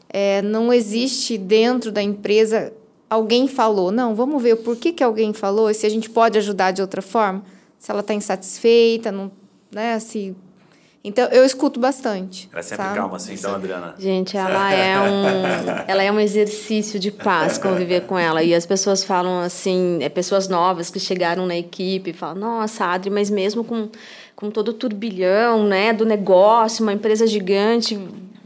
é, 0.09 0.41
não 0.43 0.73
existe 0.73 1.37
dentro 1.37 1.93
da 1.93 2.03
empresa 2.03 2.73
alguém 3.11 3.49
falou. 3.49 3.91
Não, 3.91 4.15
vamos 4.15 4.41
ver 4.41 4.57
por 4.57 4.77
que, 4.77 4.93
que 4.93 5.03
alguém 5.03 5.33
falou 5.33 5.69
e 5.69 5.75
se 5.75 5.85
a 5.85 5.91
gente 5.91 6.09
pode 6.09 6.39
ajudar 6.39 6.71
de 6.71 6.81
outra 6.81 7.03
forma. 7.03 7.43
Se 7.79 7.91
ela 7.91 8.01
está 8.01 8.15
insatisfeita, 8.15 9.11
não, 9.11 9.33
né? 9.73 9.99
Se 9.99 10.37
então, 11.03 11.27
eu 11.29 11.47
escuto 11.47 11.81
bastante. 11.81 12.47
Ela 12.53 12.61
é 12.61 12.63
sempre 12.63 12.85
sabe? 12.85 12.99
calma 12.99 13.17
assim, 13.17 13.33
então, 13.33 13.55
Adriana. 13.55 13.95
Gente, 13.99 14.37
ela 14.37 14.71
é 14.71 15.01
um, 15.01 15.25
ela 15.89 16.03
é 16.03 16.13
um 16.13 16.21
exercício 16.21 17.01
de 17.01 17.11
paz 17.11 17.57
conviver 17.57 18.03
com 18.03 18.19
ela. 18.19 18.43
E 18.43 18.55
as 18.55 18.67
pessoas 18.67 19.03
falam 19.03 19.41
assim, 19.41 19.99
é 20.03 20.11
pessoas 20.11 20.47
novas 20.47 20.91
que 20.91 21.01
chegaram 21.01 21.47
na 21.47 21.57
equipe, 21.57 22.13
falam, 22.13 22.35
nossa, 22.35 22.85
Adri, 22.85 23.09
mas 23.09 23.31
mesmo 23.31 23.65
com, 23.65 23.89
com 24.37 24.51
todo 24.51 24.69
o 24.69 24.75
turbilhão, 24.75 25.65
né, 25.65 25.95
do 25.95 26.05
negócio, 26.05 26.83
uma 26.83 26.93
empresa 26.93 27.27
gigante, 27.27 27.99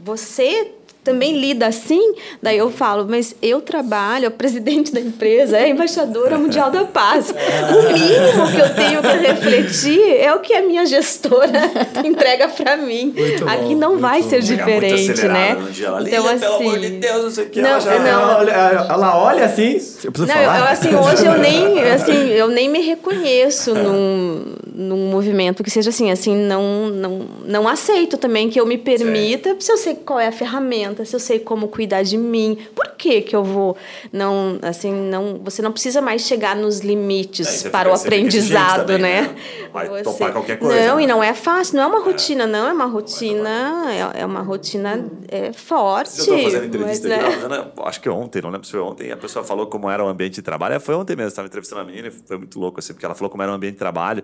você 0.05 0.71
também 1.05 1.37
lida 1.39 1.67
assim? 1.67 2.15
Daí 2.41 2.57
eu 2.57 2.71
falo, 2.71 3.05
mas 3.07 3.35
eu 3.41 3.61
trabalho, 3.61 4.27
a 4.27 4.31
presidente 4.31 4.91
da 4.91 4.99
empresa, 4.99 5.55
é 5.57 5.69
embaixadora 5.69 6.37
mundial 6.37 6.71
da 6.71 6.83
paz. 6.83 7.29
O 7.29 7.93
mínimo 7.93 8.51
que 8.51 8.59
eu 8.61 8.75
tenho 8.75 9.01
que 9.01 9.27
refletir 9.27 10.17
é 10.19 10.33
o 10.33 10.39
que 10.39 10.51
a 10.53 10.61
minha 10.63 10.85
gestora 10.85 11.51
entrega 12.03 12.47
para 12.49 12.75
mim. 12.75 13.13
Muito 13.15 13.47
Aqui 13.47 13.73
bom, 13.73 13.75
não 13.75 13.89
muito 13.91 14.01
vai 14.01 14.21
bom. 14.21 14.29
ser 14.29 14.41
diferente, 14.41 15.27
né? 15.27 15.51
Ela, 15.51 15.69
Então 15.69 15.99
"Lilian, 15.99 16.31
assim, 16.31 16.39
pelo 16.39 16.55
amor 16.55 16.79
de 16.79 16.89
Deus, 16.89 17.23
não 17.23 17.29
sei 17.31 17.43
o 17.45 17.49
que. 17.49 17.61
Não, 17.61 17.69
ela 17.69 17.79
já... 17.79 17.99
não. 17.99 18.05
Ela 18.07 18.37
olha, 18.39 18.51
ela 18.51 19.17
olha 19.23 19.45
assim. 19.45 19.71
Eu 20.03 20.11
preciso 20.11 20.25
Não, 20.27 20.43
falar? 20.43 20.59
eu, 20.59 20.65
assim, 20.65 20.95
hoje 20.95 21.25
eu 21.25 21.37
nem, 21.37 21.81
assim, 21.83 22.29
eu 22.29 22.47
nem 22.47 22.67
me 22.67 22.79
reconheço 22.81 23.73
num, 23.75 24.55
num 24.73 25.09
movimento 25.09 25.63
que 25.63 25.69
seja 25.69 25.89
assim, 25.89 26.11
assim, 26.11 26.35
não, 26.35 26.87
não, 26.89 27.21
não 27.45 27.67
aceito 27.67 28.17
também 28.17 28.49
que 28.49 28.59
eu 28.59 28.65
me 28.65 28.77
permita, 28.77 29.55
se 29.59 29.71
eu 29.71 29.77
sei 29.77 29.95
qual 29.95 30.19
é 30.19 30.27
a 30.27 30.31
ferramenta, 30.31 30.94
se 31.03 31.15
eu 31.15 31.19
sei 31.19 31.39
como 31.39 31.67
cuidar 31.67 32.03
de 32.03 32.15
mim, 32.17 32.57
por 32.75 32.91
que 32.91 33.21
que 33.21 33.35
eu 33.35 33.43
vou, 33.43 33.75
não, 34.13 34.59
assim, 34.61 34.91
não, 34.93 35.39
você 35.43 35.61
não 35.61 35.71
precisa 35.71 35.99
mais 36.01 36.21
chegar 36.21 36.55
nos 36.55 36.79
limites 36.79 37.47
você 37.47 37.69
para 37.69 37.89
fica- 37.89 37.93
o 37.93 37.97
você 37.97 38.07
aprendizado, 38.07 38.81
também, 38.87 38.99
né? 39.01 39.21
né? 39.23 39.35
Vai 39.73 40.01
topar 40.03 40.31
qualquer 40.31 40.57
coisa, 40.59 40.87
Não, 40.87 40.97
né? 40.97 41.03
e 41.03 41.07
não 41.07 41.23
é 41.23 41.33
fácil, 41.33 41.75
não 41.77 41.83
é 41.83 41.87
uma 41.87 41.99
rotina, 42.01 42.47
não, 42.47 42.67
é 42.69 42.73
uma 42.73 42.85
rotina, 42.85 43.85
é, 44.15 44.21
é 44.21 44.25
uma 44.25 44.41
rotina 44.41 45.05
é, 45.27 45.51
forte. 45.51 46.19
Eu 46.19 46.23
estou 46.23 46.43
fazendo 46.43 46.65
entrevista 46.67 47.07
mas, 47.09 47.17
aqui, 47.17 47.25
né? 47.25 47.41
fazendo- 47.41 47.71
acho 47.83 48.01
que 48.01 48.09
ontem, 48.09 48.41
não 48.41 48.49
lembro 48.51 48.65
se 48.65 48.71
foi 48.71 48.79
ontem, 48.81 49.11
a 49.11 49.17
pessoa 49.17 49.43
falou 49.43 49.67
como 49.67 49.89
era 49.89 50.03
o 50.03 50.07
ambiente 50.07 50.35
de 50.35 50.41
trabalho. 50.41 50.75
É, 50.75 50.79
Foi 50.79 50.93
ontem 50.95 51.15
mesmo, 51.15 51.29
estava 51.29 51.47
entrevistando 51.47 51.81
a 51.81 51.83
menina 51.83 52.07
e 52.07 52.11
foi 52.11 52.37
muito 52.37 52.59
louco, 52.59 52.79
assim, 52.79 52.93
porque 52.93 53.05
ela 53.05 53.15
falou 53.15 53.29
como 53.29 53.41
era 53.41 53.51
o 53.51 53.55
ambiente 53.55 53.73
de 53.73 53.79
trabalho. 53.79 54.23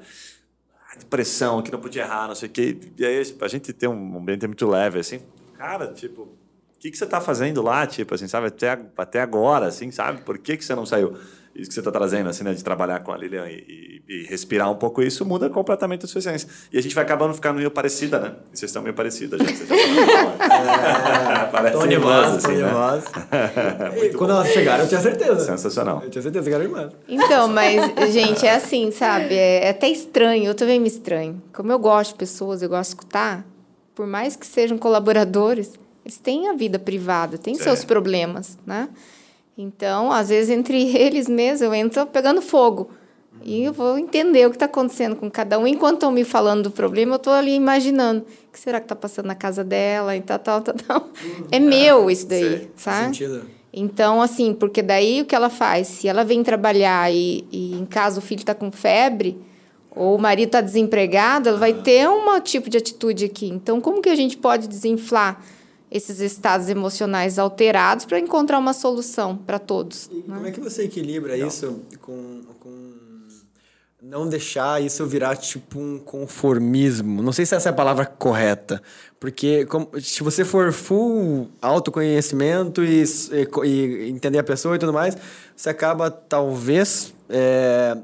Ah, 0.93 0.97
Depressão, 0.99 1.61
que 1.61 1.72
não 1.72 1.80
podia 1.80 2.03
errar, 2.03 2.28
não 2.28 2.36
sei 2.36 2.49
o 2.49 2.51
quê. 2.51 2.78
E 2.97 3.05
aí 3.05 3.22
a 3.41 3.47
gente 3.47 3.72
tem 3.74 3.88
um 3.89 4.17
ambiente 4.17 4.45
muito 4.45 4.67
leve, 4.67 4.99
assim. 4.99 5.22
Cara, 5.57 5.88
tipo, 5.88 6.28
que, 6.82 6.91
que 6.91 6.97
você 6.97 7.03
está 7.05 7.21
fazendo 7.21 7.61
lá, 7.61 7.86
tipo, 7.86 8.13
assim, 8.15 8.27
sabe? 8.27 8.47
Até, 8.47 8.79
até 8.97 9.21
agora, 9.21 9.67
assim, 9.67 9.91
sabe? 9.91 10.21
Por 10.21 10.38
que, 10.39 10.57
que 10.57 10.65
você 10.65 10.73
não 10.75 10.86
saiu? 10.86 11.13
Isso 11.53 11.67
que 11.67 11.73
você 11.73 11.82
está 11.82 11.91
trazendo, 11.91 12.29
assim, 12.29 12.43
né? 12.45 12.53
De 12.53 12.63
trabalhar 12.63 13.01
com 13.01 13.11
a 13.11 13.17
Lilian 13.17 13.45
e, 13.49 13.55
e- 13.57 14.01
e 14.07 14.23
respirar 14.27 14.71
um 14.71 14.75
pouco 14.75 15.01
isso 15.01 15.25
muda 15.25 15.49
completamente 15.49 16.05
a 16.05 16.07
sua 16.07 16.19
essência. 16.19 16.47
E 16.71 16.77
a 16.77 16.82
gente 16.82 16.95
vai 16.95 17.03
acabando 17.03 17.34
ficando 17.34 17.57
meio 17.57 17.69
parecida, 17.69 18.19
né? 18.19 18.36
E 18.53 18.57
vocês 18.57 18.69
estão 18.69 18.82
meio 18.82 18.95
parecidas, 18.95 19.39
gente. 19.39 19.57
Vocês 19.57 19.67
já 19.69 19.75
estão- 19.75 20.32
Parece 21.51 21.88
de 21.88 21.93
irmãs, 21.93 22.36
assim, 22.45 22.55
né? 22.55 22.71
Quando 24.17 24.32
elas 24.32 24.47
chegaram, 24.47 24.84
eu 24.84 24.89
tinha 24.89 25.01
certeza. 25.01 25.39
Sensacional. 25.45 26.01
Eu 26.03 26.09
tinha 26.09 26.21
certeza 26.21 26.49
que 26.49 26.55
era 26.55 26.63
irmã. 26.63 26.89
Então, 27.07 27.47
mas, 27.47 28.11
gente, 28.13 28.45
é 28.45 28.55
assim, 28.55 28.89
sabe? 28.91 29.34
É, 29.36 29.65
é 29.67 29.69
até 29.69 29.88
estranho, 29.89 30.45
eu 30.45 30.55
também 30.55 30.79
me 30.79 30.88
estranho. 30.88 31.41
Como 31.53 31.71
eu 31.71 31.79
gosto 31.79 32.11
de 32.13 32.17
pessoas, 32.17 32.61
eu 32.61 32.69
gosto 32.69 32.89
de 32.91 32.95
escutar, 32.95 33.45
por 33.93 34.07
mais 34.07 34.36
que 34.36 34.47
sejam 34.47 34.77
colaboradores, 34.77 35.73
eles 36.06 36.18
têm 36.18 36.49
a 36.49 36.54
vida 36.54 36.80
privada, 36.80 37.38
têm 37.38 37.56
Sim. 37.56 37.64
seus 37.64 37.86
problemas, 37.86 38.58
né? 38.66 38.89
Então, 39.58 40.12
às 40.12 40.30
vezes, 40.30 40.49
entre 40.49 40.89
eles 40.95 41.28
mesmo, 41.28 41.66
eu 41.66 41.74
entro 41.74 42.06
pegando 42.08 42.41
fogo. 42.41 42.89
E 43.43 43.64
eu 43.64 43.74
vou 43.74 43.97
entender 43.97 44.45
o 44.45 44.49
que 44.49 44.56
está 44.56 44.66
acontecendo 44.66 45.16
com 45.16 45.30
cada 45.30 45.58
um. 45.58 45.66
Enquanto 45.66 45.95
estão 45.95 46.12
me 46.12 46.24
falando 46.24 46.64
do 46.64 46.72
problema, 46.72 47.14
eu 47.14 47.18
estou 47.18 47.34
ali 47.34 47.56
imaginando. 47.56 48.22
O 48.22 48.52
que 48.52 48.60
será 48.60 48.80
que 48.80 48.86
está 48.86 48.95
passando 48.95 49.26
na 49.26 49.36
casa 49.36 49.64
dela 49.64 50.16
e 50.16 50.22
tal, 50.22 50.38
tal, 50.38 50.62
tal, 50.62 50.76
tal. 50.76 51.10
É 51.52 51.60
meu 51.60 52.10
isso 52.10 52.28
daí, 52.28 52.60
Sim, 52.60 52.68
sabe? 52.76 53.06
Sentido. 53.06 53.45
Então, 53.74 54.22
assim, 54.22 54.54
porque 54.54 54.82
daí 54.82 55.22
o 55.22 55.26
que 55.26 55.34
ela 55.34 55.49
faz? 55.49 55.88
Se 55.88 56.08
ela 56.08 56.24
vem 56.24 56.43
trabalhar 56.43 57.12
e, 57.12 57.47
e 57.52 57.74
em 57.74 57.86
casa 57.86 58.20
o 58.20 58.22
filho 58.22 58.41
está 58.41 58.54
com 58.54 58.72
febre, 58.72 59.39
ou 59.95 60.16
o 60.16 60.22
marido 60.22 60.47
está 60.47 60.62
desempregado, 60.62 61.49
ela 61.49 61.58
vai 61.58 61.74
ter 61.74 62.08
um 62.08 62.39
tipo 62.41 62.70
de 62.70 62.78
atitude 62.78 63.26
aqui. 63.26 63.47
Então, 63.47 63.82
como 63.82 64.02
que 64.02 64.10
a 64.10 64.16
gente 64.16 64.38
pode 64.38 64.68
desinflar 64.68 65.41
esses 65.92 66.20
estados 66.22 66.70
emocionais 66.70 67.38
alterados 67.38 68.06
para 68.06 68.18
encontrar 68.20 68.58
uma 68.58 68.74
solução 68.74 69.36
para 69.36 69.60
todos? 69.60 70.10
E 70.12 70.22
como 70.22 70.48
é 70.48 70.52
que 70.52 70.62
você 70.62 70.84
equilibra 70.84 71.36
isso 71.38 71.82
com, 72.02 72.42
com 72.60 72.92
não 74.02 74.28
deixar 74.28 74.82
isso 74.82 75.06
virar 75.06 75.36
tipo 75.36 75.78
um 75.80 76.00
conformismo? 76.00 77.22
Não 77.22 77.32
sei 77.32 77.46
se 77.46 77.54
essa 77.56 77.70
é 77.70 77.72
a 77.72 77.74
palavra 77.76 78.06
correta, 78.06 78.82
porque 79.20 79.66
como- 79.66 79.89
se 80.02 80.24
você 80.24 80.44
for 80.46 80.72
full 80.72 81.50
autoconhecimento 81.62 82.84
e, 82.84 83.04
e 83.04 83.68
e 83.68 84.10
entender 84.10 84.39
a 84.39 84.44
pessoa 84.44 84.76
e 84.76 84.80
tudo 84.80 84.94
mais, 84.94 85.16
você 85.56 85.70
acaba 85.70 86.10
talvez 86.10 87.14
é, 87.30 87.96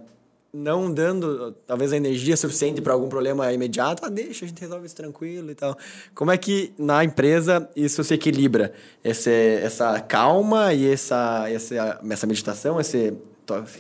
não 0.54 0.92
dando 0.92 1.52
talvez 1.66 1.92
a 1.94 1.98
energia 1.98 2.36
suficiente 2.38 2.82
para 2.82 2.94
algum 2.94 3.10
problema 3.10 3.52
imediato. 3.52 4.06
Ah, 4.06 4.10
deixa, 4.10 4.46
a 4.46 4.48
gente 4.48 4.60
resolve 4.60 4.86
isso 4.86 4.96
tranquilo 4.96 5.52
e 5.52 5.56
tal. 5.56 5.78
Como 6.16 6.32
é 6.32 6.38
que 6.38 6.74
na 6.78 7.04
empresa 7.04 7.70
isso 7.76 8.04
se 8.04 8.14
equilibra? 8.14 8.74
Esse, 9.04 9.32
essa 9.62 10.00
calma 10.00 10.74
e 10.74 10.92
essa, 10.92 11.46
essa, 11.50 12.00
essa 12.10 12.28
meditação, 12.28 12.80
esse 12.80 13.14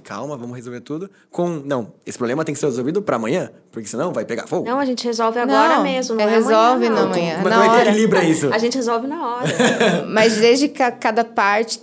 calma, 0.04 0.38
vamos 0.38 0.56
resolver 0.56 0.80
tudo, 0.82 1.10
com 1.30 1.50
não, 1.50 1.92
esse 2.06 2.18
problema 2.18 2.46
tem 2.46 2.54
que 2.54 2.60
ser 2.60 2.68
resolvido 2.68 3.02
para 3.02 3.18
amanhã, 3.18 3.52
porque 3.72 3.88
senão 3.88 4.14
vai 4.14 4.24
pegar 4.24 4.48
fogo. 4.48 4.66
Não, 4.66 4.80
a 4.80 4.86
gente 4.86 5.06
resolve 5.06 5.40
agora 5.40 5.78
Não, 5.78 5.84
mesmo. 5.84 6.16
Não 6.16 6.24
é 6.24 6.28
é 6.28 6.36
resolve 6.36 6.86
amanhã, 6.86 6.90
na 6.90 7.02
não. 7.02 7.10
manhã, 7.10 7.36
Como, 7.38 7.50
na 7.50 7.56
como 7.56 7.66
é 7.66 7.70
que 7.70 7.76
hora. 7.82 7.90
equilibra 7.90 8.24
isso? 8.24 8.54
A 8.54 8.58
gente 8.58 8.76
resolve 8.76 9.08
na 9.08 9.28
hora. 9.28 9.48
Mas 10.08 10.38
desde 10.38 10.70
que 10.70 10.92
cada 10.92 11.26
parte 11.26 11.82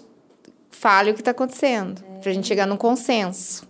fale 0.71 1.11
o 1.11 1.15
que 1.15 1.21
está 1.21 1.33
acontecendo, 1.33 2.03
para 2.21 2.31
a 2.31 2.35
gente 2.35 2.47
chegar 2.47 2.67
num 2.67 2.77
consenso. 2.77 3.67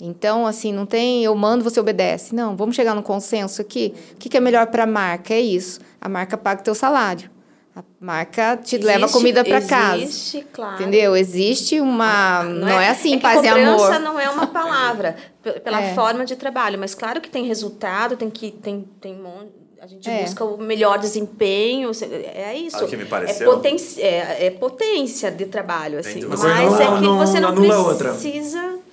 Então, 0.00 0.46
assim, 0.46 0.72
não 0.72 0.84
tem 0.84 1.24
eu 1.24 1.34
mando, 1.34 1.64
você 1.64 1.80
obedece. 1.80 2.34
Não, 2.34 2.54
vamos 2.56 2.76
chegar 2.76 2.94
num 2.94 3.02
consenso 3.02 3.62
aqui. 3.62 3.94
O 4.12 4.16
que, 4.16 4.28
que 4.28 4.36
é 4.36 4.40
melhor 4.40 4.66
para 4.66 4.82
a 4.84 4.86
marca? 4.86 5.32
É 5.32 5.40
isso. 5.40 5.80
A 6.00 6.08
marca 6.08 6.36
paga 6.36 6.60
o 6.60 6.64
teu 6.64 6.74
salário. 6.74 7.30
A 7.74 7.82
marca 8.00 8.56
te 8.56 8.78
leva 8.78 9.00
Existe- 9.00 9.12
comida 9.18 9.44
para 9.44 9.60
casa. 9.60 9.96
Existe, 10.02 10.46
claro. 10.52 10.74
Entendeu? 10.82 11.14
Existe 11.16 11.78
uma. 11.80 12.42
Não, 12.42 12.68
é, 12.80 12.88
assim, 12.90 13.14
é 13.14 13.16
que 13.16 13.22
paz 13.22 13.42
e 13.44 13.48
amor. 13.48 13.98
não 14.00 14.18
é 14.18 14.28
uma 14.30 14.46
palavra 14.46 15.16
pela 15.62 15.80
É. 15.82 15.94
forma 15.94 16.24
de 16.24 16.36
trabalho, 16.36 16.78
mas 16.78 16.94
claro 16.94 17.20
que 17.20 17.28
tem 17.28 17.44
resultado, 17.44 18.16
tem 18.16 18.30
que 18.30 18.50
tem 18.50 18.86
tem 19.00 19.14
mon- 19.14 19.48
a 19.80 19.86
gente 19.86 20.08
É. 20.08 20.22
busca 20.22 20.42
o 20.44 20.56
melhor 20.58 20.98
desempenho, 20.98 21.92
se- 21.92 22.06
é 22.06 22.54
isso. 22.56 22.86
Que 22.86 22.96
me 22.96 23.02
é, 23.02 23.06
pareceu? 23.06 23.50
poten 23.52 23.76
é, 23.98 24.46
é 24.46 24.50
potência 24.50 25.30
de 25.30 25.44
trabalho 25.44 25.98
assim, 25.98 26.24
mas 26.26 26.42
é 26.44 26.48
não- 26.48 26.96
que 26.96 27.02
não- 27.02 27.18
você 27.18 27.40
não 27.40 27.52
não 27.52 27.58
anula 27.58 27.74
a 27.74 27.78
outra. 27.86 28.14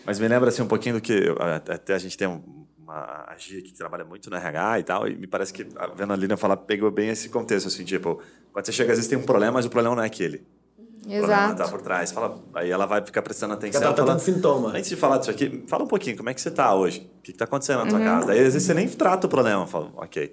Mas 0.06 0.20
me 0.20 0.28
lembra 0.28 0.50
assim 0.50 0.62
um 0.62 0.68
pouquinho 0.68 0.96
do 0.96 1.02
que 1.02 1.14
eu- 1.14 1.38
até 1.40 1.94
a 1.94 2.00
gente 2.00 2.18
tem 2.18 2.28
um- 2.28 2.66
uma 2.78 3.26
a 3.28 3.36
Gia 3.38 3.62
que 3.62 3.74
trabalha 3.74 4.04
muito 4.04 4.30
no 4.30 4.36
RH 4.36 4.80
e 4.80 4.84
tal, 4.84 5.08
e 5.08 5.16
me 5.16 5.26
parece 5.28 5.54
que 5.54 5.66
a 5.78 5.88
vendo 5.88 6.12
a 6.14 6.16
Lilian 6.16 6.36
falar 6.38 6.58
pegou 6.58 6.92
bem 6.92 7.10
esse 7.10 7.30
contexto 7.30 7.68
assim, 7.68 7.84
tipo, 7.86 8.22
quando 8.52 8.66
você 8.66 8.72
chega 8.72 8.92
às 8.92 8.98
vezes 8.98 9.10
tem 9.10 9.18
um 9.18 9.24
problema, 9.24 9.54
mas 9.54 9.66
o 9.66 9.70
problema 9.70 9.96
não 9.96 10.04
é 10.04 10.08
aquele. 10.08 10.46
O 11.06 11.08
problema 11.18 11.48
tá 11.54 11.64
Exato. 11.64 11.72
por 11.72 11.82
trás. 11.82 12.12
Fala, 12.12 12.42
aí 12.54 12.70
ela 12.70 12.86
vai 12.86 13.04
ficar 13.06 13.22
prestando 13.22 13.54
atenção. 13.54 13.82
Fica 13.82 13.94
tratando 13.94 14.08
fala, 14.08 14.20
sintoma. 14.20 14.70
Antes 14.70 14.90
de 14.90 14.96
falar 14.96 15.18
disso 15.18 15.32
aqui, 15.32 15.64
fala 15.68 15.84
um 15.84 15.88
pouquinho, 15.88 16.16
como 16.16 16.30
é 16.30 16.34
que 16.34 16.40
você 16.42 16.50
tá 16.52 16.74
hoje? 16.74 17.00
O 17.20 17.22
que, 17.22 17.32
que 17.34 17.38
tá 17.38 17.44
acontecendo 17.46 17.80
na 17.80 17.88
tua 17.88 18.00
Uhum. 18.00 18.06
casa? 18.06 18.28
Daí 18.28 18.38
às 18.40 18.54
vezes 18.54 18.64
você 18.64 18.74
nem 18.74 18.88
trata 18.88 19.28
o 19.28 19.30
problema, 19.30 19.66
fala, 19.68 19.92
ok. 19.96 20.32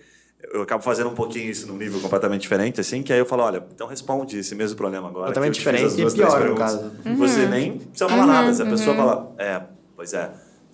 Eu 0.53 0.62
acabo 0.62 0.82
fazendo 0.82 1.09
um 1.11 1.14
pouquinho 1.14 1.51
isso 1.51 1.66
num 1.66 1.76
nível 1.76 2.01
completamente 2.01 2.41
diferente, 2.43 2.80
assim, 2.80 3.03
que 3.03 3.12
aí 3.12 3.18
eu 3.18 3.26
falo, 3.26 3.43
olha, 3.45 3.64
então 3.74 3.86
responde 3.86 4.38
esse 4.38 4.55
mesmo 4.55 4.76
problema 4.76 5.09
agora. 5.09 5.26
Completamente 5.26 5.55
diferente 5.55 6.01
e 6.01 6.11
pior, 6.12 6.49
no 6.49 6.55
caso. 6.57 6.91
Você 7.18 7.41
Uhum. 7.43 7.49
nem 7.51 7.72
precisa 7.78 8.09
falar 8.09 8.26
nada. 8.26 8.53
Se 8.53 8.62
a 8.62 8.66
pessoa 8.66 8.97
fala, 8.97 9.34
é, 9.38 9.61
pois 9.95 10.12
é. 10.12 10.30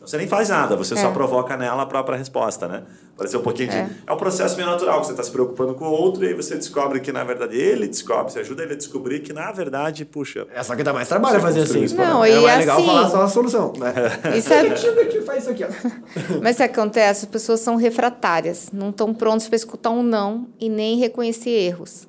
Você 0.06 0.16
nem 0.16 0.28
faz 0.28 0.48
nada, 0.48 0.76
você 0.76 0.94
só 0.96 1.08
É. 1.08 1.12
provoca 1.12 1.56
nela 1.56 1.82
a 1.82 1.86
própria 1.86 2.16
resposta, 2.16 2.68
né? 2.68 2.84
Parecer 3.16 3.38
um 3.38 3.42
pouquinho 3.42 3.68
de. 3.70 3.76
É. 3.76 3.88
É 4.06 4.12
um 4.12 4.16
processo 4.16 4.56
meio 4.56 4.68
natural, 4.68 5.00
que 5.00 5.06
você 5.06 5.12
está 5.12 5.22
se 5.24 5.30
preocupando 5.32 5.74
com 5.74 5.84
o 5.86 5.90
outro 5.90 6.24
e 6.24 6.28
aí 6.28 6.34
você 6.34 6.54
descobre 6.54 7.00
que, 7.00 7.10
na 7.10 7.24
verdade, 7.24 7.56
ele 7.56 7.88
descobre, 7.88 8.32
você 8.32 8.38
ajuda 8.38 8.62
ele 8.62 8.74
a 8.74 8.76
descobrir 8.76 9.20
que, 9.20 9.32
na 9.32 9.50
verdade, 9.50 10.04
puxa. 10.04 10.46
É 10.54 10.62
só 10.62 10.76
que 10.76 10.82
dá 10.84 10.92
mais 10.92 11.08
trabalho 11.08 11.40
fazer 11.40 11.62
assim. 11.62 11.82
esse 11.82 11.94
Não, 11.96 12.24
é 12.24 12.30
e 12.30 12.38
legal 12.38 12.76
assim- 12.78 12.86
falar 12.86 13.10
só 13.10 13.22
a 13.22 13.28
solução, 13.28 13.72
né? 13.76 13.92
Isso 14.38 14.52
é- 14.52 14.76
faz 15.22 15.42
isso 15.42 15.50
aqui, 15.50 15.64
ó. 15.64 15.68
Mas 16.40 16.54
o 16.54 16.58
que 16.58 16.62
acontece? 16.62 17.24
As 17.24 17.30
pessoas 17.30 17.58
são 17.60 17.74
refratárias, 17.76 18.68
não 18.72 18.90
estão 18.90 19.12
prontas 19.12 19.48
para 19.48 19.56
escutar 19.56 19.90
um 19.90 20.02
não 20.04 20.46
e 20.60 20.68
nem 20.68 20.96
reconhecer 20.98 21.50
erros. 21.50 22.06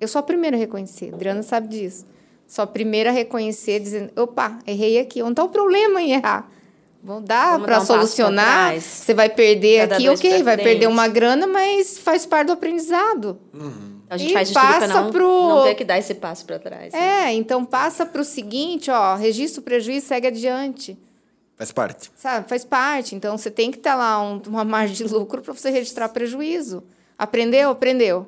Eu 0.00 0.08
sou 0.08 0.18
a 0.18 0.22
primeira 0.22 0.56
a 0.56 0.60
reconhecer, 0.60 1.14
Adriana 1.14 1.42
sabe 1.42 1.68
disso. 1.68 2.04
Sou 2.46 2.62
a 2.62 2.66
primeira 2.66 3.10
a 3.10 3.12
reconhecer, 3.12 3.78
dizendo: 3.80 4.10
opa, 4.20 4.58
errei 4.66 4.98
aqui. 4.98 5.22
Onde 5.22 5.32
está 5.32 5.44
o 5.44 5.48
problema 5.48 6.02
em 6.02 6.12
errar? 6.12 6.50
Vamos 7.02 7.24
dar 7.24 7.58
para 7.60 7.80
um 7.80 7.84
solucionar. 7.84 8.78
Você 8.80 9.14
vai 9.14 9.28
perder 9.30 9.80
Cada 9.82 9.94
aqui, 9.96 10.08
ok, 10.08 10.42
vai 10.42 10.54
frente. 10.54 10.62
perder 10.64 10.86
uma 10.86 11.08
grana, 11.08 11.46
mas 11.46 11.98
faz 11.98 12.26
parte 12.26 12.48
do 12.48 12.52
aprendizado. 12.52 13.38
a 14.08 14.16
gente 14.18 14.30
E 14.30 14.34
faz 14.34 14.48
de 14.48 14.54
tudo 14.54 14.62
para 14.66 14.78
passa 14.80 15.02
não, 15.02 15.10
pro- 15.10 15.48
não 15.48 15.62
ter 15.64 15.74
que 15.76 15.84
dar 15.84 15.98
esse 15.98 16.14
passo 16.14 16.44
para 16.44 16.58
trás. 16.58 16.92
né? 16.92 17.28
É, 17.28 17.32
então 17.32 17.64
passa 17.64 18.04
para 18.04 18.20
o 18.20 18.24
seguinte, 18.24 18.90
ó, 18.90 19.14
registra 19.14 19.60
o 19.60 19.64
prejuízo, 19.64 20.08
segue 20.08 20.26
adiante. 20.26 20.98
Faz 21.56 21.70
parte. 21.72 22.10
Sabe, 22.16 22.48
faz 22.48 22.64
parte. 22.64 23.14
Então, 23.14 23.36
você 23.36 23.50
tem 23.50 23.70
que 23.70 23.78
ter 23.78 23.94
lá 23.94 24.20
um- 24.22 24.40
uma 24.48 24.64
margem 24.64 24.96
de 24.96 25.04
lucro 25.04 25.42
para 25.42 25.52
você 25.54 25.68
registrar 25.70 26.08
prejuízo. 26.08 26.82
Aprendeu? 27.18 27.70
Aprendeu. 27.70 28.26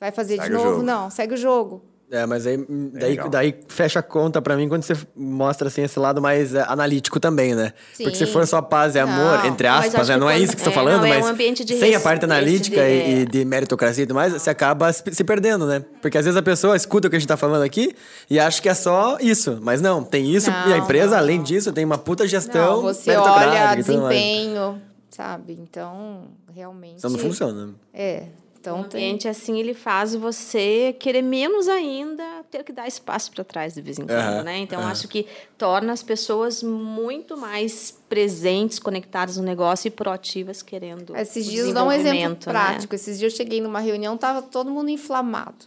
Vai 0.00 0.10
fazer 0.10 0.36
Segue 0.36 0.48
de 0.48 0.54
novo? 0.54 0.82
Não, 0.82 1.10
segue 1.10 1.34
o 1.34 1.36
jogo. 1.36 1.82
É, 2.10 2.24
mas 2.24 2.46
aí 2.46 2.56
daí, 2.94 3.18
daí 3.30 3.54
fecha 3.68 3.98
a 3.98 4.02
conta 4.02 4.40
pra 4.40 4.56
mim 4.56 4.66
quando 4.66 4.82
você 4.82 4.94
mostra 5.14 5.68
assim 5.68 5.82
esse 5.82 5.98
lado 5.98 6.22
mais 6.22 6.54
é, 6.54 6.62
analítico 6.66 7.20
também, 7.20 7.54
né? 7.54 7.74
Sim. 7.92 8.04
Porque 8.04 8.16
se 8.16 8.24
for 8.26 8.46
só 8.46 8.62
paz 8.62 8.94
e 8.94 8.98
amor, 8.98 9.38
Não, 9.40 9.46
entre 9.46 9.66
aspas, 9.66 10.08
né? 10.08 10.16
não 10.16 10.30
é 10.30 10.38
isso 10.38 10.54
que 10.56 10.60
você 10.62 10.64
tá 10.66 10.70
é, 10.70 10.74
falando, 10.74 11.00
não, 11.02 11.06
é 11.06 11.16
mas 11.18 11.26
um 11.26 11.28
ambiente 11.28 11.64
de 11.66 11.78
sem 11.78 11.94
a 11.94 12.00
parte 12.00 12.24
analítica 12.24 12.88
e, 12.88 13.02
de- 13.02 13.20
e 13.20 13.26
de 13.26 13.44
meritocracia 13.44 14.04
e 14.04 14.06
tudo 14.06 14.14
mais, 14.16 14.32
você 14.32 14.48
acaba 14.48 14.90
se, 14.90 15.22
perdendo, 15.22 15.66
né? 15.66 15.84
Porque 16.00 16.16
às 16.16 16.24
vezes 16.24 16.38
a 16.38 16.42
pessoa 16.42 16.74
escuta 16.76 17.08
o 17.08 17.10
que 17.10 17.16
a 17.16 17.18
gente 17.18 17.28
tá 17.28 17.36
falando 17.36 17.62
aqui 17.62 17.94
e 18.30 18.40
acha 18.40 18.62
que 18.62 18.70
é 18.70 18.74
só 18.74 19.18
isso. 19.20 19.58
Mas 19.60 19.82
não, 19.82 20.02
tem 20.02 20.34
isso 20.34 20.50
Não, 20.50 20.70
e 20.70 20.72
a 20.72 20.78
empresa, 20.78 21.10
não, 21.10 21.18
além 21.18 21.36
não. 21.36 21.44
disso, 21.44 21.72
tem 21.72 21.84
uma 21.84 21.98
puta 21.98 22.26
gestão 22.26 22.76
Não, 22.76 22.82
você 22.82 23.14
olha 23.16 23.74
desempenho, 23.74 24.80
sabe? 25.10 25.58
Então, 25.60 26.22
realmente. 26.54 26.96
Isso 26.98 27.08
não 27.10 27.18
funciona. 27.18 27.70
É. 27.92 28.22
Então 28.60 28.80
Um 28.80 28.82
tem. 28.84 29.00
ambiente 29.04 29.28
assim, 29.28 29.58
ele 29.58 29.72
faz 29.72 30.14
você 30.14 30.94
querer 30.98 31.22
menos 31.22 31.68
ainda 31.68 32.44
ter 32.50 32.64
que 32.64 32.72
dar 32.72 32.88
espaço 32.88 33.30
para 33.30 33.44
trás 33.44 33.74
de 33.74 33.80
vez 33.80 33.98
em 33.98 34.06
quando, 34.06 34.18
Aham, 34.18 34.42
né? 34.42 34.58
Então, 34.58 34.80
aham. 34.80 34.90
acho 34.90 35.06
que 35.06 35.26
torna 35.56 35.92
as 35.92 36.02
pessoas 36.02 36.62
muito 36.62 37.36
mais 37.36 37.96
presentes, 38.08 38.78
conectadas 38.78 39.36
no 39.36 39.44
negócio 39.44 39.86
e 39.88 39.90
proativas, 39.90 40.60
querendo 40.60 41.16
Esses 41.16 41.46
o 41.46 41.50
dias, 41.50 41.72
dá 41.72 41.84
um 41.84 41.92
exemplo 41.92 42.10
desenvolvimento, 42.10 42.46
né? 42.48 42.52
prático. 42.52 42.94
Esses 42.94 43.18
dias 43.18 43.32
eu 43.32 43.36
cheguei 43.36 43.60
numa 43.60 43.80
reunião, 43.80 44.16
tava 44.16 44.42
todo 44.42 44.70
mundo 44.70 44.90
inflamado. 44.90 45.66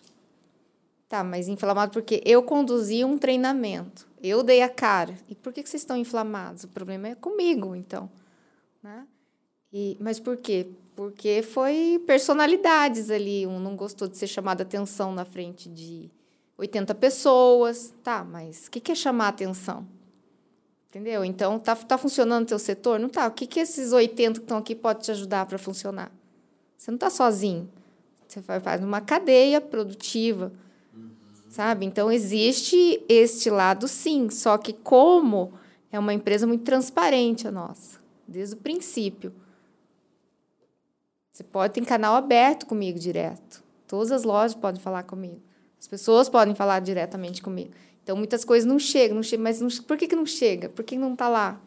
Tá, 1.08 1.24
mas 1.24 1.48
inflamado 1.48 1.92
porque 1.92 2.22
eu 2.26 2.42
conduzi 2.44 3.04
um 3.04 3.18
treinamento. 3.18 4.08
Eu 4.24 4.44
dei 4.44 4.62
a 4.62 4.70
cara. 4.70 5.14
E 5.28 5.36
por 5.36 5.52
que, 5.52 5.64
que 5.64 5.70
vocês 5.70 5.82
estão 5.82 5.98
inflamados? 5.98 6.64
O 6.64 6.68
problema 6.70 7.10
é 7.10 7.16
comigo, 7.16 7.76
então. 7.76 8.10
Né? 8.84 9.06
E, 9.74 9.98
mas 10.00 10.20
por 10.20 10.38
quê? 10.38 10.68
Porque 10.96 11.42
foi 11.42 12.02
personalidades 12.06 13.10
ali. 13.10 13.48
Um 13.48 13.60
não 13.60 13.76
gostou 13.76 14.08
de 14.08 14.18
ser 14.18 14.28
chamado 14.28 14.62
atenção 14.62 15.14
na 15.14 15.26
frente 15.26 15.70
de 15.70 16.10
80 16.58 16.94
pessoas. 16.96 17.94
Tá, 18.04 18.24
mas 18.24 18.68
o 18.68 18.72
que, 18.72 18.80
que 18.80 18.92
é 18.92 18.96
chamar 18.96 19.30
atenção? 19.30 19.88
Entendeu? 20.90 21.24
Então, 21.24 21.58
tá, 21.58 21.76
tá 21.76 21.98
funcionando 21.98 22.44
o 22.44 22.48
teu 22.48 22.60
setor? 22.60 23.00
Não 23.00 23.08
tá. 23.08 23.26
O 23.28 23.32
que, 23.32 23.48
que 23.48 23.60
esses 23.60 23.94
80 23.94 24.40
que 24.40 24.44
estão 24.44 24.58
aqui 24.58 24.76
podem 24.76 25.02
te 25.02 25.12
ajudar 25.12 25.46
para 25.46 25.58
funcionar? 25.58 26.12
Você 26.78 26.92
não 26.92 26.98
está 26.98 27.10
sozinho. 27.10 27.70
Você 28.28 28.42
faz 28.42 28.84
uma 28.84 29.00
cadeia 29.00 29.62
produtiva. 29.62 30.52
Sabe? 31.50 31.86
Então, 31.86 32.12
existe 32.12 33.04
este 33.08 33.50
lado, 33.50 33.88
sim. 33.88 34.30
Só 34.30 34.58
que 34.58 34.74
como 34.74 35.54
é 35.92 36.00
uma 36.00 36.14
empresa 36.14 36.46
muito 36.46 36.64
transparente 36.64 37.48
a 37.48 37.52
nossa, 37.52 38.00
desde 38.28 38.56
o 38.56 38.58
princípio. 38.58 39.34
Você 41.32 41.44
pode 41.44 41.74
ter 41.74 41.86
canal 41.86 42.16
aberto 42.16 42.66
comigo 42.66 43.00
direto. 43.00 43.64
Todas 43.88 44.12
as 44.12 44.24
lojas 44.24 44.54
podem 44.56 44.82
falar 44.82 45.04
comigo. 45.04 45.42
As 45.80 45.88
pessoas 45.88 46.30
podem 46.30 46.54
falar 46.54 46.80
diretamente 46.82 47.42
comigo. 47.42 47.72
Então, 48.04 48.16
muitas 48.18 48.44
coisas 48.44 48.68
não 48.68 48.78
chegam, 48.78 49.16
não 49.16 49.24
chegam 49.24 49.44
mas 49.44 49.62
não- 49.62 49.70
por 49.84 49.98
que, 49.98 50.08
que 50.08 50.16
não 50.16 50.26
chega? 50.26 50.70
Por 50.70 50.84
que 50.84 50.98
não 50.98 51.14
está 51.14 51.30
lá? 51.30 51.60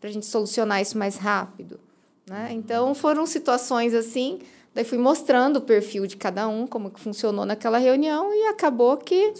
Para 0.00 0.08
a 0.08 0.12
gente 0.12 0.26
solucionar 0.26 0.80
isso 0.80 0.96
mais 0.96 1.16
rápido. 1.16 1.80
Né? 2.28 2.50
Então, 2.52 2.94
foram 2.94 3.26
situações 3.26 3.94
assim. 3.94 4.38
Daí 4.78 4.84
fui 4.84 4.96
mostrando 4.96 5.56
o 5.56 5.60
perfil 5.60 6.06
de 6.06 6.16
cada 6.16 6.46
um, 6.46 6.64
como 6.64 6.88
que 6.88 7.00
funcionou 7.00 7.44
naquela 7.44 7.78
reunião, 7.78 8.32
e 8.32 8.46
acabou 8.46 8.96
que 8.96 9.34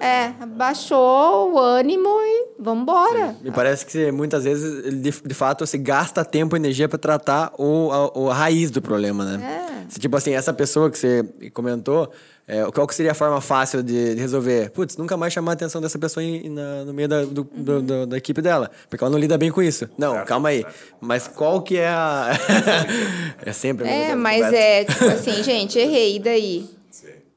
é, 0.00 0.30
baixou 0.56 1.52
o 1.52 1.58
ânimo 1.58 2.08
e 2.08 2.46
vamos 2.58 2.84
embora. 2.84 3.36
Me 3.42 3.50
parece 3.50 3.84
que 3.84 4.10
muitas 4.10 4.44
vezes, 4.44 5.02
de, 5.02 5.10
de 5.10 5.34
fato, 5.34 5.66
você 5.66 5.76
gasta 5.76 6.24
tempo 6.24 6.56
e 6.56 6.58
energia 6.58 6.88
pra 6.88 6.96
tratar 6.96 7.52
o, 7.58 7.90
a, 7.92 8.30
a 8.30 8.34
raiz 8.34 8.70
do 8.70 8.80
problema, 8.80 9.36
né? 9.36 9.66
É. 9.84 9.98
Tipo 9.98 10.16
assim, 10.16 10.32
essa 10.32 10.54
pessoa 10.54 10.90
que 10.90 10.96
você 10.96 11.22
comentou, 11.52 12.10
é, 12.46 12.62
qual 12.72 12.86
que 12.86 12.94
seria 12.94 13.12
a 13.12 13.14
forma 13.14 13.40
fácil 13.40 13.82
de, 13.82 14.14
de 14.14 14.20
resolver? 14.20 14.70
Putz, 14.70 14.96
nunca 14.96 15.16
mais 15.16 15.32
chamar 15.32 15.52
a 15.52 15.54
atenção 15.54 15.80
dessa 15.80 15.98
pessoa 15.98 16.22
em- 16.22 16.50
na- 16.50 16.84
no 16.84 16.92
meio 16.92 17.08
da, 17.08 17.22
do- 17.24 17.44
do- 17.54 17.82
do- 17.82 18.06
da 18.06 18.16
equipe 18.18 18.42
dela, 18.42 18.70
porque 18.90 19.02
ela 19.02 19.10
não 19.10 19.18
lida 19.18 19.38
bem 19.38 19.50
com 19.50 19.62
isso. 19.62 19.88
Não, 19.96 20.24
calma 20.24 20.50
aí. 20.50 20.64
Mas 21.00 21.26
qual 21.26 21.62
que 21.62 21.78
é 21.78 21.88
a... 21.88 22.30
é 23.44 23.52
sempre... 23.52 23.86
a 23.86 23.90
mesma 23.90 24.12
É, 24.12 24.14
mas 24.14 24.52
é 24.52 24.84
tipo 24.84 25.04
assim, 25.06 25.42
gente, 25.42 25.78
errei, 25.78 26.16
e 26.16 26.18
daí? 26.20 26.68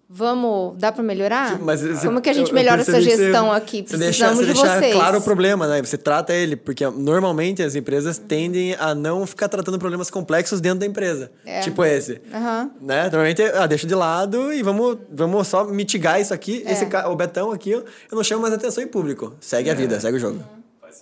Vamos, 0.09 0.77
dá 0.77 0.89
para 0.89 1.03
melhorar? 1.03 1.51
Tipo, 1.51 1.65
Mas 1.65 1.81
você- 1.81 2.07
Como 2.07 2.21
que 2.21 2.29
a 2.29 2.33
gente 2.33 2.45
eu- 2.45 2.49
eu 2.51 2.55
melhora 2.55 2.81
essa 2.81 2.93
percebi 2.93 3.11
que 3.17 3.23
gestão 3.23 3.47
você- 3.47 3.57
aqui? 3.57 3.83
Precisamos 3.83 4.09
deixa, 4.09 4.29
de 4.29 4.43
você 4.53 4.53
deixa 4.63 4.79
vocês. 4.79 4.93
claro 4.93 5.17
o 5.17 5.21
problema, 5.21 5.67
né? 5.67 5.81
Você 5.81 5.97
trata 5.97 6.33
ele, 6.33 6.55
porque 6.55 6.87
normalmente 6.89 7.61
as 7.61 7.75
empresas 7.75 8.17
tendem 8.17 8.73
a 8.79 8.95
não 8.95 9.27
ficar 9.27 9.49
tratando 9.49 9.77
problemas 9.77 10.09
complexos 10.09 10.61
dentro 10.61 10.79
da 10.79 10.85
empresa. 10.85 11.29
É. 11.45 11.59
Tipo 11.59 11.83
esse. 11.83 12.21
Aham. 12.33 12.71
Né? 12.81 13.03
Normalmente, 13.03 13.41
ah, 13.43 13.67
deixa 13.67 13.85
de 13.85 13.93
lado 13.95 14.53
e 14.53 14.63
vamos, 14.63 14.97
vamos 15.11 15.45
só 15.45 15.65
mitigar 15.65 16.21
isso 16.21 16.33
aqui. 16.33 16.63
É. 16.65 16.71
Esse, 16.71 16.85
o 16.85 17.15
Betão 17.15 17.51
aqui, 17.51 17.71
eu 17.71 17.79
eu 18.09 18.15
não 18.15 18.23
chamo 18.23 18.41
mais 18.41 18.53
atenção 18.53 18.81
em 18.81 18.87
público. 18.87 19.33
Segue 19.41 19.69
a 19.69 19.73
vida, 19.73 19.99
segue 19.99 20.15
o 20.15 20.19
jogo. 20.19 20.39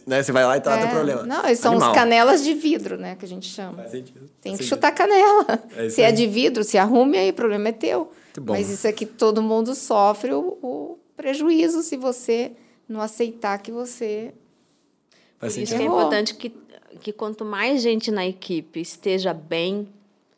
Né? 0.07 0.22
Você 0.23 0.32
vai 0.32 0.45
lá 0.45 0.57
e 0.57 0.61
trata 0.61 0.84
É. 0.84 0.88
o 0.88 0.90
problema. 0.90 1.23
Não, 1.23 1.44
são 1.56 1.73
Animal. 1.73 1.91
os 1.91 1.95
canelas 1.95 2.44
de 2.44 2.53
vidro, 2.56 2.98
né? 2.98 3.15
Que 3.19 3.26
a 3.26 3.27
gente 3.27 3.48
chama. 3.48 3.73
Faz 3.77 3.91
sentido. 3.91 4.19
Tem 4.41 4.52
Faz 4.53 4.57
que 4.57 4.64
sentido. 4.64 4.68
chutar 4.68 4.91
canela. 4.91 5.45
É 5.77 5.90
se 5.90 6.02
é 6.02 6.11
de 6.11 6.26
vidro, 6.26 6.64
se 6.64 6.76
arrume, 6.77 7.18
aí 7.19 7.30
o 7.30 7.34
problema 7.34 7.69
é 7.69 7.72
teu. 7.72 8.11
Mas 8.41 8.70
isso 8.70 8.88
aqui 8.88 9.06
todo 9.06 9.41
mundo 9.41 9.76
sofre 9.76 10.34
o, 10.34 10.57
o 10.62 10.99
prejuízo 11.16 11.82
se 11.82 11.98
você 11.98 12.56
não 12.88 13.02
aceitar 13.02 13.57
que 13.60 13.72
você. 13.72 14.34
Faz 15.38 15.53
Por 15.53 15.62
isso 15.62 15.76
que 15.76 15.82
é 15.82 15.86
importante 15.86 16.36
que, 16.36 16.49
que 17.02 17.12
quanto 17.12 17.44
mais 17.44 17.82
gente 17.82 18.12
na 18.12 18.26
equipe 18.26 18.80
esteja 18.80 19.34
bem, 19.34 19.91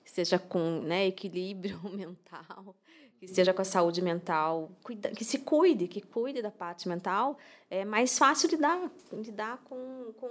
esteja 0.06 0.40
com 0.40 0.82
né, 0.82 1.08
equilíbrio 1.08 1.80
mental, 1.92 2.76
que 3.20 3.26
esteja 3.26 3.54
com 3.54 3.62
a 3.62 3.66
saúde 3.66 4.02
mental, 4.02 4.72
cuida, 4.84 5.10
que 5.10 5.24
se 5.24 5.40
cuide, 5.40 5.88
que 5.88 6.02
cuide 6.02 6.42
da 6.42 6.52
parte 6.52 6.88
mental, 6.88 7.38
é 7.70 7.84
mais 7.84 8.18
fácil 8.18 8.50
lidar, 8.50 8.92
lidar 9.12 9.58
com, 9.66 10.14
com 10.18 10.30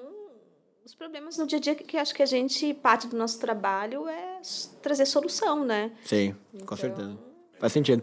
os 0.85 0.95
problemas 0.95 1.37
no 1.37 1.47
dia 1.47 1.59
a 1.59 1.61
dia, 1.61 1.75
que, 1.75 1.85
que 1.85 1.97
acho 1.97 2.15
que 2.15 2.23
a 2.23 2.27
gente, 2.27 2.73
parte 2.75 3.07
do 3.09 3.17
nosso 3.17 3.39
trabalho 3.41 4.09
é 4.09 4.41
trazer 4.81 5.07
solução, 5.07 5.65
né? 5.65 5.93
Sim, 6.05 6.35
com 6.65 6.77
certeza. 6.77 7.26
Faz 7.59 7.73
sentido. 7.73 8.03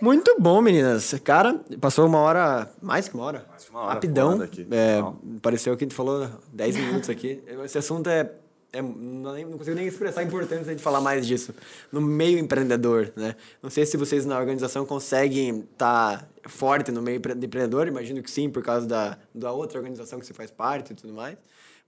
Muito 0.00 0.36
bom, 0.38 0.60
meninas. 0.62 1.14
Cara, 1.22 1.60
passou 1.80 2.06
uma 2.06 2.18
hora, 2.18 2.70
mais 2.80 3.08
que 3.08 3.14
uma 3.14 3.24
hora. 3.24 3.46
Mais 3.50 3.64
que 3.64 3.70
uma 3.70 3.80
hora 3.80 3.94
Rapidão. 3.94 4.42
É, 4.42 5.02
pareceu 5.42 5.76
que 5.76 5.84
a 5.84 5.86
gente 5.86 5.94
falou 5.94 6.28
10 6.52 6.76
minutos 6.76 7.10
aqui. 7.10 7.42
Esse 7.64 7.78
assunto 7.78 8.08
é. 8.08 8.30
é 8.72 8.80
não, 8.80 9.58
consigo 9.58 9.76
nem 9.76 9.86
expressar 9.86 10.22
a 10.22 10.24
importância 10.24 10.74
de 10.74 10.82
falar 10.82 11.00
mais 11.00 11.26
disso. 11.26 11.54
No 11.92 12.00
meio 12.00 12.38
empreendedor, 12.38 13.12
né? 13.14 13.36
Não 13.62 13.68
sei 13.68 13.84
se 13.84 13.96
vocês 13.96 14.24
na 14.24 14.38
organização 14.38 14.86
conseguem 14.86 15.60
estar 15.72 16.26
forte 16.46 16.90
no 16.90 17.02
meio 17.02 17.20
de 17.20 17.46
empreendedor. 17.46 17.86
Imagino 17.86 18.22
que 18.22 18.30
sim, 18.30 18.48
por 18.48 18.62
causa 18.62 18.86
da, 18.86 19.18
da 19.34 19.52
outra 19.52 19.78
organização 19.78 20.18
que 20.18 20.26
você 20.26 20.34
faz 20.34 20.50
parte 20.50 20.92
e 20.92 20.96
tudo 20.96 21.12
mais. 21.12 21.36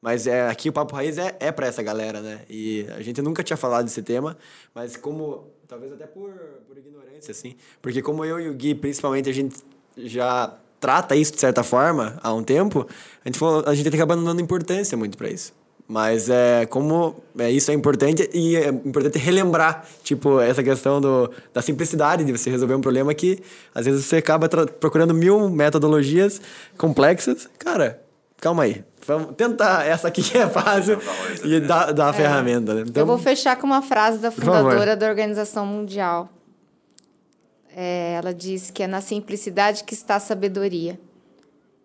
Mas 0.01 0.27
é, 0.27 0.49
aqui 0.49 0.69
o 0.69 0.73
Papo 0.73 0.95
Raiz 0.95 1.19
é, 1.19 1.37
é 1.41 1.51
para 1.51 1.67
essa 1.67 1.83
galera, 1.83 2.21
né? 2.21 2.43
E 2.49 2.87
a 2.97 3.03
gente 3.03 3.23
nunca 3.23 3.43
tinha 3.43 3.57
falado 3.57 3.85
desse 3.87 4.03
tema, 4.03 4.37
mas 4.75 4.97
como. 4.97 5.53
Talvez 5.69 5.93
até 5.93 6.07
por, 6.07 6.31
por 6.69 6.79
ignorância, 6.79 7.33
assim. 7.33 7.57
Porque 7.83 8.01
como 8.01 8.25
eu 8.25 8.41
e 8.41 8.49
o 8.49 8.55
Gui, 8.55 8.75
principalmente, 8.75 9.29
a 9.29 9.33
gente 9.33 9.57
já 9.97 10.57
trata 10.81 11.17
isso 11.17 11.33
de 11.33 11.41
certa 11.41 11.63
forma 11.63 12.19
há 12.23 12.33
um 12.33 12.45
tempo, 12.45 12.87
a 13.25 13.29
gente, 13.29 13.39
falou, 13.39 13.65
a 13.67 13.75
gente 13.75 13.89
acaba 13.89 14.15
não 14.15 14.25
dando 14.25 14.41
importância 14.41 14.97
muito 14.97 15.17
para 15.17 15.29
isso. 15.29 15.53
Mas 15.89 16.29
é 16.29 16.67
como 16.67 17.23
é, 17.39 17.51
isso 17.51 17.71
é 17.71 17.75
importante 17.75 18.29
e 18.35 18.57
é 18.57 18.69
importante 18.69 19.19
relembrar, 19.19 19.87
tipo, 20.03 20.41
essa 20.41 20.63
questão 20.63 21.01
do, 21.01 21.31
da 21.55 21.63
simplicidade 21.63 22.25
de 22.25 22.33
você 22.33 22.51
resolver 22.51 22.75
um 22.75 22.81
problema 22.81 23.15
que 23.15 23.41
às 23.73 23.87
vezes 23.87 24.05
você 24.05 24.17
acaba 24.17 24.49
procurando 24.49 25.15
mil 25.15 25.49
metodologias 25.49 26.41
complexas. 26.77 27.49
Cara, 27.57 28.03
calma 28.41 28.65
aí. 28.65 28.85
Vamos 29.07 29.35
tentar 29.37 29.87
essa 29.87 30.09
aqui 30.09 30.23
que 30.23 30.37
é 30.37 30.49
fácil 30.49 30.99
e 31.45 31.61
dar, 31.61 31.93
dar 31.93 32.09
a 32.09 32.13
ferramenta, 32.13 32.75
né? 32.75 32.85
Então, 32.87 33.03
eu 33.03 33.07
vou 33.07 33.19
fechar 33.19 33.57
com 33.57 33.67
uma 33.67 33.83
frase 33.83 34.19
da 34.19 34.31
fundadora 34.31 34.97
da 34.97 35.09
Organização 35.09 35.65
Mundial. 35.65 36.29
É, 37.75 38.15
ela 38.15 38.33
diz 38.33 38.71
que 38.71 38.83
é 38.83 38.87
na 38.87 39.01
simplicidade 39.01 39.85
que 39.85 39.95
está 39.95 40.17
a 40.17 40.21
sabedoria. 40.21 40.99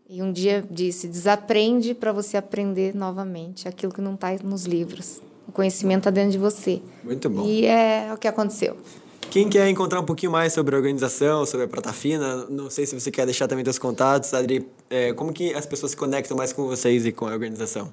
E 0.10 0.22
um 0.22 0.32
dia 0.32 0.64
disse: 0.70 1.08
desaprende 1.08 1.94
para 1.94 2.12
você 2.12 2.38
aprender 2.38 2.96
novamente 2.96 3.68
aquilo 3.68 3.94
que 3.94 4.02
não 4.02 4.16
está 4.16 4.30
nos 4.44 4.66
livros. 4.66 5.22
O 5.48 5.52
conhecimento 5.52 6.00
está 6.00 6.12
dentro 6.12 6.32
de 6.32 6.38
você. 6.38 6.82
Muito 7.04 7.30
bom. 7.30 7.46
E 7.46 7.66
é 7.66 8.10
o 8.14 8.18
que 8.18 8.28
aconteceu. 8.28 8.78
Quem 9.32 9.48
quer 9.50 9.68
encontrar 9.70 10.00
um 10.02 10.06
pouquinho 10.06 10.32
mais 10.32 10.52
sobre 10.52 10.76
a 10.76 10.78
organização, 10.78 11.46
sobre 11.46 11.66
a 11.66 11.68
Prata 11.68 11.94
Fina, 11.94 12.46
não 12.50 12.70
sei 12.70 12.86
se 12.86 13.00
você 13.00 13.10
quer 13.10 13.26
deixar 13.26 13.48
também 13.48 13.64
seus 13.64 13.80
contatos, 13.80 14.34
Adri, 14.34 14.68
é, 14.90 15.14
como 15.14 15.32
que 15.32 15.54
as 15.54 15.66
pessoas 15.66 15.92
se 15.92 15.98
conectam 15.98 16.36
mais 16.36 16.52
com 16.52 16.68
vocês 16.68 17.06
e 17.06 17.14
com 17.14 17.26
a 17.26 17.32
organização? 17.32 17.92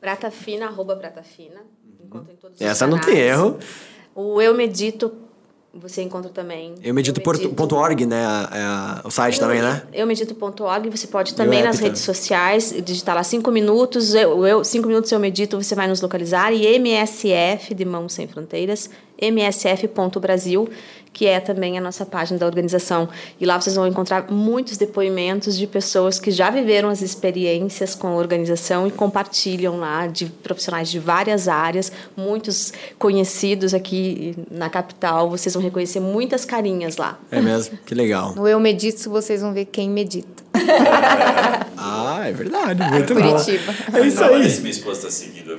Prata 0.00 0.30
Fina, 0.30 0.66
arroba 0.66 0.96
Prata 0.96 1.22
Fina. 1.22 1.62
Encontra 2.04 2.30
em 2.32 2.36
todos 2.36 2.60
os 2.60 2.66
Essa 2.66 2.86
não 2.86 3.00
tem 3.00 3.16
erro. 3.16 3.58
O 4.14 4.38
Eu 4.40 4.54
Medito, 4.54 5.14
você 5.72 6.02
encontra 6.02 6.30
também. 6.30 6.74
Eu 6.82 6.92
medito.org, 6.94 8.04
né? 8.06 8.24
a- 8.24 9.00
a- 9.02 9.08
o 9.08 9.10
site 9.10 9.40
também, 9.40 9.62
né? 9.62 9.82
Eu 9.94 10.06
medito.org, 10.06 10.90
você 10.90 11.06
pode 11.06 11.34
também 11.34 11.62
nas 11.64 11.78
redes 11.78 12.02
sociais 12.02 12.72
digitar 12.84 13.14
lá 13.14 13.24
cinco 13.24 13.50
minutos, 13.50 14.14
eu, 14.14 14.46
eu, 14.46 14.62
cinco 14.62 14.86
minutos 14.86 15.10
eu 15.10 15.18
medito, 15.18 15.56
você 15.60 15.74
vai 15.74 15.88
nos 15.88 16.02
localizar. 16.02 16.52
E 16.52 16.66
MSF, 16.66 17.74
de 17.74 17.84
Mãos 17.86 18.12
Sem 18.12 18.28
Fronteiras, 18.28 18.90
msf.brasil, 19.20 20.68
que 21.12 21.26
é 21.26 21.38
também 21.38 21.78
a 21.78 21.80
nossa 21.80 22.04
página 22.04 22.38
da 22.38 22.44
organização. 22.44 23.08
E 23.40 23.46
lá 23.46 23.58
vocês 23.60 23.76
vão 23.76 23.86
encontrar 23.86 24.30
muitos 24.30 24.76
depoimentos 24.76 25.56
de 25.56 25.66
pessoas 25.66 26.18
que 26.18 26.30
já 26.30 26.50
viveram 26.50 26.88
as 26.88 27.00
experiências 27.00 27.94
com 27.94 28.08
a 28.08 28.14
organização 28.16 28.86
e 28.86 28.90
compartilham 28.90 29.78
lá, 29.78 30.06
de 30.08 30.26
profissionais 30.26 30.90
de 30.90 30.98
várias 30.98 31.46
áreas, 31.48 31.92
muitos 32.16 32.72
conhecidos 32.98 33.72
aqui 33.72 34.36
na 34.50 34.68
capital. 34.68 35.30
Vocês 35.30 35.54
vão 35.54 35.62
reconhecer 35.62 36.00
muitas 36.00 36.44
carinhas 36.44 36.96
lá. 36.96 37.18
É 37.30 37.40
mesmo? 37.40 37.78
Que 37.86 37.94
legal. 37.94 38.34
No 38.34 38.48
Eu 38.48 38.58
Medito, 38.58 39.08
vocês 39.08 39.40
vão 39.40 39.52
ver 39.52 39.66
quem 39.66 39.88
medita. 39.88 40.43
Ah, 41.76 42.22
é 42.26 42.32
verdade. 42.32 42.82
Muito 42.90 43.14
Curitiba. 43.14 43.72
bom. 43.90 43.98
É 43.98 44.06
isso 44.06 44.20
Não, 44.20 44.28
aí. 44.34 44.58
minha 44.60 44.70
esposa 44.70 45.02
tá 45.02 45.10
seguindo 45.10 45.54
a 45.54 45.56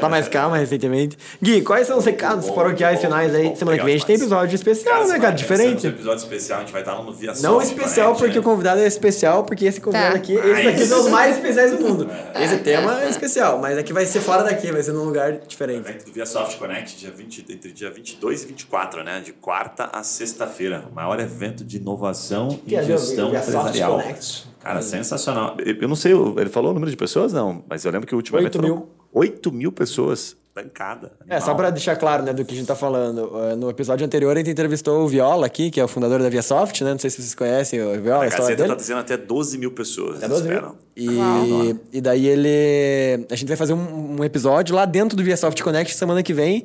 tá 0.00 0.08
mais 0.08 0.28
calma 0.28 0.56
recentemente. 0.58 1.16
Gui, 1.42 1.62
quais 1.62 1.86
são 1.86 1.98
os 1.98 2.04
recados 2.04 2.48
paroquiais 2.50 3.00
finais 3.00 3.34
aí? 3.34 3.48
bom, 3.48 3.56
Semana 3.56 3.78
que 3.78 3.84
vem 3.84 3.94
a 3.94 3.96
gente 3.98 4.06
tem 4.06 4.16
episódio 4.16 4.54
especial, 4.54 5.06
né, 5.08 5.18
cara? 5.18 5.34
Diferente. 5.34 5.86
Um 5.86 5.90
episódio 5.90 6.18
especial, 6.24 6.58
a 6.58 6.60
gente 6.62 6.72
vai 6.72 6.82
estar 6.82 6.94
no 7.02 7.12
Via 7.12 7.32
Não 7.40 7.60
especial 7.60 8.14
porque 8.14 8.34
né? 8.34 8.40
o 8.40 8.42
convidado 8.42 8.80
é 8.80 8.86
especial, 8.86 9.44
porque 9.44 9.64
esse 9.64 9.80
convidado 9.80 10.06
Tá. 10.12 10.16
aqui, 10.18 10.34
esses 10.34 10.66
aqui 10.66 10.84
são 10.86 11.00
os 11.00 11.08
mais 11.08 11.36
especiais 11.36 11.72
do 11.72 11.80
mundo. 11.80 12.08
Esse 12.38 12.58
tema 12.58 13.02
é 13.02 13.08
especial, 13.08 13.58
mas 13.58 13.76
aqui 13.78 13.92
vai 13.92 14.04
ser 14.06 14.20
fora 14.20 14.42
daqui, 14.44 14.70
vai 14.70 14.82
ser 14.82 14.92
num 14.92 15.04
lugar 15.04 15.32
O 15.32 15.46
diferente. 15.48 15.88
evento 15.88 16.04
do 16.06 16.12
Via 16.12 16.26
Soft 16.26 16.58
Connect, 16.58 16.96
dia 16.98 17.10
20, 17.10 17.44
entre 17.50 17.72
dia 17.72 17.90
22 17.90 18.42
e 18.42 18.46
24, 18.46 19.02
né? 19.02 19.20
De 19.24 19.32
quarta 19.32 19.88
a 19.92 20.02
sexta-feira. 20.02 20.84
O 20.90 20.94
maior 20.94 21.18
evento 21.18 21.64
de 21.64 21.78
inovação 21.78 22.58
Que 22.66 22.76
é 22.76 22.80
o 22.82 22.84
gestão 22.84 23.30
Soft 23.30 23.48
empresarial. 23.48 24.00
Connect. 24.00 24.46
Cara, 24.60 24.82
sensacional. 24.82 25.56
Eu 25.64 25.88
não 25.88 25.94
sei, 25.94 26.12
ele 26.12 26.50
falou 26.50 26.72
o 26.72 26.74
número 26.74 26.90
de 26.90 26.96
pessoas? 26.96 27.32
Não, 27.32 27.62
mas 27.68 27.84
eu 27.84 27.92
lembro 27.92 28.06
que 28.06 28.14
o 28.14 28.16
último 28.16 28.36
Oito 28.38 28.46
evento 28.58 28.62
mil. 28.62 28.74
foram 28.76 28.88
8 29.12 29.52
mil 29.52 29.70
pessoas. 29.72 30.36
Bancada. 30.56 31.12
É, 31.28 31.38
só 31.38 31.54
pra 31.54 31.68
deixar 31.70 31.96
claro, 31.96 32.22
né, 32.22 32.32
do 32.32 32.44
que 32.44 32.54
a 32.54 32.56
gente 32.56 32.66
tá 32.66 32.74
falando. 32.74 33.30
eh, 33.50 33.54
No 33.56 33.68
episódio 33.68 34.06
anterior, 34.06 34.34
a 34.34 34.38
gente 34.38 34.50
entrevistou 34.50 35.04
o 35.04 35.08
Viola 35.08 35.44
aqui, 35.46 35.70
que 35.70 35.78
é 35.78 35.84
o 35.84 35.88
fundador 35.88 36.20
da 36.22 36.28
Viasoft, 36.30 36.82
né? 36.82 36.92
Não 36.92 36.98
sei 36.98 37.10
se 37.10 37.16
vocês 37.16 37.34
conhecem 37.34 37.80
o 37.82 38.00
Viola, 38.00 38.24
a 38.24 38.28
Gazeta 38.30 38.56
dele. 38.56 38.68
tá 38.70 38.74
dizendo 38.74 39.00
até 39.00 39.16
12 39.18 39.58
mil 39.58 39.70
pessoas. 39.72 40.22
É 40.22 40.26
12 40.28 40.44
mil? 40.44 40.52
esperam. 40.54 40.74
E, 40.98 41.76
e 41.92 42.00
daí 42.00 42.26
ele. 42.26 43.26
A 43.30 43.36
gente 43.36 43.48
vai 43.48 43.56
fazer 43.56 43.74
um, 43.74 44.16
um 44.18 44.24
episódio 44.24 44.74
lá 44.74 44.86
dentro 44.86 45.14
do 45.14 45.22
ViaSoft 45.22 45.62
Connect 45.62 45.94
semana 45.94 46.22
que 46.22 46.32
vem, 46.32 46.64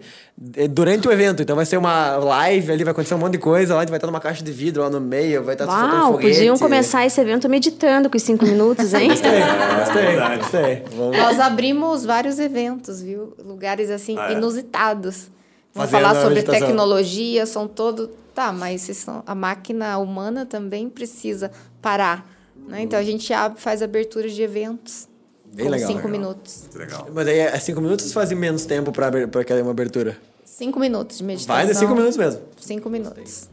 eh, 0.55 0.69
durante 0.69 1.05
o 1.05 1.11
evento. 1.11 1.41
Então 1.43 1.53
vai 1.53 1.65
ser 1.65 1.75
uma 1.75 2.15
live 2.15 2.71
ali, 2.71 2.83
vai 2.85 2.91
acontecer 2.91 3.13
um 3.13 3.17
monte 3.17 3.33
de 3.33 3.39
coisa 3.39 3.73
lá, 3.73 3.81
a 3.81 3.83
gente 3.83 3.89
vai 3.89 3.97
estar 3.97 4.07
numa 4.07 4.21
caixa 4.21 4.41
de 4.41 4.51
vidro 4.53 4.83
lá 4.83 4.89
no 4.89 5.01
meio, 5.01 5.43
vai 5.43 5.55
estar 5.55 5.65
soltando 5.65 5.93
Uau, 5.95 6.11
foguete. 6.13 6.35
podiam 6.37 6.57
começar 6.57 7.05
esse 7.05 7.19
evento 7.19 7.49
meditando 7.49 8.09
com 8.09 8.15
os 8.15 8.23
cinco 8.23 8.45
minutos, 8.45 8.93
hein? 8.93 9.09
Gostei, 9.09 10.37
gostei. 10.37 10.83
Vamos- 10.95 11.17
Nós 11.17 11.39
abrimos 11.39 12.05
vários 12.05 12.39
eventos, 12.39 13.01
viu? 13.01 13.33
Lugares 13.43 13.80
assim 13.89 14.17
Ah, 14.17 14.29
é? 14.31 14.33
inusitados. 14.33 15.31
Vamos 15.73 15.89
Fazendo 15.89 16.07
falar 16.09 16.21
sobre 16.21 16.43
tecnologia, 16.43 17.45
são 17.45 17.67
todo. 17.67 18.09
Tá, 18.35 18.51
mas 18.53 18.81
são- 18.81 19.23
a 19.25 19.33
máquina 19.35 19.97
humana 19.97 20.45
também 20.45 20.89
precisa 20.89 21.51
parar. 21.81 22.29
Né? 22.67 22.81
Então 22.83 22.97
a 22.99 23.03
gente 23.03 23.33
abre, 23.33 23.59
faz 23.59 23.81
abertura 23.81 24.29
de 24.29 24.41
eventos. 24.41 25.07
Bem 25.53 25.65
com 25.65 25.71
legal. 25.71 25.87
cinco 25.87 26.07
Legal. 26.07 26.11
minutos. 26.11 26.61
Muito 26.61 26.77
legal. 26.77 27.07
Mas 27.13 27.27
aí 27.27 27.39
é 27.39 27.59
cinco 27.59 27.81
minutos 27.81 28.05
ou 28.05 28.11
fazem 28.13 28.37
menos 28.37 28.65
tempo 28.65 28.91
pra 28.93 29.07
aquela 29.41 29.61
uma 29.61 29.71
abertura? 29.71 30.17
Cinco 30.45 30.79
minutos 30.79 31.17
de 31.17 31.23
meditação. 31.25 31.55
Vai 31.55 31.67
de 31.73 31.77
cinco 31.77 31.93
minutos 31.93 32.15
mesmo. 32.17 32.41
Cinco 32.57 32.89
minutos. 32.89 33.49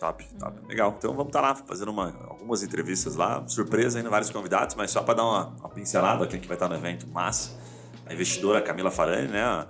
Top, 0.00 0.24
top. 0.38 0.56
Legal. 0.68 0.94
Então 0.98 1.10
vamos 1.12 1.28
estar 1.28 1.40
lá 1.40 1.54
fazendo 1.54 1.90
uma- 1.90 2.14
algumas 2.28 2.62
entrevistas 2.62 3.14
lá. 3.16 3.44
Surpresa 3.46 3.98
ainda, 3.98 4.10
vários 4.10 4.30
convidados, 4.30 4.74
mas 4.74 4.90
só 4.90 5.02
para 5.02 5.14
dar 5.14 5.24
uma, 5.24 5.46
uma 5.60 5.68
pincelada, 5.68 6.26
quem 6.26 6.40
que 6.40 6.46
vai 6.48 6.56
estar 6.56 6.68
no 6.68 6.74
evento 6.76 7.06
massa. 7.08 7.50
A 8.08 8.12
investidora 8.14 8.60
Camila 8.62 8.90
Farani, 8.90 9.28
né? 9.28 9.42
A, 9.42 9.66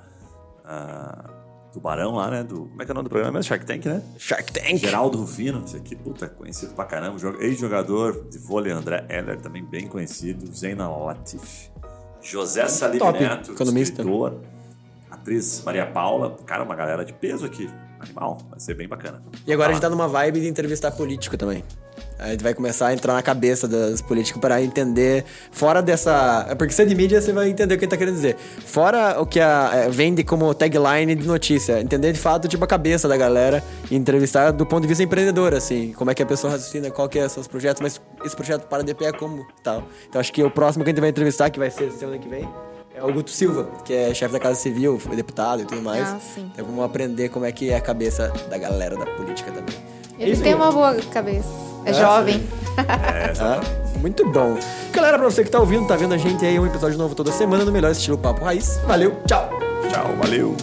a 0.64 1.24
Tubarão 1.72 2.14
lá, 2.14 2.30
né? 2.30 2.42
Do, 2.44 2.66
como 2.66 2.82
é 2.82 2.84
que 2.84 2.90
é 2.90 2.92
o 2.92 2.94
nome 2.94 3.04
do 3.08 3.10
programa 3.10 3.32
mesmo? 3.38 3.48
Shark 3.48 3.66
Tank, 3.66 3.84
né? 3.86 4.02
Shark 4.18 4.52
Tank. 4.52 4.76
Geraldo 4.78 5.18
Rufino, 5.18 5.62
esse 5.64 5.76
aqui, 5.76 5.94
puta, 5.96 6.28
conhecido 6.28 6.72
pra 6.74 6.84
caramba. 6.84 7.18
Joga- 7.18 7.42
Ex-jogador 7.44 8.28
de 8.30 8.38
vôlei, 8.38 8.72
André 8.72 9.04
Heller, 9.08 9.40
também 9.40 9.64
bem 9.64 9.86
conhecido. 9.88 10.46
Zena 10.54 10.88
Latif. 10.88 11.68
José 12.22 12.66
Salib 12.68 12.98
Top, 12.98 13.18
Neto, 13.18 13.52
economista. 13.52 14.00
escritor. 14.02 14.40
Atriz 15.10 15.62
Maria 15.64 15.86
Paula. 15.86 16.36
Cara, 16.46 16.62
uma 16.64 16.74
galera 16.74 17.04
de 17.04 17.12
peso 17.12 17.44
aqui. 17.46 17.68
Animal. 18.00 18.38
Vai 18.50 18.60
ser 18.60 18.74
bem 18.74 18.86
bacana. 18.88 19.22
E 19.46 19.52
agora 19.52 19.70
a 19.70 19.72
gente 19.72 19.82
lá. 19.82 19.88
tá 19.88 19.94
numa 19.94 20.06
vibe 20.08 20.40
de 20.40 20.48
entrevistar 20.48 20.90
político 20.92 21.36
também. 21.36 21.64
A 22.18 22.30
gente 22.30 22.42
vai 22.42 22.52
começar 22.52 22.88
a 22.88 22.92
entrar 22.92 23.14
na 23.14 23.22
cabeça 23.22 23.68
dos 23.68 24.02
políticos 24.02 24.40
para 24.40 24.60
entender, 24.62 25.24
fora 25.52 25.80
dessa. 25.80 26.46
é 26.48 26.54
Porque 26.54 26.72
se 26.72 26.82
é 26.82 26.84
de 26.84 26.94
mídia, 26.94 27.20
você 27.20 27.32
vai 27.32 27.48
entender 27.48 27.74
o 27.74 27.78
que 27.78 27.84
ele 27.84 27.90
tá 27.90 27.96
querendo 27.96 28.14
dizer. 28.14 28.36
Fora 28.36 29.20
o 29.20 29.26
que 29.26 29.38
a, 29.38 29.70
é, 29.72 29.88
vende 29.88 30.24
como 30.24 30.52
tagline 30.52 31.14
de 31.14 31.26
notícia. 31.26 31.80
Entender 31.80 32.12
de 32.12 32.18
fato, 32.18 32.48
tipo, 32.48 32.64
a 32.64 32.66
cabeça 32.66 33.06
da 33.06 33.16
galera 33.16 33.62
e 33.90 33.96
entrevistar 33.96 34.50
do 34.50 34.66
ponto 34.66 34.82
de 34.82 34.88
vista 34.88 35.02
empreendedor, 35.02 35.54
assim. 35.54 35.92
Como 35.92 36.10
é 36.10 36.14
que 36.14 36.22
a 36.22 36.26
pessoa 36.26 36.52
raciocina, 36.52 36.90
qual 36.90 37.08
que 37.08 37.18
é 37.18 37.26
os 37.26 37.32
seus 37.32 37.46
projetos, 37.46 37.80
mas 37.80 38.00
esse 38.24 38.34
projeto 38.34 38.66
para 38.66 38.82
de 38.82 38.94
pé 38.94 39.12
como 39.12 39.46
tal. 39.62 39.84
Então 40.08 40.20
acho 40.20 40.32
que 40.32 40.42
o 40.42 40.50
próximo 40.50 40.84
que 40.84 40.90
a 40.90 40.92
gente 40.92 41.00
vai 41.00 41.10
entrevistar, 41.10 41.50
que 41.50 41.58
vai 41.58 41.70
ser 41.70 41.90
semana 41.92 42.18
que 42.18 42.28
vem, 42.28 42.48
é 42.98 43.04
o 43.04 43.12
Guto 43.12 43.30
Silva, 43.30 43.68
que 43.84 43.92
é 43.92 44.12
chefe 44.12 44.32
da 44.32 44.40
Casa 44.40 44.56
Civil, 44.56 44.98
foi 44.98 45.14
deputado 45.14 45.62
e 45.62 45.64
tudo 45.64 45.80
mais. 45.80 46.02
Ah, 46.02 46.18
sim. 46.18 46.50
Então 46.52 46.64
vamos 46.64 46.84
aprender 46.84 47.28
como 47.28 47.44
é 47.44 47.52
que 47.52 47.70
é 47.70 47.76
a 47.76 47.80
cabeça 47.80 48.32
da 48.50 48.58
galera 48.58 48.96
da 48.96 49.06
política 49.06 49.52
também. 49.52 49.76
Ele 50.18 50.32
Isso 50.32 50.42
tem 50.42 50.54
uma 50.54 50.72
boa 50.72 50.96
cabeça. 51.12 51.48
É, 51.88 51.90
É, 51.90 51.94
jovem. 51.94 52.42
Ah, 53.40 53.60
muito 54.00 54.28
bom. 54.30 54.56
Galera, 54.92 55.18
pra 55.18 55.28
você 55.30 55.42
que 55.44 55.50
tá 55.50 55.58
ouvindo, 55.58 55.86
tá 55.86 55.96
vendo 55.96 56.14
a 56.14 56.18
gente 56.18 56.44
aí, 56.44 56.58
um 56.58 56.66
episódio 56.66 56.96
novo 56.98 57.14
toda 57.14 57.32
semana 57.32 57.64
no 57.64 57.72
melhor 57.72 57.90
estilo 57.90 58.16
Papo 58.16 58.44
Raiz. 58.44 58.78
Valeu, 58.86 59.16
tchau! 59.26 59.50
Tchau, 59.90 60.14
valeu. 60.18 60.56